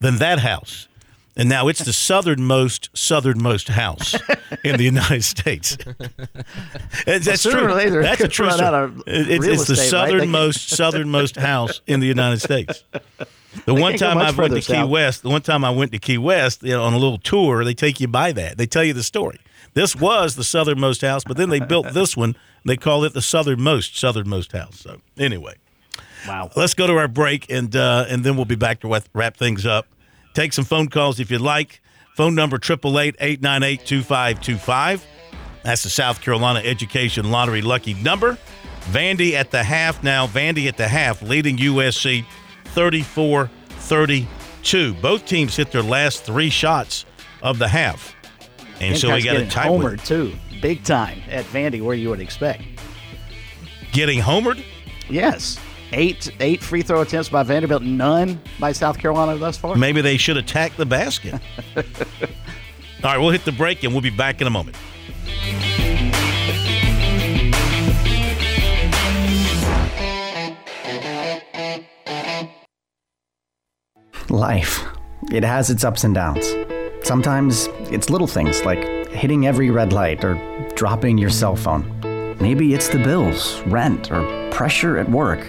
than 0.00 0.16
that 0.18 0.40
house. 0.40 0.88
And 1.36 1.48
now 1.48 1.68
it's 1.68 1.84
the 1.84 1.92
southernmost 1.92 2.90
southernmost 2.94 3.68
house 3.68 4.16
in 4.64 4.76
the 4.76 4.82
United 4.82 5.22
States. 5.36 5.78
That's 7.06 7.40
sooner 7.40 7.60
true. 7.60 7.74
later, 7.74 8.02
that's 8.02 8.20
a 8.20 8.26
true 8.28 8.50
story. 8.50 8.92
It's, 9.06 9.46
it's 9.46 9.66
the 9.66 9.74
estate, 9.74 9.92
right? 9.96 10.10
Southernmost 10.10 10.68
southernmost 10.76 11.36
house 11.36 11.80
in 11.86 12.00
the 12.00 12.06
United 12.08 12.40
States. 12.40 12.82
The 13.66 13.74
one 13.74 13.96
time 13.96 14.18
I 14.18 14.32
went 14.32 14.52
to 14.54 14.60
Key. 14.60 14.82
West, 14.82 15.22
the 15.22 15.30
one 15.30 15.42
time 15.42 15.64
I 15.64 15.70
went 15.70 15.92
to 15.92 16.00
Key 16.00 16.18
West 16.18 16.64
you 16.64 16.70
know, 16.70 16.82
on 16.82 16.92
a 16.92 16.98
little 16.98 17.18
tour, 17.18 17.64
they 17.64 17.74
take 17.74 18.00
you 18.00 18.08
by 18.08 18.32
that. 18.32 18.58
They 18.58 18.66
tell 18.66 18.84
you 18.84 18.92
the 18.92 19.04
story. 19.04 19.38
This 19.74 19.94
was 19.94 20.34
the 20.34 20.44
southernmost 20.44 21.02
house, 21.02 21.22
but 21.24 21.36
then 21.36 21.50
they 21.50 21.60
built 21.60 21.92
this 21.92 22.16
one. 22.16 22.34
They 22.64 22.76
call 22.76 23.04
it 23.04 23.14
the 23.14 23.22
southernmost 23.22 23.96
southernmost 23.96 24.50
house. 24.50 24.80
So 24.80 25.00
anyway, 25.16 25.54
wow. 26.26 26.50
Let's 26.56 26.74
go 26.74 26.86
to 26.86 26.94
our 26.94 27.08
break, 27.08 27.50
and 27.50 27.74
uh, 27.74 28.06
and 28.08 28.24
then 28.24 28.36
we'll 28.36 28.44
be 28.44 28.56
back 28.56 28.80
to 28.80 28.88
wrap- 28.88 29.08
wrap 29.14 29.36
things 29.36 29.66
up. 29.66 29.86
Take 30.34 30.52
some 30.52 30.64
phone 30.64 30.88
calls 30.88 31.20
if 31.20 31.30
you'd 31.30 31.40
like. 31.40 31.80
Phone 32.16 32.34
number 32.34 32.58
888-898-2525. 32.58 35.02
That's 35.62 35.82
the 35.84 35.90
South 35.90 36.20
Carolina 36.20 36.60
Education 36.60 37.30
Lottery 37.30 37.62
lucky 37.62 37.94
number. 37.94 38.36
Vandy 38.90 39.32
at 39.34 39.50
the 39.50 39.62
half 39.62 40.02
now. 40.02 40.26
Vandy 40.26 40.66
at 40.66 40.76
the 40.76 40.88
half, 40.88 41.22
leading 41.22 41.56
USC 41.58 42.24
34-32. 42.74 45.00
Both 45.00 45.26
teams 45.26 45.56
hit 45.56 45.70
their 45.70 45.82
last 45.82 46.24
three 46.24 46.50
shots 46.50 47.04
of 47.42 47.58
the 47.58 47.68
half. 47.68 48.14
And 48.80 48.96
so 48.96 49.12
we 49.14 49.22
got 49.22 49.36
a 49.36 49.38
getting 49.38 49.50
tight 49.50 49.68
homered 49.68 49.82
one. 49.82 49.98
too, 49.98 50.34
big 50.60 50.84
time 50.84 51.20
at 51.28 51.44
Vandy, 51.46 51.82
where 51.82 51.94
you 51.94 52.10
would 52.10 52.20
expect. 52.20 52.62
Getting 53.92 54.20
homered? 54.20 54.62
Yes, 55.08 55.58
eight 55.92 56.30
eight 56.40 56.62
free 56.62 56.82
throw 56.82 57.00
attempts 57.00 57.28
by 57.28 57.42
Vanderbilt, 57.42 57.82
none 57.82 58.40
by 58.58 58.72
South 58.72 58.98
Carolina 58.98 59.38
thus 59.38 59.56
far. 59.56 59.76
Maybe 59.76 60.00
they 60.00 60.16
should 60.16 60.36
attack 60.36 60.76
the 60.76 60.86
basket. 60.86 61.34
All 61.76 61.82
right, 63.04 63.18
we'll 63.18 63.30
hit 63.30 63.44
the 63.44 63.52
break 63.52 63.84
and 63.84 63.92
we'll 63.92 64.02
be 64.02 64.10
back 64.10 64.40
in 64.40 64.46
a 64.46 64.50
moment. 64.50 64.76
Life. 74.30 74.84
It 75.30 75.44
has 75.44 75.70
its 75.70 75.84
ups 75.84 76.04
and 76.04 76.14
downs. 76.14 76.46
Sometimes 77.02 77.68
it's 77.90 78.10
little 78.10 78.26
things 78.26 78.64
like 78.64 79.08
hitting 79.08 79.46
every 79.46 79.70
red 79.70 79.92
light 79.92 80.24
or 80.24 80.34
dropping 80.74 81.18
your 81.18 81.30
cell 81.30 81.56
phone. 81.56 82.36
Maybe 82.40 82.74
it's 82.74 82.88
the 82.88 82.98
bills, 82.98 83.60
rent, 83.62 84.10
or 84.10 84.50
pressure 84.50 84.98
at 84.98 85.08
work. 85.10 85.40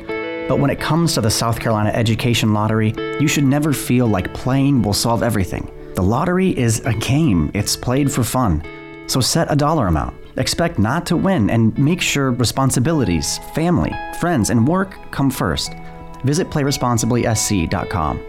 But 0.49 0.59
when 0.59 0.71
it 0.71 0.79
comes 0.79 1.13
to 1.13 1.21
the 1.21 1.29
South 1.29 1.59
Carolina 1.59 1.91
Education 1.91 2.53
Lottery, 2.53 2.95
you 3.21 3.27
should 3.27 3.43
never 3.43 3.71
feel 3.71 4.07
like 4.07 4.33
playing 4.33 4.81
will 4.81 4.93
solve 4.93 5.21
everything. 5.21 5.71
The 5.93 6.01
lottery 6.01 6.57
is 6.57 6.79
a 6.85 6.93
game, 6.93 7.51
it's 7.53 7.75
played 7.75 8.11
for 8.11 8.23
fun. 8.23 8.63
So 9.05 9.21
set 9.21 9.51
a 9.51 9.55
dollar 9.55 9.85
amount. 9.85 10.15
Expect 10.37 10.79
not 10.79 11.05
to 11.05 11.17
win 11.17 11.51
and 11.51 11.77
make 11.77 12.01
sure 12.01 12.31
responsibilities, 12.31 13.37
family, 13.53 13.91
friends, 14.19 14.49
and 14.49 14.67
work 14.67 14.97
come 15.11 15.29
first. 15.29 15.73
Visit 16.23 16.49
playresponsiblysc.com. 16.49 18.28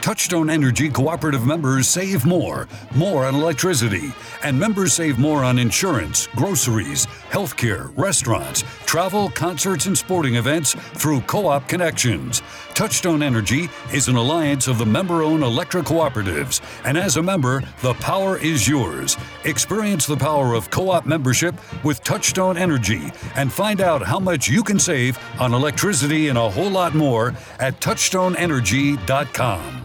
Touchstone 0.00 0.50
Energy 0.50 0.88
cooperative 0.88 1.46
members 1.46 1.88
save 1.88 2.24
more, 2.24 2.68
more 2.94 3.24
on 3.26 3.34
electricity, 3.34 4.12
and 4.42 4.58
members 4.58 4.92
save 4.92 5.18
more 5.18 5.44
on 5.44 5.58
insurance, 5.58 6.28
groceries, 6.36 7.06
healthcare, 7.30 7.92
restaurants, 7.96 8.62
travel, 8.86 9.30
concerts, 9.30 9.86
and 9.86 9.96
sporting 9.96 10.36
events 10.36 10.74
through 10.74 11.20
Co 11.22 11.46
op 11.46 11.68
Connections. 11.68 12.42
Touchstone 12.78 13.24
Energy 13.24 13.68
is 13.92 14.06
an 14.06 14.14
alliance 14.14 14.68
of 14.68 14.78
the 14.78 14.86
member 14.86 15.24
owned 15.24 15.42
electric 15.42 15.86
cooperatives, 15.86 16.60
and 16.84 16.96
as 16.96 17.16
a 17.16 17.22
member, 17.22 17.60
the 17.82 17.94
power 17.94 18.38
is 18.38 18.68
yours. 18.68 19.16
Experience 19.42 20.06
the 20.06 20.16
power 20.16 20.54
of 20.54 20.70
co 20.70 20.90
op 20.90 21.04
membership 21.04 21.56
with 21.82 22.04
Touchstone 22.04 22.56
Energy 22.56 23.10
and 23.34 23.52
find 23.52 23.80
out 23.80 24.02
how 24.02 24.20
much 24.20 24.46
you 24.46 24.62
can 24.62 24.78
save 24.78 25.18
on 25.40 25.54
electricity 25.54 26.28
and 26.28 26.38
a 26.38 26.48
whole 26.48 26.70
lot 26.70 26.94
more 26.94 27.34
at 27.58 27.80
touchstoneenergy.com. 27.80 29.84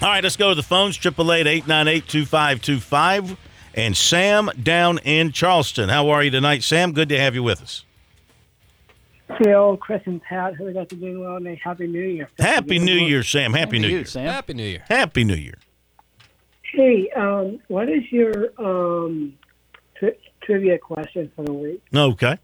All 0.00 0.14
right, 0.14 0.22
let's 0.22 0.36
go 0.36 0.50
to 0.50 0.54
the 0.54 0.62
phones. 0.62 0.96
Triple 0.96 1.32
eight 1.32 1.48
eight 1.48 1.66
nine 1.66 1.88
eight 1.88 2.06
two 2.06 2.24
five 2.24 2.62
two 2.62 2.78
five. 2.78 3.36
And 3.74 3.96
Sam 3.96 4.48
down 4.62 4.98
in 4.98 5.32
Charleston. 5.32 5.88
How 5.88 6.08
are 6.10 6.22
you 6.22 6.30
tonight, 6.30 6.62
Sam? 6.62 6.92
Good 6.92 7.08
to 7.08 7.18
have 7.18 7.34
you 7.34 7.42
with 7.42 7.60
us. 7.60 7.84
Phil, 9.36 9.76
Chris, 9.76 10.00
and 10.06 10.22
Pat, 10.22 10.54
who 10.54 10.72
got 10.72 10.88
to 10.88 10.96
do 10.96 11.20
well, 11.20 11.36
and 11.36 11.46
a 11.46 11.54
Happy 11.56 11.86
New 11.86 12.00
Year. 12.00 12.28
Happy 12.38 12.78
New 12.78 12.94
Year, 12.96 13.22
Sam. 13.22 13.52
Happy, 13.52 13.78
New 13.78 13.88
Year. 13.88 14.04
Sam. 14.04 14.24
Happy 14.26 14.54
New 14.54 14.64
Year. 14.64 14.82
Happy 14.88 15.24
New 15.24 15.34
Year. 15.34 15.58
Hey, 16.72 17.10
um, 17.16 17.60
what 17.68 17.88
is 17.88 18.02
your 18.10 18.52
um, 18.58 19.34
tri- 19.98 20.16
trivia 20.42 20.78
question 20.78 21.30
for 21.36 21.44
the 21.44 21.52
week? 21.52 21.82
Okay. 21.94 22.38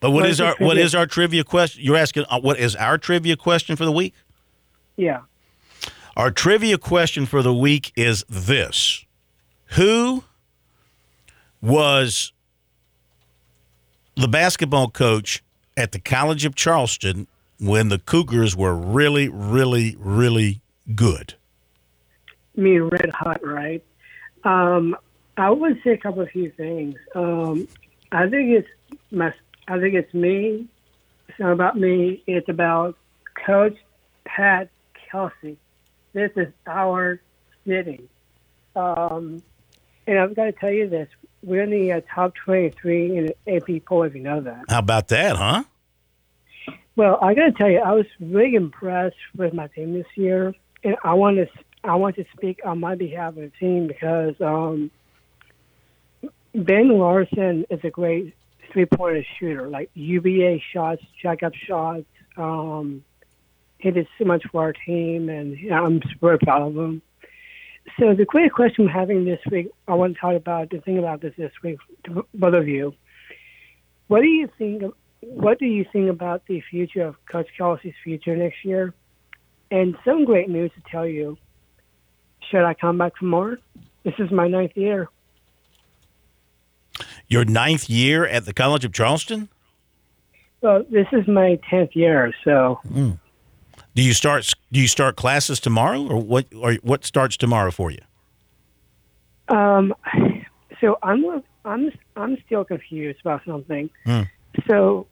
But 0.00 0.10
what 0.12 0.22
What 0.22 0.30
is 0.30 0.36
is 0.36 0.40
our 0.40 0.48
what 0.52 0.56
trivia- 0.58 0.84
is 0.84 0.94
our 0.94 1.06
trivia 1.06 1.44
question? 1.44 1.84
You're 1.84 1.96
asking 1.96 2.24
uh, 2.30 2.40
what 2.40 2.58
is 2.58 2.74
our 2.76 2.96
trivia 2.96 3.36
question 3.36 3.76
for 3.76 3.84
the 3.84 3.92
week? 3.92 4.14
Yeah. 4.96 5.20
Our 6.16 6.30
trivia 6.30 6.78
question 6.78 7.26
for 7.26 7.42
the 7.42 7.54
week 7.54 7.92
is 7.96 8.24
this: 8.28 9.04
Who 9.76 10.24
was 11.60 12.32
the 14.20 14.28
basketball 14.28 14.90
coach 14.90 15.42
at 15.76 15.92
the 15.92 15.98
College 15.98 16.44
of 16.44 16.54
Charleston 16.54 17.26
when 17.58 17.88
the 17.88 17.98
Cougars 17.98 18.54
were 18.54 18.74
really, 18.74 19.28
really, 19.28 19.96
really 19.98 20.60
good? 20.94 21.34
Me 22.54 22.78
red 22.78 23.10
hot, 23.10 23.40
right? 23.44 23.82
Um, 24.44 24.96
I 25.36 25.50
would 25.50 25.80
say 25.82 25.92
a 25.92 25.96
couple 25.96 26.22
of 26.22 26.28
few 26.30 26.50
things. 26.50 26.96
Um, 27.14 27.66
I 28.12 28.28
think 28.28 28.50
it's 28.50 28.68
my, 29.10 29.32
I 29.68 29.78
think 29.78 29.94
it's 29.94 30.12
me. 30.12 30.66
It's 31.28 31.38
not 31.38 31.52
about 31.52 31.78
me. 31.78 32.22
It's 32.26 32.48
about 32.48 32.96
Coach 33.46 33.76
Pat 34.24 34.68
Kelsey. 35.10 35.56
This 36.12 36.30
is 36.36 36.48
our 36.66 37.20
city. 37.66 38.08
Um, 38.76 39.42
and 40.06 40.18
I've 40.18 40.34
got 40.34 40.44
to 40.44 40.52
tell 40.52 40.70
you 40.72 40.88
this: 40.88 41.08
we're 41.42 41.62
in 41.62 41.70
the 41.70 41.92
uh, 41.92 42.00
top 42.14 42.34
twenty-three 42.34 43.16
in 43.16 43.32
AP 43.46 43.84
poll. 43.84 44.04
If 44.04 44.14
you 44.14 44.22
know 44.22 44.40
that. 44.40 44.64
How 44.68 44.78
about 44.78 45.08
that, 45.08 45.36
huh? 45.36 45.64
Well, 46.96 47.18
I 47.22 47.34
got 47.34 47.46
to 47.46 47.52
tell 47.52 47.70
you, 47.70 47.78
I 47.78 47.92
was 47.92 48.06
really 48.20 48.54
impressed 48.54 49.16
with 49.36 49.54
my 49.54 49.68
team 49.68 49.94
this 49.94 50.06
year, 50.16 50.54
and 50.84 50.96
I 51.02 51.14
want 51.14 51.36
to 51.36 51.48
I 51.82 51.94
want 51.94 52.16
to 52.16 52.24
speak 52.36 52.60
on 52.64 52.80
my 52.80 52.94
behalf 52.94 53.30
of 53.30 53.36
the 53.36 53.52
team 53.58 53.86
because 53.86 54.34
um, 54.40 54.90
Ben 56.54 56.88
Larson 56.98 57.64
is 57.70 57.80
a 57.84 57.90
great 57.90 58.34
three 58.72 58.86
pointer 58.86 59.24
shooter, 59.38 59.68
like 59.68 59.90
UBA 59.94 60.58
shots, 60.72 61.02
jack 61.22 61.42
up 61.42 61.54
shots. 61.54 62.04
Um, 62.36 63.04
he 63.78 63.90
did 63.90 64.06
so 64.18 64.24
much 64.24 64.44
for 64.52 64.62
our 64.62 64.72
team, 64.72 65.28
and 65.28 65.56
you 65.58 65.70
know, 65.70 65.84
I'm 65.84 66.02
super 66.12 66.38
proud 66.38 66.62
of 66.62 66.76
him. 66.76 67.02
So 67.98 68.14
the 68.14 68.24
quick 68.26 68.52
question 68.52 68.86
we're 68.86 68.92
having 68.92 69.24
this 69.24 69.40
week, 69.50 69.70
I 69.88 69.94
want 69.94 70.14
to 70.14 70.20
talk 70.20 70.34
about 70.34 70.70
the 70.70 70.80
thing 70.80 70.98
about 70.98 71.20
this 71.20 71.34
this 71.36 71.52
week 71.62 71.78
to 72.04 72.26
both 72.34 72.54
of 72.54 72.68
you. 72.68 72.94
What 74.08 74.20
do 74.20 74.26
you 74.26 74.48
think? 74.58 74.82
What 75.20 75.58
do 75.58 75.66
you 75.66 75.84
think 75.92 76.08
about 76.08 76.46
the 76.46 76.62
future 76.70 77.02
of 77.02 77.16
Coach 77.30 77.48
Kelsey's 77.56 77.94
future 78.02 78.36
next 78.36 78.64
year? 78.64 78.94
And 79.70 79.96
some 80.04 80.24
great 80.24 80.48
news 80.48 80.70
to 80.74 80.90
tell 80.90 81.06
you. 81.06 81.36
Should 82.50 82.64
I 82.64 82.74
come 82.74 82.98
back 82.98 83.16
for 83.16 83.26
more? 83.26 83.58
This 84.02 84.14
is 84.18 84.30
my 84.30 84.48
ninth 84.48 84.72
year. 84.74 85.08
Your 87.28 87.44
ninth 87.44 87.88
year 87.88 88.26
at 88.26 88.44
the 88.44 88.52
College 88.52 88.84
of 88.84 88.92
Charleston? 88.92 89.48
Well, 90.62 90.84
this 90.90 91.06
is 91.12 91.28
my 91.28 91.58
tenth 91.70 91.94
year, 91.94 92.32
so 92.44 92.80
hmm. 92.88 93.12
Do 93.94 94.02
you 94.02 94.12
start 94.12 94.52
do 94.70 94.80
you 94.80 94.88
start 94.88 95.16
classes 95.16 95.60
tomorrow 95.60 96.06
or 96.06 96.22
what 96.22 96.46
or 96.54 96.74
what 96.82 97.04
starts 97.04 97.36
tomorrow 97.36 97.70
for 97.70 97.90
you? 97.90 98.00
um, 99.50 99.94
so 100.80 100.98
I'm 101.02 101.42
I'm 101.64 101.90
I'm 102.16 102.38
still 102.46 102.64
confused 102.64 103.20
about 103.20 103.42
something. 103.44 103.90
Hmm. 104.04 104.22
So 104.68 105.06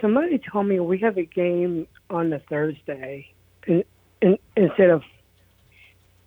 somebody 0.00 0.38
told 0.38 0.66
me 0.66 0.80
we 0.80 0.98
have 0.98 1.16
a 1.16 1.24
game 1.24 1.86
on 2.08 2.30
the 2.30 2.38
Thursday, 2.38 3.32
in, 3.66 3.84
in, 4.22 4.38
instead 4.56 4.90
of. 4.90 5.02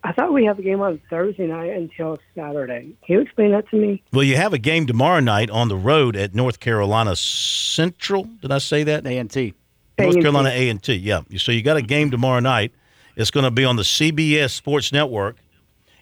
I 0.05 0.11
thought 0.11 0.33
we 0.33 0.43
have 0.43 0.59
a 0.59 0.61
game 0.61 0.81
on 0.81 0.99
Thursday 1.09 1.47
night 1.47 1.71
until 1.71 2.19
Saturday. 2.35 2.93
Can 3.05 3.15
you 3.15 3.21
explain 3.21 3.51
that 3.51 3.69
to 3.69 3.77
me? 3.77 4.03
Well, 4.11 4.25
you 4.25 4.35
have 4.35 4.51
a 4.51 4.57
game 4.57 4.85
tomorrow 4.85 5.21
night 5.21 5.49
on 5.49 5.69
the 5.69 5.77
road 5.77 6.17
at 6.17 6.35
North 6.35 6.59
Carolina 6.59 7.15
Central. 7.15 8.25
Did 8.41 8.51
I 8.51 8.57
say 8.57 8.83
that? 8.83 9.07
A 9.07 9.17
and 9.17 9.31
T. 9.31 9.53
North 9.97 10.15
A&T. 10.15 10.21
Carolina 10.21 10.49
A 10.49 10.69
and 10.69 10.81
T. 10.81 10.93
Yeah. 10.93 11.21
So 11.37 11.51
you 11.51 11.61
got 11.61 11.77
a 11.77 11.81
game 11.81 12.11
tomorrow 12.11 12.39
night. 12.39 12.71
It's 13.15 13.31
going 13.31 13.43
to 13.43 13.51
be 13.51 13.63
on 13.63 13.75
the 13.75 13.83
CBS 13.83 14.51
Sports 14.51 14.91
Network. 14.91 15.37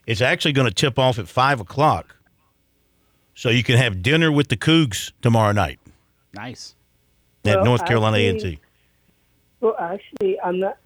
It's 0.07 0.21
actually 0.21 0.53
going 0.53 0.67
to 0.67 0.73
tip 0.73 0.97
off 0.97 1.19
at 1.19 1.27
five 1.27 1.59
o'clock. 1.59 2.15
So 3.33 3.49
you 3.49 3.63
can 3.63 3.77
have 3.77 4.01
dinner 4.01 4.31
with 4.31 4.49
the 4.49 4.57
Cougs 4.57 5.11
tomorrow 5.21 5.51
night 5.51 5.79
Nice. 6.33 6.75
at 7.45 7.55
Well, 7.55 7.65
North 7.65 7.85
Carolina 7.85 8.17
A 8.17 8.29
and 8.29 8.39
T. 8.39 8.59
Well, 9.61 9.75
actually, 9.79 10.39
I'm 10.41 10.59
not. 10.59 10.77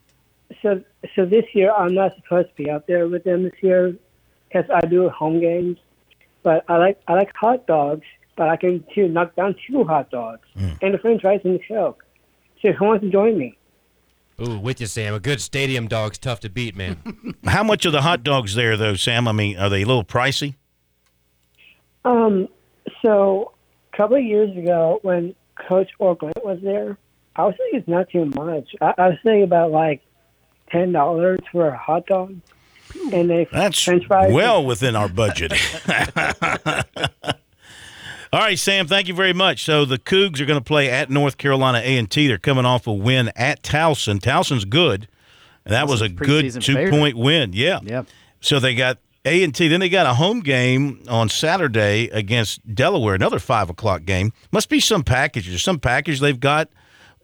So, 0.62 0.82
so 1.16 1.26
this 1.26 1.46
year 1.54 1.72
I'm 1.72 1.94
not 1.94 2.16
supposed 2.16 2.50
to 2.50 2.56
be 2.56 2.70
out 2.70 2.88
there 2.88 3.08
with 3.08 3.24
them 3.24 3.44
this 3.44 3.54
year 3.62 3.96
because 4.48 4.70
I 4.74 4.86
do 4.86 5.10
home 5.10 5.40
games. 5.40 5.78
But 6.44 6.64
I 6.70 6.78
like 6.78 7.02
I 7.08 7.14
like 7.14 7.36
hot 7.36 7.66
dogs, 7.66 8.06
but 8.36 8.50
I 8.50 8.58
can 8.58 8.86
too 8.94 9.08
knock 9.08 9.36
down 9.36 9.56
two 9.68 9.84
hot 9.84 10.12
dogs 10.12 10.48
hmm. 10.56 10.70
and 10.82 10.94
the 10.94 10.98
French 11.00 11.22
fries 11.22 11.42
and 11.44 11.60
the 11.60 11.64
Coke. 11.68 12.05
So 12.62 12.72
who 12.72 12.86
wants 12.86 13.04
to 13.04 13.10
join 13.12 13.38
me? 13.38 13.58
Ooh, 14.42 14.60
with 14.60 14.82
you, 14.82 14.88
Sam. 14.88 15.14
A 15.14 15.20
good 15.20 15.40
stadium 15.40 15.88
dog's 15.88 16.18
tough 16.18 16.42
to 16.42 16.50
beat, 16.50 16.76
man. 16.76 17.36
How 17.46 17.64
much 17.64 17.86
are 17.86 17.92
the 17.92 18.02
hot 18.02 18.24
dogs 18.24 18.56
there, 18.56 18.76
though, 18.76 18.96
Sam? 18.96 19.28
I 19.28 19.32
mean, 19.32 19.58
are 19.58 19.70
they 19.70 19.84
a 19.84 19.86
little 19.86 20.04
pricey? 20.04 20.56
Um, 22.04 22.48
so 23.02 23.54
a 23.94 23.98
couple 23.98 24.18
of 24.18 24.24
years 24.24 24.56
ago, 24.58 25.00
when 25.04 25.36
Coach 25.56 25.90
Earl 26.02 26.16
Grant 26.16 26.44
was 26.44 26.60
there, 26.62 26.98
I 27.38 27.46
was 27.46 27.56
thinking 27.58 27.80
it's 27.80 27.88
not 27.88 28.10
too 28.10 28.26
much. 28.36 28.76
I, 28.82 28.94
I 28.98 29.08
was 29.10 29.18
thinking 29.24 29.44
about 29.44 29.72
like 29.72 30.02
ten 30.70 30.92
dollars 30.92 31.40
for 31.52 31.68
a 31.70 31.78
hot 31.78 32.06
dog, 32.06 32.36
and 33.14 33.30
then 33.30 33.48
That's 33.52 33.82
French 33.82 34.06
fries. 34.06 34.34
well 34.34 34.66
within 34.66 34.96
our 34.96 35.08
budget. 35.10 35.54
All 38.46 38.50
right, 38.50 38.60
Sam. 38.60 38.86
Thank 38.86 39.08
you 39.08 39.16
very 39.16 39.34
much. 39.34 39.64
So 39.64 39.86
the 39.86 39.98
Cougs 39.98 40.40
are 40.40 40.46
going 40.46 40.60
to 40.60 40.64
play 40.64 40.88
at 40.88 41.10
North 41.10 41.40
Carolina 41.40 41.80
A 41.80 41.98
and 41.98 42.08
T. 42.08 42.28
They're 42.28 42.38
coming 42.38 42.64
off 42.64 42.86
a 42.86 42.94
win 42.94 43.32
at 43.36 43.64
Towson. 43.64 44.22
Towson's 44.22 44.66
good, 44.66 45.08
and 45.66 45.74
that 45.74 45.88
was 45.88 46.04
a 46.04 46.10
good 46.10 46.62
two-point 46.62 47.18
win. 47.18 47.54
Yeah. 47.54 47.80
Yep. 47.82 48.06
So 48.42 48.60
they 48.60 48.76
got 48.76 49.00
A 49.26 49.44
and 49.44 49.56
T. 49.56 49.68
Then 49.68 49.80
they 49.80 49.90
got 49.90 50.06
a 50.06 50.14
home 50.14 50.42
game 50.42 51.02
on 51.10 51.28
Saturday 51.28 52.08
against 52.10 52.76
Delaware. 52.76 53.16
Another 53.16 53.40
five 53.40 53.72
o'clock 53.72 54.06
game. 54.06 54.32
Must 54.52 54.70
be 54.70 54.80
some 54.80 55.02
package. 55.02 55.48
There's 55.48 55.64
some 55.64 55.80
package 55.80 56.20
they've 56.20 56.40
got. 56.40 56.70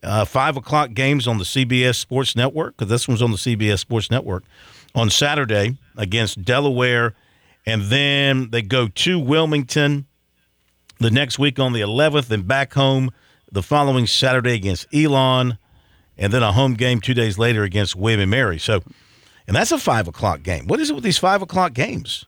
Uh, 0.02 0.26
five 0.26 0.58
o'clock 0.58 0.96
games 0.96 1.28
on 1.28 1.38
the 1.38 1.44
CBS 1.44 1.98
Sports 1.98 2.36
Network 2.36 2.78
because 2.78 2.90
this 2.90 3.08
one's 3.08 3.22
on 3.22 3.30
the 3.30 3.38
CBS 3.38 3.78
Sports 3.78 4.10
Network 4.10 4.44
on 4.96 5.12
Saturday 5.12 5.78
against 5.96 6.42
Delaware, 6.42 7.14
and 7.68 7.84
then 7.84 8.50
they 8.50 8.64
go 8.64 8.88
to 8.88 9.20
Wilmington 9.20 10.08
the 11.02 11.12
next 11.12 11.40
week 11.40 11.60
on 11.60 11.74
the 11.74 11.82
11th, 11.82 12.30
and 12.32 12.48
back 12.48 12.74
home 12.74 13.12
the 13.52 13.64
following 13.64 14.08
Saturday 14.08 14.54
against 14.54 14.88
Elon, 14.94 15.58
and 16.18 16.32
then 16.32 16.44
a 16.44 16.52
home 16.52 16.76
game 16.76 17.02
two 17.02 17.14
days 17.14 17.38
later 17.38 17.64
against 17.64 17.96
William 17.96 18.22
and 18.22 18.32
Mary. 18.32 18.60
So, 18.60 18.82
and 19.48 19.56
that's 19.56 19.72
a 19.72 19.78
five 19.78 20.08
o'clock 20.08 20.44
game. 20.44 20.68
What 20.68 20.80
is 20.80 20.90
it 20.90 20.94
with 20.94 21.04
these 21.04 21.18
five 21.18 21.42
o'clock 21.42 21.74
games? 21.74 22.26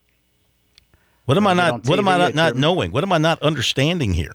What 1.26 1.38
am 1.38 1.48
I 1.48 1.54
not? 1.54 1.86
What 1.88 2.00
am 2.00 2.08
I 2.08 2.18
not, 2.18 2.36
not 2.36 2.56
knowing? 2.58 2.92
What 2.92 3.04
am 3.04 3.14
I 3.14 3.18
not 3.18 3.42
understanding 3.42 4.14
here? 4.14 4.34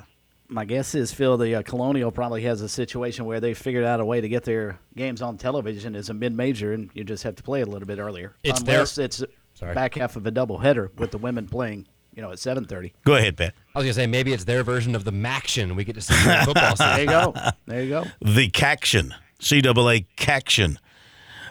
My 0.51 0.65
guess 0.65 0.95
is 0.95 1.13
Phil, 1.13 1.37
the 1.37 1.57
uh, 1.57 1.63
Colonial 1.63 2.11
probably 2.11 2.43
has 2.45 2.63
a 2.63 2.71
situation 2.71 3.27
where 3.27 3.39
they 3.39 3.53
figured 3.53 3.85
out 3.85 4.01
a 4.01 4.05
way 4.07 4.23
to 4.23 4.29
get 4.31 4.45
their 4.45 4.79
games 4.97 5.21
on 5.21 5.37
television 5.37 5.95
as 5.95 6.09
a 6.09 6.15
mid-major, 6.15 6.73
and 6.73 6.89
you 6.95 7.05
just 7.05 7.23
have 7.25 7.37
to 7.37 7.43
play 7.43 7.61
it 7.61 7.69
a 7.69 7.71
little 7.71 7.87
bit 7.87 7.99
earlier. 7.99 8.35
It's 8.43 8.61
unless 8.61 8.95
their- 8.95 9.05
it's 9.05 9.23
Sorry. 9.53 9.75
back 9.75 9.97
half 9.97 10.17
of 10.17 10.27
a 10.27 10.33
doubleheader 10.33 10.89
with 10.99 11.11
the 11.11 11.19
women 11.19 11.49
playing, 11.49 11.87
you 12.19 12.23
know, 12.23 12.33
at 12.33 12.41
seven 12.41 12.65
thirty. 12.65 12.93
Go 13.05 13.15
ahead, 13.15 13.37
Ben. 13.37 13.53
I 13.77 13.79
was 13.79 13.85
gonna 13.85 13.95
say 13.95 14.09
maybe 14.09 14.33
it's 14.33 14.43
their 14.43 14.65
version 14.65 14.97
of 14.97 15.05
the 15.05 15.13
MACtion. 15.13 15.77
We 15.77 15.85
get 15.85 15.95
to 15.95 16.01
see 16.01 16.21
during 16.25 16.45
football 16.45 16.75
season. 16.77 16.89
There 16.97 17.01
you 17.01 17.07
go. 17.07 17.35
There 17.67 17.83
you 17.85 17.89
go. 17.91 18.05
The 18.21 18.49
Caction, 18.49 19.15
CAA 19.39 20.05
Caction. 20.17 20.81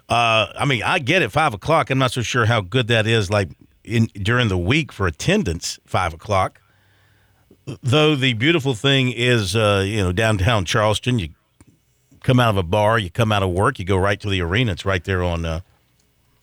Uh, 0.10 0.48
I 0.58 0.66
mean, 0.66 0.84
I 0.84 1.00
get 1.00 1.22
it. 1.22 1.32
Five 1.32 1.54
o'clock. 1.54 1.90
I'm 1.90 1.98
not 1.98 2.12
so 2.12 2.22
sure 2.22 2.48
how 2.48 2.60
good 2.60 2.90
that 2.90 3.08
is. 3.08 3.30
Like 3.32 3.48
in 3.86 4.08
during 4.08 4.50
the 4.50 4.58
week 4.58 4.92
for 4.92 5.08
attendance, 5.08 5.80
five 5.86 6.14
o'clock. 6.14 6.60
Though 7.82 8.18
the 8.18 8.34
beautiful 8.34 8.74
thing 8.74 9.14
is, 9.14 9.56
uh, 9.56 9.86
you 9.88 10.04
know, 10.04 10.12
downtown 10.12 10.66
Charleston, 10.66 11.18
you 11.18 11.30
come 12.24 12.42
out 12.42 12.50
of 12.50 12.58
a 12.58 12.64
bar, 12.64 13.00
you 13.00 13.10
come 13.10 13.32
out 13.32 13.42
of 13.42 13.52
work, 13.52 13.80
you 13.80 13.86
go 13.86 13.96
right 13.96 14.20
to 14.20 14.30
the 14.30 14.42
arena. 14.42 14.74
It's 14.74 14.84
right 14.86 15.04
there 15.06 15.24
on. 15.24 15.46
Uh, 15.46 15.62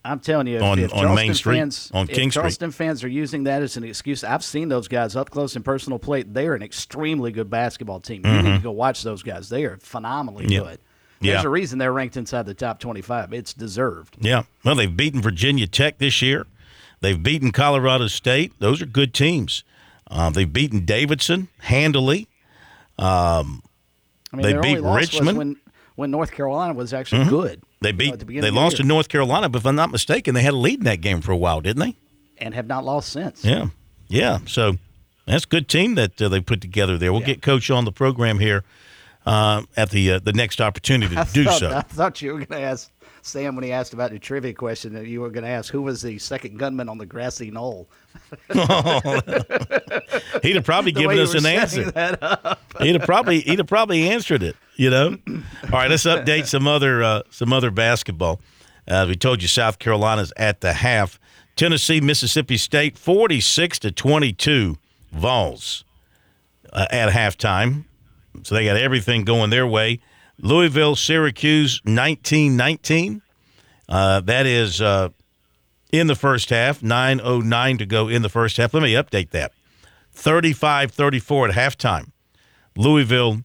I'm 0.06 0.20
telling 0.20 0.46
you, 0.46 0.56
if, 0.56 0.62
On- 0.62 0.78
if 0.78 0.92
on 0.92 1.00
Charleston 1.00 1.14
Main 1.26 1.34
Street, 1.34 1.56
fans, 1.58 1.90
on 1.94 2.08
if 2.08 2.14
King 2.14 2.30
Street. 2.30 2.40
Charleston 2.42 2.70
fans 2.72 3.02
are 3.04 3.08
using 3.08 3.44
that 3.44 3.62
as 3.62 3.76
an 3.78 3.84
excuse. 3.84 4.22
I've 4.22 4.44
seen 4.44 4.68
those 4.68 4.86
guys 4.86 5.16
up 5.16 5.30
close 5.30 5.56
and 5.56 5.64
personal 5.64 5.98
plate. 5.98 6.34
They 6.34 6.46
are 6.46 6.54
an 6.54 6.62
extremely 6.62 7.32
good 7.32 7.48
basketball 7.48 8.00
team. 8.00 8.20
You 8.24 8.32
need 8.32 8.44
Mhm. 8.44 8.56
to 8.58 8.62
go 8.64 8.70
watch 8.72 9.02
those 9.02 9.22
guys. 9.22 9.48
They 9.48 9.64
are 9.64 9.78
phenomenally 9.78 10.44
Yeah. 10.48 10.60
good. 10.60 10.78
There's 11.20 11.42
Yeah. 11.42 11.46
a 11.46 11.48
reason 11.48 11.78
they're 11.78 11.92
ranked 11.92 12.18
inside 12.18 12.44
the 12.44 12.52
top 12.52 12.80
25. 12.80 13.32
It's 13.32 13.54
deserved. 13.54 14.16
Yeah. 14.20 14.42
Well, 14.62 14.74
they've 14.74 14.94
beaten 14.94 15.22
Virginia 15.22 15.66
Tech 15.66 15.96
this 15.98 16.20
year. 16.20 16.46
They've 17.00 17.22
beaten 17.22 17.50
Colorado 17.50 18.08
State. 18.08 18.52
Those 18.58 18.82
are 18.82 18.86
good 18.86 19.14
teams. 19.14 19.64
Uh, 20.10 20.28
they've 20.28 20.52
beaten 20.52 20.84
Davidson 20.84 21.48
handily. 21.60 22.28
Um, 22.98 23.62
I 24.32 24.36
mean, 24.36 24.42
they 24.42 24.52
beat 24.74 24.82
Richmond. 24.82 25.38
when 25.38 25.56
when 25.96 26.10
North 26.10 26.32
Carolina 26.32 26.74
was 26.74 26.92
actually 26.92 27.24
Mhm. 27.24 27.28
good. 27.28 27.62
They 27.84 27.92
beat. 27.92 28.18
the 28.18 28.24
they 28.24 28.40
the 28.40 28.52
lost 28.52 28.78
to 28.78 28.82
North 28.82 29.08
Carolina, 29.08 29.48
but 29.48 29.60
if 29.60 29.66
I'm 29.66 29.76
not 29.76 29.90
mistaken, 29.92 30.34
they 30.34 30.42
had 30.42 30.54
a 30.54 30.56
lead 30.56 30.78
in 30.80 30.84
that 30.84 31.00
game 31.00 31.20
for 31.20 31.32
a 31.32 31.36
while, 31.36 31.60
didn't 31.60 31.80
they? 31.80 31.96
and 32.38 32.54
have 32.54 32.66
not 32.66 32.84
lost 32.84 33.10
since. 33.10 33.44
Yeah. 33.44 33.68
Yeah. 34.08 34.38
So 34.46 34.76
that's 35.26 35.44
a 35.44 35.48
good 35.48 35.68
team 35.68 35.94
that 35.94 36.20
uh, 36.20 36.28
they 36.28 36.40
put 36.40 36.60
together 36.60 36.98
there. 36.98 37.12
We'll 37.12 37.22
get 37.22 37.42
Coach 37.42 37.70
on 37.70 37.84
the 37.84 37.92
program 37.92 38.38
here 38.38 38.64
uh, 39.26 39.62
at 39.76 39.90
the 39.90 40.12
uh, 40.12 40.18
the 40.18 40.32
next 40.32 40.60
opportunity 40.60 41.14
to 41.14 41.20
I 41.22 41.24
do 41.24 41.44
thought, 41.44 41.60
so. 41.60 41.70
I 41.70 41.80
thought 41.82 42.20
you 42.22 42.32
were 42.32 42.38
going 42.44 42.60
to 42.60 42.66
ask 42.66 42.90
Sam 43.26 43.56
when 43.56 43.64
he 43.64 43.72
asked 43.72 43.94
about 43.94 44.10
the 44.10 44.18
trivia 44.18 44.52
question 44.52 44.92
that 44.92 45.06
you 45.06 45.22
were 45.22 45.30
going 45.30 45.44
to 45.44 45.50
ask 45.50 45.72
who 45.72 45.80
was 45.80 46.02
the 46.02 46.18
second 46.18 46.58
gunman 46.58 46.90
on 46.90 46.98
the 46.98 47.06
grassy 47.06 47.50
knoll. 47.50 47.88
He'd 50.42 50.56
have 50.56 50.64
probably 50.64 50.92
given 50.92 51.18
us 51.18 51.34
an 51.34 51.46
answer. 51.46 51.84
he'd 52.80 52.96
have 52.96 53.06
probably 53.06 53.40
he'd 53.40 53.58
have 53.58 53.66
probably 53.66 54.10
answered 54.10 54.42
it. 54.42 54.56
You 54.76 54.90
know. 54.90 55.16
All 55.26 55.70
right, 55.70 55.90
let's 55.90 56.04
update 56.04 56.46
some 56.46 56.66
other 56.66 57.02
uh, 57.02 57.22
some 57.30 57.52
other 57.52 57.70
basketball. 57.70 58.40
Uh, 58.86 59.06
we 59.08 59.16
told 59.16 59.40
you 59.40 59.48
South 59.48 59.78
Carolina's 59.78 60.32
at 60.36 60.60
the 60.60 60.74
half. 60.74 61.18
Tennessee, 61.56 62.00
Mississippi 62.00 62.58
State, 62.58 62.98
forty 62.98 63.40
six 63.40 63.78
to 63.80 63.90
twenty 63.90 64.32
two. 64.32 64.76
Vols 65.12 65.84
uh, 66.72 66.86
at 66.90 67.10
halftime. 67.10 67.84
So 68.42 68.54
they 68.54 68.64
got 68.64 68.76
everything 68.76 69.24
going 69.24 69.50
their 69.50 69.66
way. 69.66 70.00
Louisville, 70.38 70.96
Syracuse, 70.96 71.80
19 71.84 72.56
19. 72.56 73.22
Uh, 73.88 74.20
that 74.20 74.46
is 74.46 74.80
uh, 74.80 75.10
in 75.92 76.06
the 76.06 76.14
first 76.14 76.50
half, 76.50 76.80
9.09 76.80 77.78
to 77.78 77.86
go 77.86 78.08
in 78.08 78.22
the 78.22 78.28
first 78.28 78.56
half. 78.56 78.72
Let 78.74 78.82
me 78.82 78.94
update 78.94 79.30
that 79.30 79.52
35 80.12 80.90
34 80.90 81.48
at 81.48 81.54
halftime. 81.54 82.10
Louisville 82.76 83.42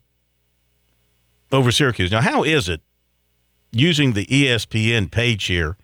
over 1.51 1.71
Syracuse. 1.71 2.11
Now, 2.11 2.21
how 2.21 2.43
is 2.43 2.69
it 2.69 2.81
using 3.71 4.13
the 4.13 4.25
ESPN 4.25 5.11
page 5.11 5.45
here 5.45 5.77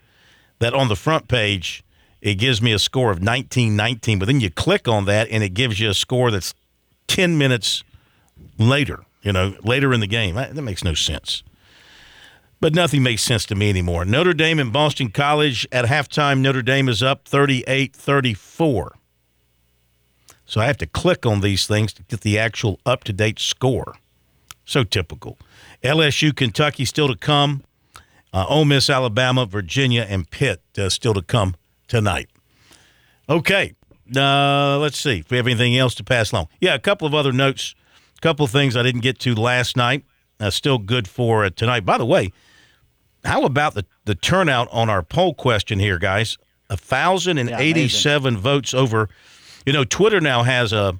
that 0.58 0.74
on 0.74 0.88
the 0.88 0.96
front 0.96 1.28
page 1.28 1.84
it 2.20 2.34
gives 2.34 2.60
me 2.60 2.72
a 2.72 2.78
score 2.78 3.10
of 3.10 3.22
19 3.22 3.76
19, 3.76 4.18
but 4.18 4.26
then 4.26 4.40
you 4.40 4.50
click 4.50 4.88
on 4.88 5.04
that 5.04 5.28
and 5.30 5.44
it 5.44 5.50
gives 5.50 5.78
you 5.78 5.90
a 5.90 5.94
score 5.94 6.30
that's 6.30 6.54
10 7.06 7.38
minutes 7.38 7.84
later, 8.58 9.04
you 9.26 9.32
know, 9.32 9.54
later 9.62 9.92
in 9.92 10.00
the 10.00 10.06
game? 10.06 10.36
That, 10.36 10.54
makes 10.54 10.84
no 10.84 10.94
sense. 10.94 11.42
But 12.60 12.74
nothing 12.74 13.02
makes 13.02 13.22
sense 13.22 13.44
to 13.46 13.54
me 13.54 13.68
anymore. 13.68 14.04
Notre 14.04 14.32
Dame 14.32 14.60
and 14.60 14.72
Boston 14.72 15.10
College 15.10 15.66
at 15.72 15.84
halftime, 15.84 16.40
Notre 16.40 16.62
Dame 16.62 16.88
is 16.88 17.02
up 17.02 17.26
38 17.28 17.94
34. 17.94 18.96
So 20.46 20.60
I 20.60 20.66
have 20.66 20.78
to 20.78 20.86
click 20.86 21.26
on 21.26 21.40
these 21.40 21.66
things 21.66 21.92
to 21.94 22.04
get 22.04 22.20
the 22.20 22.38
actual 22.38 22.78
up 22.86 23.02
to 23.04 23.12
date 23.12 23.40
score. 23.40 23.96
So 24.64 24.84
typical. 24.84 25.38
LSU, 25.82 26.34
Kentucky 26.34 26.84
still 26.84 27.08
to 27.08 27.16
come. 27.16 27.64
Uh, 28.32 28.46
Ole 28.48 28.64
Miss, 28.64 28.88
Alabama, 28.88 29.44
Virginia, 29.44 30.06
and 30.08 30.30
Pitt 30.30 30.62
uh, 30.78 30.88
still 30.88 31.14
to 31.14 31.22
come 31.22 31.56
tonight. 31.88 32.28
Okay. 33.28 33.74
Uh, 34.14 34.78
let's 34.78 34.98
see 34.98 35.18
if 35.18 35.30
we 35.30 35.36
have 35.36 35.46
anything 35.46 35.76
else 35.76 35.94
to 35.96 36.04
pass 36.04 36.30
along. 36.30 36.48
Yeah, 36.60 36.74
a 36.74 36.78
couple 36.78 37.08
of 37.08 37.14
other 37.14 37.32
notes, 37.32 37.74
a 38.16 38.20
couple 38.20 38.44
of 38.44 38.50
things 38.50 38.76
I 38.76 38.82
didn't 38.82 39.02
get 39.02 39.18
to 39.20 39.34
last 39.34 39.76
night. 39.76 40.04
Uh, 40.38 40.50
still 40.50 40.78
good 40.78 41.08
for 41.08 41.44
uh, 41.44 41.50
tonight. 41.50 41.84
By 41.84 41.98
the 41.98 42.06
way, 42.06 42.32
how 43.24 43.44
about 43.44 43.74
the, 43.74 43.84
the 44.04 44.14
turnout 44.14 44.68
on 44.70 44.90
our 44.90 45.02
poll 45.02 45.34
question 45.34 45.78
here, 45.78 45.98
guys? 45.98 46.38
A 46.68 46.76
thousand 46.76 47.38
and 47.38 47.50
eighty-seven 47.50 48.36
votes 48.36 48.74
over. 48.74 49.08
You 49.64 49.72
know, 49.72 49.84
Twitter 49.84 50.20
now 50.20 50.42
has 50.42 50.72
a 50.72 50.98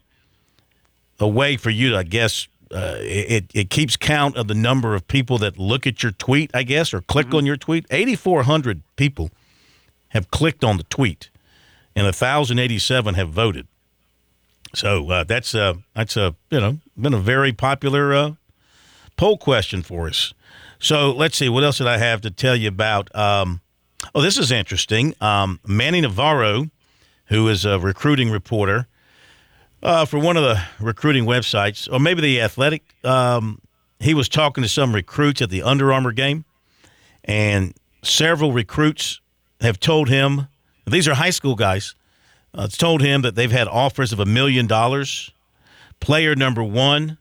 a 1.19 1.29
way 1.29 1.57
for 1.57 1.71
you 1.71 1.91
to, 1.91 1.97
I 1.97 2.03
guess, 2.03 2.49
uh, 2.73 2.97
it 3.01 3.51
it 3.53 3.71
keeps 3.71 3.97
count 3.97 4.37
of 4.37 4.47
the 4.49 4.55
number 4.55 4.95
of 4.95 5.09
people 5.09 5.39
that 5.39 5.59
look 5.59 5.87
at 5.87 6.03
your 6.03 6.13
tweet, 6.13 6.51
I 6.55 6.63
guess, 6.63 6.95
or 6.95 7.01
click 7.01 7.35
on 7.35 7.45
your 7.47 7.57
tweet. 7.57 7.85
Eighty-four 7.91 8.45
hundred 8.45 8.83
people 8.97 9.31
have 10.09 10.31
clicked 10.31 10.63
on 10.63 10.77
the 10.77 10.85
tweet, 10.85 11.31
and 11.95 12.15
thousand 12.15 12.59
eighty-seven 12.59 13.15
have 13.15 13.31
voted. 13.31 13.67
So 14.75 15.11
uh, 15.11 15.25
that's 15.25 15.55
uh, 15.55 15.75
that's 15.95 16.17
a 16.17 16.35
you 16.51 16.61
know 16.61 16.79
been 16.99 17.15
a 17.15 17.21
very 17.21 17.53
popular 17.53 18.15
uh, 18.15 18.33
poll 19.17 19.39
question 19.39 19.83
for 19.83 20.09
us. 20.09 20.35
So 20.79 21.13
let's 21.13 21.37
see 21.37 21.49
what 21.49 21.65
else 21.65 21.79
did 21.79 21.87
I 21.87 21.99
have 21.99 22.21
to 22.23 22.31
tell 22.31 22.57
you 22.57 22.69
about. 22.69 23.15
Um, 23.15 23.61
oh, 24.15 24.21
this 24.21 24.39
is 24.39 24.51
interesting. 24.51 25.15
Um, 25.21 25.61
Manny 25.67 26.01
Navarro, 26.01 26.71
who 27.27 27.49
is 27.49 27.65
a 27.65 27.79
recruiting 27.79 28.31
reporter 28.31 28.87
uh, 29.83 30.05
for 30.05 30.19
one 30.19 30.37
of 30.37 30.43
the 30.43 30.63
recruiting 30.81 31.25
websites, 31.25 31.91
or 31.91 31.99
maybe 31.99 32.21
the 32.21 32.41
Athletic. 32.41 32.83
Um, 33.05 33.61
he 33.99 34.15
was 34.15 34.29
talking 34.29 34.63
to 34.63 34.69
some 34.69 34.95
recruits 34.95 35.41
at 35.41 35.51
the 35.51 35.63
Under 35.63 35.93
Armour 35.93 36.13
game, 36.13 36.45
and 37.25 37.75
several 38.03 38.53
recruits 38.53 39.21
have 39.61 39.81
told 39.81 40.09
him 40.09 40.49
these 40.87 41.09
are 41.09 41.15
high 41.15 41.31
school 41.31 41.55
guys. 41.55 41.95
Uh, 42.55 42.67
told 42.69 43.03
him 43.03 43.21
that 43.21 43.35
they've 43.35 43.53
had 43.53 43.69
offers 43.69 44.15
of 44.15 44.21
a 44.21 44.25
million 44.25 44.67
dollars. 44.67 45.31
Player 46.01 46.35
number 46.35 46.63
one, 46.63 47.19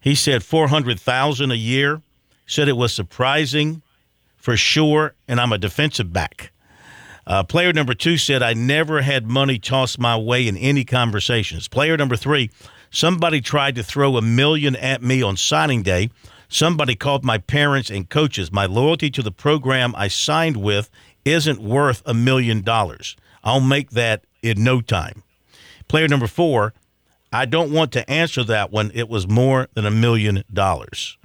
he 0.00 0.14
said 0.14 0.42
four 0.42 0.68
hundred 0.68 0.98
thousand 1.00 1.50
a 1.50 1.56
year. 1.56 2.02
Said 2.48 2.68
it 2.68 2.76
was 2.76 2.94
surprising, 2.94 3.82
for 4.36 4.56
sure, 4.56 5.16
and 5.26 5.40
I'm 5.40 5.52
a 5.52 5.58
defensive 5.58 6.12
back. 6.12 6.52
Uh, 7.26 7.42
player 7.42 7.72
number 7.72 7.92
two 7.92 8.16
said, 8.16 8.40
I 8.40 8.54
never 8.54 9.02
had 9.02 9.26
money 9.26 9.58
tossed 9.58 9.98
my 9.98 10.16
way 10.16 10.46
in 10.46 10.56
any 10.56 10.84
conversations. 10.84 11.66
Player 11.66 11.96
number 11.96 12.14
three, 12.14 12.50
somebody 12.92 13.40
tried 13.40 13.74
to 13.74 13.82
throw 13.82 14.16
a 14.16 14.22
million 14.22 14.76
at 14.76 15.02
me 15.02 15.22
on 15.22 15.36
signing 15.36 15.82
day. 15.82 16.10
Somebody 16.48 16.94
called 16.94 17.24
my 17.24 17.38
parents 17.38 17.90
and 17.90 18.08
coaches. 18.08 18.52
My 18.52 18.66
loyalty 18.66 19.10
to 19.10 19.22
the 19.22 19.32
program 19.32 19.92
I 19.96 20.06
signed 20.06 20.56
with 20.56 20.88
isn't 21.24 21.60
worth 21.60 22.00
a 22.06 22.14
million 22.14 22.62
dollars. 22.62 23.16
I'll 23.42 23.60
make 23.60 23.90
that 23.90 24.24
in 24.40 24.62
no 24.62 24.80
time. 24.80 25.24
Player 25.88 26.06
number 26.06 26.28
four, 26.28 26.74
I 27.36 27.44
don't 27.46 27.72
want 27.72 27.92
to 27.92 28.08
answer 28.10 28.42
that 28.44 28.70
one. 28.72 28.90
It 28.94 29.08
was 29.08 29.28
more 29.28 29.68
than 29.74 29.86
a 29.86 29.90
million 29.90 30.42
dollars. 30.52 31.16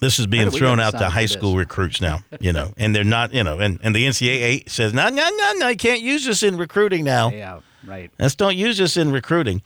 This 0.00 0.18
is 0.18 0.26
being 0.26 0.44
How 0.44 0.48
do 0.50 0.54
we 0.54 0.58
thrown 0.60 0.80
out 0.80 0.92
to 0.98 1.10
high 1.10 1.26
school 1.26 1.56
recruits 1.56 2.00
now, 2.00 2.20
you 2.40 2.52
know, 2.52 2.72
and 2.78 2.96
they're 2.96 3.04
not, 3.04 3.34
you 3.34 3.44
know, 3.44 3.58
and, 3.58 3.78
and 3.82 3.94
the 3.94 4.06
NCAA 4.06 4.66
says, 4.68 4.94
no, 4.94 5.08
no, 5.10 5.28
no, 5.28 5.52
no, 5.58 5.68
you 5.68 5.76
can't 5.76 6.00
use 6.00 6.24
this 6.24 6.42
in 6.42 6.56
recruiting 6.56 7.04
now. 7.04 7.30
Yeah, 7.30 7.60
right. 7.84 8.10
Let's 8.18 8.34
don't 8.34 8.56
use 8.56 8.78
this 8.78 8.96
in 8.96 9.12
recruiting. 9.12 9.60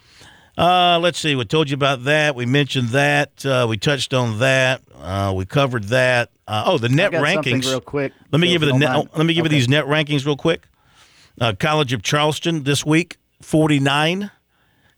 Uh, 0.59 0.99
let's 1.01 1.19
see. 1.21 1.35
We 1.37 1.45
told 1.45 1.71
you 1.71 1.75
about 1.75 2.05
that. 2.05 2.35
We 2.35 2.47
mentioned 2.47 2.89
that. 2.91 3.45
Uh, 3.47 3.67
we 3.69 3.77
touched 3.77 4.13
on 4.15 4.39
that. 4.41 4.83
Uh, 5.01 5.33
we 5.37 5.45
covered 5.45 5.85
that. 5.85 6.31
Uh, 6.49 6.65
oh, 6.67 6.79
the 6.79 6.89
net 6.89 7.13
rankings. 7.13 7.67
real 7.67 7.81
quick, 7.81 8.13
Let 8.33 8.41
me 8.41 8.49
give 8.49 8.63
you 8.63 8.73
the 8.73 8.79
net. 8.79 8.93
don't. 8.93 9.17
Let 9.17 9.27
me 9.27 9.35
give 9.35 9.45
Okay. 9.45 9.55
you 9.55 9.61
these 9.61 9.69
net 9.69 9.85
rankings 9.87 10.27
real 10.27 10.37
quick. 10.37 10.67
Uh, 11.41 11.53
College 11.59 11.93
of 11.93 12.03
Charleston 12.03 12.65
this 12.65 12.85
week, 12.85 13.19
forty 13.41 13.79
nine. 13.81 14.31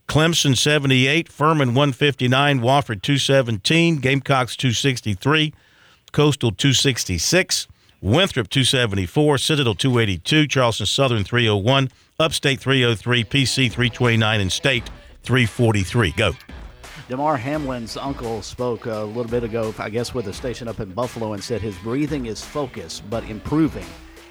Clemson 0.07 0.55
78, 0.55 1.27
Furman 1.27 1.75
159, 1.75 2.61
Wofford 2.61 3.01
217, 3.01 3.97
Gamecocks 3.97 4.55
263, 4.55 5.53
Coastal 6.13 6.51
266, 6.51 7.67
Winthrop 8.01 8.49
274, 8.49 9.37
Citadel 9.37 9.75
282, 9.75 10.47
Charleston 10.47 10.85
Southern 10.85 11.25
301, 11.25 11.89
Upstate 12.21 12.61
303, 12.61 13.25
PC 13.25 13.69
329, 13.69 14.39
and 14.39 14.51
State 14.51 14.89
343. 15.23 16.11
Go. 16.11 16.31
Damar 17.09 17.37
Hamlin's 17.37 17.97
uncle 17.97 18.41
spoke 18.41 18.85
a 18.85 18.99
little 18.99 19.25
bit 19.25 19.43
ago, 19.43 19.75
I 19.77 19.89
guess, 19.89 20.13
with 20.13 20.27
a 20.29 20.33
station 20.33 20.69
up 20.69 20.79
in 20.79 20.91
Buffalo 20.93 21.33
and 21.33 21.43
said 21.43 21.61
his 21.61 21.77
breathing 21.79 22.27
is 22.27 22.41
focused 22.41 23.07
but 23.09 23.25
improving. 23.25 23.85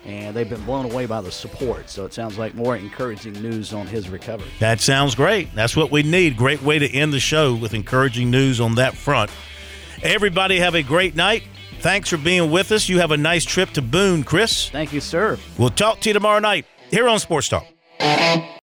And 0.06 0.34
they've 0.36 0.48
been 0.48 0.64
blown 0.64 0.84
away 0.84 1.06
by 1.06 1.20
the 1.20 1.32
support. 1.32 1.90
So 1.90 2.04
it 2.04 2.14
sounds 2.14 2.38
like 2.38 2.54
more 2.54 2.76
encouraging 2.76 3.34
news 3.34 3.74
on 3.74 3.86
his 3.88 4.08
recovery. 4.08 4.48
That 4.60 4.80
sounds 4.80 5.14
great. 5.16 5.52
That's 5.54 5.76
what 5.76 5.90
we 5.90 6.04
need. 6.04 6.36
Great 6.36 6.62
way 6.62 6.78
to 6.78 6.88
end 6.88 7.12
the 7.12 7.20
show 7.20 7.54
with 7.54 7.74
encouraging 7.74 8.30
news 8.30 8.60
on 8.60 8.76
that 8.76 8.96
front. 8.96 9.30
Everybody 10.02 10.60
have 10.60 10.76
a 10.76 10.82
great 10.82 11.16
night. 11.16 11.42
Thanks 11.80 12.08
for 12.08 12.16
being 12.18 12.50
with 12.50 12.70
us. 12.72 12.88
You 12.88 13.00
have 13.00 13.10
a 13.10 13.16
nice 13.16 13.44
trip 13.44 13.70
to 13.70 13.82
Boone, 13.82 14.22
Chris. 14.22 14.70
Thank 14.70 14.92
you, 14.92 15.00
sir. 15.00 15.38
We'll 15.58 15.70
talk 15.70 16.00
to 16.00 16.08
you 16.08 16.14
tomorrow 16.14 16.38
night 16.38 16.66
here 16.90 17.08
on 17.08 17.18
Sports 17.18 17.48
Talk. 17.48 17.66